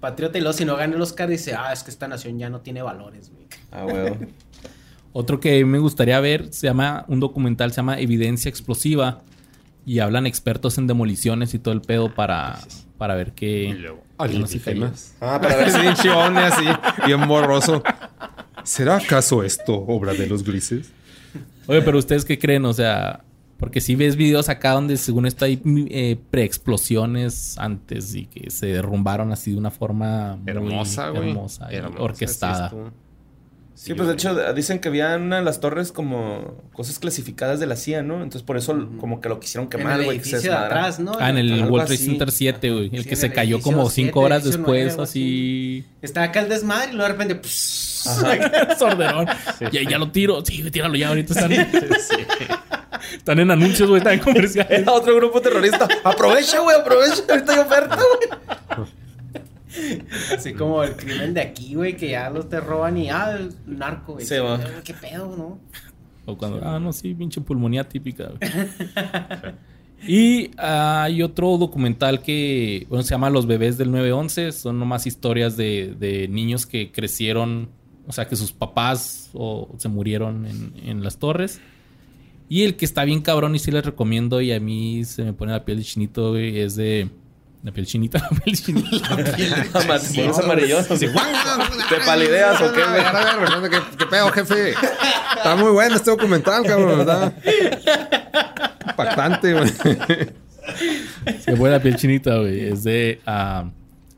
Patriota 0.00 0.38
y 0.38 0.40
luego 0.40 0.52
si 0.56 0.64
no 0.64 0.76
gana 0.76 0.94
el 0.96 1.00
Oscar 1.02 1.28
dice, 1.28 1.54
ah, 1.54 1.72
es 1.72 1.82
que 1.82 1.90
esta 1.90 2.08
nación 2.08 2.38
ya 2.38 2.50
no 2.50 2.60
tiene 2.60 2.82
valores, 2.82 3.30
güey. 3.30 3.46
Ah, 3.70 3.84
güey. 3.84 4.14
Otro 5.12 5.40
que 5.40 5.64
me 5.64 5.78
gustaría 5.78 6.18
ver 6.20 6.52
se 6.52 6.66
llama, 6.66 7.04
un 7.08 7.20
documental 7.20 7.70
se 7.70 7.76
llama 7.76 8.00
Evidencia 8.00 8.48
Explosiva. 8.48 9.22
Y 9.84 9.98
hablan 9.98 10.26
expertos 10.26 10.78
en 10.78 10.86
demoliciones 10.86 11.54
y 11.54 11.58
todo 11.58 11.74
el 11.74 11.80
pedo 11.80 12.14
para, 12.14 12.60
para 12.98 13.16
ver 13.16 13.28
Y 13.28 13.32
qué. 13.32 13.74
luego, 13.80 14.02
que 14.16 14.38
no 14.38 14.46
se 14.46 14.58
alienígenas. 14.58 15.14
Ah, 15.20 15.40
para 15.42 15.56
ver 15.56 15.70
si 15.72 16.02
chivón, 16.02 16.38
así, 16.38 16.64
bien 17.04 17.26
borroso. 17.26 17.82
¿Será 18.62 18.96
acaso 18.98 19.42
esto 19.42 19.74
obra 19.74 20.14
de 20.14 20.28
los 20.28 20.44
grises? 20.44 20.92
Oye, 21.66 21.82
pero 21.82 21.98
ustedes 21.98 22.24
qué 22.24 22.38
creen, 22.38 22.64
o 22.64 22.72
sea, 22.72 23.24
porque 23.62 23.80
si 23.80 23.94
ves 23.94 24.16
videos 24.16 24.48
acá 24.48 24.72
donde 24.72 24.96
según 24.96 25.24
esto 25.24 25.44
hay 25.44 25.62
eh, 25.64 26.16
preexplosiones 26.32 27.56
antes 27.58 28.12
y 28.12 28.26
que 28.26 28.50
se 28.50 28.66
derrumbaron 28.66 29.30
así 29.30 29.52
de 29.52 29.56
una 29.56 29.70
forma 29.70 30.36
Hermosa, 30.46 31.10
güey. 31.10 31.28
hermosa 31.28 31.68
orquestada. 31.96 32.72
sí 33.74 33.94
pues 33.94 34.08
de 34.08 34.14
hecho 34.14 34.52
dicen 34.52 34.80
que 34.80 34.88
había 34.88 35.14
una 35.14 35.36
de 35.36 35.44
las 35.44 35.60
torres 35.60 35.92
como 35.92 36.60
cosas 36.72 36.98
clasificadas 36.98 37.60
de 37.60 37.66
la 37.66 37.76
CIA, 37.76 38.02
¿no? 38.02 38.16
Entonces 38.16 38.42
por 38.42 38.56
eso 38.56 38.76
como 38.98 39.20
que 39.20 39.28
lo 39.28 39.38
quisieron 39.38 39.66
En 39.66 39.70
quemar, 39.70 40.00
el 40.00 40.06
güey. 40.06 40.20
que 40.20 40.50
atrás, 40.50 40.98
¿no? 40.98 41.12
Ah, 41.20 41.30
en 41.30 41.38
el 41.38 41.52
Algo 41.52 41.74
World 41.74 41.86
Trade 41.86 42.00
así. 42.00 42.06
Center 42.06 42.32
7, 42.32 42.70
güey. 42.72 42.90
El 42.92 43.04
Sí, 43.04 43.08
que 43.10 43.14
se 43.14 43.26
el 43.26 43.32
cayó 43.32 43.60
como 43.60 43.88
siete, 43.88 44.08
5 44.08 44.20
horas 44.20 44.42
después, 44.42 44.98
así. 44.98 45.84
Está 46.02 46.24
acá 46.24 46.40
el 46.40 46.48
desmadre 46.48 46.90
y 46.90 46.96
luego 46.96 47.12
de 47.12 47.12
repente... 47.16 47.36
pss, 47.36 48.24
Sorderón. 48.80 49.28
Ya, 49.70 49.88
ya 49.88 49.98
lo 49.98 50.10
tiro. 50.10 50.44
Sí, 50.44 50.68
tíralo 50.72 50.96
ya. 50.96 51.10
Ahorita 51.10 51.32
están, 51.32 51.52
están 53.14 53.40
en 53.40 53.50
anuncios, 53.50 53.88
güey. 53.88 53.98
Están 53.98 54.14
en 54.14 54.20
comerciales. 54.20 54.80
Era 54.80 54.92
otro 54.92 55.14
grupo 55.16 55.40
terrorista. 55.40 55.88
aprovecha, 56.04 56.60
güey, 56.60 56.76
aprovecha. 56.76 57.22
Ahorita 57.28 57.52
hay 57.52 57.58
oferta, 57.58 57.96
güey. 57.96 58.88
Así 60.34 60.52
como 60.52 60.82
el 60.82 60.96
crimen 60.96 61.34
de 61.34 61.40
aquí, 61.40 61.74
güey, 61.74 61.96
que 61.96 62.10
ya 62.10 62.30
los 62.30 62.48
te 62.48 62.60
roban 62.60 62.96
y... 62.98 63.10
Ah, 63.10 63.36
el 63.38 63.54
narco, 63.66 64.14
güey. 64.14 64.26
Se 64.26 64.40
va. 64.40 64.60
¿Qué 64.84 64.94
pedo, 64.94 65.34
no? 65.36 65.60
O 66.26 66.36
cuando, 66.36 66.60
ah, 66.62 66.78
no, 66.78 66.92
sí, 66.92 67.14
pinche 67.14 67.40
pulmonía 67.40 67.88
típica. 67.88 68.28
güey. 68.28 68.50
y 70.06 70.50
hay 70.56 71.22
otro 71.22 71.56
documental 71.58 72.22
que, 72.22 72.86
bueno, 72.88 73.02
se 73.02 73.10
llama 73.10 73.30
Los 73.30 73.46
bebés 73.46 73.78
del 73.78 73.90
911. 73.90 74.52
Son 74.52 74.78
nomás 74.78 75.06
historias 75.06 75.56
de, 75.56 75.94
de 75.98 76.28
niños 76.28 76.66
que 76.66 76.92
crecieron, 76.92 77.70
o 78.06 78.12
sea, 78.12 78.28
que 78.28 78.36
sus 78.36 78.52
papás 78.52 79.30
o 79.32 79.74
se 79.78 79.88
murieron 79.88 80.46
en, 80.46 80.74
en 80.84 81.02
las 81.02 81.18
torres. 81.18 81.60
Y 82.52 82.64
el 82.64 82.76
que 82.76 82.84
está 82.84 83.04
bien 83.04 83.22
cabrón 83.22 83.54
y 83.54 83.58
sí 83.58 83.70
les 83.70 83.82
recomiendo 83.82 84.42
y 84.42 84.52
a 84.52 84.60
mí 84.60 85.06
se 85.06 85.24
me 85.24 85.32
pone 85.32 85.52
la 85.52 85.64
piel 85.64 85.78
de 85.78 85.84
chinito, 85.84 86.32
güey, 86.32 86.60
es 86.60 86.76
de... 86.76 87.08
La 87.62 87.72
piel 87.72 87.86
chinita, 87.86 88.18
la 88.30 88.38
piel 88.40 88.60
chinita. 88.60 89.14
Amarillos 89.72 90.38
amarillosos. 90.44 91.00
¿Te 91.00 91.08
palideas 92.04 92.60
o 92.60 92.70
¿qué, 92.74 92.82
qué 93.96 94.04
pedo, 94.04 94.30
jefe? 94.32 94.74
Está 95.34 95.56
muy 95.56 95.70
bueno 95.70 95.96
este 95.96 96.10
documental, 96.10 96.62
cabrón, 96.66 96.98
¿verdad? 96.98 97.34
Impactante, 98.86 99.54
güey. 99.54 99.72
Se 101.40 101.56
fue 101.56 101.70
la 101.70 101.80
piel 101.80 101.96
chinita, 101.96 102.36
güey. 102.36 102.66
Es 102.66 102.84
de. 102.84 103.22
ah, 103.24 103.70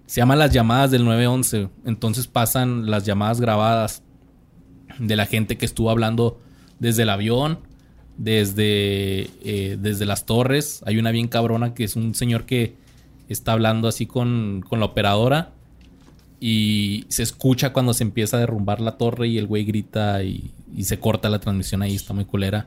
se 0.06 0.20
llama 0.20 0.34
Las 0.34 0.50
llamadas 0.50 0.90
del 0.90 1.04
911. 1.04 1.68
Entonces 1.84 2.26
pasan 2.26 2.90
las 2.90 3.06
llamadas 3.06 3.40
grabadas 3.40 4.02
de 4.98 5.14
la 5.14 5.26
gente 5.26 5.56
que 5.56 5.66
estuvo 5.66 5.88
hablando 5.88 6.40
desde 6.80 7.04
el 7.04 7.10
avión, 7.10 7.60
desde, 8.16 9.30
eh, 9.44 9.76
desde 9.80 10.06
las 10.06 10.26
torres. 10.26 10.82
Hay 10.86 10.98
una 10.98 11.10
bien 11.10 11.28
cabrona 11.28 11.74
que 11.74 11.84
es 11.84 11.96
un 11.96 12.14
señor 12.14 12.44
que 12.46 12.74
está 13.28 13.52
hablando 13.52 13.88
así 13.88 14.06
con, 14.06 14.64
con 14.68 14.80
la 14.80 14.86
operadora. 14.86 15.50
Y 16.40 17.06
se 17.08 17.22
escucha 17.22 17.72
cuando 17.72 17.94
se 17.94 18.04
empieza 18.04 18.36
a 18.36 18.40
derrumbar 18.40 18.80
la 18.80 18.98
torre 18.98 19.28
y 19.28 19.38
el 19.38 19.46
güey 19.46 19.64
grita 19.64 20.22
y, 20.24 20.50
y 20.76 20.84
se 20.84 20.98
corta 20.98 21.30
la 21.30 21.38
transmisión 21.38 21.80
ahí, 21.82 21.94
está 21.94 22.12
muy 22.12 22.24
culera. 22.26 22.66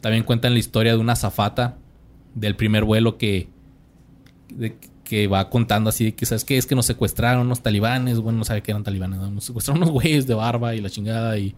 También 0.00 0.22
cuentan 0.22 0.52
la 0.52 0.60
historia 0.60 0.92
de 0.92 0.98
una 0.98 1.16
zafata 1.16 1.76
del 2.34 2.54
primer 2.54 2.84
vuelo 2.84 3.18
que, 3.18 3.48
de- 4.54 4.76
que 5.02 5.26
va 5.26 5.48
contando 5.50 5.88
así 5.88 6.12
que, 6.12 6.26
¿sabes 6.26 6.44
qué? 6.44 6.58
Es 6.58 6.66
que 6.66 6.74
nos 6.76 6.86
secuestraron 6.86 7.46
unos 7.46 7.62
talibanes, 7.62 8.20
bueno, 8.20 8.38
no 8.40 8.44
sabe 8.44 8.62
que 8.62 8.70
eran 8.70 8.84
talibanes, 8.84 9.18
¿no? 9.18 9.30
nos 9.30 9.44
secuestraron 9.46 9.82
unos 9.82 9.92
güeyes 9.94 10.26
de 10.26 10.34
barba 10.34 10.74
y 10.76 10.80
la 10.82 10.90
chingada 10.90 11.38
y, 11.38 11.54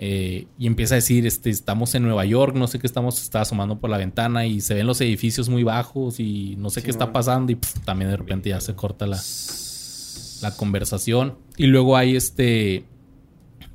eh, 0.00 0.46
y 0.56 0.68
empieza 0.68 0.94
a 0.94 0.96
decir, 0.96 1.26
este, 1.26 1.50
estamos 1.50 1.92
en 1.96 2.04
Nueva 2.04 2.24
York, 2.24 2.54
no 2.54 2.68
sé 2.68 2.78
qué 2.78 2.86
estamos, 2.86 3.20
está 3.20 3.40
asomando 3.40 3.80
por 3.80 3.90
la 3.90 3.98
ventana 3.98 4.46
y 4.46 4.60
se 4.60 4.74
ven 4.74 4.86
los 4.86 5.00
edificios 5.00 5.48
muy 5.48 5.64
bajos 5.64 6.20
y 6.20 6.54
no 6.56 6.70
sé 6.70 6.84
qué 6.84 6.90
está 6.90 7.12
pasando 7.12 7.50
y 7.50 7.56
pf, 7.56 7.80
también 7.84 8.10
de 8.10 8.16
repente 8.16 8.50
ya 8.50 8.60
se 8.60 8.76
corta 8.76 9.08
la, 9.08 9.20
la 10.40 10.56
conversación. 10.56 11.36
Y 11.56 11.66
luego 11.66 11.96
hay 11.96 12.14
este 12.14 12.84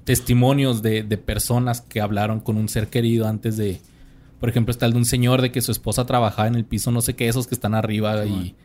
testimonios 0.05 0.81
de, 0.81 1.03
de 1.03 1.17
personas 1.17 1.81
que 1.81 2.01
hablaron 2.01 2.39
con 2.39 2.57
un 2.57 2.69
ser 2.69 2.87
querido 2.89 3.27
antes 3.27 3.57
de... 3.57 3.81
Por 4.39 4.49
ejemplo, 4.49 4.71
está 4.71 4.85
el 4.85 4.91
de 4.91 4.97
un 4.97 5.05
señor 5.05 5.41
de 5.41 5.51
que 5.51 5.61
su 5.61 5.71
esposa 5.71 6.05
trabajaba 6.05 6.49
en 6.49 6.55
el 6.55 6.65
piso, 6.65 6.91
no 6.91 7.01
sé 7.01 7.15
qué, 7.15 7.29
esos 7.29 7.47
que 7.47 7.55
están 7.55 7.73
arriba 7.73 8.25
y, 8.25 8.55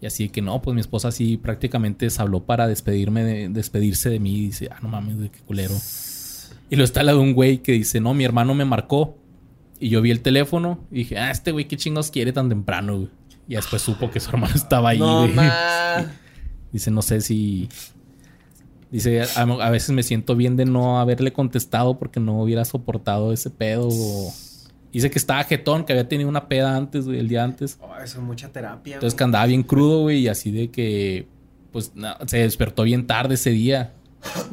y 0.00 0.06
así 0.06 0.24
de 0.24 0.28
que 0.30 0.40
no, 0.40 0.62
pues 0.62 0.74
mi 0.74 0.80
esposa 0.80 1.12
sí 1.12 1.36
prácticamente 1.36 2.08
se 2.08 2.22
habló 2.22 2.44
para 2.44 2.66
despedirme 2.66 3.22
de, 3.24 3.48
despedirse 3.50 4.08
de 4.08 4.18
mí 4.18 4.34
y 4.34 4.46
dice, 4.46 4.68
ah, 4.72 4.78
no 4.80 4.88
mames, 4.88 5.18
de 5.18 5.28
qué 5.28 5.40
culero. 5.40 5.74
Y 6.70 6.76
luego 6.76 6.84
está 6.84 7.02
la 7.02 7.12
de 7.12 7.18
un 7.18 7.34
güey 7.34 7.58
que 7.58 7.72
dice, 7.72 8.00
no, 8.00 8.14
mi 8.14 8.24
hermano 8.24 8.54
me 8.54 8.64
marcó 8.64 9.18
y 9.78 9.88
yo 9.88 10.00
vi 10.02 10.10
el 10.12 10.20
teléfono 10.20 10.78
y 10.90 10.98
dije, 10.98 11.18
ah, 11.18 11.30
este 11.30 11.50
güey 11.52 11.66
qué 11.66 11.76
chingos 11.76 12.10
quiere 12.10 12.32
tan 12.32 12.48
temprano, 12.48 12.96
güey. 12.96 13.08
Y 13.48 13.54
después 13.56 13.82
supo 13.82 14.10
que 14.10 14.20
su 14.20 14.30
hermano 14.34 14.54
estaba 14.54 14.90
ahí, 14.90 14.98
No, 15.00 15.22
güey. 15.22 15.34
ma. 15.34 16.06
Dice, 16.72 16.90
no 16.92 17.02
sé 17.02 17.20
si. 17.20 17.68
Dice, 18.92 19.22
a, 19.22 19.42
a 19.42 19.70
veces 19.70 19.90
me 19.90 20.02
siento 20.02 20.34
bien 20.36 20.56
de 20.56 20.64
no 20.64 21.00
haberle 21.00 21.32
contestado 21.32 21.98
porque 21.98 22.18
no 22.20 22.40
hubiera 22.42 22.64
soportado 22.64 23.32
ese 23.32 23.50
pedo. 23.50 23.88
o- 23.90 24.32
Dice 24.92 25.08
que 25.10 25.18
estaba 25.20 25.44
jetón, 25.44 25.84
que 25.84 25.92
había 25.92 26.08
tenido 26.08 26.28
una 26.28 26.48
peda 26.48 26.76
antes, 26.76 27.06
güey, 27.06 27.18
el 27.20 27.28
día 27.28 27.44
antes. 27.44 27.78
Oh, 27.80 27.94
eso 28.02 28.18
es 28.18 28.24
mucha 28.24 28.48
terapia, 28.48 28.94
Entonces 28.94 29.16
que 29.16 29.22
andaba 29.24 29.46
bien 29.46 29.62
crudo, 29.62 30.02
güey, 30.02 30.20
y 30.20 30.28
así 30.28 30.50
de 30.50 30.70
que. 30.70 31.26
Pues 31.72 31.92
no, 31.94 32.08
se 32.26 32.38
despertó 32.38 32.82
bien 32.82 33.06
tarde 33.06 33.34
ese 33.34 33.50
día. 33.50 33.94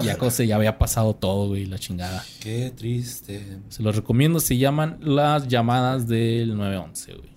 Y 0.02 0.06
ya, 0.06 0.18
cosa, 0.18 0.44
ya 0.44 0.56
había 0.56 0.78
pasado 0.78 1.14
todo, 1.16 1.48
güey, 1.50 1.66
la 1.66 1.78
chingada. 1.78 2.24
Qué 2.40 2.72
triste. 2.76 3.60
Se 3.70 3.84
los 3.84 3.96
recomiendo, 3.96 4.40
se 4.40 4.58
llaman 4.58 4.98
las 5.02 5.48
llamadas 5.48 6.08
del 6.08 6.56
911, 6.56 7.14
güey. 7.14 7.30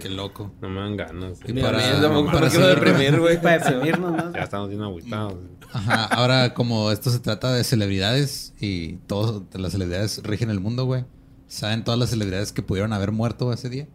Qué 0.00 0.08
loco. 0.10 0.52
No 0.60 0.68
me 0.68 0.80
dan 0.80 0.96
ganas. 0.96 1.38
Y 1.46 1.52
Ni 1.52 1.62
para- 1.62 1.78
para 1.78 2.40
me 2.40 2.50
quiero 2.50 2.66
deprimir, 2.66 3.18
güey. 3.18 3.40
Para 3.40 3.58
deprimirnos, 3.58 4.12
¿no? 4.12 4.32
Ya 4.34 4.42
estamos 4.42 4.68
bien 4.68 4.82
aguitados. 4.82 5.34
Ajá, 5.72 6.04
ahora 6.06 6.52
como 6.54 6.90
esto 6.90 7.10
se 7.10 7.18
trata 7.18 7.52
de 7.54 7.64
celebridades 7.64 8.52
y 8.60 8.96
todas 9.06 9.42
las 9.54 9.72
celebridades 9.72 10.22
rigen 10.22 10.50
el 10.50 10.60
mundo, 10.60 10.84
güey. 10.84 11.04
¿Saben 11.48 11.84
todas 11.84 11.98
las 11.98 12.10
celebridades 12.10 12.52
que 12.52 12.62
pudieron 12.62 12.92
haber 12.92 13.12
muerto 13.12 13.52
ese 13.52 13.68
día? 13.70 13.86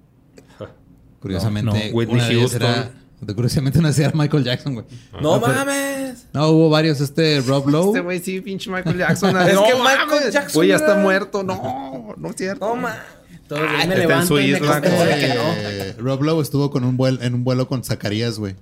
Curiosamente, 1.19 1.89
no. 1.89 1.95
Whitney 1.95 2.15
una 2.15 2.27
de 2.27 2.33
ellas 2.33 2.51
Houston. 2.51 2.69
era- 2.71 2.91
curiosamente 3.27 3.79
ellas 3.79 3.99
era 3.99 4.11
Michael 4.13 4.43
Jackson, 4.43 4.73
güey. 4.73 4.85
No 5.21 5.39
pero- 5.41 5.53
mames. 5.53 6.27
No, 6.33 6.49
hubo 6.49 6.69
varios. 6.69 7.01
Este 7.01 7.41
Rob 7.41 7.67
Lowe. 7.69 7.87
Este 7.89 7.99
güey 8.01 8.19
sí, 8.19 8.41
pinche 8.41 8.69
Michael 8.69 8.97
Jackson. 8.97 9.35
Es 9.47 9.53
No 9.53 9.63
que 9.63 9.73
Michael 9.75 10.07
mames, 10.07 10.33
Jackson 10.33 10.53
Güey, 10.53 10.69
ya 10.69 10.75
está 10.75 10.95
muerto. 10.95 11.43
No, 11.43 12.15
no 12.17 12.29
es 12.29 12.35
cierto. 12.35 12.67
No 12.67 12.75
mames. 12.75 12.99
Todos 13.47 13.63
los 13.63 13.71
días 13.71 13.83
Ah, 13.83 13.87
me 13.87 13.93
está 13.93 14.01
en 14.03 14.07
levanto 14.07 14.27
su 14.27 14.39
y 14.39 14.43
me 14.43 14.57
isla, 14.57 14.81
Eh, 14.83 15.95
que 15.97 16.01
no. 16.01 16.03
Rob 16.03 16.23
Lowe 16.23 16.41
estuvo 16.41 16.71
con 16.71 16.83
un 16.83 16.97
vuelo, 16.97 17.21
en 17.21 17.33
un 17.35 17.43
vuelo 17.43 17.67
con 17.67 17.83
Zacarías, 17.83 18.39
güey. 18.39 18.55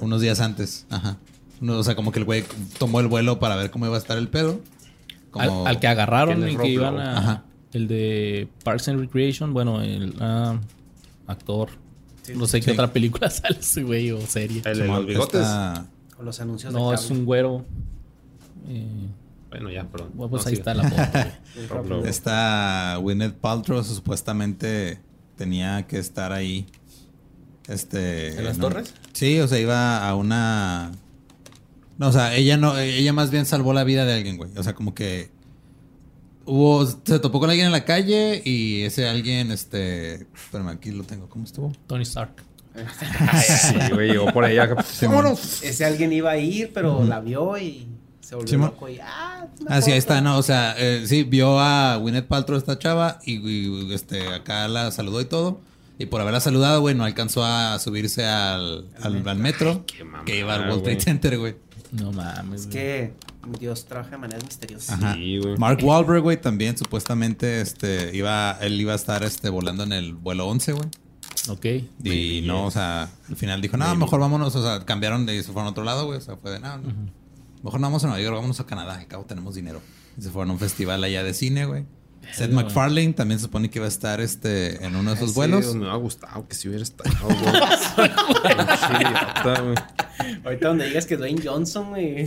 Unos 0.00 0.20
días 0.20 0.40
antes. 0.40 0.86
Ajá. 0.90 1.18
O 1.66 1.84
sea, 1.84 1.94
como 1.94 2.10
que 2.10 2.18
el 2.18 2.24
güey 2.24 2.44
tomó 2.78 3.00
el 3.00 3.06
vuelo 3.08 3.38
para 3.38 3.56
ver 3.56 3.70
cómo 3.70 3.86
iba 3.86 3.94
a 3.94 3.98
estar 3.98 4.16
el 4.16 4.28
pedo. 4.28 4.60
Como... 5.30 5.66
Al, 5.66 5.74
al 5.76 5.80
que 5.80 5.86
agarraron 5.86 6.36
¿Quién 6.36 6.48
es 6.48 6.54
y 6.54 6.56
que 6.56 6.68
iban 6.68 6.98
a. 6.98 7.18
Ajá. 7.18 7.42
El 7.72 7.86
de 7.86 8.48
Parks 8.64 8.88
and 8.88 9.00
Recreation, 9.00 9.52
bueno, 9.52 9.80
el 9.82 10.14
ah, 10.18 10.58
actor. 11.26 11.68
No 12.36 12.46
sé 12.46 12.60
qué 12.60 12.72
otra 12.72 12.92
película 12.92 13.28
sale 13.30 13.58
ese 13.60 13.82
güey 13.82 14.10
o 14.12 14.20
serie. 14.26 14.62
El 14.64 14.78
de 14.78 14.86
los 14.86 15.06
bigotes. 15.06 15.40
está- 15.40 15.86
O 16.18 16.22
los 16.22 16.40
anuncios 16.40 16.72
No, 16.72 16.90
de 16.90 16.96
es 16.96 17.10
un 17.10 17.24
güero. 17.24 17.64
Eh, 18.68 18.86
Bueno, 19.50 19.70
ya, 19.70 19.84
perdón. 19.88 20.10
bueno, 20.14 20.30
pues 20.30 20.42
No, 20.44 20.48
ahí 20.48 20.56
sigue. 20.56 20.60
está 20.60 20.74
la 20.74 20.88
foto. 20.88 22.04
Esta 22.06 22.96
Gwyneth 23.00 23.34
Paltrow 23.34 23.82
supuestamente 23.82 25.00
tenía 25.36 25.86
que 25.86 25.98
estar 25.98 26.32
ahí. 26.32 26.66
Este. 27.68 28.36
¿En 28.38 28.44
las 28.44 28.58
no- 28.58 28.68
torres? 28.68 28.94
Sí, 29.12 29.38
o 29.40 29.48
sea, 29.48 29.58
iba 29.58 30.08
a 30.08 30.14
una. 30.14 30.92
No, 31.98 32.08
o 32.08 32.12
sea, 32.12 32.34
ella 32.34 32.56
no, 32.56 32.78
ella 32.78 33.12
más 33.12 33.30
bien 33.30 33.44
salvó 33.46 33.72
la 33.74 33.84
vida 33.84 34.04
de 34.04 34.14
alguien, 34.14 34.36
güey. 34.36 34.50
O 34.56 34.62
sea, 34.62 34.74
como 34.74 34.94
que 34.94 35.30
hubo, 36.46 36.86
se 36.86 37.18
topó 37.18 37.40
con 37.40 37.50
alguien 37.50 37.66
en 37.66 37.72
la 37.72 37.84
calle 37.84 38.42
y 38.44 38.82
ese 38.82 39.08
alguien, 39.08 39.50
este, 39.50 40.26
espérame, 40.34 40.68
aquí 40.68 40.90
lo 40.90 41.04
tengo. 41.04 41.28
¿Cómo 41.28 41.44
estuvo? 41.44 41.72
Tony 41.86 42.02
Stark. 42.02 42.32
Sí, 43.42 43.74
güey, 43.92 44.12
llegó 44.12 44.32
por 44.32 44.44
allá. 44.44 44.68
Vámonos. 45.02 45.62
Ese 45.62 45.84
alguien 45.84 46.12
iba 46.12 46.30
a 46.30 46.36
ir, 46.36 46.70
pero 46.72 47.04
la 47.04 47.20
vio 47.20 47.58
y 47.58 47.88
se 48.20 48.34
volvió 48.36 48.48
Simón. 48.48 48.70
loco 48.70 48.88
y 48.88 48.98
ah, 49.02 49.46
Ah, 49.66 49.82
sí, 49.82 49.90
ahí 49.92 49.98
está, 49.98 50.20
no, 50.20 50.38
o 50.38 50.42
sea, 50.42 50.74
eh, 50.78 51.04
sí, 51.06 51.24
vio 51.24 51.58
a 51.58 51.96
Gwyneth 51.96 52.26
Paltrow, 52.26 52.56
esta 52.56 52.78
chava, 52.78 53.18
y, 53.24 53.36
y, 53.36 53.92
este, 53.92 54.28
acá 54.28 54.68
la 54.68 54.90
saludó 54.92 55.20
y 55.20 55.24
todo. 55.24 55.60
Y 55.98 56.06
por 56.06 56.20
haberla 56.22 56.40
saludado, 56.40 56.80
güey, 56.80 56.94
no 56.94 57.04
alcanzó 57.04 57.44
a 57.44 57.78
subirse 57.78 58.24
al, 58.24 58.86
al, 59.02 59.28
al 59.28 59.38
metro 59.38 59.84
Qué 59.84 60.02
mamada, 60.02 60.24
que 60.24 60.38
iba 60.38 60.54
al 60.54 60.68
World 60.68 60.84
Trade. 60.84 61.00
Center, 61.00 61.38
güey. 61.38 61.56
No 61.92 62.12
mames. 62.12 62.62
Es 62.62 62.66
que 62.68 63.12
Dios 63.58 63.86
trabaja 63.86 64.10
de 64.10 64.18
maneras 64.18 64.44
misteriosas. 64.44 64.90
Ajá. 64.90 65.14
Sí, 65.14 65.38
güey. 65.38 65.56
Mark 65.56 65.78
Wahlberg, 65.82 66.22
güey, 66.22 66.40
también 66.40 66.76
supuestamente 66.76 67.60
este, 67.60 68.14
iba, 68.14 68.58
él 68.60 68.80
iba 68.80 68.92
a 68.92 68.96
estar 68.96 69.22
este, 69.22 69.48
volando 69.48 69.84
en 69.84 69.92
el 69.92 70.14
vuelo 70.14 70.46
11, 70.46 70.72
güey. 70.72 70.88
Ok. 71.48 71.66
Y 72.04 72.42
no, 72.44 72.66
o 72.66 72.70
sea, 72.70 73.08
al 73.28 73.36
final 73.36 73.60
dijo, 73.60 73.76
no, 73.76 73.94
mejor 73.96 74.20
vámonos, 74.20 74.54
o 74.54 74.62
sea, 74.62 74.84
cambiaron 74.84 75.28
y 75.28 75.42
se 75.42 75.52
fueron 75.52 75.66
a 75.66 75.70
otro 75.70 75.84
lado, 75.84 76.06
güey. 76.06 76.18
O 76.18 76.20
sea, 76.20 76.36
fue 76.36 76.50
de, 76.50 76.60
no, 76.60 76.78
no. 76.78 76.92
Mejor 77.62 77.80
no 77.80 77.86
vamos 77.86 78.04
a 78.04 78.08
Nueva 78.08 78.22
York, 78.22 78.36
vámonos 78.36 78.60
a 78.60 78.66
Canadá, 78.66 78.98
que 78.98 79.06
cabo 79.06 79.24
tenemos 79.24 79.54
dinero. 79.54 79.80
Y 80.18 80.22
se 80.22 80.30
fueron 80.30 80.50
a 80.50 80.52
un 80.54 80.58
festival 80.58 81.02
allá 81.04 81.22
de 81.22 81.34
cine, 81.34 81.66
güey. 81.66 81.84
Seth 82.32 82.52
MacFarlane 82.52 83.12
también 83.12 83.40
se 83.40 83.46
supone 83.46 83.70
que 83.70 83.78
iba 83.78 83.86
a 83.86 83.88
estar 83.88 84.20
este, 84.20 84.84
en 84.84 84.94
uno 84.94 85.10
de 85.10 85.16
esos 85.16 85.30
Ese, 85.30 85.36
vuelos. 85.36 85.74
Me 85.74 85.90
ha 85.90 85.96
gustado 85.96 86.46
que 86.46 86.54
si 86.54 86.68
hubiera 86.68 86.82
estado, 86.82 87.10
Ahorita 90.44 90.68
donde 90.68 90.86
digas 90.86 91.06
que 91.06 91.16
Dwayne 91.16 91.40
Johnson, 91.44 91.90
güey. 91.90 92.26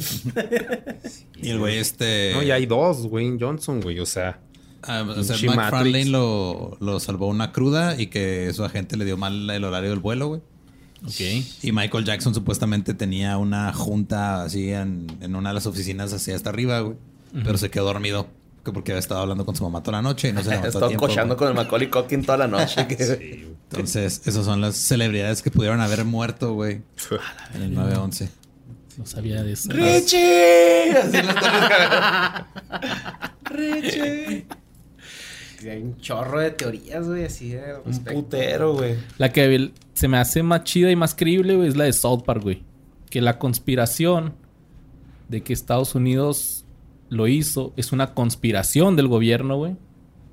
Y 1.41 1.49
el 1.49 1.60
güey 1.60 1.78
este... 1.78 2.32
No, 2.34 2.44
ya 2.44 2.56
hay 2.56 2.65
dos, 2.65 3.06
Wayne 3.10 3.38
Johnson, 3.40 3.82
güey. 3.82 3.99
O 3.99 4.06
sea, 4.06 4.40
Ah, 4.86 5.06
o 5.07 5.24
sea, 5.24 5.38
McFarlane 5.56 6.06
lo, 6.06 6.78
lo 6.82 6.99
salvó 6.99 7.28
una 7.28 7.53
cruda 7.53 7.99
y 7.99 8.07
que 8.07 8.52
su 8.53 8.65
agente 8.65 8.98
le 8.98 9.06
dio 9.06 9.15
mal 9.15 9.49
el 9.49 9.64
horario 9.64 9.91
del 9.91 9.99
vuelo, 9.99 10.28
güey. 10.28 10.41
Ok. 11.06 11.45
Y 11.61 11.72
Michael 11.72 12.06
Jackson 12.06 12.34
supuestamente 12.34 12.94
tenía 12.94 13.38
una 13.38 13.72
junta 13.74 14.44
así 14.44 14.72
en, 14.72 15.07
en 15.22 15.36
una 15.36 15.49
de 15.49 15.56
las 15.56 15.68
oficinas 15.68 16.11
así 16.14 16.32
hasta 16.32 16.49
arriba, 16.49 16.82
güey. 16.82 16.98
Pero 17.44 17.57
se 17.57 17.72
quedó 17.72 17.86
dormido 17.86 18.28
porque 18.72 18.91
había 18.94 18.99
estado 18.99 19.22
hablando 19.22 19.45
con 19.45 19.56
su 19.56 19.64
mamá 19.64 19.84
toda 19.84 19.98
la 19.98 20.02
noche 20.02 20.30
y 20.30 20.34
no 20.34 20.41
se 20.41 20.49
levantó 20.52 20.68
a 20.68 20.69
estado 20.69 20.88
tiempo, 20.88 21.07
cochando 21.07 21.35
con 21.35 21.48
el 21.49 21.53
Macaulay 21.53 21.90
Culkin 21.90 22.23
toda 22.23 22.38
la 22.38 22.48
noche. 22.48 22.85
sí, 22.98 23.06
güey. 23.06 23.53
Entonces, 23.72 24.22
esas 24.26 24.45
son 24.45 24.61
las 24.61 24.76
celebridades 24.76 25.41
que 25.41 25.49
pudieron 25.49 25.81
haber 25.81 26.06
muerto, 26.06 26.53
güey, 26.53 26.81
en 27.56 27.61
el 27.64 27.73
911. 27.73 28.30
No 28.98 29.06
sabía 29.07 29.41
de 29.44 29.53
eso. 29.53 29.72
¡Richie! 29.72 30.91
Así 30.95 31.18
¡Richie! 33.45 34.45
Hay 35.72 35.81
un 35.81 35.98
chorro 35.98 36.40
de 36.40 36.52
teorías, 36.52 37.07
güey, 37.07 37.23
así 37.23 37.49
de 37.49 37.61
Un 37.85 37.98
putero, 38.03 38.73
güey. 38.73 38.95
La 39.18 39.31
que 39.31 39.72
se 39.94 40.07
me 40.07 40.18
hace 40.18 40.44
más 40.44 40.65
chida 40.65 40.91
y 40.91 40.95
más 40.95 41.15
creíble, 41.15 41.56
güey, 41.56 41.69
es 41.69 41.77
la 41.77 41.85
de 41.85 41.94
South 41.94 42.23
Park, 42.26 42.44
güey. 42.44 42.64
Que 43.10 43.22
la 43.22 43.40
conspiración 43.40 44.35
de 45.30 45.41
que 45.41 45.53
Estados 45.53 45.95
Unidos 45.95 46.62
lo 47.14 47.27
hizo 47.27 47.73
es 47.77 47.91
una 47.91 48.14
conspiración 48.14 48.95
del 48.95 49.07
gobierno, 49.07 49.57
güey. 49.57 49.76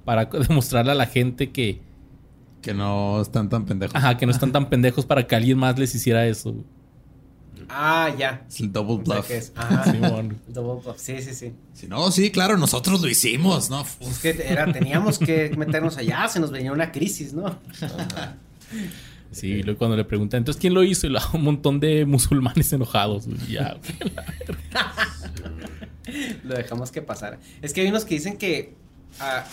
Para 0.05 0.24
demostrarle 0.48 0.93
a 0.93 0.94
la 0.97 1.07
gente 1.07 1.51
que, 1.51 1.81
Que 2.62 2.74
no 2.74 3.20
están 3.20 3.48
tan 3.48 3.65
pendejos. 3.66 3.94
ajá, 3.94 4.16
que 4.16 4.27
no 4.27 4.32
están 4.32 4.52
tan 4.52 4.69
pendejos 4.70 5.07
para 5.07 5.27
que 5.27 5.36
alguien 5.36 5.59
más 5.59 5.78
les 5.78 5.94
hiciera 5.94 6.27
eso. 6.27 6.52
güey. 6.52 6.65
Ah, 7.69 8.12
ya. 8.19 8.44
Es 8.48 8.59
el 8.61 8.73
double 8.73 9.02
O 9.07 9.23
sea 9.23 9.40
bluff. 9.55 9.85
Simón. 9.93 10.39
Double 10.48 10.82
bluff. 10.82 10.98
Sí, 10.98 11.23
sí, 11.23 11.35
sí. 11.35 11.52
Si 11.73 11.86
no, 11.86 12.11
sí, 12.11 12.31
claro, 12.31 12.57
nosotros 12.57 13.01
lo 13.01 13.09
hicimos, 13.09 13.70
¿no? 13.70 13.85
Es 14.01 14.19
que 14.19 14.31
era, 14.44 14.73
teníamos 14.73 15.19
que 15.20 15.51
meternos 15.57 15.97
allá, 15.97 16.27
se 16.28 16.40
nos 16.40 16.51
venía 16.51 16.73
una 16.73 16.90
crisis, 16.90 17.32
¿no? 17.32 17.59
Sí, 19.32 19.48
y 19.48 19.62
luego 19.62 19.78
cuando 19.78 19.97
le 19.97 20.05
preguntan, 20.05 20.39
entonces, 20.39 20.61
¿quién 20.61 20.74
lo 20.74 20.82
hizo? 20.82 21.07
Y 21.07 21.11
lo- 21.11 21.20
un 21.35 21.44
montón 21.44 21.78
de 21.81 22.05
musulmanes 22.05 22.73
enojados. 22.73 23.27
Ya. 23.48 23.77
Lo 26.44 26.55
dejamos 26.57 26.90
que 26.90 27.02
pasara. 27.02 27.39
Es 27.62 27.73
que 27.73 27.82
hay 27.82 27.89
unos 27.89 28.05
que 28.05 28.15
dicen 28.15 28.36
que 28.36 28.74
ah, 29.20 29.44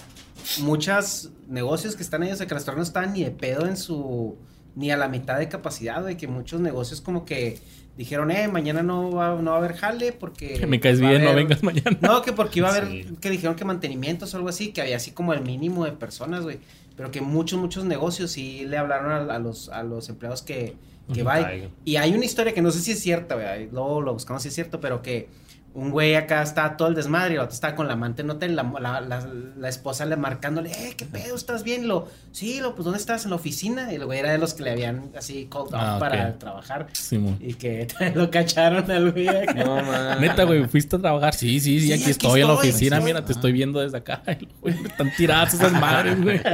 muchos 0.61 1.29
negocios 1.47 1.95
que 1.95 2.03
están 2.03 2.23
ahí, 2.23 2.31
o 2.31 2.35
sea, 2.35 2.47
que 2.47 2.53
los 2.53 2.61
restaurantes 2.61 2.93
no 2.93 2.99
están 3.01 3.13
ni 3.13 3.23
de 3.23 3.31
pedo 3.31 3.67
en 3.67 3.77
su. 3.77 4.35
ni 4.75 4.91
a 4.91 4.97
la 4.97 5.07
mitad 5.07 5.37
de 5.37 5.49
capacidad, 5.49 6.03
de 6.03 6.17
que 6.17 6.27
muchos 6.27 6.59
negocios 6.61 7.01
como 7.01 7.25
que 7.25 7.59
dijeron, 7.97 8.31
eh, 8.31 8.47
mañana 8.47 8.81
no 8.83 9.11
va, 9.11 9.35
no 9.41 9.51
va 9.51 9.57
a 9.57 9.59
haber 9.59 9.73
jale 9.75 10.13
porque. 10.13 10.65
Me 10.67 10.79
caes 10.79 10.99
bien, 10.99 11.23
no 11.23 11.35
vengas 11.35 11.61
mañana. 11.63 11.97
No, 12.01 12.21
que 12.23 12.33
porque 12.33 12.59
iba 12.59 12.69
a 12.69 12.75
haber, 12.75 12.87
Sí. 12.91 13.05
que 13.21 13.29
dijeron 13.29 13.55
que 13.55 13.65
mantenimientos 13.65 14.33
o 14.33 14.37
algo 14.37 14.49
así, 14.49 14.71
que 14.71 14.81
había 14.81 14.95
así 14.95 15.11
como 15.11 15.33
el 15.33 15.41
mínimo 15.41 15.85
de 15.85 15.91
personas, 15.91 16.43
güey. 16.43 16.59
Pero 16.97 17.11
que 17.11 17.21
muchos, 17.21 17.59
muchos 17.59 17.85
negocios 17.85 18.31
sí 18.31 18.65
le 18.65 18.77
hablaron 18.77 19.29
a, 19.29 19.35
a 19.35 19.39
los, 19.39 19.69
a 19.69 19.83
los 19.83 20.09
empleados 20.09 20.41
que, 20.41 20.75
que. 21.13 21.23
Ay. 21.25 21.71
Y 21.85 21.95
hay 21.95 22.13
una 22.13 22.25
historia 22.25 22.53
que 22.53 22.61
no 22.61 22.71
sé 22.71 22.81
si 22.81 22.91
es 22.91 22.99
cierta, 22.99 23.37
Luego 23.71 24.01
lo 24.01 24.13
buscamos 24.13 24.41
si 24.41 24.49
es 24.49 24.55
cierto, 24.55 24.81
pero 24.81 25.01
que 25.01 25.29
un 25.77 25.91
güey 25.91 26.15
acá 26.15 26.41
estaba 26.41 26.75
todo 26.75 26.87
el 26.87 26.95
desmadre 26.95 27.33
y 27.33 27.35
el 27.35 27.41
otro 27.41 27.53
estaba 27.53 27.75
con 27.75 27.85
la 27.87 27.93
amante 27.93 28.23
en 28.23 28.31
hotel, 28.31 28.55
la, 28.55 28.63
la, 28.79 28.99
la, 28.99 29.27
la 29.55 29.69
esposa 29.69 30.07
le 30.07 30.15
marcándole, 30.15 30.71
eh, 30.71 30.95
¿qué 30.97 31.05
pedo? 31.05 31.35
¿Estás 31.35 31.63
bien? 31.63 31.83
Y 31.83 31.85
Lo, 31.85 32.07
sí, 32.31 32.59
lo, 32.61 32.73
pues, 32.73 32.83
¿dónde 32.85 32.97
estás? 32.97 33.25
En 33.25 33.29
la 33.29 33.35
oficina. 33.35 33.93
Y 33.93 33.97
el 33.97 34.05
güey 34.05 34.17
era 34.17 34.31
de 34.31 34.39
los 34.39 34.55
que 34.55 34.63
le 34.63 34.71
habían 34.71 35.11
así 35.15 35.47
called 35.51 35.67
off 35.67 35.73
Ah, 35.75 35.97
para 35.99 36.39
trabajar. 36.39 36.87
Simón. 36.93 37.37
Y 37.39 37.53
que 37.53 37.87
lo 38.15 38.31
cacharon 38.31 38.89
al 38.89 39.11
güey 39.11 39.27
acá. 39.27 39.53
No, 39.53 39.75
man. 39.83 40.19
Neta, 40.19 40.45
güey, 40.45 40.67
¿fuiste 40.67 40.95
a 40.95 40.99
trabajar? 40.99 41.35
Sí, 41.35 41.59
sí, 41.59 41.79
sí, 41.79 41.85
Sí, 41.87 41.93
aquí, 41.93 42.01
aquí 42.01 42.11
estoy 42.11 42.41
en 42.41 42.47
la 42.47 42.53
oficina. 42.55 42.97
sí. 42.97 43.03
Mira, 43.03 43.23
te 43.23 43.33
estoy 43.33 43.51
viendo 43.51 43.79
desde 43.79 43.97
acá. 43.99 44.23
Güey, 44.61 44.73
están 44.83 45.11
tiradas 45.15 45.53
esas 45.53 45.73
madres, 45.73 46.19
güey. 46.19 46.41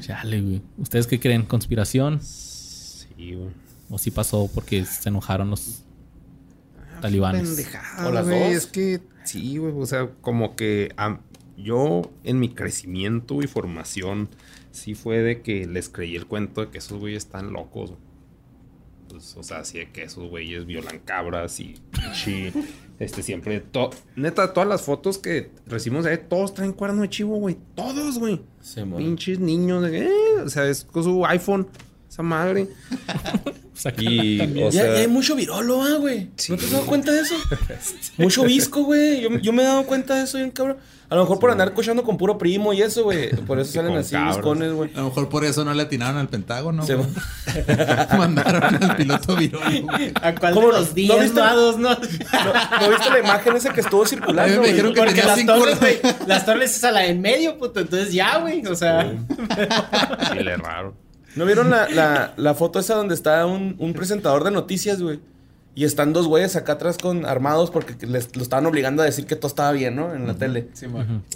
Chale, 0.00 0.40
güey. 0.40 0.62
¿Ustedes 0.78 1.06
qué 1.06 1.20
creen? 1.20 1.42
¿Conspiración? 1.44 2.20
Sí, 2.22 3.34
güey. 3.34 3.50
¿O 3.90 3.98
sí 3.98 4.10
pasó 4.10 4.50
porque 4.52 4.84
se 4.84 5.08
enojaron 5.10 5.50
los 5.50 5.82
talibanes? 7.08 7.48
Pendejada, 7.48 8.08
¿O 8.08 8.12
las 8.12 8.26
güey. 8.26 8.40
dos? 8.40 8.52
Es 8.52 8.66
que 8.66 9.00
sí, 9.24 9.58
güey. 9.58 9.72
O 9.76 9.86
sea, 9.86 10.10
como 10.20 10.56
que 10.56 10.94
yo 11.56 12.10
en 12.24 12.40
mi 12.40 12.48
crecimiento 12.48 13.42
y 13.42 13.46
formación 13.46 14.28
sí 14.72 14.94
fue 14.94 15.18
de 15.18 15.40
que 15.42 15.66
les 15.66 15.88
creí 15.88 16.16
el 16.16 16.26
cuento 16.26 16.62
de 16.62 16.70
que 16.70 16.78
esos 16.78 16.98
güeyes 16.98 17.24
están 17.24 17.52
locos. 17.52 17.92
Pues, 19.08 19.36
o 19.36 19.42
sea, 19.42 19.64
sí 19.64 19.78
de 19.78 19.90
que 19.90 20.02
esos 20.02 20.28
güeyes 20.28 20.66
violan 20.66 20.98
cabras 21.00 21.60
y 21.60 21.76
pinche, 21.90 22.52
este 22.98 23.22
siempre 23.22 23.60
to- 23.60 23.90
neta 24.16 24.52
todas 24.52 24.68
las 24.68 24.82
fotos 24.82 25.18
que 25.18 25.50
recibimos 25.66 26.06
ahí, 26.06 26.18
todos 26.28 26.54
traen 26.54 26.72
cuerno 26.72 27.02
de 27.02 27.08
chivo, 27.10 27.36
güey. 27.36 27.56
Todos, 27.76 28.18
güey. 28.18 28.40
Pinches 28.96 29.38
niños 29.38 29.82
de 29.84 30.06
eh, 30.06 30.10
o 30.44 30.48
sea, 30.48 30.66
es 30.68 30.84
con 30.84 31.04
su 31.04 31.24
iPhone 31.26 31.68
esa 32.14 32.22
madre. 32.22 32.68
Y, 33.98 34.40
o 34.62 34.70
Ya, 34.70 34.82
sea, 34.82 34.94
ya 34.94 35.00
hay 35.00 35.08
mucho 35.08 35.34
virolo, 35.34 35.82
ah, 35.82 35.96
güey. 35.98 36.30
Sí. 36.36 36.52
¿No 36.52 36.58
te 36.58 36.64
has 36.64 36.70
dado 36.70 36.86
cuenta 36.86 37.10
de 37.12 37.20
eso? 37.20 37.34
mucho 38.16 38.44
visco, 38.44 38.84
güey. 38.84 39.20
Yo, 39.20 39.28
yo 39.40 39.52
me 39.52 39.62
he 39.62 39.66
dado 39.66 39.84
cuenta 39.84 40.14
de 40.14 40.22
eso, 40.24 40.38
bien 40.38 40.52
cabrón. 40.52 40.76
A 41.10 41.16
lo 41.16 41.22
mejor 41.22 41.38
por 41.38 41.50
andar 41.50 41.74
cochando 41.74 42.02
con 42.02 42.16
puro 42.16 42.38
primo 42.38 42.72
y 42.72 42.80
eso, 42.80 43.02
güey. 43.02 43.30
Por 43.30 43.58
eso 43.58 43.72
salen 43.74 43.96
así 43.96 44.16
viscones, 44.16 44.72
güey. 44.72 44.90
A 44.94 44.98
lo 45.00 45.04
mejor 45.06 45.28
por 45.28 45.44
eso 45.44 45.64
no 45.64 45.74
le 45.74 45.82
atinaron 45.82 46.16
al 46.16 46.28
Pentágono. 46.28 46.86
Se-. 46.86 46.96
Mandaron 48.16 48.82
al 48.82 48.96
piloto 48.96 49.36
virolo. 49.36 49.66
¿A 50.22 50.34
cuál 50.36 50.54
¿Cómo 50.54 50.68
de 50.68 50.72
los 50.72 50.88
no 50.90 50.94
días, 50.94 51.18
viste- 51.20 51.40
no 51.40 51.44
a 51.44 51.54
dos, 51.54 51.76
no? 51.76 51.90
¿No, 51.90 51.96
¿no 52.80 52.90
viste 52.90 53.10
la 53.10 53.18
imagen 53.18 53.56
esa 53.56 53.72
que 53.72 53.80
estuvo 53.80 54.02
A 54.02 54.04
mí 54.04 54.08
circulando, 54.10 54.60
me 54.62 54.68
dijeron 54.68 54.94
que 54.94 55.00
Porque 55.00 55.14
tenía 55.14 55.26
las 55.26 55.38
cinco 55.38 55.54
torres, 55.54 55.80
güey, 55.80 55.98
las 56.26 56.46
torres 56.46 56.76
es 56.76 56.84
a 56.84 56.92
la 56.92 57.06
en 57.06 57.20
medio, 57.20 57.58
puto. 57.58 57.80
Entonces 57.80 58.14
ya, 58.14 58.38
güey. 58.38 58.64
O 58.66 58.74
sea, 58.76 59.12
sí, 60.32 60.38
le 60.38 60.56
raro. 60.56 61.03
¿No 61.36 61.44
vieron 61.46 61.70
la, 61.70 61.88
la, 61.88 62.34
la 62.36 62.54
foto 62.54 62.78
esa 62.78 62.94
donde 62.94 63.14
está 63.14 63.44
un, 63.46 63.76
un 63.78 63.92
presentador 63.92 64.44
de 64.44 64.50
noticias, 64.50 65.02
güey? 65.02 65.20
Y 65.76 65.84
están 65.84 66.12
dos 66.12 66.28
güeyes 66.28 66.54
acá 66.54 66.74
atrás 66.74 66.98
con 66.98 67.26
armados 67.26 67.72
porque 67.72 67.96
les, 68.06 68.36
lo 68.36 68.44
estaban 68.44 68.64
obligando 68.66 69.02
a 69.02 69.06
decir 69.06 69.26
que 69.26 69.34
todo 69.34 69.48
estaba 69.48 69.72
bien, 69.72 69.96
¿no? 69.96 70.14
En 70.14 70.24
la 70.28 70.34
tele. 70.34 70.68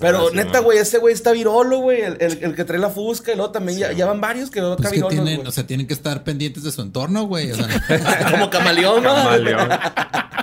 Pero 0.01 0.19
Ah, 0.19 0.31
sí, 0.31 0.37
neta, 0.37 0.53
man. 0.53 0.63
güey, 0.63 0.79
ese 0.79 0.99
güey 0.99 1.13
está 1.13 1.33
virolo, 1.33 1.79
güey. 1.81 2.03
El, 2.03 2.17
el- 2.21 2.39
el 2.45 2.55
que 2.55 2.63
trae 2.63 2.79
la 2.79 2.89
fusca 2.91 3.33
y 3.33 3.35
luego 3.35 3.51
también 3.51 3.79
ya, 3.81 3.91
ya 3.91 4.07
van 4.07 4.21
varios 4.21 4.49
que 4.51 4.61
veo 4.61 4.75
acá 4.75 4.83
Pues 4.89 4.95
que 4.95 5.09
tienen, 5.09 5.37
güey. 5.39 5.49
o 5.49 5.51
sea, 5.51 5.67
tienen 5.67 5.89
que 5.89 5.95
estar 5.95 6.23
pendientes 6.23 6.63
de 6.63 6.71
su 6.71 6.81
entorno, 6.83 7.25
güey. 7.25 7.51
O 7.51 7.57
sea, 7.57 7.67
Como 8.31 8.49
camaleón, 8.49 9.03
¿no? 9.03 9.13
Camaleón. 9.13 9.69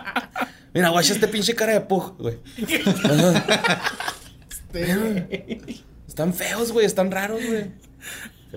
Mira, 0.73 0.89
guacha 0.89 1.13
este 1.13 1.29
pinche 1.29 1.55
cara 1.55 1.71
de 1.71 1.79
pug, 1.79 2.17
güey. 2.19 2.37
Están 6.05 6.33
feos, 6.33 6.71
güey. 6.73 6.85
Están 6.85 7.11
raros, 7.11 7.39
güey. 7.47 7.71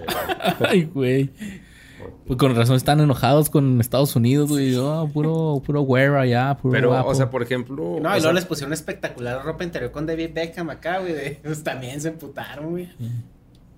Ay, 0.61 0.85
güey. 0.85 1.31
Pues 2.27 2.39
con 2.39 2.55
razón 2.55 2.77
están 2.77 3.01
enojados 3.01 3.51
con 3.51 3.81
Estados 3.81 4.15
Unidos, 4.15 4.51
güey. 4.51 4.75
Oh, 4.77 5.11
puro, 5.13 5.63
puro 5.65 5.83
wear 5.83 6.15
allá, 6.17 6.57
puro 6.61 6.73
Pero, 6.73 6.89
guapo. 6.89 7.09
o 7.11 7.15
sea, 7.15 7.31
por 7.31 7.43
ejemplo. 7.43 7.99
no, 8.01 8.09
y 8.11 8.13
sea, 8.13 8.19
luego 8.21 8.33
les 8.35 8.45
pusieron 8.45 8.73
espectacular 8.73 9.43
ropa 9.45 9.65
interior 9.65 9.91
con 9.91 10.07
David 10.07 10.31
Beckham 10.35 10.71
acá, 10.71 10.99
güey. 11.01 11.13
de- 11.13 11.41
Pues 11.43 11.65
también 11.65 12.01
se 12.01 12.09
emputaron, 12.09 12.71
güey. 12.71 12.89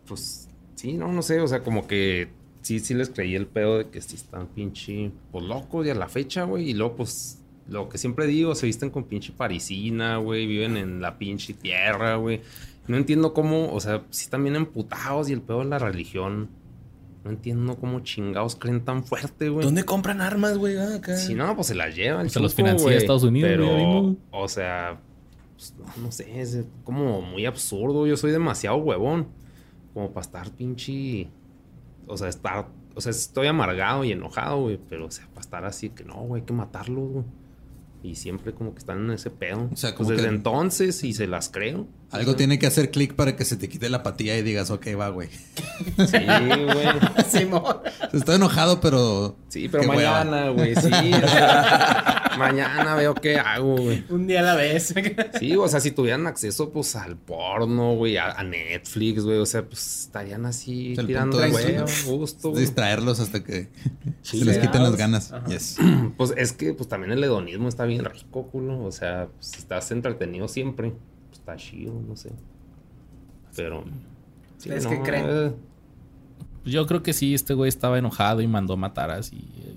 Pues 0.07 0.49
sí, 0.75 0.95
no, 0.95 1.09
no 1.13 1.23
sé. 1.23 1.41
O 1.41 1.49
sea, 1.49 1.63
como 1.63 1.87
que 1.87 2.29
sí, 2.63 2.81
sí 2.81 2.95
les 2.95 3.09
creí 3.11 3.35
el 3.37 3.47
pedo 3.47 3.79
de 3.79 3.89
que 3.89 4.01
sí 4.01 4.17
están 4.17 4.49
pinche, 4.49 5.13
pues 5.33 5.45
locos 5.45 5.87
y 5.87 5.91
a 5.91 5.95
la 5.95 6.09
fecha, 6.09 6.45
güey. 6.45 6.71
Y 6.71 6.75
luego, 6.75 6.97
pues, 6.97 7.39
lo 7.69 7.89
que 7.89 7.99
siempre 7.99 8.27
digo, 8.27 8.55
se 8.55 8.67
visten 8.67 8.91
con 8.91 9.05
pinche 9.05 9.33
parisina, 9.33 10.17
güey. 10.19 10.47
Viven 10.47 10.77
en 10.77 11.01
la 11.01 11.17
pinche 11.19 11.55
tierra, 11.55 12.17
güey. 12.17 12.41
No 12.91 12.97
entiendo 12.97 13.33
cómo, 13.33 13.73
o 13.73 13.79
sea, 13.79 14.05
sí 14.11 14.25
están 14.25 14.43
bien 14.43 14.57
emputados 14.57 15.29
y 15.31 15.33
el 15.33 15.43
pedo 15.43 15.61
de 15.61 15.67
la 15.67 15.79
religión. 15.79 16.51
No 17.23 17.31
entiendo 17.31 17.77
cómo 17.77 18.01
chingados 18.01 18.57
creen 18.57 18.85
tan 18.85 19.05
fuerte, 19.05 19.49
güey. 19.49 19.65
¿Dónde 19.65 19.85
compran 19.85 20.21
armas, 20.21 20.59
güey? 20.59 20.77
Ah, 20.77 20.97
acá. 20.97 21.17
Si 21.17 21.35
no, 21.35 21.55
pues 21.55 21.69
se 21.69 21.75
las 21.77 21.95
llevan. 21.95 22.23
Pues 22.23 22.33
se 22.33 22.41
los 22.41 22.55
financia 22.55 22.93
Estados 22.97 23.23
Unidos, 23.23 23.49
Pero, 23.49 24.17
o 24.33 24.49
sea, 24.49 25.01
pues, 25.57 25.75
no, 25.79 26.03
no 26.03 26.11
sé, 26.11 26.41
es 26.41 26.65
como 26.83 27.21
muy 27.23 27.47
absurdo. 27.47 28.07
Yo 28.09 28.17
soy 28.17 28.33
demasiado 28.33 28.79
huevón. 28.79 29.29
Como 29.95 30.11
para 30.11 30.23
estar 30.25 30.51
pinche. 30.51 31.29
O 32.09 32.17
sea, 32.17 32.29
estar. 32.29 32.67
O 32.97 33.01
sea, 33.01 33.11
estoy 33.11 33.47
amargado 33.47 34.03
y 34.03 34.11
enojado, 34.13 34.63
güey. 34.63 34.81
Pero, 34.89 35.07
o 35.07 35.11
sea, 35.13 35.27
para 35.29 35.41
estar 35.43 35.65
así 35.65 35.91
que 35.91 36.03
no, 36.05 36.15
güey, 36.23 36.41
hay 36.43 36.47
que 36.47 36.53
matarlos, 36.55 37.09
güey. 37.13 37.25
Y 38.03 38.15
siempre 38.17 38.53
como 38.53 38.73
que 38.73 38.79
están 38.79 39.05
en 39.05 39.11
ese 39.13 39.31
pedo. 39.31 39.69
O 39.73 39.77
sea, 39.77 39.91
Pues 39.91 39.95
como 39.95 40.11
desde 40.11 40.25
que- 40.25 40.35
entonces 40.35 41.05
y 41.05 41.13
se 41.13 41.29
las 41.29 41.51
creo. 41.51 41.87
Algo 42.11 42.35
tiene 42.35 42.59
que 42.59 42.67
hacer 42.67 42.91
clic 42.91 43.15
para 43.15 43.37
que 43.37 43.45
se 43.45 43.57
te 43.57 43.69
quite 43.69 43.89
la 43.89 43.99
apatía 43.99 44.37
y 44.37 44.43
digas, 44.43 44.71
ok, 44.71 44.89
va, 44.99 45.11
güey. 45.11 45.29
Sí, 45.29 46.19
güey. 46.19 46.89
Simón. 47.29 47.63
Estoy 48.13 48.35
enojado, 48.35 48.81
pero. 48.81 49.37
Sí, 49.49 49.69
pero 49.69 49.85
mañana, 49.85 50.49
güey, 50.49 50.75
sí. 50.75 50.91
o 50.91 51.29
sea, 51.29 52.33
mañana 52.37 52.97
veo 52.97 53.15
qué 53.15 53.39
hago, 53.39 53.77
güey. 53.77 54.05
Un 54.09 54.27
día 54.27 54.41
a 54.41 54.43
la 54.43 54.55
vez. 54.57 54.93
Sí, 55.39 55.57
o 55.57 55.69
sea, 55.69 55.81
si 55.81 55.93
tuvieran 55.93 56.27
acceso, 56.27 56.71
pues, 56.71 56.97
al 56.97 57.17
porno, 57.17 57.95
güey, 57.95 58.17
a, 58.17 58.33
a 58.33 58.43
Netflix, 58.43 59.23
güey, 59.25 59.39
o 59.39 59.47
sea, 59.47 59.65
pues, 59.65 60.03
estarían 60.07 60.45
así 60.45 60.95
el 60.99 61.07
tirando 61.07 61.39
punto 61.39 61.47
de 61.47 61.51
güey, 61.51 61.75
eso, 61.77 62.17
gusto, 62.17 62.51
güey. 62.51 62.63
Distraerlos 62.63 63.21
hasta 63.21 63.43
que 63.45 63.69
Sí, 64.23 64.41
se 64.41 64.45
les 64.45 64.59
quiten 64.59 64.83
las 64.83 64.97
ganas. 64.97 65.33
Yes. 65.49 65.77
Pues 66.17 66.35
es 66.37 66.53
que, 66.53 66.75
pues, 66.75 66.89
también 66.89 67.13
el 67.13 67.23
hedonismo 67.23 67.69
está 67.69 67.85
bien 67.85 68.05
rico, 68.05 68.49
culo, 68.49 68.83
o 68.83 68.93
sea, 68.93 69.29
pues, 69.39 69.55
estás 69.59 69.91
entretenido 69.93 70.49
siempre, 70.49 70.93
está 71.33 71.57
chido, 71.57 71.93
no 72.07 72.17
sé. 72.17 72.31
Pero... 73.57 73.85
sí, 74.59 74.69
¿Ustedes 74.69 74.87
qué 74.87 74.99
no, 74.99 75.03
creen? 75.03 75.27
eh, 75.29 75.53
Pues 76.63 76.73
Yo 76.75 76.87
creo 76.87 77.03
que 77.03 77.13
sí, 77.13 77.35
este 77.35 77.55
güey 77.55 77.69
estaba 77.69 77.99
enojado 77.99 78.41
y 78.41 78.47
mandó 78.47 78.77
matar 78.77 79.11
así. 79.11 79.37
eh, 79.59 79.75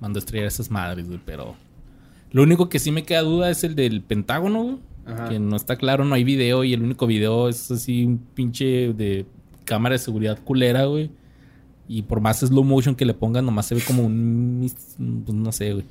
mandó 0.00 0.18
estrellar 0.18 0.46
a 0.46 0.48
esas 0.48 0.70
madres, 0.70 1.06
güey. 1.06 1.20
Pero 1.24 1.54
lo 2.32 2.42
único 2.42 2.68
que 2.68 2.78
sí 2.78 2.90
me 2.92 3.04
queda 3.04 3.22
duda 3.22 3.50
es 3.50 3.64
el 3.64 3.74
del 3.74 4.02
Pentágono, 4.02 4.62
güey. 4.62 4.76
Ajá. 5.06 5.28
Que 5.30 5.38
no 5.38 5.56
está 5.56 5.76
claro, 5.76 6.04
no 6.04 6.14
hay 6.14 6.24
video. 6.24 6.64
Y 6.64 6.74
el 6.74 6.82
único 6.82 7.06
video 7.06 7.48
es 7.48 7.70
así 7.70 8.04
un 8.04 8.18
pinche 8.18 8.92
de 8.92 9.24
cámara 9.64 9.94
de 9.94 9.98
seguridad 9.98 10.38
culera, 10.44 10.84
güey. 10.84 11.10
Y 11.88 12.02
por 12.02 12.20
más 12.20 12.40
slow 12.40 12.64
motion 12.64 12.94
que 12.94 13.06
le 13.06 13.14
pongan, 13.14 13.46
nomás 13.46 13.64
se 13.64 13.74
ve 13.74 13.80
como 13.86 14.02
un... 14.04 14.70
pues 15.24 15.34
no 15.34 15.52
sé, 15.52 15.72
güey. 15.72 15.86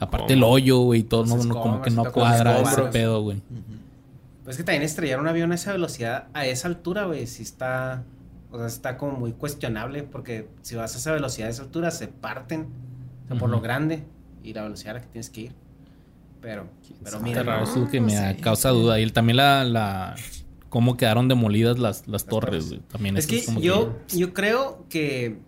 Aparte 0.00 0.32
el 0.34 0.42
hoyo, 0.42 0.78
güey, 0.80 1.00
y 1.00 1.02
todo, 1.04 1.22
Los 1.24 1.46
no, 1.46 1.54
no, 1.54 1.60
como 1.60 1.82
que 1.82 1.90
no 1.90 2.10
cuadra 2.12 2.60
ese 2.62 2.82
pedo, 2.84 3.22
güey. 3.22 3.40
Pues 4.48 4.56
es 4.56 4.62
que 4.62 4.64
también 4.64 4.82
estrellar 4.82 5.20
un 5.20 5.28
avión 5.28 5.52
a 5.52 5.56
esa 5.56 5.72
velocidad, 5.72 6.28
a 6.32 6.46
esa 6.46 6.68
altura, 6.68 7.04
güey, 7.04 7.26
sí 7.26 7.42
está. 7.42 8.04
O 8.50 8.56
sea, 8.56 8.66
está 8.66 8.96
como 8.96 9.12
muy 9.12 9.32
cuestionable. 9.32 10.04
Porque 10.04 10.48
si 10.62 10.74
vas 10.74 10.94
a 10.94 10.98
esa 10.98 11.12
velocidad, 11.12 11.48
a 11.48 11.50
esa 11.50 11.64
altura, 11.64 11.90
se 11.90 12.08
parten. 12.08 12.66
O 13.24 13.28
sea, 13.28 13.36
por 13.36 13.50
lo 13.50 13.60
grande 13.60 14.04
y 14.42 14.54
la 14.54 14.62
velocidad 14.62 14.92
a 14.92 14.94
la 14.94 15.00
que 15.02 15.08
tienes 15.08 15.28
que 15.28 15.40
ir. 15.42 15.52
Pero, 16.40 16.66
pero 17.04 17.20
mira. 17.20 17.42
Raro, 17.42 17.58
no, 17.58 17.64
eso 17.64 17.74
es 17.74 17.80
lo 17.80 17.90
que 17.90 18.00
me 18.00 18.10
sé. 18.12 18.38
causa 18.40 18.70
duda. 18.70 18.98
Y 18.98 19.10
también 19.10 19.36
la, 19.36 19.64
la... 19.64 20.14
Cómo 20.70 20.96
quedaron 20.96 21.28
demolidas 21.28 21.78
las, 21.78 22.08
las 22.08 22.24
torres, 22.24 22.70
güey. 22.70 22.80
También 22.90 23.18
Es 23.18 23.26
que 23.26 23.44
como 23.44 23.60
yo, 23.60 23.98
yo 24.08 24.32
creo 24.32 24.86
que 24.88 25.40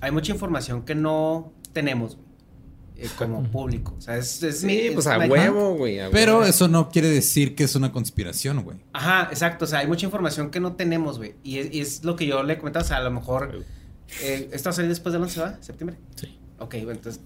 hay 0.00 0.10
mucha 0.10 0.32
información 0.32 0.82
que 0.82 0.96
no 0.96 1.52
tenemos 1.72 2.16
güey, 2.16 2.27
eh, 2.98 3.08
como 3.16 3.42
público. 3.44 3.94
O 3.96 4.00
sea, 4.00 4.16
es. 4.16 4.42
es 4.42 4.60
Sí, 4.60 4.78
es- 4.88 4.94
pues 4.94 5.06
a 5.06 5.18
huevo, 5.18 5.74
güey. 5.76 6.00
a 6.00 6.10
Pero 6.10 6.44
eso 6.44 6.68
no 6.68 6.88
quiere 6.90 7.08
decir 7.08 7.54
que 7.54 7.64
es 7.64 7.74
una 7.76 7.92
conspiración, 7.92 8.62
güey. 8.64 8.78
Ajá, 8.92 9.28
exacto. 9.30 9.64
O 9.64 9.68
sea, 9.68 9.78
hay 9.80 9.86
mucha 9.86 10.04
información 10.06 10.50
que 10.50 10.60
no 10.60 10.72
tenemos, 10.74 11.18
güey. 11.18 11.34
Y 11.42 11.58
es, 11.58 11.72
y 11.74 11.80
es 11.80 12.04
lo 12.04 12.16
que 12.16 12.26
yo 12.26 12.42
le 12.42 12.58
comentaba. 12.58 12.84
O 12.84 12.88
sea, 12.88 12.96
a 12.98 13.02
lo 13.02 13.10
mejor. 13.10 13.64
eh, 14.22 14.48
¿Esto 14.52 14.68
va 14.68 14.70
a 14.70 14.74
salir 14.74 14.88
después 14.88 15.12
del 15.12 15.22
11, 15.22 15.40
¿va? 15.40 15.56
¿Septiembre? 15.60 15.96
Sí. 16.16 16.38
Ok, 16.58 16.74
bueno, 16.76 16.92
entonces. 16.92 17.20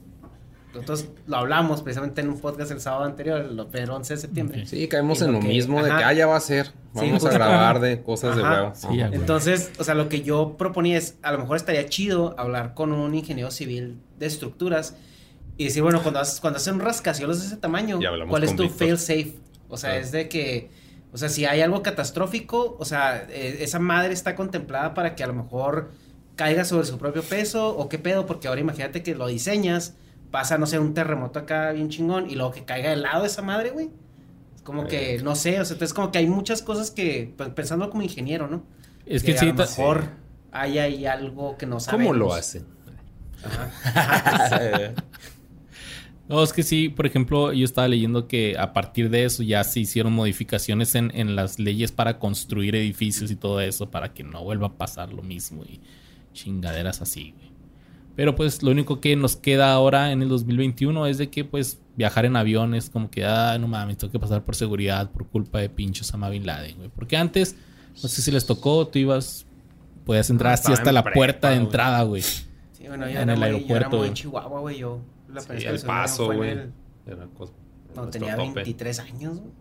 Nosotros 0.74 1.04
lo 1.26 1.36
hablamos 1.36 1.82
precisamente 1.82 2.22
en 2.22 2.30
un 2.30 2.40
podcast 2.40 2.70
el 2.70 2.80
sábado 2.80 3.04
anterior, 3.04 3.42
el 3.42 3.66
pero 3.70 3.94
11 3.94 4.14
de 4.14 4.20
septiembre. 4.20 4.64
Sí, 4.66 4.88
caemos 4.88 5.20
Y 5.20 5.24
en 5.24 5.32
lo 5.32 5.38
lo 5.38 5.40
que- 5.44 5.48
mismo 5.48 5.82
de 5.82 5.90
que, 5.90 6.02
ah, 6.02 6.14
ya 6.14 6.26
va 6.26 6.36
a 6.36 6.40
ser. 6.40 6.68
Sí, 6.68 6.72
Vamos 6.94 7.26
a 7.26 7.30
grabar 7.30 7.78
de 7.78 8.00
cosas 8.02 8.36
de 8.36 8.42
huevo. 8.42 8.72
Sí, 8.74 9.00
Ajá. 9.02 9.10
Entonces, 9.14 9.70
o 9.78 9.84
sea, 9.84 9.94
lo 9.94 10.08
que 10.08 10.22
yo 10.22 10.56
proponía 10.56 10.96
es, 10.96 11.16
a 11.20 11.30
lo 11.32 11.40
mejor 11.40 11.58
estaría 11.58 11.84
chido 11.90 12.34
hablar 12.38 12.72
con 12.72 12.92
un 12.94 13.14
ingeniero 13.14 13.50
civil 13.50 13.98
de 14.18 14.24
estructuras 14.24 14.96
y 15.56 15.64
decir, 15.64 15.82
bueno, 15.82 16.02
cuando 16.02 16.20
haces, 16.20 16.40
cuando 16.40 16.56
haces 16.58 16.72
un 16.72 16.80
rascacielos 16.80 17.40
de 17.40 17.46
ese 17.46 17.56
tamaño, 17.56 18.00
Ya 18.00 18.08
hablamos 18.08 18.30
¿cuál 18.30 18.44
es 18.44 18.56
tu 18.56 18.68
fail 18.68 18.98
safe? 18.98 19.34
O 19.68 19.76
sea, 19.76 19.90
Claro. 19.90 20.04
es 20.04 20.12
de 20.12 20.28
que, 20.28 20.70
o 21.12 21.18
sea, 21.18 21.28
si 21.28 21.44
hay 21.44 21.60
algo 21.60 21.82
catastrófico, 21.82 22.76
o 22.78 22.84
sea, 22.84 23.26
eh, 23.30 23.58
esa 23.60 23.78
madre 23.78 24.12
está 24.12 24.34
contemplada 24.34 24.94
para 24.94 25.14
que 25.14 25.22
a 25.24 25.26
lo 25.26 25.34
mejor 25.34 25.90
caiga 26.36 26.64
sobre 26.64 26.86
su 26.86 26.98
propio 26.98 27.22
peso 27.22 27.76
o 27.76 27.88
qué 27.88 27.98
pedo, 27.98 28.26
porque 28.26 28.48
ahora 28.48 28.60
imagínate 28.60 29.02
que 29.02 29.14
lo 29.14 29.26
diseñas, 29.26 29.94
pasa, 30.30 30.56
no 30.58 30.66
sé, 30.66 30.78
un 30.78 30.94
terremoto 30.94 31.38
acá 31.38 31.72
bien 31.72 31.90
chingón 31.90 32.30
y 32.30 32.34
luego 32.34 32.52
que 32.52 32.64
caiga 32.64 32.90
del 32.90 33.02
lado 33.02 33.22
de 33.22 33.28
esa 33.28 33.42
madre, 33.42 33.70
güey. 33.70 33.90
Es 34.56 34.62
como 34.62 34.86
que, 34.86 35.20
no 35.22 35.36
sé, 35.36 35.60
o 35.60 35.64
sea, 35.64 35.74
entonces 35.74 35.92
como 35.92 36.10
que 36.10 36.18
hay 36.18 36.26
muchas 36.26 36.62
cosas 36.62 36.90
que, 36.90 37.34
pensando 37.54 37.90
como 37.90 38.02
ingeniero, 38.02 38.48
¿no? 38.48 38.62
Es 39.04 39.22
que 39.22 39.34
a 39.34 39.38
sí, 39.38 39.46
lo 39.46 39.54
mejor 39.54 40.04
hay 40.52 40.78
ahí 40.78 41.06
algo 41.06 41.58
que 41.58 41.66
no 41.66 41.80
sabemos. 41.80 42.12
¿Cómo 42.12 42.18
lo 42.18 42.34
hacen? 42.34 42.64
Eh, 44.60 44.94
No, 46.32 46.42
es 46.42 46.52
que 46.54 46.62
sí, 46.62 46.88
por 46.88 47.04
ejemplo, 47.04 47.52
yo 47.52 47.62
estaba 47.64 47.86
leyendo 47.88 48.26
que 48.26 48.56
a 48.58 48.72
partir 48.72 49.10
de 49.10 49.24
eso 49.24 49.42
ya 49.42 49.62
se 49.64 49.80
hicieron 49.80 50.14
modificaciones 50.14 50.94
en, 50.94 51.10
en 51.14 51.36
las 51.36 51.58
leyes 51.58 51.92
para 51.92 52.18
construir 52.18 52.74
edificios 52.74 53.30
y 53.30 53.36
todo 53.36 53.60
eso 53.60 53.90
para 53.90 54.14
que 54.14 54.24
no 54.24 54.42
vuelva 54.42 54.68
a 54.68 54.72
pasar 54.78 55.12
lo 55.12 55.22
mismo 55.22 55.62
y 55.64 55.78
chingaderas 56.32 57.02
así, 57.02 57.34
güey. 57.36 57.52
Pero 58.16 58.34
pues 58.34 58.62
lo 58.62 58.70
único 58.70 58.98
que 59.00 59.14
nos 59.14 59.36
queda 59.36 59.72
ahora 59.74 60.10
en 60.12 60.22
el 60.22 60.30
2021 60.30 61.06
es 61.06 61.18
de 61.18 61.28
que 61.28 61.44
pues 61.44 61.80
viajar 61.96 62.24
en 62.24 62.36
aviones 62.36 62.88
como 62.88 63.10
que, 63.10 63.26
ah, 63.26 63.58
no 63.58 63.68
mames, 63.68 63.98
tengo 63.98 64.10
que 64.10 64.18
pasar 64.18 64.42
por 64.42 64.54
seguridad 64.54 65.10
por 65.10 65.26
culpa 65.26 65.58
de 65.58 65.68
pinche 65.68 66.00
Osama 66.00 66.30
Bin 66.30 66.46
Laden, 66.46 66.76
güey. 66.78 66.88
Porque 66.88 67.18
antes, 67.18 67.56
no 68.02 68.08
sé 68.08 68.22
si 68.22 68.30
les 68.30 68.46
tocó, 68.46 68.86
tú 68.86 68.98
ibas, 68.98 69.44
podías 70.06 70.30
entrar 70.30 70.54
así 70.54 70.72
hasta 70.72 70.90
en 70.90 70.94
la 70.94 71.02
prepa, 71.02 71.14
puerta 71.14 71.50
de 71.50 71.56
entrada, 71.56 72.02
güey. 72.04 72.22
Sí, 72.22 72.86
bueno, 72.86 73.06
yo 73.08 73.18
En 73.18 73.28
era 73.28 73.32
el 73.34 73.38
muy, 73.38 73.64
yo 73.66 73.76
era 73.76 73.86
aeropuerto, 73.86 73.90
muy 73.90 73.98
güey. 73.98 74.12
chihuahua, 74.14 74.60
güey. 74.60 74.78
Yo 74.78 74.98
la 75.32 75.40
Sí, 75.40 75.64
el 75.64 75.80
paso, 75.80 76.26
güey. 76.32 76.50
el- 76.50 76.72
No, 77.94 78.08
tenía 78.08 78.36
tope. 78.36 78.52
23 78.54 78.98
años, 79.00 79.38
güey. 79.40 79.52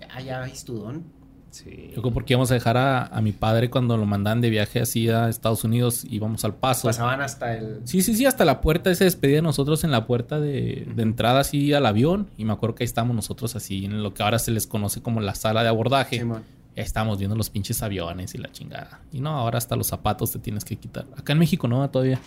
Ya, 0.00 0.20
ya, 0.20 0.44
estudón. 0.46 1.04
Sí. 1.50 1.90
Yo 1.94 2.00
creo 2.00 2.14
porque 2.14 2.32
íbamos 2.32 2.50
a 2.50 2.54
dejar 2.54 2.78
a, 2.78 3.04
a 3.06 3.20
mi 3.20 3.32
padre 3.32 3.68
cuando 3.68 3.98
lo 3.98 4.06
mandan 4.06 4.40
de 4.40 4.48
viaje 4.48 4.80
así 4.80 5.10
a 5.10 5.28
Estados 5.28 5.64
Unidos, 5.64 6.04
íbamos 6.08 6.46
al 6.46 6.54
paso. 6.54 6.88
Pasaban 6.88 7.20
hasta 7.20 7.54
el... 7.54 7.80
Sí, 7.84 8.00
sí, 8.00 8.14
sí, 8.16 8.24
hasta 8.24 8.46
la 8.46 8.62
puerta, 8.62 8.94
se 8.94 9.04
despedía 9.04 9.36
de 9.36 9.42
nosotros 9.42 9.84
en 9.84 9.90
la 9.90 10.06
puerta 10.06 10.40
de, 10.40 10.88
de 10.94 11.02
entrada 11.02 11.40
así 11.40 11.74
al 11.74 11.84
avión. 11.84 12.30
Y 12.38 12.46
me 12.46 12.54
acuerdo 12.54 12.74
que 12.76 12.84
ahí 12.84 12.86
estábamos 12.86 13.14
nosotros 13.16 13.54
así 13.54 13.84
en 13.84 14.02
lo 14.02 14.14
que 14.14 14.22
ahora 14.22 14.38
se 14.38 14.50
les 14.50 14.66
conoce 14.66 15.02
como 15.02 15.20
la 15.20 15.34
sala 15.34 15.62
de 15.62 15.68
abordaje. 15.68 16.20
Simón. 16.20 16.42
Ya 16.74 16.82
estábamos 16.84 17.18
viendo 17.18 17.36
los 17.36 17.50
pinches 17.50 17.82
aviones 17.82 18.34
y 18.34 18.38
la 18.38 18.50
chingada. 18.50 19.02
Y 19.12 19.20
no, 19.20 19.36
ahora 19.36 19.58
hasta 19.58 19.76
los 19.76 19.88
zapatos 19.88 20.30
te 20.32 20.38
tienes 20.38 20.64
que 20.64 20.76
quitar. 20.76 21.04
Acá 21.18 21.34
en 21.34 21.38
México 21.38 21.68
no, 21.68 21.88
todavía. 21.90 22.18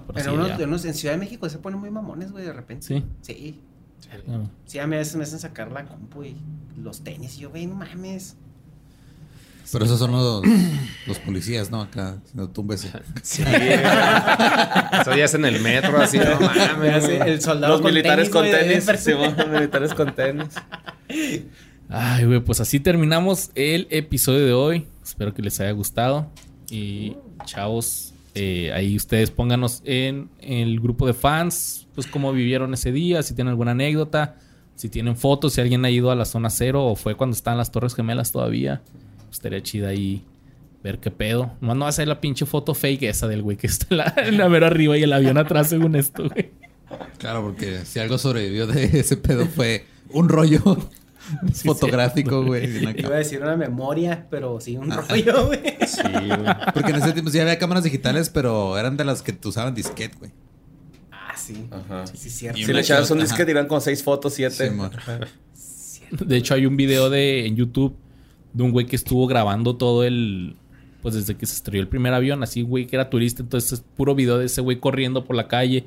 Pero 0.00 0.06
Pero 0.14 0.24
sí, 0.30 0.36
unos, 0.36 0.48
ya. 0.48 0.56
de 0.56 0.64
unos- 0.64 0.84
en 0.84 0.94
Ciudad 0.94 1.14
de 1.14 1.18
México 1.20 1.48
se 1.48 1.58
ponen 1.58 1.78
muy 1.80 1.90
mamones, 1.90 2.32
güey, 2.32 2.44
de 2.44 2.52
repente. 2.52 2.86
Sí. 2.86 3.04
Sí. 3.20 3.60
No. 4.26 4.50
Sí, 4.66 4.78
a 4.78 4.86
mí 4.86 4.96
a 4.96 4.98
veces 4.98 5.16
me 5.16 5.22
hacen 5.22 5.38
sacar 5.38 5.70
la 5.72 5.84
compu 5.86 6.24
y 6.24 6.36
los 6.76 7.02
tenis. 7.02 7.36
Y 7.36 7.40
yo, 7.40 7.50
güey, 7.50 7.66
no 7.66 7.74
mames. 7.76 8.36
Pero 9.70 9.84
esos 9.86 9.98
son 9.98 10.12
los, 10.12 10.42
los 11.06 11.18
policías, 11.20 11.70
¿no? 11.70 11.80
Acá, 11.82 12.18
no 12.34 12.48
tumbes. 12.50 12.86
Sí. 13.22 13.42
Eso 13.42 15.14
ya 15.16 15.24
es 15.24 15.34
en 15.34 15.44
el 15.46 15.60
metro, 15.60 15.98
así, 16.00 16.18
no 16.18 16.38
mames. 16.40 17.04
El 17.08 17.40
soldado 17.40 17.74
Los 17.74 17.80
con 17.82 17.90
militares 17.92 18.28
con 18.28 18.44
tenis. 18.44 18.86
Los 18.86 19.48
militares 19.48 19.94
con 19.94 20.14
tenis. 20.14 20.48
Ay, 21.88 22.24
güey, 22.24 22.40
pues 22.40 22.60
así 22.60 22.80
terminamos 22.80 23.50
el 23.54 23.86
episodio 23.90 24.44
de 24.44 24.52
hoy. 24.52 24.86
Espero 25.02 25.32
que 25.32 25.42
les 25.42 25.58
haya 25.60 25.70
gustado. 25.72 26.30
Y 26.70 27.16
chavos, 27.44 28.11
eh, 28.34 28.72
ahí 28.72 28.96
ustedes 28.96 29.30
pónganos 29.30 29.82
en 29.84 30.30
el 30.40 30.80
grupo 30.80 31.06
de 31.06 31.12
fans, 31.12 31.86
pues 31.94 32.06
cómo 32.06 32.32
vivieron 32.32 32.72
ese 32.72 32.92
día, 32.92 33.22
si 33.22 33.34
tienen 33.34 33.50
alguna 33.50 33.72
anécdota, 33.72 34.36
si 34.74 34.88
tienen 34.88 35.16
fotos, 35.16 35.52
si 35.54 35.60
alguien 35.60 35.84
ha 35.84 35.90
ido 35.90 36.10
a 36.10 36.14
la 36.14 36.24
zona 36.24 36.48
cero 36.50 36.86
o 36.86 36.96
fue 36.96 37.14
cuando 37.14 37.36
estaban 37.36 37.58
las 37.58 37.70
Torres 37.70 37.94
Gemelas 37.94 38.32
todavía. 38.32 38.82
Pues 39.18 39.32
estaría 39.32 39.62
chida 39.62 39.88
ahí 39.88 40.24
ver 40.82 40.98
qué 40.98 41.10
pedo. 41.10 41.52
Nomás 41.60 41.76
no 41.76 41.84
va 41.84 41.88
a 41.90 41.92
ser 41.92 42.08
la 42.08 42.20
pinche 42.20 42.46
foto 42.46 42.74
fake 42.74 43.04
esa 43.04 43.28
del 43.28 43.42
güey 43.42 43.56
que 43.56 43.66
está 43.66 43.86
en 43.90 43.96
la, 43.98 44.14
en 44.26 44.38
la 44.38 44.48
mera 44.48 44.68
arriba 44.68 44.96
y 44.96 45.02
el 45.02 45.12
avión 45.12 45.38
atrás 45.38 45.68
según 45.68 45.94
esto, 45.94 46.28
güey. 46.28 46.50
Claro, 47.18 47.42
porque 47.42 47.84
si 47.84 48.00
algo 48.00 48.18
sobrevivió 48.18 48.66
de 48.66 48.84
ese 48.84 49.16
pedo 49.16 49.46
fue 49.46 49.86
un 50.10 50.28
rollo 50.28 50.76
fotográfico, 51.64 52.44
güey. 52.44 52.94
Iba 52.98 53.14
a 53.14 53.18
decir 53.18 53.40
una 53.42 53.56
memoria, 53.56 54.26
pero 54.30 54.60
sí, 54.60 54.76
un 54.76 54.90
rollo, 54.90 55.46
güey. 55.46 55.60
Sí, 55.86 56.02
güey. 56.02 56.56
Porque 56.72 56.90
en 56.90 56.96
ese 56.96 57.12
tiempo 57.12 57.30
sí 57.30 57.38
había 57.38 57.58
cámaras 57.58 57.84
digitales, 57.84 58.30
pero 58.30 58.78
eran 58.78 58.96
de 58.96 59.04
las 59.04 59.22
que 59.22 59.36
usaban 59.44 59.74
disquete, 59.74 60.16
güey. 60.18 60.32
Ah, 61.10 61.34
sí. 61.36 61.66
Ajá. 61.70 62.06
Sí, 62.06 62.30
cierto. 62.30 62.58
Y 62.58 62.64
Si 62.64 62.72
le 62.72 62.80
echabas 62.80 63.10
un 63.10 63.20
disquete, 63.20 63.50
iban 63.50 63.66
con 63.66 63.80
seis 63.80 64.02
fotos, 64.02 64.34
siete. 64.34 64.68
Simón. 64.68 64.90
De 66.10 66.36
hecho, 66.36 66.54
hay 66.54 66.66
un 66.66 66.76
video 66.76 67.10
de 67.10 67.46
en 67.46 67.56
YouTube 67.56 67.96
de 68.52 68.62
un 68.62 68.70
güey 68.70 68.86
que 68.86 68.96
estuvo 68.96 69.26
grabando 69.26 69.76
todo 69.76 70.04
el. 70.04 70.56
Pues 71.00 71.14
desde 71.14 71.36
que 71.36 71.46
se 71.46 71.54
estrelló 71.54 71.82
el 71.82 71.88
primer 71.88 72.14
avión, 72.14 72.42
así, 72.42 72.62
güey, 72.62 72.86
que 72.86 72.94
era 72.96 73.10
turista. 73.10 73.42
Entonces, 73.42 73.72
es 73.72 73.80
puro 73.80 74.14
video 74.14 74.38
de 74.38 74.46
ese 74.46 74.60
güey 74.60 74.78
corriendo 74.78 75.24
por 75.24 75.34
la 75.34 75.48
calle. 75.48 75.84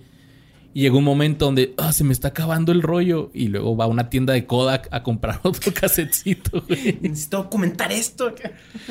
Y 0.75 0.81
llegó 0.81 0.97
un 0.97 1.05
momento 1.05 1.45
donde, 1.45 1.73
ah, 1.77 1.93
se 1.93 2.03
me 2.03 2.11
está 2.11 2.27
acabando 2.27 2.73
el 2.73 2.81
rollo. 2.81 3.31
Y 3.33 3.47
luego 3.47 3.77
va 3.77 3.85
a 3.85 3.87
una 3.87 4.09
tienda 4.09 4.33
de 4.33 4.45
Kodak 4.45 4.89
a 4.91 5.03
comprar 5.03 5.39
otro 5.43 5.73
casetcito, 5.73 6.65
güey. 6.67 6.99
Necesito 7.01 7.37
documentar 7.43 7.93
esto. 7.93 8.35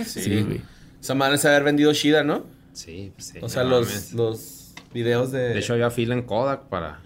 Sí, 0.02 0.42
güey. 0.42 0.62
Esa 0.98 1.14
madre 1.14 1.36
se 1.36 1.46
haber 1.46 1.62
vendido 1.62 1.92
Shida, 1.92 2.24
¿no? 2.24 2.46
Sí, 2.72 3.12
pues 3.14 3.26
sí. 3.26 3.38
O 3.42 3.50
sea, 3.50 3.64
no 3.64 3.68
los, 3.68 4.14
los 4.14 4.72
videos 4.94 5.30
de. 5.30 5.50
De 5.50 5.58
hecho, 5.58 5.74
había 5.74 5.90
fila 5.90 6.14
en 6.14 6.22
Kodak 6.22 6.70
para 6.70 7.00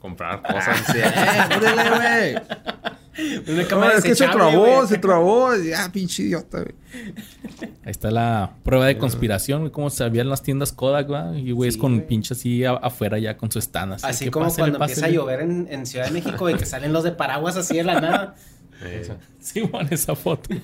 comprar 0.00 0.42
cosas. 0.52 0.76
Sí, 0.90 0.98
¡Eh, 0.98 2.34
güey! 2.34 2.42
Una 3.48 3.62
No, 3.64 3.90
es 3.90 4.04
que 4.04 4.14
se 4.14 4.26
trabó, 4.28 4.76
güey. 4.76 4.86
se 4.88 4.98
trabó. 4.98 5.56
Ya, 5.56 5.90
pinche 5.92 6.22
idiota, 6.24 6.58
güey. 6.62 6.74
Ahí 7.84 7.90
está 7.90 8.10
la 8.10 8.54
prueba 8.62 8.86
de 8.86 8.98
conspiración, 8.98 9.60
güey, 9.60 9.72
cómo 9.72 9.90
se 9.90 10.04
habían 10.04 10.28
las 10.28 10.42
tiendas 10.42 10.72
Kodak, 10.72 11.10
¿va? 11.10 11.36
Y 11.36 11.52
güey, 11.52 11.68
es 11.68 11.74
Sí, 11.74 11.80
con 11.80 11.94
güey. 11.96 12.06
pinche 12.06 12.34
así 12.34 12.64
afuera 12.64 13.18
ya 13.18 13.36
con 13.36 13.50
su 13.50 13.58
stand. 13.58 13.94
Así, 14.02 14.30
como 14.30 14.46
pásele, 14.46 14.62
cuando 14.62 14.78
pásele. 14.78 15.06
empieza 15.06 15.06
a 15.06 15.10
llover 15.10 15.40
en, 15.40 15.66
en 15.70 15.86
Ciudad 15.86 16.06
de 16.06 16.12
México 16.12 16.48
y 16.50 16.54
que 16.54 16.66
salen 16.66 16.92
los 16.92 17.04
de 17.04 17.12
paraguas 17.12 17.56
así 17.56 17.76
de 17.76 17.84
la 17.84 18.00
nada. 18.00 18.34
Eh, 18.82 19.08
Simón, 19.40 19.88
esa 19.90 20.14
foto. 20.14 20.50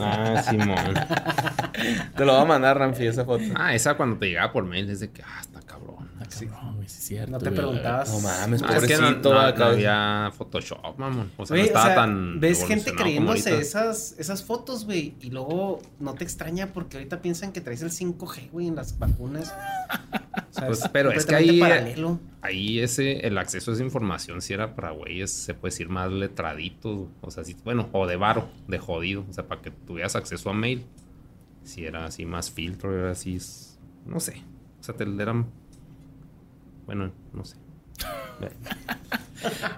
Ah, 0.00 0.42
Simón. 0.48 0.94
Te 2.16 2.24
lo 2.24 2.32
va 2.34 2.42
a 2.42 2.44
mandar, 2.44 2.78
Ramfi, 2.78 3.06
esa 3.06 3.24
foto. 3.24 3.44
Ah, 3.54 3.74
esa 3.74 3.94
cuando 3.96 4.18
te 4.18 4.26
llegaba 4.26 4.52
por 4.52 4.64
mail 4.64 4.88
es 4.90 5.00
de 5.00 5.10
que, 5.10 5.22
ah, 5.22 5.40
está 5.40 5.60
cabrón. 6.28 6.50
No, 6.62 6.74
güey, 6.76 6.88
sí 6.88 6.98
es 6.98 7.04
cierto. 7.04 7.30
No 7.32 7.38
te 7.38 7.44
güey. 7.46 7.56
preguntabas. 7.56 8.08
No 8.12 8.20
mames, 8.20 8.62
No, 8.62 8.68
es 8.68 8.84
que 8.84 8.94
no, 8.94 9.00
pobrecito. 9.00 9.32
no- 9.34 9.40
acá. 9.40 9.58
no 9.58 9.64
había 9.66 10.32
Photoshop, 10.36 10.98
mamón. 10.98 11.32
O 11.36 11.46
sea, 11.46 11.54
Güey, 11.54 11.62
no 11.62 11.66
estaba 11.66 11.84
o 11.84 11.88
sea, 11.88 11.94
tan. 11.96 12.40
ves 12.40 12.64
gente 12.66 12.92
creyéndose 12.94 13.58
esas, 13.58 14.14
esas 14.18 14.42
fotos, 14.44 14.84
güey, 14.84 15.14
y 15.20 15.30
luego 15.30 15.80
no 16.00 16.14
te 16.14 16.24
extraña 16.24 16.72
porque 16.72 16.96
ahorita 16.98 17.20
piensan 17.22 17.52
que 17.52 17.60
traes 17.60 17.82
el 17.82 17.90
5G, 17.90 18.50
güey, 18.50 18.68
en 18.68 18.76
las 18.76 18.98
vacunas. 18.98 19.54
O 20.50 20.58
sea, 20.58 20.66
Pues, 20.68 20.88
pero 20.92 21.10
es 21.12 21.26
que 21.26 21.34
ahí- 21.34 21.60
paralelo. 21.60 22.18
Ahí 22.40 22.78
ese, 22.80 23.26
el 23.26 23.36
acceso 23.38 23.72
a 23.72 23.74
esa 23.74 23.82
información 23.82 24.40
si 24.40 24.52
era 24.54 24.74
para 24.76 24.90
güeyes, 24.92 25.30
se 25.32 25.52
puede 25.54 25.72
decir 25.72 25.88
más 25.88 26.10
letraditos. 26.12 27.08
O 27.20 27.30
sea, 27.30 27.44
sí, 27.44 27.56
bueno, 27.64 27.88
o 27.92 28.06
de 28.06 28.16
varo, 28.16 28.48
de 28.68 28.78
jodido. 28.78 29.24
O 29.28 29.32
sea, 29.32 29.46
para 29.48 29.60
que 29.60 29.70
tuvieras 29.70 30.14
acceso 30.16 30.48
a 30.50 30.54
mail. 30.54 30.84
Si 31.64 31.84
era 31.84 32.04
así 32.06 32.24
más 32.24 32.50
filtro, 32.52 32.96
era 32.96 33.10
así. 33.10 33.38
No 34.06 34.20
sé. 34.20 34.42
O 34.80 34.84
sea, 34.84 34.94
te 34.94 35.02
eran. 35.20 35.46
Bueno, 36.86 37.12
no 37.32 37.44
sé. 37.44 37.56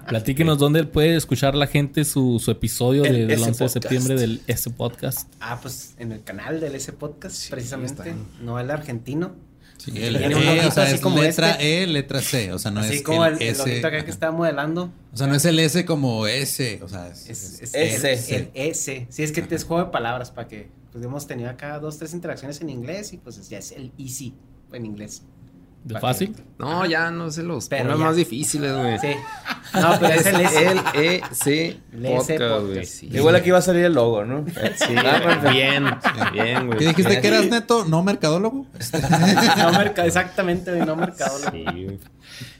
Platíquenos 0.09 0.59
dónde 0.59 0.85
puede 0.85 1.17
escuchar 1.17 1.55
la 1.55 1.67
gente 1.67 2.05
su, 2.05 2.41
su 2.43 2.51
episodio 2.51 3.05
El 3.05 3.13
de- 3.13 3.27
del 3.27 3.41
S 3.41 3.45
11 3.49 3.65
de 3.65 3.69
septiembre 3.71 4.15
del 4.17 4.41
S 4.47 4.71
Podcast. 4.71 5.29
Ah, 5.41 5.59
pues 5.61 5.95
en 5.99 6.13
el 6.13 6.23
canal 6.23 6.61
del 6.61 6.75
S 6.75 6.93
Podcast, 6.93 7.35
Sí, 7.37 7.51
precisamente. 7.51 8.03
está. 8.11 8.15
No 8.43 8.59
el 8.59 8.71
argentino. 8.71 9.35
Sí, 9.77 9.93
el 9.95 10.17
un 10.17 10.43
E, 10.43 10.67
o 10.67 10.71
sea, 10.73 10.91
es 10.91 11.01
como 11.01 11.23
letra 11.23 11.53
este. 11.53 11.83
E, 11.83 11.87
letra 11.87 12.21
C. 12.21 12.53
O 12.53 12.59
sea, 12.59 12.71
no 12.73 12.81
así 12.81 12.97
es 12.97 13.03
como 13.03 13.25
el, 13.25 13.35
el, 13.35 13.43
el 13.43 13.49
S. 13.51 13.79
acá 13.87 14.05
que 14.05 14.11
está 14.11 14.33
modelando. 14.33 14.91
O 15.13 15.17
sea, 15.17 15.27
no 15.29 15.35
es 15.37 15.45
el 15.45 15.59
S 15.61 15.85
como 15.85 16.27
S. 16.27 16.81
O 16.83 16.89
sea, 16.89 17.07
es, 17.09 17.29
Es, 17.29 17.63
es 17.63 17.75
Ese. 17.75 18.37
El, 18.37 18.43
el 18.43 18.71
S. 18.71 19.07
Sí, 19.09 19.23
es 19.23 19.31
que 19.33 19.43
te 19.43 19.55
es 19.55 19.65
juego 19.65 19.85
de 19.85 19.91
palabras 19.93 20.31
para 20.33 20.49
que 20.49 20.69
pues 20.91 21.05
hemos 21.05 21.27
tenido 21.29 21.49
acá 21.51 21.79
dos, 21.79 21.97
tres 21.99 22.13
interacciones 22.13 22.61
en 22.61 22.71
inglés 22.71 23.13
y 23.13 23.19
pues 23.19 23.49
ya 23.49 23.59
es 23.59 23.71
el 23.73 23.93
easy 23.99 24.35
en 24.73 24.85
inglés. 24.87 25.23
¿De 25.89 26.01
fácil? 26.01 26.37
No, 26.59 26.85
ya 26.87 27.11
no 27.11 27.31
se 27.31 27.43
los 27.43 27.69
Pero 27.69 27.91
ya. 27.91 27.97
más 27.97 28.15
difíciles, 28.17 28.77
güey. 28.77 28.99
Sí. 28.99 29.09
No, 29.75 29.97
pero 29.99 30.15
es 30.15 30.27
el 30.27 30.41
S. 30.41 30.67
El 30.71 30.79
EC 30.79 31.81
El 31.93 32.07
EC 32.07 32.17
podcast, 32.17 32.67
güey. 32.67 32.85
Sí. 32.87 33.09
Igual 33.13 33.35
aquí 33.37 33.51
va 33.51 33.59
a 33.59 33.63
salir 33.63 33.85
el 33.87 33.95
logo, 33.95 34.25
¿no? 34.25 34.45
Sí, 34.77 34.95
Ah, 34.97 35.51
bien, 35.51 35.85
bien, 36.33 36.67
güey. 36.67 36.79
¿Qué 36.79 36.89
dijiste 36.89 37.21
que 37.21 37.29
eras 37.29 37.47
neto? 37.47 37.85
¿No 37.87 38.03
mercadólogo? 38.03 38.67
No 39.59 39.73
merca- 39.73 40.05
exactamente, 40.07 40.73
güey, 40.75 40.85
no 40.87 40.95
mercado. 40.97 41.39
Sí, 41.51 41.65
güey. 41.65 41.99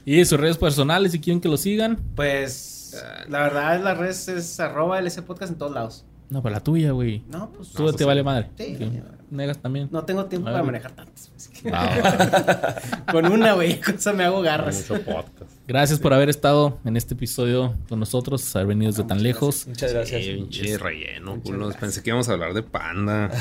Y 0.05 0.25
sus 0.25 0.39
redes 0.39 0.57
personales, 0.57 1.11
si 1.11 1.19
quieren 1.19 1.39
que 1.39 1.49
lo 1.49 1.57
sigan. 1.57 1.99
Pues 2.15 3.01
la 3.27 3.39
verdad 3.43 3.79
las 3.83 3.97
redes 3.97 4.27
es 4.27 4.59
arroba 4.59 4.97
el 4.99 5.07
S 5.07 5.21
Podcast 5.21 5.51
en 5.51 5.57
todos 5.59 5.71
lados. 5.73 6.05
No, 6.29 6.41
para 6.41 6.55
la 6.55 6.63
tuya, 6.63 6.91
güey. 6.91 7.23
No, 7.29 7.51
pues 7.51 7.69
Tú 7.69 7.83
no, 7.83 7.89
te 7.91 7.97
pues, 7.97 8.07
vale 8.07 8.23
madre. 8.23 8.49
Sí. 8.57 8.77
Negas 9.31 9.57
también. 9.59 9.89
no 9.91 10.03
tengo 10.05 10.25
tiempo 10.25 10.51
para 10.51 10.63
manejar 10.63 10.93
Va, 11.71 11.85
va. 11.85 12.75
Con 13.11 13.25
una, 13.25 13.51
güey, 13.53 13.81
con 13.81 13.95
eso 13.95 14.13
me 14.13 14.23
hago 14.23 14.41
garras. 14.41 14.89
Mucho 14.89 15.03
podcast. 15.03 15.51
Gracias 15.67 15.99
por 15.99 16.13
haber 16.13 16.29
estado 16.29 16.79
en 16.85 16.95
este 16.95 17.15
episodio 17.15 17.75
con 17.89 17.99
nosotros, 17.99 18.55
haber 18.55 18.67
venido 18.67 18.91
desde 18.91 19.03
tan 19.03 19.21
lejos. 19.21 19.67
Muchas 19.67 19.91
gracias. 19.93 20.23
Sí, 20.23 20.33
pinche 20.35 20.77
relleno, 20.77 21.31
Muchas 21.35 21.43
culos. 21.43 21.59
gracias. 21.69 21.81
Pensé 21.81 22.03
que 22.03 22.09
íbamos 22.11 22.29
a 22.29 22.33
hablar 22.33 22.53
de 22.53 22.63
panda. 22.63 23.29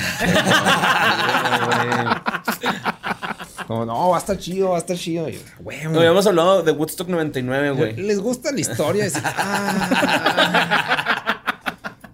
Como, 3.66 3.84
no, 3.84 4.08
va 4.08 4.16
a 4.16 4.20
estar 4.20 4.38
chido, 4.38 4.70
va 4.70 4.76
a 4.76 4.78
estar 4.78 4.96
chido. 4.96 5.28
Y 5.28 5.34
yo, 5.34 5.40
güey, 5.60 5.84
No, 5.84 5.98
habíamos 5.98 6.26
hablado 6.26 6.62
de 6.62 6.72
Woodstock 6.72 7.08
99, 7.08 7.70
güey. 7.72 7.94
¿Les 7.96 8.18
gusta 8.18 8.50
la 8.50 8.60
historia? 8.60 9.06
Ah, 9.24 10.38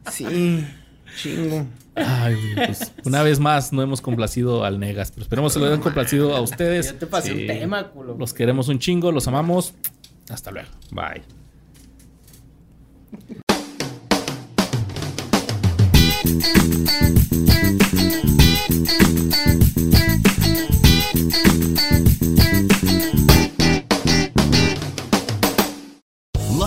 sí, 0.10 0.66
chingo. 1.16 1.64
Ay, 1.96 2.36
pues, 2.56 2.92
una 3.04 3.22
vez 3.22 3.38
más 3.38 3.72
no 3.72 3.82
hemos 3.82 4.00
complacido 4.00 4.64
al 4.64 4.80
Negas, 4.80 5.10
pero 5.12 5.22
esperemos 5.22 5.54
que 5.54 5.60
lo 5.60 5.66
hayan 5.66 5.80
complacido 5.80 6.34
a 6.34 6.40
ustedes. 6.40 6.92
Yo 6.92 6.98
te 6.98 7.06
pasé 7.06 7.32
Sí. 7.34 7.40
un 7.42 7.46
tema, 7.46 7.88
culo. 7.90 8.16
Los 8.18 8.34
queremos 8.34 8.68
un 8.68 8.78
chingo, 8.78 9.12
los 9.12 9.28
amamos. 9.28 9.74
Hasta 10.28 10.50
luego. 10.50 10.68
Bye. 10.90 11.22